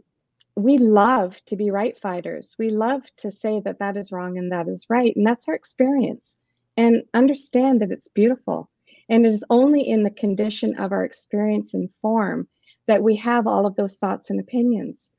we 0.55 0.77
love 0.77 1.43
to 1.45 1.55
be 1.55 1.71
right 1.71 1.97
fighters. 1.97 2.55
We 2.59 2.69
love 2.69 3.03
to 3.17 3.31
say 3.31 3.59
that 3.61 3.79
that 3.79 3.97
is 3.97 4.11
wrong 4.11 4.37
and 4.37 4.51
that 4.51 4.67
is 4.67 4.85
right. 4.89 5.15
And 5.15 5.25
that's 5.25 5.47
our 5.47 5.55
experience. 5.55 6.37
And 6.77 7.03
understand 7.13 7.81
that 7.81 7.91
it's 7.91 8.07
beautiful. 8.07 8.69
And 9.09 9.25
it 9.25 9.29
is 9.29 9.43
only 9.49 9.87
in 9.87 10.03
the 10.03 10.11
condition 10.11 10.79
of 10.79 10.91
our 10.91 11.03
experience 11.03 11.73
and 11.73 11.89
form 12.01 12.47
that 12.87 13.03
we 13.03 13.15
have 13.17 13.47
all 13.47 13.65
of 13.65 13.75
those 13.75 13.97
thoughts 13.97 14.29
and 14.29 14.39
opinions. 14.39 15.11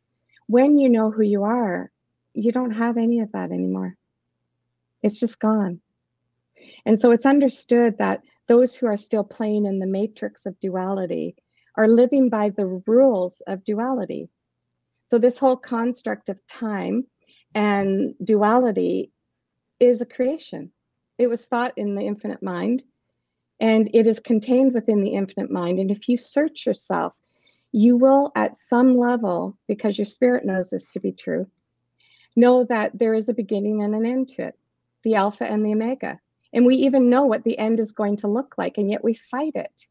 When 0.46 0.78
you 0.78 0.88
know 0.88 1.10
who 1.10 1.22
you 1.22 1.44
are, 1.44 1.90
you 2.32 2.52
don't 2.52 2.72
have 2.72 2.96
any 2.96 3.20
of 3.20 3.32
that 3.32 3.50
anymore. 3.50 3.96
It's 5.02 5.20
just 5.20 5.40
gone. 5.40 5.80
And 6.86 6.98
so 6.98 7.10
it's 7.10 7.26
understood 7.26 7.98
that 7.98 8.22
those 8.46 8.74
who 8.74 8.86
are 8.86 8.96
still 8.96 9.24
playing 9.24 9.66
in 9.66 9.78
the 9.78 9.86
matrix 9.86 10.46
of 10.46 10.58
duality 10.60 11.36
are 11.76 11.88
living 11.88 12.28
by 12.28 12.50
the 12.50 12.66
rules 12.86 13.42
of 13.46 13.64
duality 13.64 14.28
so, 15.10 15.18
this 15.18 15.38
whole 15.38 15.56
construct 15.56 16.28
of 16.28 16.38
time 16.46 17.06
and 17.54 18.14
duality 18.22 19.12
is 19.78 20.00
a 20.00 20.06
creation. 20.06 20.72
It 21.18 21.28
was 21.28 21.44
thought 21.44 21.72
in 21.76 21.94
the 21.94 22.02
infinite 22.02 22.42
mind 22.42 22.82
and 23.60 23.88
it 23.94 24.06
is 24.06 24.18
contained 24.18 24.74
within 24.74 25.02
the 25.02 25.14
infinite 25.14 25.50
mind. 25.50 25.78
And 25.78 25.90
if 25.90 26.08
you 26.08 26.16
search 26.16 26.66
yourself, 26.66 27.12
you 27.72 27.96
will, 27.96 28.32
at 28.34 28.56
some 28.56 28.96
level, 28.96 29.56
because 29.68 29.98
your 29.98 30.04
spirit 30.04 30.44
knows 30.44 30.70
this 30.70 30.90
to 30.92 31.00
be 31.00 31.12
true, 31.12 31.48
know 32.36 32.64
that 32.64 32.98
there 32.98 33.14
is 33.14 33.28
a 33.28 33.34
beginning 33.34 33.82
and 33.82 33.94
an 33.94 34.06
end 34.06 34.28
to 34.28 34.46
it 34.48 34.58
the 35.02 35.14
alpha 35.16 35.44
and 35.44 35.64
the 35.64 35.72
omega. 35.72 36.18
And 36.52 36.64
we 36.64 36.76
even 36.76 37.10
know 37.10 37.24
what 37.24 37.44
the 37.44 37.58
end 37.58 37.78
is 37.78 37.92
going 37.92 38.16
to 38.18 38.28
look 38.28 38.56
like, 38.56 38.78
and 38.78 38.90
yet 38.90 39.04
we 39.04 39.12
fight 39.12 39.52
it 39.54 39.86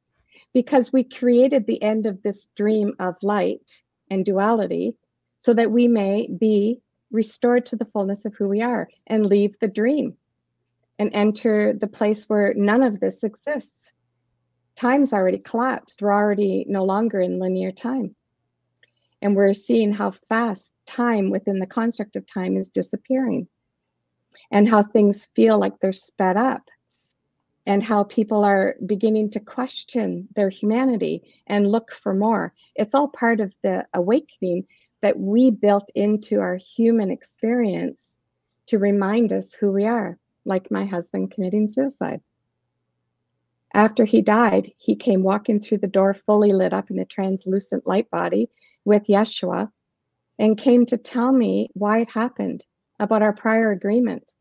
because 0.54 0.92
we 0.92 1.04
created 1.04 1.68
the 1.68 1.82
end 1.84 2.08
of 2.08 2.24
this 2.24 2.48
dream 2.56 2.96
of 3.00 3.16
light 3.22 3.84
and 4.10 4.26
duality 4.26 4.96
so 5.44 5.54
that 5.54 5.72
we 5.72 5.90
may 5.90 6.26
be 6.40 6.80
restored 7.12 7.66
to 7.66 7.76
the 7.76 7.84
fullness 7.84 8.24
of 8.24 8.34
who 8.34 8.48
we 8.48 8.62
are 8.62 8.88
and 9.08 9.26
leave 9.26 9.60
the 9.60 9.68
dream 9.68 10.16
and 10.98 11.10
enter 11.14 11.74
the 11.74 11.86
place 11.86 12.30
where 12.30 12.54
none 12.54 12.82
of 12.82 13.02
this 13.02 13.26
exists. 13.26 13.92
Time's 14.78 15.12
already 15.12 15.40
collapsed. 15.40 16.02
We're 16.02 16.14
already 16.14 16.66
no 16.70 16.86
longer 16.86 17.20
in 17.20 17.40
linear 17.40 17.74
time. 17.74 18.16
And 19.22 19.36
we're 19.36 19.54
seeing 19.54 19.92
how 19.92 20.12
fast 20.30 20.78
time 20.86 21.30
within 21.30 21.60
the 21.60 21.68
construct 21.68 22.16
of 22.16 22.26
time 22.26 22.56
is 22.56 22.70
disappearing 22.70 23.50
and 24.50 24.70
how 24.70 24.82
things 24.82 25.30
feel 25.36 25.60
like 25.60 25.78
they're 25.82 25.92
sped 25.92 26.38
up 26.38 26.70
and 27.66 27.84
how 27.84 28.06
people 28.06 28.46
are 28.46 28.76
beginning 28.86 29.30
to 29.32 29.42
question 29.42 30.30
their 30.38 30.50
humanity 30.50 31.22
and 31.48 31.68
look 31.68 31.92
for 31.92 32.14
more. 32.14 32.54
It's 32.76 32.96
all 32.96 33.10
part 33.10 33.42
of 33.42 33.54
the 33.62 33.86
awakening 33.94 34.68
that 35.04 35.20
we 35.20 35.52
built 35.52 35.92
into 35.96 36.40
our 36.40 36.56
human 36.56 37.12
experience 37.12 38.18
to 38.66 38.80
remind 38.80 39.34
us 39.34 39.54
who 39.54 39.70
we 39.70 39.86
are, 39.86 40.18
like 40.46 40.72
my 40.72 40.86
husband 40.86 41.30
committing 41.30 41.68
suicide. 41.68 42.22
After 43.74 44.06
he 44.06 44.22
died, 44.22 44.72
he 44.78 44.96
came 44.96 45.22
walking 45.22 45.60
through 45.60 45.80
the 45.80 45.88
door 45.88 46.14
fully 46.14 46.54
lit 46.54 46.72
up 46.72 46.90
in 46.90 47.00
a 47.00 47.06
translucent 47.06 47.86
light 47.86 48.10
body 48.12 48.50
with 48.86 49.08
Yeshua 49.08 49.70
and 50.40 50.58
came 50.58 50.86
to 50.86 50.98
tell 50.98 51.34
me 51.34 51.68
why 51.74 52.00
it 52.00 52.10
happened 52.10 52.66
about 52.98 53.22
our 53.22 53.34
prior 53.34 53.72
agreement. 53.72 54.32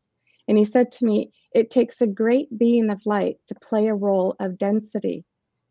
And 0.47 0.57
he 0.57 0.63
said 0.63 0.93
to 0.93 1.05
me, 1.05 1.33
It 1.53 1.71
takes 1.71 1.99
a 1.99 2.07
great 2.07 2.57
being 2.57 2.89
of 2.89 3.05
light 3.05 3.35
to 3.47 3.55
play 3.55 3.87
a 3.87 3.93
role 3.93 4.37
of 4.39 4.57
density, 4.57 5.25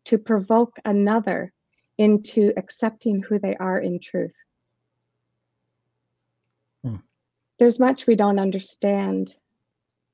to 0.05 0.19
provoke 0.19 0.79
another 0.85 1.55
into 1.97 2.53
accepting 2.59 3.23
who 3.23 3.39
they 3.39 3.57
are 3.57 3.79
in 3.79 3.99
truth. 3.99 4.37
There's 7.63 7.79
much 7.79 8.09
we 8.09 8.17
don't 8.17 8.41
understand 8.41 9.37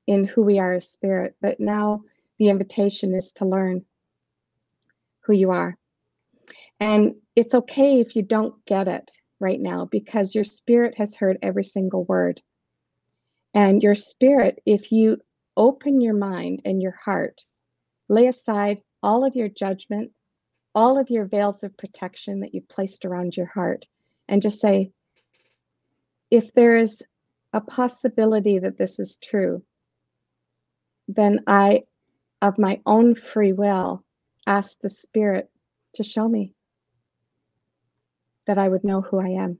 in 0.07 0.22
who 0.22 0.42
we 0.42 0.59
are 0.59 0.74
as 0.74 0.90
spirit, 0.90 1.34
but 1.40 1.59
now 1.59 2.03
the 2.38 2.51
invitation 2.51 3.14
is 3.14 3.32
to 3.32 3.46
learn 3.46 3.82
who 5.20 5.32
you 5.32 5.51
are. 5.51 5.74
And 6.78 7.14
it's 7.36 7.55
okay 7.55 8.01
if 8.01 8.14
you 8.14 8.20
don't 8.20 8.62
get 8.66 8.86
it 8.86 9.11
right 9.40 9.59
now 9.59 9.86
because 9.86 10.34
your 10.34 10.44
spirit 10.44 10.99
has 10.99 11.16
heard 11.16 11.38
every 11.40 11.64
single 11.64 12.05
word. 12.05 12.42
And 13.55 13.82
your 13.82 13.94
spirit, 13.94 14.61
if 14.66 14.92
you 14.92 15.16
open 15.57 16.03
your 16.03 16.12
mind 16.12 16.61
and 16.66 16.82
your 16.82 16.99
heart, 17.03 17.46
lay 18.11 18.26
aside 18.26 18.82
all 19.03 19.24
of 19.24 19.34
your 19.34 19.49
judgment, 19.49 20.11
all 20.74 20.99
of 20.99 21.09
your 21.09 21.24
veils 21.24 21.64
of 21.64 21.78
protection 21.78 22.40
that 22.40 22.55
you've 22.55 22.68
placed 22.68 23.07
around 23.07 23.38
your 23.38 23.46
heart, 23.46 23.88
and 24.28 24.42
just 24.42 24.61
say, 24.61 24.92
if 26.30 26.53
there 26.53 26.76
is 26.76 27.03
a 27.53 27.61
possibility 27.61 28.59
that 28.59 28.78
this 28.78 28.99
is 28.99 29.18
true, 29.22 29.62
then 31.07 31.40
I, 31.46 31.84
of 32.42 32.59
my 32.59 32.80
own 32.86 33.14
free 33.14 33.53
will, 33.53 34.05
ask 34.46 34.80
the 34.80 34.88
Spirit 34.88 35.51
to 35.94 36.05
show 36.05 36.28
me 36.28 36.55
that 38.46 38.59
I 38.59 38.68
would 38.68 38.84
know 38.84 39.01
who 39.01 39.18
I 39.18 39.28
am. 39.42 39.59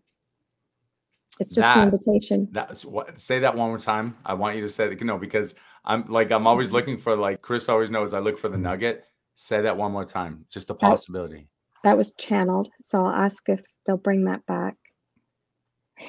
It's 1.41 1.55
just 1.55 1.61
that, 1.61 1.77
an 1.79 1.85
invitation. 1.85 2.49
That's 2.51 2.85
what 2.85 3.21
say 3.21 3.39
that 3.41 3.55
one 3.55 3.69
more 3.69 3.79
time. 3.79 4.17
I 4.25 4.35
want 4.35 4.57
you 4.57 4.63
to 4.63 4.69
say 4.69 4.89
that 4.89 5.01
no, 5.03 5.19
because 5.19 5.55
I'm 5.85 6.07
like 6.09 6.33
I'm 6.33 6.47
always 6.47 6.73
looking 6.73 6.99
for 6.99 7.15
like 7.17 7.43
Chris 7.43 7.69
always 7.69 7.91
knows 7.91 8.13
I 8.13 8.19
look 8.19 8.39
for 8.39 8.49
the 8.49 8.59
nugget. 8.59 9.05
Say 9.35 9.61
that 9.63 9.77
one 9.77 9.93
more 9.93 10.05
time. 10.05 10.47
Just 10.51 10.71
a 10.71 10.75
possibility. 10.75 11.49
That, 11.85 11.91
that 11.91 11.97
was 11.97 12.13
channeled. 12.15 12.71
So 12.83 13.07
I'll 13.07 13.15
ask 13.15 13.49
if 13.49 13.61
they'll 13.87 13.97
bring 13.97 14.25
that 14.25 14.45
back. 14.47 14.77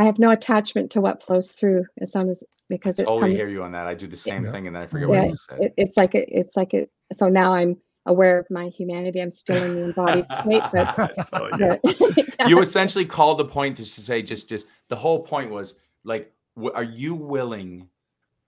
I 0.00 0.04
have 0.04 0.18
no 0.18 0.30
attachment 0.30 0.90
to 0.92 1.02
what 1.02 1.22
flows 1.22 1.52
through 1.52 1.84
as 2.00 2.14
long 2.14 2.30
as 2.30 2.42
because 2.70 2.98
I 2.98 3.04
totally 3.04 3.18
it 3.18 3.20
comes, 3.20 3.34
hear 3.34 3.48
you 3.50 3.62
on 3.62 3.72
that. 3.72 3.86
I 3.86 3.92
do 3.92 4.06
the 4.06 4.16
same 4.16 4.46
yeah. 4.46 4.50
thing 4.50 4.66
and 4.66 4.74
then 4.74 4.84
I 4.84 4.86
forget 4.86 5.10
yeah, 5.10 5.20
what 5.20 5.28
you 5.28 5.36
said. 5.36 5.60
It, 5.60 5.74
it's 5.76 5.96
like 5.98 6.14
it, 6.14 6.26
it's 6.32 6.56
like 6.56 6.72
it. 6.72 6.90
So 7.12 7.28
now 7.28 7.52
I'm 7.52 7.76
aware 8.06 8.38
of 8.38 8.46
my 8.48 8.68
humanity. 8.68 9.20
I'm 9.20 9.30
still 9.30 9.62
in 9.62 9.74
the 9.74 9.82
embodied 9.82 10.24
state, 10.32 10.62
but 10.72 12.48
you 12.48 12.60
essentially 12.62 13.04
called 13.04 13.36
the 13.36 13.44
point 13.44 13.76
just 13.76 13.94
to 13.96 14.00
say 14.00 14.22
just 14.22 14.48
just 14.48 14.64
the 14.88 14.96
whole 14.96 15.22
point 15.22 15.50
was 15.50 15.74
like, 16.04 16.32
w- 16.56 16.74
are 16.74 16.82
you 16.82 17.14
willing 17.14 17.86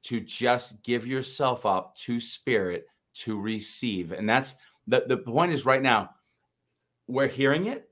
to 0.05 0.21
just 0.21 0.83
give 0.83 1.07
yourself 1.07 1.67
up 1.67 1.95
to 1.97 2.19
spirit 2.19 2.87
to 3.17 3.39
receive? 3.39 4.13
And 4.13 4.27
that's 4.27 4.55
the 4.87 5.05
the 5.07 5.19
point 5.19 5.53
is 5.53 5.67
right 5.67 5.83
now 5.83 6.15
we're 7.09 7.29
hearing 7.29 7.67
it. 7.67 7.91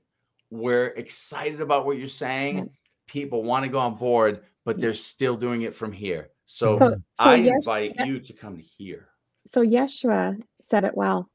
We're 0.49 0.87
excited 0.87 1.61
about 1.61 1.85
what 1.85 1.99
you're 1.99 2.07
saying 2.07 2.71
people 3.11 3.43
want 3.43 3.65
to 3.65 3.69
go 3.69 3.79
on 3.79 3.95
board, 3.95 4.41
but 4.63 4.79
they're 4.79 4.93
still 4.93 5.35
doing 5.35 5.63
it 5.63 5.75
from 5.75 5.91
here. 5.91 6.29
So, 6.45 6.77
so, 6.77 6.95
so 7.13 7.31
I 7.31 7.35
Yesh- 7.35 7.55
invite 7.57 7.95
you 8.05 8.19
to 8.21 8.33
come 8.33 8.57
here. 8.57 9.09
So 9.45 9.61
Yeshua 9.61 10.41
said 10.61 10.85
it 10.85 10.95
well. 10.95 11.29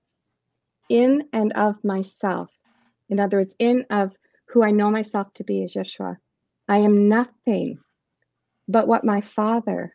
In 0.88 1.24
and 1.32 1.52
of 1.52 1.82
myself. 1.84 2.50
In 3.10 3.20
other 3.20 3.38
words, 3.38 3.56
in 3.58 3.84
of 3.90 4.12
who 4.48 4.62
I 4.62 4.70
know 4.70 4.90
myself 4.90 5.32
to 5.34 5.44
be 5.44 5.62
is 5.62 5.74
Yeshua. 5.74 6.16
I 6.68 6.78
am 6.78 7.08
nothing 7.08 7.78
but 8.68 8.88
what 8.88 9.04
my 9.04 9.20
Father 9.20 9.92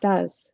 does. 0.00 0.52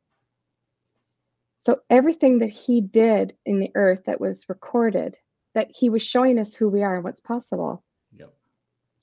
So 1.60 1.80
everything 1.88 2.40
that 2.40 2.50
he 2.50 2.80
did 2.80 3.36
in 3.46 3.60
the 3.60 3.70
earth 3.74 4.04
that 4.06 4.20
was 4.20 4.48
recorded, 4.48 5.18
that 5.54 5.70
he 5.74 5.88
was 5.88 6.02
showing 6.02 6.38
us 6.38 6.54
who 6.54 6.68
we 6.68 6.82
are 6.82 6.96
and 6.96 7.04
what's 7.04 7.20
possible 7.20 7.84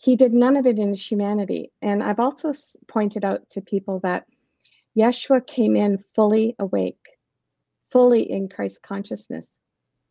he 0.01 0.15
did 0.15 0.33
none 0.33 0.57
of 0.57 0.65
it 0.65 0.79
in 0.79 0.89
his 0.89 1.05
humanity. 1.05 1.71
And 1.81 2.01
I've 2.01 2.19
also 2.19 2.53
pointed 2.87 3.23
out 3.23 3.47
to 3.51 3.61
people 3.61 3.99
that 3.99 4.25
Yeshua 4.97 5.45
came 5.45 5.75
in 5.75 6.03
fully 6.15 6.55
awake, 6.57 7.07
fully 7.91 8.29
in 8.29 8.49
Christ 8.49 8.81
consciousness, 8.81 9.59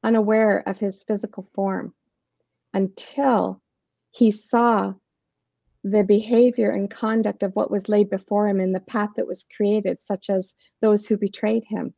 unaware 0.04 0.62
of 0.68 0.78
his 0.78 1.02
physical 1.02 1.48
form 1.54 1.92
until 2.72 3.60
he 4.12 4.30
saw 4.30 4.94
the 5.82 6.04
behavior 6.04 6.70
and 6.70 6.88
conduct 6.88 7.42
of 7.42 7.56
what 7.56 7.70
was 7.70 7.88
laid 7.88 8.10
before 8.10 8.46
him 8.46 8.60
in 8.60 8.70
the 8.70 8.80
path 8.80 9.10
that 9.16 9.26
was 9.26 9.46
created, 9.56 10.00
such 10.00 10.30
as 10.30 10.54
those 10.80 11.04
who 11.04 11.16
betrayed 11.16 11.64
him. 11.64 11.94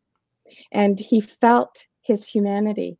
And 0.70 0.98
he 0.98 1.20
felt 1.20 1.86
his 2.00 2.26
humanity. 2.26 2.96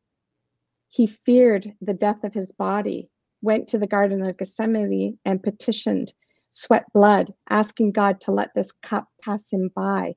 He 0.88 1.06
feared 1.06 1.72
the 1.80 1.94
death 1.94 2.24
of 2.24 2.34
his 2.34 2.52
body, 2.52 3.08
went 3.42 3.68
to 3.68 3.78
the 3.78 3.86
Garden 3.86 4.24
of 4.24 4.38
Gethsemane 4.38 5.18
and 5.24 5.42
petitioned, 5.42 6.12
sweat 6.50 6.84
blood, 6.94 7.34
asking 7.50 7.92
God 7.92 8.20
to 8.22 8.32
let 8.32 8.54
this 8.54 8.72
cup 8.72 9.08
pass 9.22 9.52
him 9.52 9.70
by. 9.74 10.14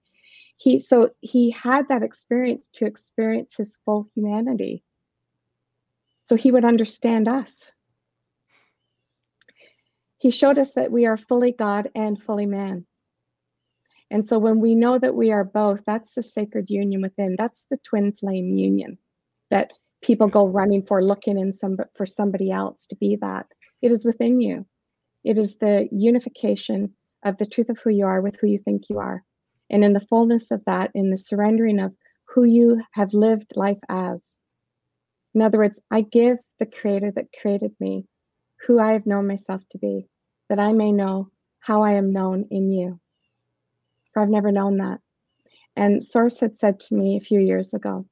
He 0.58 0.80
so 0.80 1.10
he 1.20 1.52
had 1.52 1.90
that 1.90 2.04
experience 2.04 2.70
to 2.76 2.86
experience 2.86 3.58
his 3.58 3.78
full 3.84 4.08
humanity. 4.16 4.84
So 6.24 6.36
he 6.36 6.52
would 6.52 6.66
understand 6.66 7.28
us. 7.28 7.74
He 10.18 10.32
showed 10.32 10.58
us 10.58 10.74
that 10.74 10.92
we 10.92 11.06
are 11.06 11.18
fully 11.18 11.52
God 11.52 11.92
and 11.94 12.22
fully 12.22 12.46
man. 12.46 12.86
And 14.10 14.26
so 14.26 14.40
when 14.40 14.60
we 14.60 14.76
know 14.76 14.98
that 14.98 15.16
we 15.16 15.32
are 15.32 15.44
both, 15.44 15.84
that's 15.86 16.16
the 16.16 16.24
sacred 16.24 16.70
union 16.70 17.02
within. 17.02 17.36
That's 17.38 17.66
the 17.66 17.78
twin 17.78 18.12
flame 18.12 18.58
union 18.58 18.98
that 19.50 19.74
people 20.06 20.28
go 20.28 20.48
running 20.48 20.84
for, 20.84 21.04
looking 21.04 21.40
in 21.40 21.52
some 21.52 21.78
for 21.96 22.06
somebody 22.06 22.52
else 22.52 22.86
to 22.86 22.96
be 22.96 23.18
that. 23.20 23.48
It 23.82 23.92
is 23.92 24.06
within 24.06 24.40
you. 24.40 24.66
It 25.24 25.40
is 25.40 25.58
the 25.58 25.90
unification 25.92 26.94
of 27.24 27.38
the 27.38 27.46
truth 27.48 27.70
of 27.70 27.80
who 27.80 27.90
you 27.90 28.06
are 28.06 28.22
with 28.22 28.38
who 28.40 28.48
you 28.48 28.60
think 28.60 28.84
you 28.88 29.00
are. 29.00 29.24
And 29.72 29.84
in 29.84 29.94
the 29.94 30.00
fullness 30.00 30.52
of 30.52 30.64
that, 30.66 30.92
in 30.94 31.10
the 31.10 31.18
surrendering 31.18 31.80
of 31.80 31.96
who 32.26 32.44
you 32.44 32.84
have 32.92 33.16
lived 33.16 33.54
life 33.56 33.80
as. 33.90 34.40
In 35.34 35.42
other 35.42 35.58
words, 35.58 35.82
I 35.90 36.02
give 36.02 36.38
the 36.60 36.68
creator 36.68 37.12
that 37.16 37.34
created 37.42 37.72
me 37.80 38.06
who 38.68 38.80
I 38.80 38.94
have 38.94 39.08
known 39.08 39.26
myself 39.26 39.64
to 39.72 39.80
be, 39.80 40.08
that 40.50 40.60
I 40.60 40.72
may 40.72 40.92
know 40.92 41.30
how 41.60 41.82
I 41.82 41.94
am 41.94 42.14
known 42.14 42.46
in 42.52 42.70
you. 42.70 43.00
For 44.14 44.22
I've 44.22 44.30
never 44.30 44.52
known 44.52 44.78
that. 44.78 45.00
And 45.76 46.06
Source 46.06 46.40
had 46.40 46.58
said 46.58 46.80
to 46.82 46.96
me 46.96 47.18
a 47.18 47.26
few 47.26 47.40
years 47.40 47.74
ago 47.74 48.06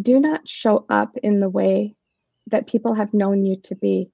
do 0.00 0.20
not 0.20 0.48
show 0.48 0.84
up 0.88 1.16
in 1.22 1.40
the 1.40 1.48
way 1.48 1.94
that 2.48 2.66
people 2.66 2.94
have 2.94 3.14
known 3.14 3.44
you 3.44 3.56
to 3.64 3.74
be. 3.74 4.10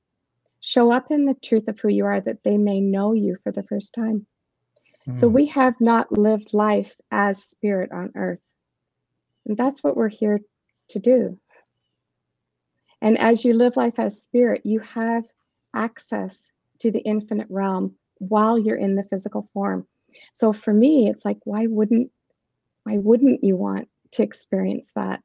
Show 0.60 0.92
up 0.92 1.10
in 1.10 1.24
the 1.24 1.34
truth 1.34 1.68
of 1.68 1.78
who 1.78 1.88
you 1.88 2.04
are 2.06 2.20
that 2.20 2.42
they 2.42 2.56
may 2.56 2.80
know 2.80 3.12
you 3.12 3.36
for 3.42 3.52
the 3.52 3.62
first 3.62 3.94
time. 3.94 4.26
Mm. 5.08 5.18
So 5.18 5.28
hmm. 5.28 5.34
we 5.34 5.46
have 5.46 5.80
not 5.80 6.10
lived 6.10 6.52
life 6.52 6.96
as 7.10 7.44
spirit 7.44 7.92
on 7.92 8.12
earth. 8.14 8.40
And 9.46 9.56
that's 9.56 9.82
what 9.82 9.96
we're 9.96 10.08
here 10.08 10.40
to 10.90 10.98
do. 10.98 11.38
And 13.00 13.16
as 13.18 13.44
you 13.44 13.54
live 13.54 13.76
life 13.76 13.98
as 13.98 14.22
spirit, 14.22 14.62
you 14.64 14.80
have 14.80 15.24
access 15.74 16.50
to 16.80 16.90
the 16.90 17.00
infinite 17.00 17.46
realm 17.50 17.94
while 18.18 18.58
you're 18.58 18.76
in 18.76 18.96
the 18.96 19.04
physical 19.04 19.48
form. 19.52 19.86
So 20.32 20.52
for 20.52 20.72
me, 20.72 21.08
it's 21.08 21.24
like, 21.24 21.38
why 21.44 21.66
wouldn't 21.66 22.10
why 22.84 22.98
wouldn't 22.98 23.44
you 23.44 23.56
want 23.56 23.88
to 24.12 24.22
experience 24.22 24.92
that? 24.94 25.22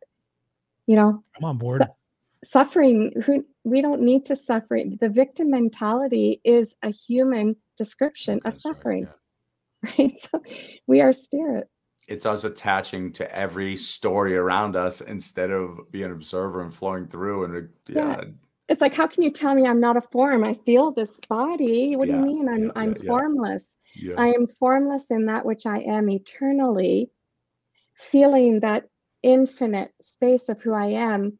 You 0.87 0.95
know, 0.95 1.23
I'm 1.37 1.43
on 1.43 1.57
board. 1.57 1.81
Su- 1.81 2.49
suffering, 2.49 3.13
who 3.25 3.45
we 3.63 3.81
don't 3.81 4.01
need 4.01 4.25
to 4.25 4.35
suffer. 4.35 4.79
The 4.99 5.09
victim 5.09 5.49
mentality 5.49 6.41
is 6.43 6.75
a 6.83 6.89
human 6.89 7.55
description 7.77 8.41
of 8.45 8.55
suffering. 8.55 9.07
Right, 9.83 9.93
yeah. 9.97 10.05
right? 10.05 10.19
So 10.19 10.43
we 10.87 11.01
are 11.01 11.13
spirit. 11.13 11.69
It's 12.07 12.25
us 12.25 12.43
attaching 12.43 13.13
to 13.13 13.35
every 13.35 13.77
story 13.77 14.35
around 14.35 14.75
us 14.75 14.99
instead 14.99 15.51
of 15.51 15.89
being 15.89 16.05
an 16.05 16.11
observer 16.11 16.61
and 16.61 16.73
flowing 16.73 17.07
through. 17.07 17.45
And 17.45 17.55
uh, 17.55 17.67
yeah. 17.87 18.17
yeah 18.17 18.23
it's 18.69 18.81
like 18.81 18.93
how 18.93 19.07
can 19.07 19.23
you 19.23 19.31
tell 19.31 19.53
me 19.53 19.65
i'm 19.67 19.79
not 19.79 19.97
a 19.97 20.01
form 20.01 20.43
i 20.43 20.53
feel 20.53 20.91
this 20.91 21.19
body 21.29 21.95
what 21.95 22.07
yeah, 22.07 22.15
do 22.15 22.19
you 22.19 22.25
mean 22.25 22.49
i'm 22.49 22.63
yeah, 22.65 22.71
i'm 22.75 22.95
yeah, 22.97 23.05
formless 23.05 23.77
i 24.17 24.27
am 24.27 24.47
formless 24.47 25.11
in 25.11 25.25
that 25.25 25.45
which 25.45 25.65
i 25.65 25.79
am 25.79 26.09
eternally 26.09 27.09
feeling 27.95 28.59
that 28.59 28.87
infinite 29.23 29.91
space 30.01 30.49
of 30.49 30.61
who 30.61 30.73
i 30.73 30.85
am 30.85 31.37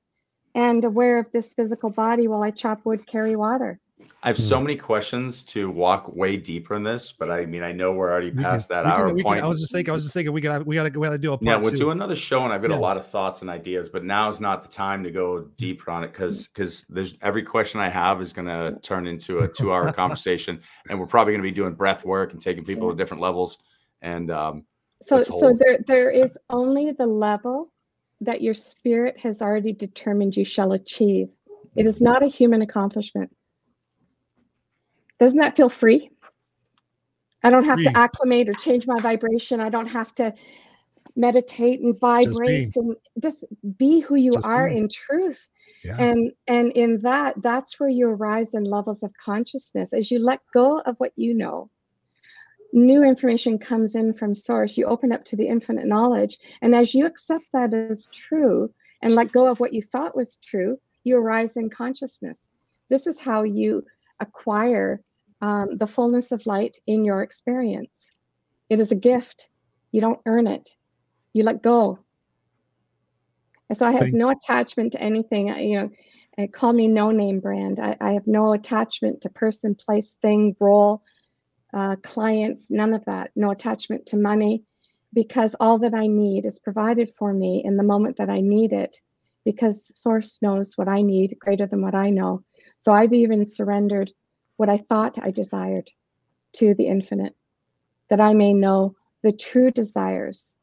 and 0.55 0.85
aware 0.85 1.19
of 1.19 1.31
this 1.31 1.53
physical 1.53 1.89
body 1.89 2.27
while 2.27 2.43
i 2.43 2.51
chop 2.51 2.79
wood 2.85 3.05
carry 3.05 3.35
water 3.35 3.79
I 4.21 4.27
have 4.27 4.37
so 4.37 4.57
hmm. 4.57 4.63
many 4.63 4.75
questions 4.77 5.43
to 5.43 5.69
walk 5.69 6.15
way 6.15 6.37
deeper 6.37 6.75
in 6.75 6.83
this, 6.83 7.11
but 7.11 7.29
I 7.29 7.45
mean, 7.45 7.61
I 7.61 7.73
know 7.73 7.91
we're 7.91 8.09
already 8.09 8.31
past 8.31 8.69
can, 8.69 8.77
that 8.77 8.85
hour 8.85 9.07
can, 9.07 9.21
point. 9.21 9.39
Can, 9.39 9.43
I 9.43 9.47
was 9.47 9.59
just 9.59 9.73
thinking, 9.73 9.91
I 9.91 9.93
was 9.93 10.03
just 10.03 10.13
thinking, 10.13 10.31
we 10.31 10.39
got 10.39 10.65
we 10.65 10.75
got 10.75 10.83
to 10.83 10.97
we 10.97 11.05
got 11.05 11.11
to 11.11 11.17
do 11.17 11.33
a 11.33 11.37
part 11.37 11.45
yeah, 11.45 11.57
we'll 11.57 11.71
two. 11.71 11.77
do 11.77 11.91
another 11.91 12.15
show, 12.15 12.43
and 12.45 12.53
I've 12.53 12.61
got 12.61 12.71
yeah. 12.71 12.77
a 12.77 12.79
lot 12.79 12.95
of 12.95 13.05
thoughts 13.05 13.41
and 13.41 13.49
ideas, 13.49 13.89
but 13.89 14.05
now 14.05 14.29
is 14.29 14.39
not 14.39 14.63
the 14.63 14.69
time 14.69 15.03
to 15.03 15.11
go 15.11 15.41
deeper 15.57 15.91
on 15.91 16.05
it 16.05 16.13
because 16.13 16.47
because 16.47 16.85
there's 16.87 17.15
every 17.21 17.43
question 17.43 17.81
I 17.81 17.89
have 17.89 18.21
is 18.21 18.31
going 18.31 18.47
to 18.47 18.79
turn 18.81 19.07
into 19.07 19.39
a 19.39 19.47
two 19.47 19.73
hour 19.73 19.91
conversation, 19.93 20.61
and 20.89 20.97
we're 20.97 21.05
probably 21.05 21.33
going 21.33 21.43
to 21.43 21.49
be 21.49 21.51
doing 21.51 21.73
breath 21.73 22.05
work 22.05 22.31
and 22.31 22.41
taking 22.41 22.63
people 22.63 22.89
to 22.89 22.95
different 22.95 23.21
levels. 23.21 23.57
And 24.01 24.31
um, 24.31 24.63
so 25.01 25.21
so 25.21 25.53
there 25.53 25.79
there 25.85 26.09
is 26.09 26.37
only 26.49 26.91
the 26.91 27.05
level 27.05 27.72
that 28.25 28.41
your 28.41 28.53
spirit 28.53 29.19
has 29.19 29.41
already 29.41 29.73
determined 29.73 30.35
you 30.35 30.45
shall 30.45 30.73
achieve. 30.73 31.29
It 31.75 31.85
is 31.85 32.01
not 32.01 32.23
a 32.23 32.27
human 32.27 32.61
accomplishment. 32.61 33.35
Doesn't 35.19 35.39
that 35.39 35.55
feel 35.55 35.69
free? 35.69 36.09
I 37.43 37.49
don't 37.49 37.65
have 37.65 37.77
free. 37.77 37.85
to 37.85 37.97
acclimate 37.97 38.49
or 38.49 38.53
change 38.53 38.87
my 38.87 38.99
vibration. 38.99 39.59
I 39.59 39.69
don't 39.69 39.87
have 39.87 40.13
to 40.15 40.33
meditate 41.15 41.81
and 41.81 41.97
vibrate 41.99 42.73
just 42.73 42.77
and 42.77 42.95
just 43.21 43.45
be 43.77 43.99
who 43.99 44.15
you 44.15 44.31
just 44.31 44.47
are 44.47 44.69
be. 44.69 44.77
in 44.77 44.89
truth. 44.89 45.47
Yeah. 45.83 45.97
And 45.97 46.31
and 46.47 46.71
in 46.71 47.01
that, 47.01 47.41
that's 47.41 47.79
where 47.79 47.89
you 47.89 48.07
arise 48.07 48.53
in 48.53 48.63
levels 48.63 49.03
of 49.03 49.13
consciousness. 49.17 49.93
As 49.93 50.09
you 50.09 50.19
let 50.19 50.39
go 50.53 50.79
of 50.79 50.95
what 50.97 51.11
you 51.15 51.33
know, 51.33 51.69
new 52.73 53.03
information 53.03 53.57
comes 53.59 53.95
in 53.95 54.13
from 54.13 54.33
source. 54.35 54.77
You 54.77 54.85
open 54.85 55.11
up 55.11 55.23
to 55.25 55.35
the 55.35 55.47
infinite 55.47 55.85
knowledge. 55.85 56.37
And 56.61 56.75
as 56.75 56.93
you 56.93 57.05
accept 57.05 57.45
that 57.53 57.73
as 57.73 58.07
true 58.11 58.73
and 59.01 59.15
let 59.15 59.31
go 59.31 59.47
of 59.47 59.59
what 59.59 59.73
you 59.73 59.81
thought 59.81 60.15
was 60.15 60.37
true, 60.37 60.79
you 61.03 61.17
arise 61.17 61.55
in 61.55 61.69
consciousness. 61.69 62.49
This 62.89 63.07
is 63.07 63.19
how 63.19 63.43
you 63.43 63.85
acquire 64.19 65.01
um, 65.41 65.77
the 65.77 65.87
fullness 65.87 66.31
of 66.31 66.45
light 66.45 66.77
in 66.87 67.05
your 67.05 67.21
experience. 67.21 68.11
It 68.69 68.79
is 68.79 68.91
a 68.91 68.95
gift. 68.95 69.49
You 69.91 70.01
don't 70.01 70.21
earn 70.25 70.47
it. 70.47 70.75
You 71.33 71.43
let 71.43 71.61
go. 71.61 71.99
And 73.69 73.77
so 73.77 73.87
I 73.87 73.91
have 73.91 74.13
no 74.13 74.29
attachment 74.29 74.93
to 74.93 75.01
anything. 75.01 75.47
You 75.47 75.79
know, 75.79 75.89
uh, 76.37 76.47
call 76.47 76.73
me 76.73 76.87
no 76.87 77.11
name 77.11 77.39
brand. 77.39 77.79
I, 77.79 77.95
I, 77.99 78.11
have 78.13 78.27
no 78.27 78.53
attachment 78.53 79.21
to 79.21 79.29
person, 79.29 79.75
place, 79.75 80.17
thing, 80.21 80.55
role, 80.59 81.01
uh, 81.73 81.95
clients, 81.97 82.69
none 82.69 82.93
of 82.93 83.05
that. 83.05 83.31
No 83.35 83.51
attachment 83.51 84.05
to 84.07 84.17
money 84.17 84.63
because 85.13 85.55
all 85.59 85.77
that 85.79 85.93
I 85.93 86.07
need 86.07 86.45
is 86.45 86.59
provided 86.59 87.13
for 87.17 87.33
me 87.33 87.61
in 87.63 87.77
the 87.77 87.83
moment 87.83 88.17
that 88.17 88.29
I 88.29 88.39
need 88.41 88.73
it 88.73 89.01
because 89.45 89.91
Source 89.95 90.41
knows 90.41 90.77
what 90.77 90.87
I 90.87 91.01
need 91.01 91.37
greater 91.39 91.67
than 91.67 91.81
what 91.81 91.95
I 91.95 92.09
know. 92.09 92.43
So 92.77 92.93
I've 92.93 93.13
even 93.13 93.45
surrendered 93.45 94.11
what 94.57 94.69
I 94.69 94.77
thought 94.77 95.19
I 95.21 95.31
desired 95.31 95.89
to 96.53 96.73
the 96.73 96.87
infinite, 96.87 97.35
that 98.09 98.21
I 98.21 98.33
may 98.33 98.53
know 98.53 98.95
the 99.23 99.31
true 99.31 99.71
desires 99.71 100.55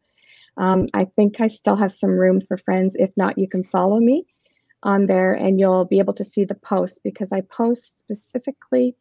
Um, 0.57 0.89
I 0.95 1.05
think 1.05 1.41
I 1.41 1.49
still 1.49 1.77
have 1.77 1.93
some 1.93 2.13
room 2.13 2.41
for 2.47 2.57
friends. 2.57 2.97
If 2.97 3.11
not, 3.17 3.39
you 3.39 3.49
can 3.49 3.65
follow 3.65 3.99
me 3.99 4.27
on 4.83 5.07
there 5.07 5.35
and 5.35 5.61
you'll 5.61 5.85
be 5.85 5.99
able 5.99 6.15
to 6.15 6.25
see 6.25 6.45
the 6.45 6.55
posts 6.55 7.01
because 7.03 7.33
I 7.33 7.43
post 7.43 7.99
specifically 7.99 8.97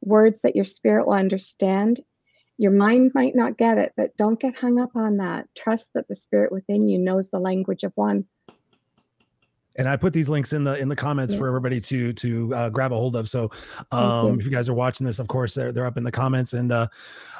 words 0.00 0.42
that 0.42 0.56
your 0.56 0.64
spirit 0.64 1.06
will 1.06 1.14
understand. 1.14 2.00
Your 2.56 2.72
mind 2.72 3.12
might 3.14 3.36
not 3.36 3.58
get 3.58 3.78
it, 3.78 3.92
but 3.96 4.16
don't 4.16 4.40
get 4.40 4.56
hung 4.56 4.80
up 4.80 4.96
on 4.96 5.18
that. 5.18 5.46
Trust 5.56 5.92
that 5.94 6.08
the 6.08 6.14
spirit 6.14 6.50
within 6.50 6.88
you 6.88 6.98
knows 6.98 7.30
the 7.30 7.38
language 7.38 7.84
of 7.84 7.92
one 7.94 8.24
and 9.78 9.88
I 9.88 9.96
put 9.96 10.12
these 10.12 10.28
links 10.28 10.52
in 10.52 10.64
the 10.64 10.76
in 10.76 10.88
the 10.88 10.96
comments 10.96 11.32
yeah. 11.32 11.40
for 11.40 11.46
everybody 11.46 11.80
to 11.80 12.12
to 12.12 12.54
uh, 12.54 12.68
grab 12.68 12.92
a 12.92 12.96
hold 12.96 13.16
of. 13.16 13.28
So 13.28 13.50
um, 13.92 14.26
you. 14.26 14.38
if 14.40 14.44
you 14.44 14.50
guys 14.50 14.68
are 14.68 14.74
watching 14.74 15.06
this, 15.06 15.18
of 15.18 15.28
course 15.28 15.54
they're 15.54 15.72
they're 15.72 15.86
up 15.86 15.96
in 15.96 16.02
the 16.02 16.10
comments. 16.10 16.52
And 16.52 16.72
uh, 16.72 16.88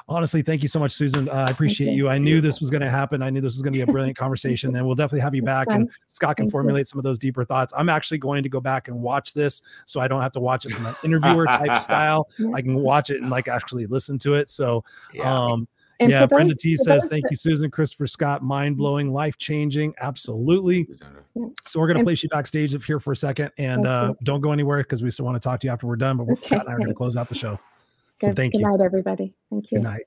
honestly, 0.08 0.42
thank 0.42 0.62
you 0.62 0.68
so 0.68 0.78
much, 0.78 0.92
Susan. 0.92 1.28
Uh, 1.28 1.32
I 1.32 1.50
appreciate 1.50 1.92
you. 1.94 2.08
I 2.08 2.16
knew 2.16 2.40
this 2.40 2.60
was 2.60 2.70
going 2.74 2.80
to 2.80 2.90
happen. 2.90 3.22
I 3.22 3.30
knew 3.30 3.40
this 3.40 3.54
was 3.54 3.62
going 3.62 3.72
to 3.72 3.78
be 3.78 3.82
a 3.82 3.92
brilliant 3.92 4.16
conversation, 4.16 4.74
and 4.76 4.86
we'll 4.86 4.94
definitely 4.94 5.20
have 5.20 5.34
you 5.34 5.42
back. 5.42 5.66
And 5.68 5.90
Scott 6.06 6.36
can 6.36 6.44
thank 6.44 6.52
formulate 6.52 6.82
you. 6.82 6.84
some 6.86 6.98
of 7.00 7.04
those 7.04 7.18
deeper 7.18 7.44
thoughts. 7.44 7.72
I'm 7.76 7.88
actually 7.88 8.18
going 8.18 8.44
to 8.44 8.48
go 8.48 8.60
back 8.60 8.86
and 8.86 9.02
watch 9.02 9.34
this, 9.34 9.62
so 9.86 10.00
I 10.00 10.06
don't 10.06 10.22
have 10.22 10.32
to 10.32 10.40
watch 10.40 10.64
it 10.64 10.70
from 10.70 10.86
an 10.86 10.94
interviewer 11.02 11.46
type 11.46 11.78
style. 11.80 12.28
I 12.54 12.62
can 12.62 12.76
watch 12.76 13.10
it 13.10 13.20
and 13.20 13.30
like 13.30 13.48
actually 13.48 13.86
listen 13.86 14.18
to 14.20 14.34
it. 14.34 14.48
So. 14.48 14.84
Yeah. 15.12 15.32
Um, 15.32 15.68
and 16.00 16.10
yeah, 16.10 16.26
Brenda 16.26 16.54
T 16.54 16.76
says, 16.76 17.08
"Thank 17.08 17.24
that, 17.24 17.32
you, 17.32 17.36
Susan, 17.36 17.70
Christopher 17.70 18.06
Scott. 18.06 18.42
Mind 18.42 18.76
blowing, 18.76 19.12
life 19.12 19.36
changing, 19.38 19.94
absolutely." 20.00 20.88
So 21.66 21.80
we're 21.80 21.88
gonna 21.88 22.04
place 22.04 22.22
you 22.22 22.28
backstage 22.28 22.74
up 22.74 22.82
here 22.82 23.00
for 23.00 23.12
a 23.12 23.16
second, 23.16 23.50
and 23.58 23.86
uh, 23.86 24.14
don't 24.22 24.40
go 24.40 24.52
anywhere 24.52 24.78
because 24.78 25.02
we 25.02 25.10
still 25.10 25.24
want 25.24 25.40
to 25.40 25.40
talk 25.40 25.60
to 25.60 25.66
you 25.66 25.72
after 25.72 25.86
we're 25.86 25.96
done. 25.96 26.16
But 26.16 26.26
we're, 26.26 26.34
okay. 26.34 26.46
Scott 26.46 26.60
and 26.60 26.70
I 26.70 26.72
are 26.74 26.78
gonna 26.78 26.94
close 26.94 27.16
out 27.16 27.28
the 27.28 27.34
show. 27.34 27.58
Good. 28.20 28.28
So 28.28 28.32
thank 28.34 28.52
Good 28.52 28.60
you. 28.60 28.66
Good 28.66 28.78
night, 28.78 28.84
everybody. 28.84 29.34
Thank 29.50 29.70
you. 29.70 29.78
Good 29.78 29.84
night. 29.84 30.02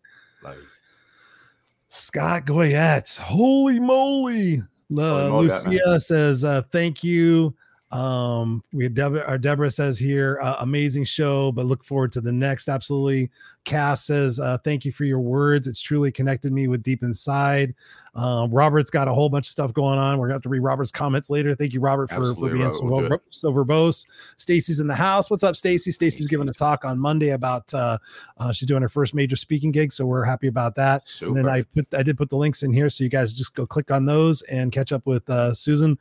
Scott 1.89 2.45
Goyette. 2.45 3.17
Holy 3.17 3.79
moly! 3.79 4.63
Uh, 4.95 5.39
Lucia 5.39 5.99
says, 5.99 6.45
uh, 6.45 6.61
"Thank 6.71 7.03
you." 7.03 7.53
Um, 7.91 8.63
we 8.71 8.83
had 8.85 8.93
Deb- 8.93 9.23
our 9.27 9.37
Deborah 9.37 9.71
says 9.71 9.97
here, 9.97 10.39
uh, 10.41 10.57
amazing 10.59 11.03
show, 11.03 11.51
but 11.51 11.65
look 11.65 11.83
forward 11.83 12.13
to 12.13 12.21
the 12.21 12.31
next. 12.31 12.69
Absolutely. 12.69 13.29
Cass 13.63 14.05
says, 14.05 14.39
uh, 14.39 14.57
thank 14.63 14.85
you 14.85 14.91
for 14.91 15.03
your 15.03 15.19
words. 15.19 15.67
It's 15.67 15.81
truly 15.81 16.11
connected 16.11 16.51
me 16.51 16.67
with 16.67 16.81
deep 16.81 17.03
inside. 17.03 17.75
Um, 18.15 18.51
Robert's 18.51 18.89
got 18.89 19.07
a 19.07 19.13
whole 19.13 19.29
bunch 19.29 19.47
of 19.47 19.51
stuff 19.51 19.73
going 19.73 19.99
on. 19.99 20.17
We're 20.17 20.27
gonna 20.27 20.35
have 20.35 20.41
to 20.43 20.49
read 20.49 20.59
Robert's 20.59 20.91
comments 20.91 21.29
later. 21.29 21.55
Thank 21.55 21.73
you, 21.73 21.79
Robert, 21.79 22.09
for, 22.09 22.35
for 22.35 22.49
being 22.49 22.71
so, 22.71 22.83
we'll 22.83 23.21
so 23.29 23.53
verbose. 23.53 24.05
Stacy's 24.37 24.79
in 24.79 24.87
the 24.87 24.95
house. 24.95 25.29
What's 25.29 25.43
up, 25.43 25.55
Stacy? 25.55 25.91
Stacy's 25.91 26.27
giving 26.27 26.49
a 26.49 26.53
talk 26.53 26.83
on 26.83 26.99
Monday 26.99 27.29
about 27.29 27.73
uh, 27.73 27.99
uh, 28.37 28.51
she's 28.51 28.67
doing 28.67 28.81
her 28.81 28.89
first 28.89 29.13
major 29.13 29.37
speaking 29.37 29.71
gig, 29.71 29.93
so 29.93 30.05
we're 30.05 30.25
happy 30.25 30.47
about 30.47 30.75
that. 30.75 31.07
Super. 31.07 31.37
And 31.37 31.37
then 31.37 31.53
I 31.53 31.61
put 31.61 31.87
I 31.93 32.03
did 32.03 32.17
put 32.17 32.29
the 32.29 32.37
links 32.37 32.63
in 32.63 32.73
here, 32.73 32.89
so 32.89 33.03
you 33.03 33.09
guys 33.09 33.31
just 33.31 33.55
go 33.55 33.65
click 33.65 33.91
on 33.91 34.05
those 34.05 34.41
and 34.43 34.71
catch 34.71 34.91
up 34.91 35.05
with 35.05 35.29
uh, 35.29 35.53
Susan. 35.53 35.97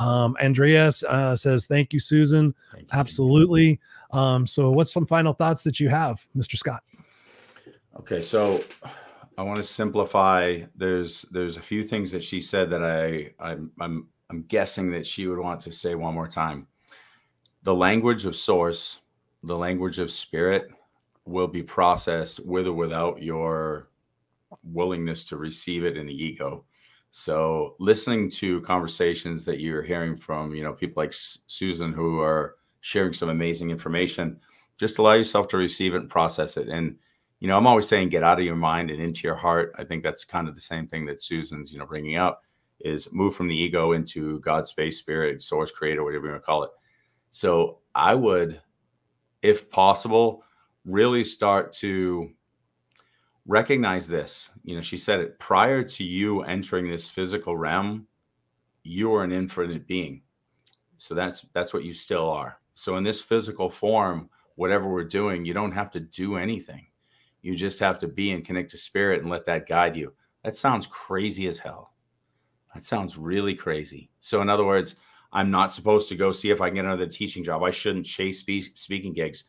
Um, 0.00 0.34
Andreas 0.42 1.04
uh, 1.04 1.36
says, 1.36 1.66
Thank 1.66 1.92
you, 1.92 2.00
Susan. 2.00 2.54
Thank 2.72 2.84
you. 2.84 2.98
Absolutely. 2.98 3.78
Um, 4.12 4.46
so, 4.46 4.70
what's 4.70 4.92
some 4.92 5.06
final 5.06 5.34
thoughts 5.34 5.62
that 5.64 5.78
you 5.78 5.88
have, 5.88 6.26
Mr. 6.36 6.56
Scott? 6.56 6.82
Okay, 7.98 8.22
so 8.22 8.64
I 9.36 9.42
want 9.42 9.58
to 9.58 9.64
simplify. 9.64 10.62
There's 10.74 11.26
there's 11.30 11.58
a 11.58 11.62
few 11.62 11.82
things 11.82 12.10
that 12.12 12.24
she 12.24 12.40
said 12.40 12.70
that 12.70 12.82
I 12.82 13.30
I'm 13.38 13.70
I'm 13.78 14.08
I'm 14.30 14.42
guessing 14.44 14.90
that 14.92 15.06
she 15.06 15.26
would 15.26 15.38
want 15.38 15.60
to 15.60 15.72
say 15.72 15.94
one 15.94 16.14
more 16.14 16.28
time. 16.28 16.66
The 17.62 17.74
language 17.74 18.24
of 18.24 18.34
source, 18.34 19.00
the 19.42 19.56
language 19.56 19.98
of 19.98 20.10
spirit, 20.10 20.70
will 21.26 21.46
be 21.46 21.62
processed 21.62 22.40
with 22.44 22.66
or 22.66 22.72
without 22.72 23.22
your 23.22 23.90
willingness 24.64 25.24
to 25.24 25.36
receive 25.36 25.84
it 25.84 25.96
in 25.98 26.06
the 26.06 26.24
ego. 26.24 26.64
So 27.10 27.74
listening 27.78 28.30
to 28.32 28.60
conversations 28.60 29.44
that 29.44 29.60
you're 29.60 29.82
hearing 29.82 30.16
from, 30.16 30.54
you 30.54 30.62
know, 30.62 30.72
people 30.72 31.02
like 31.02 31.12
Susan 31.12 31.92
who 31.92 32.20
are 32.20 32.56
sharing 32.80 33.12
some 33.12 33.28
amazing 33.28 33.70
information, 33.70 34.38
just 34.78 34.98
allow 34.98 35.14
yourself 35.14 35.48
to 35.48 35.56
receive 35.56 35.94
it 35.94 36.02
and 36.02 36.10
process 36.10 36.56
it. 36.56 36.68
And, 36.68 36.96
you 37.40 37.48
know, 37.48 37.56
I'm 37.56 37.66
always 37.66 37.88
saying 37.88 38.10
get 38.10 38.22
out 38.22 38.38
of 38.38 38.44
your 38.44 38.56
mind 38.56 38.90
and 38.90 39.02
into 39.02 39.26
your 39.26 39.34
heart. 39.34 39.74
I 39.76 39.84
think 39.84 40.02
that's 40.02 40.24
kind 40.24 40.48
of 40.48 40.54
the 40.54 40.60
same 40.60 40.86
thing 40.86 41.04
that 41.06 41.20
Susan's, 41.20 41.72
you 41.72 41.78
know, 41.78 41.86
bringing 41.86 42.16
up 42.16 42.44
is 42.80 43.12
move 43.12 43.34
from 43.34 43.48
the 43.48 43.56
ego 43.56 43.92
into 43.92 44.40
God, 44.40 44.66
space, 44.66 44.98
spirit, 44.98 45.42
source, 45.42 45.70
creator, 45.70 46.04
whatever 46.04 46.26
you 46.26 46.32
want 46.32 46.42
to 46.42 46.46
call 46.46 46.62
it. 46.62 46.70
So 47.30 47.78
I 47.94 48.14
would, 48.14 48.60
if 49.42 49.68
possible, 49.68 50.44
really 50.84 51.24
start 51.24 51.72
to 51.74 52.30
recognize 53.46 54.06
this. 54.06 54.50
You 54.64 54.76
know, 54.76 54.82
she 54.82 54.96
said 54.96 55.20
it 55.20 55.38
prior 55.38 55.82
to 55.82 56.04
you 56.04 56.42
entering 56.42 56.88
this 56.88 57.08
physical 57.08 57.56
realm, 57.56 58.06
you 58.82 59.14
are 59.14 59.24
an 59.24 59.32
infinite 59.32 59.86
being. 59.86 60.22
So 60.98 61.14
that's 61.14 61.46
that's 61.54 61.72
what 61.72 61.84
you 61.84 61.94
still 61.94 62.28
are. 62.28 62.60
So 62.74 62.96
in 62.96 63.04
this 63.04 63.20
physical 63.20 63.70
form, 63.70 64.28
whatever 64.56 64.88
we're 64.88 65.04
doing, 65.04 65.44
you 65.44 65.54
don't 65.54 65.72
have 65.72 65.90
to 65.92 66.00
do 66.00 66.36
anything. 66.36 66.86
You 67.42 67.56
just 67.56 67.78
have 67.80 67.98
to 68.00 68.08
be 68.08 68.32
and 68.32 68.44
connect 68.44 68.70
to 68.72 68.76
spirit 68.76 69.22
and 69.22 69.30
let 69.30 69.46
that 69.46 69.66
guide 69.66 69.96
you. 69.96 70.12
That 70.44 70.56
sounds 70.56 70.86
crazy 70.86 71.46
as 71.46 71.58
hell. 71.58 71.94
That 72.74 72.84
sounds 72.84 73.16
really 73.16 73.54
crazy. 73.54 74.10
So 74.20 74.42
in 74.42 74.48
other 74.48 74.64
words, 74.64 74.96
I'm 75.32 75.50
not 75.50 75.72
supposed 75.72 76.08
to 76.08 76.16
go 76.16 76.32
see 76.32 76.50
if 76.50 76.60
I 76.60 76.68
can 76.68 76.76
get 76.76 76.84
another 76.84 77.06
teaching 77.06 77.44
job. 77.44 77.62
I 77.62 77.70
shouldn't 77.70 78.06
chase 78.06 78.40
speaking 78.40 79.12
gigs. 79.12 79.44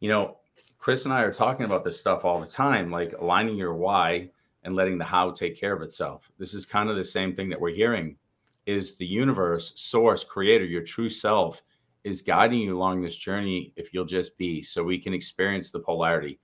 You 0.00 0.08
know, 0.08 0.38
Chris 0.78 1.04
and 1.04 1.12
I 1.12 1.22
are 1.22 1.32
talking 1.32 1.66
about 1.66 1.84
this 1.84 1.98
stuff 1.98 2.24
all 2.24 2.40
the 2.40 2.46
time, 2.46 2.90
like 2.90 3.12
aligning 3.18 3.56
your 3.56 3.74
why 3.74 4.30
and 4.62 4.76
letting 4.76 4.96
the 4.96 5.04
how 5.04 5.30
take 5.30 5.58
care 5.58 5.74
of 5.74 5.82
itself. 5.82 6.30
This 6.38 6.54
is 6.54 6.64
kind 6.64 6.88
of 6.88 6.96
the 6.96 7.04
same 7.04 7.34
thing 7.34 7.48
that 7.50 7.60
we're 7.60 7.74
hearing 7.74 8.16
is 8.64 8.94
the 8.94 9.06
universe, 9.06 9.72
source, 9.76 10.24
creator, 10.24 10.64
your 10.64 10.82
true 10.82 11.08
self 11.10 11.62
is 12.04 12.22
guiding 12.22 12.60
you 12.60 12.76
along 12.76 13.00
this 13.00 13.16
journey 13.16 13.72
if 13.76 13.92
you'll 13.92 14.04
just 14.04 14.38
be 14.38 14.62
so 14.62 14.84
we 14.84 14.98
can 14.98 15.12
experience 15.12 15.70
the 15.70 15.80
polarity. 15.80 16.38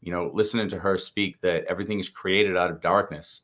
You 0.00 0.12
know, 0.12 0.30
listening 0.34 0.68
to 0.70 0.78
her 0.78 0.98
speak 0.98 1.40
that 1.40 1.64
everything 1.64 1.98
is 1.98 2.08
created 2.08 2.56
out 2.56 2.70
of 2.70 2.80
darkness. 2.80 3.42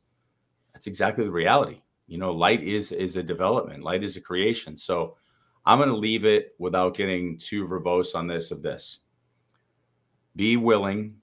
That's 0.73 0.87
exactly 0.87 1.23
the 1.23 1.31
reality. 1.31 1.81
You 2.07 2.17
know, 2.17 2.31
light 2.31 2.61
is 2.61 2.91
is 2.91 3.15
a 3.15 3.23
development, 3.23 3.83
light 3.83 4.03
is 4.03 4.15
a 4.15 4.21
creation. 4.21 4.77
So 4.77 5.17
I'm 5.65 5.79
going 5.79 5.89
to 5.89 5.95
leave 5.95 6.23
it 6.23 6.55
without 6.59 6.95
getting 6.95 7.37
too 7.37 7.65
verbose 7.65 8.15
on 8.15 8.27
this 8.27 8.51
of 8.51 8.61
this 8.61 8.99
be 10.35 10.57
willing 10.57 11.15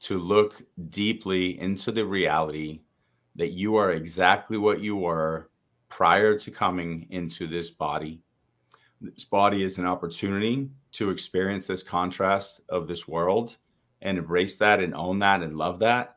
to 0.00 0.18
look 0.18 0.60
deeply 0.90 1.60
into 1.60 1.92
the 1.92 2.04
reality 2.04 2.80
that 3.36 3.52
you 3.52 3.76
are 3.76 3.92
exactly 3.92 4.58
what 4.58 4.80
you 4.80 4.96
were 4.96 5.50
prior 5.88 6.36
to 6.38 6.50
coming 6.50 7.06
into 7.10 7.46
this 7.46 7.70
body. 7.70 8.20
This 9.00 9.24
body 9.24 9.62
is 9.62 9.78
an 9.78 9.86
opportunity 9.86 10.68
to 10.92 11.10
experience 11.10 11.66
this 11.66 11.82
contrast 11.82 12.62
of 12.68 12.88
this 12.88 13.06
world 13.06 13.56
and 14.00 14.18
embrace 14.18 14.56
that 14.58 14.80
and 14.80 14.94
own 14.94 15.20
that 15.20 15.42
and 15.42 15.56
love 15.56 15.78
that. 15.78 16.16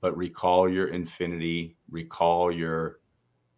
But 0.00 0.16
recall 0.16 0.68
your 0.68 0.88
infinity, 0.88 1.76
recall 1.88 2.50
your 2.50 2.98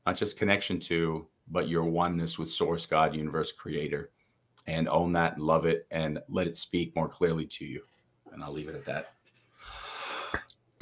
not 0.05 0.17
just 0.17 0.37
connection 0.37 0.81
to, 0.81 1.29
but 1.49 1.69
your 1.69 1.85
oneness 1.85 2.39
with 2.39 2.51
Source, 2.51 2.87
God, 2.87 3.15
Universe, 3.15 3.53
Creator, 3.53 4.11
and 4.67 4.89
own 4.89 5.13
that, 5.13 5.39
love 5.39 5.65
it, 5.65 5.87
and 5.91 6.19
let 6.29 6.47
it 6.47 6.57
speak 6.57 6.95
more 6.95 7.09
clearly 7.09 7.47
to 7.47 7.65
you 7.65 7.83
and 8.33 8.43
I'll 8.43 8.53
leave 8.53 8.69
it 8.69 8.75
at 8.75 8.85
that. 8.87 9.13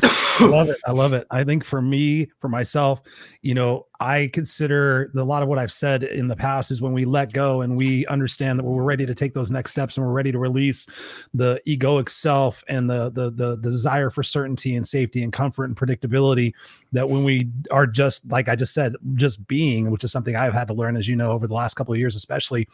I 0.03 0.47
love 0.47 0.71
it. 0.71 0.79
I 0.87 0.93
love 0.93 1.13
it. 1.13 1.27
I 1.31 1.45
think 1.45 1.65
for 1.65 1.83
me, 1.83 2.31
for 2.41 2.49
myself, 2.49 3.03
you 3.43 3.55
know, 3.55 3.87
I 4.01 4.31
consider 4.33 5.11
the, 5.13 5.23
a 5.23 5.25
lot 5.25 5.43
of 5.43 5.49
what 5.49 5.59
I've 5.59 5.73
said 5.73 6.03
in 6.03 6.29
the 6.29 6.37
past 6.37 6.71
is 6.71 6.81
when 6.81 6.95
we 6.95 7.05
let 7.05 7.33
go 7.33 7.61
and 7.61 7.77
we 7.77 8.07
understand 8.07 8.59
that 8.59 8.65
we're 8.65 8.83
ready 8.83 9.05
to 9.05 9.15
take 9.15 9.35
those 9.35 9.51
next 9.51 9.73
steps 9.73 9.97
and 9.97 10.07
we're 10.07 10.13
ready 10.13 10.33
to 10.33 10.39
release 10.39 10.87
the 11.35 11.61
egoic 11.67 12.09
self 12.09 12.65
and 12.69 12.89
the, 12.89 13.11
the 13.11 13.31
the 13.31 13.57
the 13.57 13.71
desire 13.71 14.09
for 14.09 14.23
certainty 14.23 14.77
and 14.77 14.87
safety 14.87 15.23
and 15.23 15.33
comfort 15.33 15.65
and 15.65 15.77
predictability. 15.77 16.55
That 16.93 17.11
when 17.11 17.23
we 17.23 17.51
are 17.71 17.87
just 17.87 18.31
like 18.31 18.49
I 18.49 18.57
just 18.57 18.73
said, 18.73 18.95
just 19.15 19.47
being, 19.47 19.91
which 19.91 20.05
is 20.05 20.13
something 20.13 20.37
I've 20.37 20.55
had 20.55 20.69
to 20.69 20.75
learn, 20.75 20.97
as 20.97 21.07
you 21.07 21.17
know, 21.17 21.33
over 21.33 21.47
the 21.47 21.55
last 21.55 21.75
couple 21.75 21.93
of 21.93 22.01
years, 22.01 22.17
especially 22.17 22.67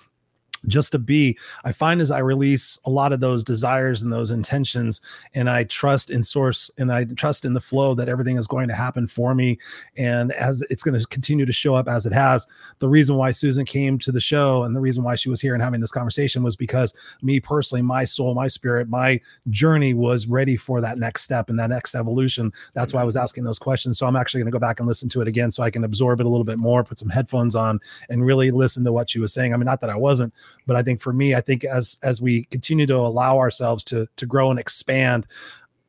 just 0.67 0.93
to 0.93 0.99
be 0.99 1.39
i 1.65 1.73
find 1.73 2.01
as 2.01 2.11
i 2.11 2.19
release 2.19 2.79
a 2.85 2.91
lot 2.91 3.13
of 3.13 3.21
those 3.21 3.43
desires 3.43 4.03
and 4.03 4.13
those 4.13 4.31
intentions 4.31 5.01
and 5.35 5.49
i 5.49 5.65
trust 5.65 6.11
in 6.11 6.23
source 6.23 6.71
and 6.79 6.93
i 6.93 7.05
trust 7.05 7.45
in 7.45 7.53
the 7.53 7.61
flow 7.61 7.95
that 7.95 8.09
everything 8.09 8.37
is 8.37 8.47
going 8.47 8.69
to 8.69 8.75
happen 8.75 9.07
for 9.07 9.35
me 9.35 9.59
and 9.97 10.33
as 10.33 10.63
it's 10.71 10.83
going 10.83 10.99
to 10.99 11.07
continue 11.07 11.47
to 11.47 11.53
show 11.53 11.75
up 11.75 11.89
as 11.89 12.07
it 12.07 12.13
has. 12.13 12.47
The 12.79 12.89
reason 12.89 13.17
why 13.17 13.31
susan 13.31 13.65
came 13.65 13.99
to 14.01 14.13
the 14.13 14.21
show 14.21 14.63
and 14.65 14.75
the 14.75 14.81
reason 14.81 15.05
why 15.05 15.15
she 15.15 15.29
was 15.29 15.41
here 15.41 15.55
and 15.55 15.63
having 15.63 15.81
this 15.81 15.93
conversation 15.93 16.43
was 16.43 16.57
because 16.57 16.95
me 17.23 17.41
personally 17.41 17.83
my 17.83 18.05
soul 18.05 18.35
my 18.35 18.47
spirit 18.47 18.89
my 18.89 19.21
journey 19.51 19.95
was 19.95 20.27
ready 20.27 20.57
for 20.57 20.81
that 20.81 20.99
next 20.99 21.23
step 21.23 21.49
and 21.49 21.59
that 21.59 21.71
next 21.71 21.95
evolution. 21.95 22.53
That's 22.75 22.93
why 22.93 23.01
i 23.01 23.05
was 23.05 23.17
asking 23.17 23.45
those 23.45 23.59
questions. 23.59 23.99
So 23.99 24.07
i'm 24.07 24.17
actually 24.17 24.41
going 24.41 24.53
to 24.53 24.59
go 24.59 24.61
back 24.61 24.81
and 24.81 24.87
listen 24.87 25.09
to 25.11 25.21
it 25.21 25.29
again 25.29 25.51
so 25.51 25.63
i 25.63 25.71
can 25.71 25.85
absorb 25.85 26.21
it 26.21 26.27
a 26.27 26.29
little 26.29 26.45
bit 26.45 26.59
more 26.59 26.85
put 26.85 26.99
some 26.99 27.09
headphones 27.09 27.55
on 27.55 27.81
and 28.09 28.25
really 28.25 28.51
listen 28.51 28.85
to 28.85 28.93
what 28.93 29.11
she 29.11 29.19
was 29.19 29.33
saying. 29.33 29.53
I 29.55 29.57
mean 29.57 29.67
not 29.67 29.81
that 29.81 29.91
i 29.91 29.97
wasn't 29.97 30.33
but 30.67 30.77
I 30.77 30.83
think 30.83 31.01
for 31.01 31.13
me, 31.13 31.35
I 31.35 31.41
think 31.41 31.65
as 31.65 31.99
as 32.03 32.21
we 32.21 32.45
continue 32.45 32.87
to 32.87 32.97
allow 32.97 33.39
ourselves 33.39 33.85
to 33.85 34.09
to 34.17 34.27
grow 34.27 34.51
and 34.51 34.59
expand, 34.59 35.27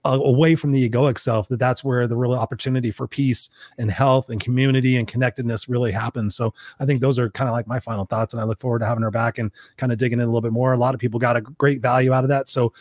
uh, 0.07 0.19
away 0.23 0.56
from 0.56 0.72
the 0.72 0.89
egoic 0.89 1.18
self 1.18 1.49
that 1.49 1.60
that's 1.60 1.84
where 1.84 2.07
the 2.07 2.15
real 2.15 2.34
opportunity 2.34 2.91
for 2.91 3.07
peace 3.07 3.49
and 3.77 3.91
health 3.91 4.30
and 4.30 4.39
community 4.39 4.95
and 4.95 5.07
connectedness 5.07 5.68
really 5.68 5.91
happens. 5.91 6.35
So 6.35 6.53
i 6.80 6.85
think 6.85 7.02
those 7.02 7.19
are 7.19 7.30
kind 7.31 7.49
of 7.49 7.53
like 7.53 7.68
my 7.68 7.80
final 7.80 8.06
thoughts 8.06 8.34
and 8.34 8.41
i 8.41 8.45
look 8.45 8.60
forward 8.60 8.80
to 8.80 8.85
having 8.85 9.03
her 9.03 9.11
back 9.11 9.38
and 9.38 9.52
kind 9.76 9.91
of 9.91 9.98
digging 9.98 10.19
in 10.19 10.23
a 10.23 10.27
little 10.27 10.41
bit 10.41 10.53
more. 10.53 10.73
A 10.73 10.77
lot 10.77 10.94
of 10.94 11.02
people 11.02 11.19
got 11.19 11.35
a 11.35 11.41
great 11.41 11.81
value 11.81 12.14
out 12.14 12.23
of 12.23 12.30
that. 12.30 12.48
So 12.48 12.73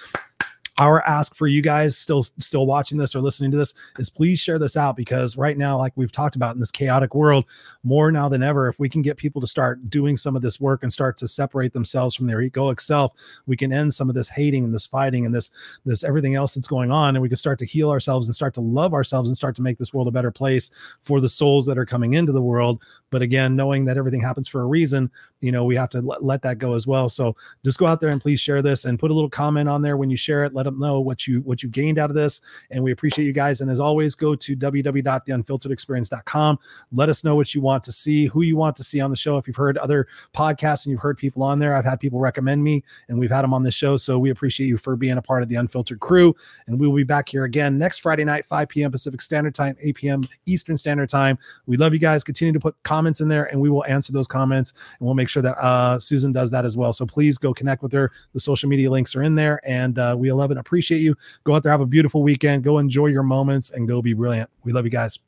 our 0.78 1.02
ask 1.06 1.34
for 1.34 1.46
you 1.46 1.62
guys 1.62 1.96
still 1.96 2.22
still 2.22 2.66
watching 2.66 2.98
this 2.98 3.14
or 3.14 3.20
listening 3.20 3.50
to 3.50 3.56
this 3.56 3.72
is 3.98 4.10
please 4.10 4.38
share 4.38 4.58
this 4.58 4.76
out 4.76 4.94
because 4.94 5.36
right 5.36 5.56
now 5.56 5.78
like 5.78 5.92
we've 5.96 6.12
talked 6.12 6.36
about 6.36 6.54
in 6.54 6.60
this 6.60 6.70
chaotic 6.70 7.14
world 7.14 7.46
more 7.82 8.12
now 8.12 8.28
than 8.28 8.42
ever 8.42 8.68
if 8.68 8.78
we 8.78 8.88
can 8.88 9.00
get 9.00 9.16
people 9.16 9.40
to 9.40 9.46
start 9.46 9.88
doing 9.88 10.16
some 10.16 10.36
of 10.36 10.42
this 10.42 10.60
work 10.60 10.82
and 10.82 10.92
start 10.92 11.16
to 11.16 11.26
separate 11.26 11.72
themselves 11.72 12.14
from 12.14 12.26
their 12.26 12.38
egoic 12.38 12.80
self 12.80 13.12
we 13.46 13.56
can 13.56 13.72
end 13.72 13.92
some 13.92 14.10
of 14.10 14.14
this 14.14 14.28
hating 14.28 14.64
and 14.64 14.74
this 14.74 14.86
fighting 14.86 15.24
and 15.24 15.34
this 15.34 15.50
this 15.86 16.04
everything 16.04 16.34
else 16.34 16.54
that's 16.54 16.68
going 16.68 16.90
on 16.90 17.16
and 17.16 17.22
we 17.22 17.28
can 17.28 17.36
start 17.36 17.58
to 17.58 17.64
heal 17.64 17.90
ourselves 17.90 18.26
and 18.26 18.34
start 18.34 18.52
to 18.52 18.60
love 18.60 18.92
ourselves 18.92 19.30
and 19.30 19.36
start 19.36 19.56
to 19.56 19.62
make 19.62 19.78
this 19.78 19.94
world 19.94 20.08
a 20.08 20.12
better 20.12 20.30
place 20.30 20.70
for 21.00 21.20
the 21.20 21.28
souls 21.28 21.64
that 21.64 21.78
are 21.78 21.86
coming 21.86 22.14
into 22.14 22.32
the 22.32 22.42
world 22.42 22.82
but 23.10 23.22
again 23.22 23.56
knowing 23.56 23.84
that 23.84 23.96
everything 23.96 24.20
happens 24.20 24.48
for 24.48 24.60
a 24.60 24.66
reason 24.66 25.10
you 25.40 25.52
know 25.52 25.64
we 25.64 25.76
have 25.76 25.90
to 25.90 26.00
let, 26.00 26.24
let 26.24 26.42
that 26.42 26.58
go 26.58 26.74
as 26.74 26.86
well. 26.86 27.08
So 27.08 27.36
just 27.64 27.78
go 27.78 27.86
out 27.86 28.00
there 28.00 28.10
and 28.10 28.20
please 28.20 28.40
share 28.40 28.62
this 28.62 28.84
and 28.84 28.98
put 28.98 29.10
a 29.10 29.14
little 29.14 29.30
comment 29.30 29.68
on 29.68 29.82
there 29.82 29.96
when 29.96 30.10
you 30.10 30.16
share 30.16 30.44
it. 30.44 30.54
Let 30.54 30.64
them 30.64 30.78
know 30.78 31.00
what 31.00 31.26
you 31.26 31.40
what 31.42 31.62
you 31.62 31.68
gained 31.68 31.98
out 31.98 32.10
of 32.10 32.16
this. 32.16 32.40
And 32.70 32.82
we 32.82 32.92
appreciate 32.92 33.26
you 33.26 33.32
guys. 33.32 33.60
And 33.60 33.70
as 33.70 33.80
always 33.80 34.14
go 34.14 34.34
to 34.34 34.56
www.theunfilteredexperience.com 34.56 36.58
let 36.92 37.08
us 37.08 37.24
know 37.24 37.34
what 37.34 37.54
you 37.54 37.60
want 37.60 37.84
to 37.84 37.92
see 37.92 38.26
who 38.26 38.42
you 38.42 38.56
want 38.56 38.76
to 38.76 38.84
see 38.84 39.00
on 39.00 39.10
the 39.10 39.16
show. 39.16 39.36
If 39.36 39.46
you've 39.46 39.56
heard 39.56 39.78
other 39.78 40.08
podcasts 40.34 40.86
and 40.86 40.90
you've 40.90 41.00
heard 41.00 41.18
people 41.18 41.42
on 41.42 41.58
there 41.58 41.76
i've 41.76 41.84
had 41.84 42.00
people 42.00 42.18
recommend 42.18 42.62
me 42.62 42.82
and 43.08 43.18
we've 43.18 43.30
had 43.30 43.42
them 43.42 43.54
on 43.54 43.62
the 43.62 43.70
show. 43.70 43.96
So 43.96 44.18
we 44.18 44.30
appreciate 44.30 44.66
you 44.66 44.76
for 44.76 44.96
being 44.96 45.18
a 45.18 45.22
part 45.22 45.42
of 45.42 45.48
the 45.48 45.56
unfiltered 45.56 46.00
crew. 46.00 46.34
And 46.66 46.80
we 46.80 46.88
will 46.88 46.96
be 46.96 47.04
back 47.04 47.28
here 47.28 47.44
again 47.44 47.78
next 47.78 47.98
friday 47.98 48.24
night 48.24 48.46
5 48.46 48.68
p.m 48.68 48.90
pacific 48.90 49.20
standard 49.20 49.54
time 49.54 49.76
8 49.80 49.94
p.m 49.94 50.22
eastern 50.46 50.76
standard 50.76 51.08
time. 51.08 51.38
We 51.66 51.76
love 51.76 51.92
you 51.92 51.98
guys. 51.98 52.24
Continue 52.24 52.52
to 52.52 52.60
put 52.60 52.80
comments 53.06 53.20
in 53.20 53.28
there 53.28 53.44
and 53.44 53.60
we 53.60 53.70
will 53.70 53.84
answer 53.84 54.12
those 54.12 54.26
comments 54.26 54.72
and 54.98 55.06
we'll 55.06 55.14
make 55.14 55.28
sure 55.28 55.40
that 55.40 55.56
uh, 55.58 55.96
susan 55.96 56.32
does 56.32 56.50
that 56.50 56.64
as 56.64 56.76
well. 56.76 56.92
So 56.92 57.06
please 57.06 57.38
go 57.38 57.54
connect 57.54 57.80
with 57.84 57.92
her. 57.92 58.10
The 58.32 58.40
social 58.40 58.68
media 58.68 58.90
links 58.90 59.14
are 59.14 59.22
in 59.22 59.36
there 59.36 59.60
and 59.64 59.96
uh, 59.96 60.16
we 60.18 60.32
love 60.32 60.50
and 60.50 60.58
appreciate 60.58 60.98
you. 60.98 61.14
Go 61.44 61.54
out 61.54 61.62
there 61.62 61.70
have 61.70 61.80
a 61.80 61.86
beautiful 61.86 62.24
weekend. 62.24 62.64
Go 62.64 62.78
enjoy 62.78 63.06
your 63.06 63.22
moments 63.22 63.70
and 63.70 63.86
go 63.86 64.02
be 64.02 64.12
brilliant. 64.12 64.50
We 64.64 64.72
love 64.72 64.84
you 64.84 64.90
guys. 64.90 65.20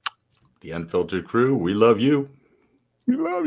The 0.60 0.72
unfiltered 0.72 1.28
crew 1.28 1.56
we 1.56 1.72
love 1.72 2.00
you. 2.00 2.28
We 3.06 3.14
love 3.14 3.46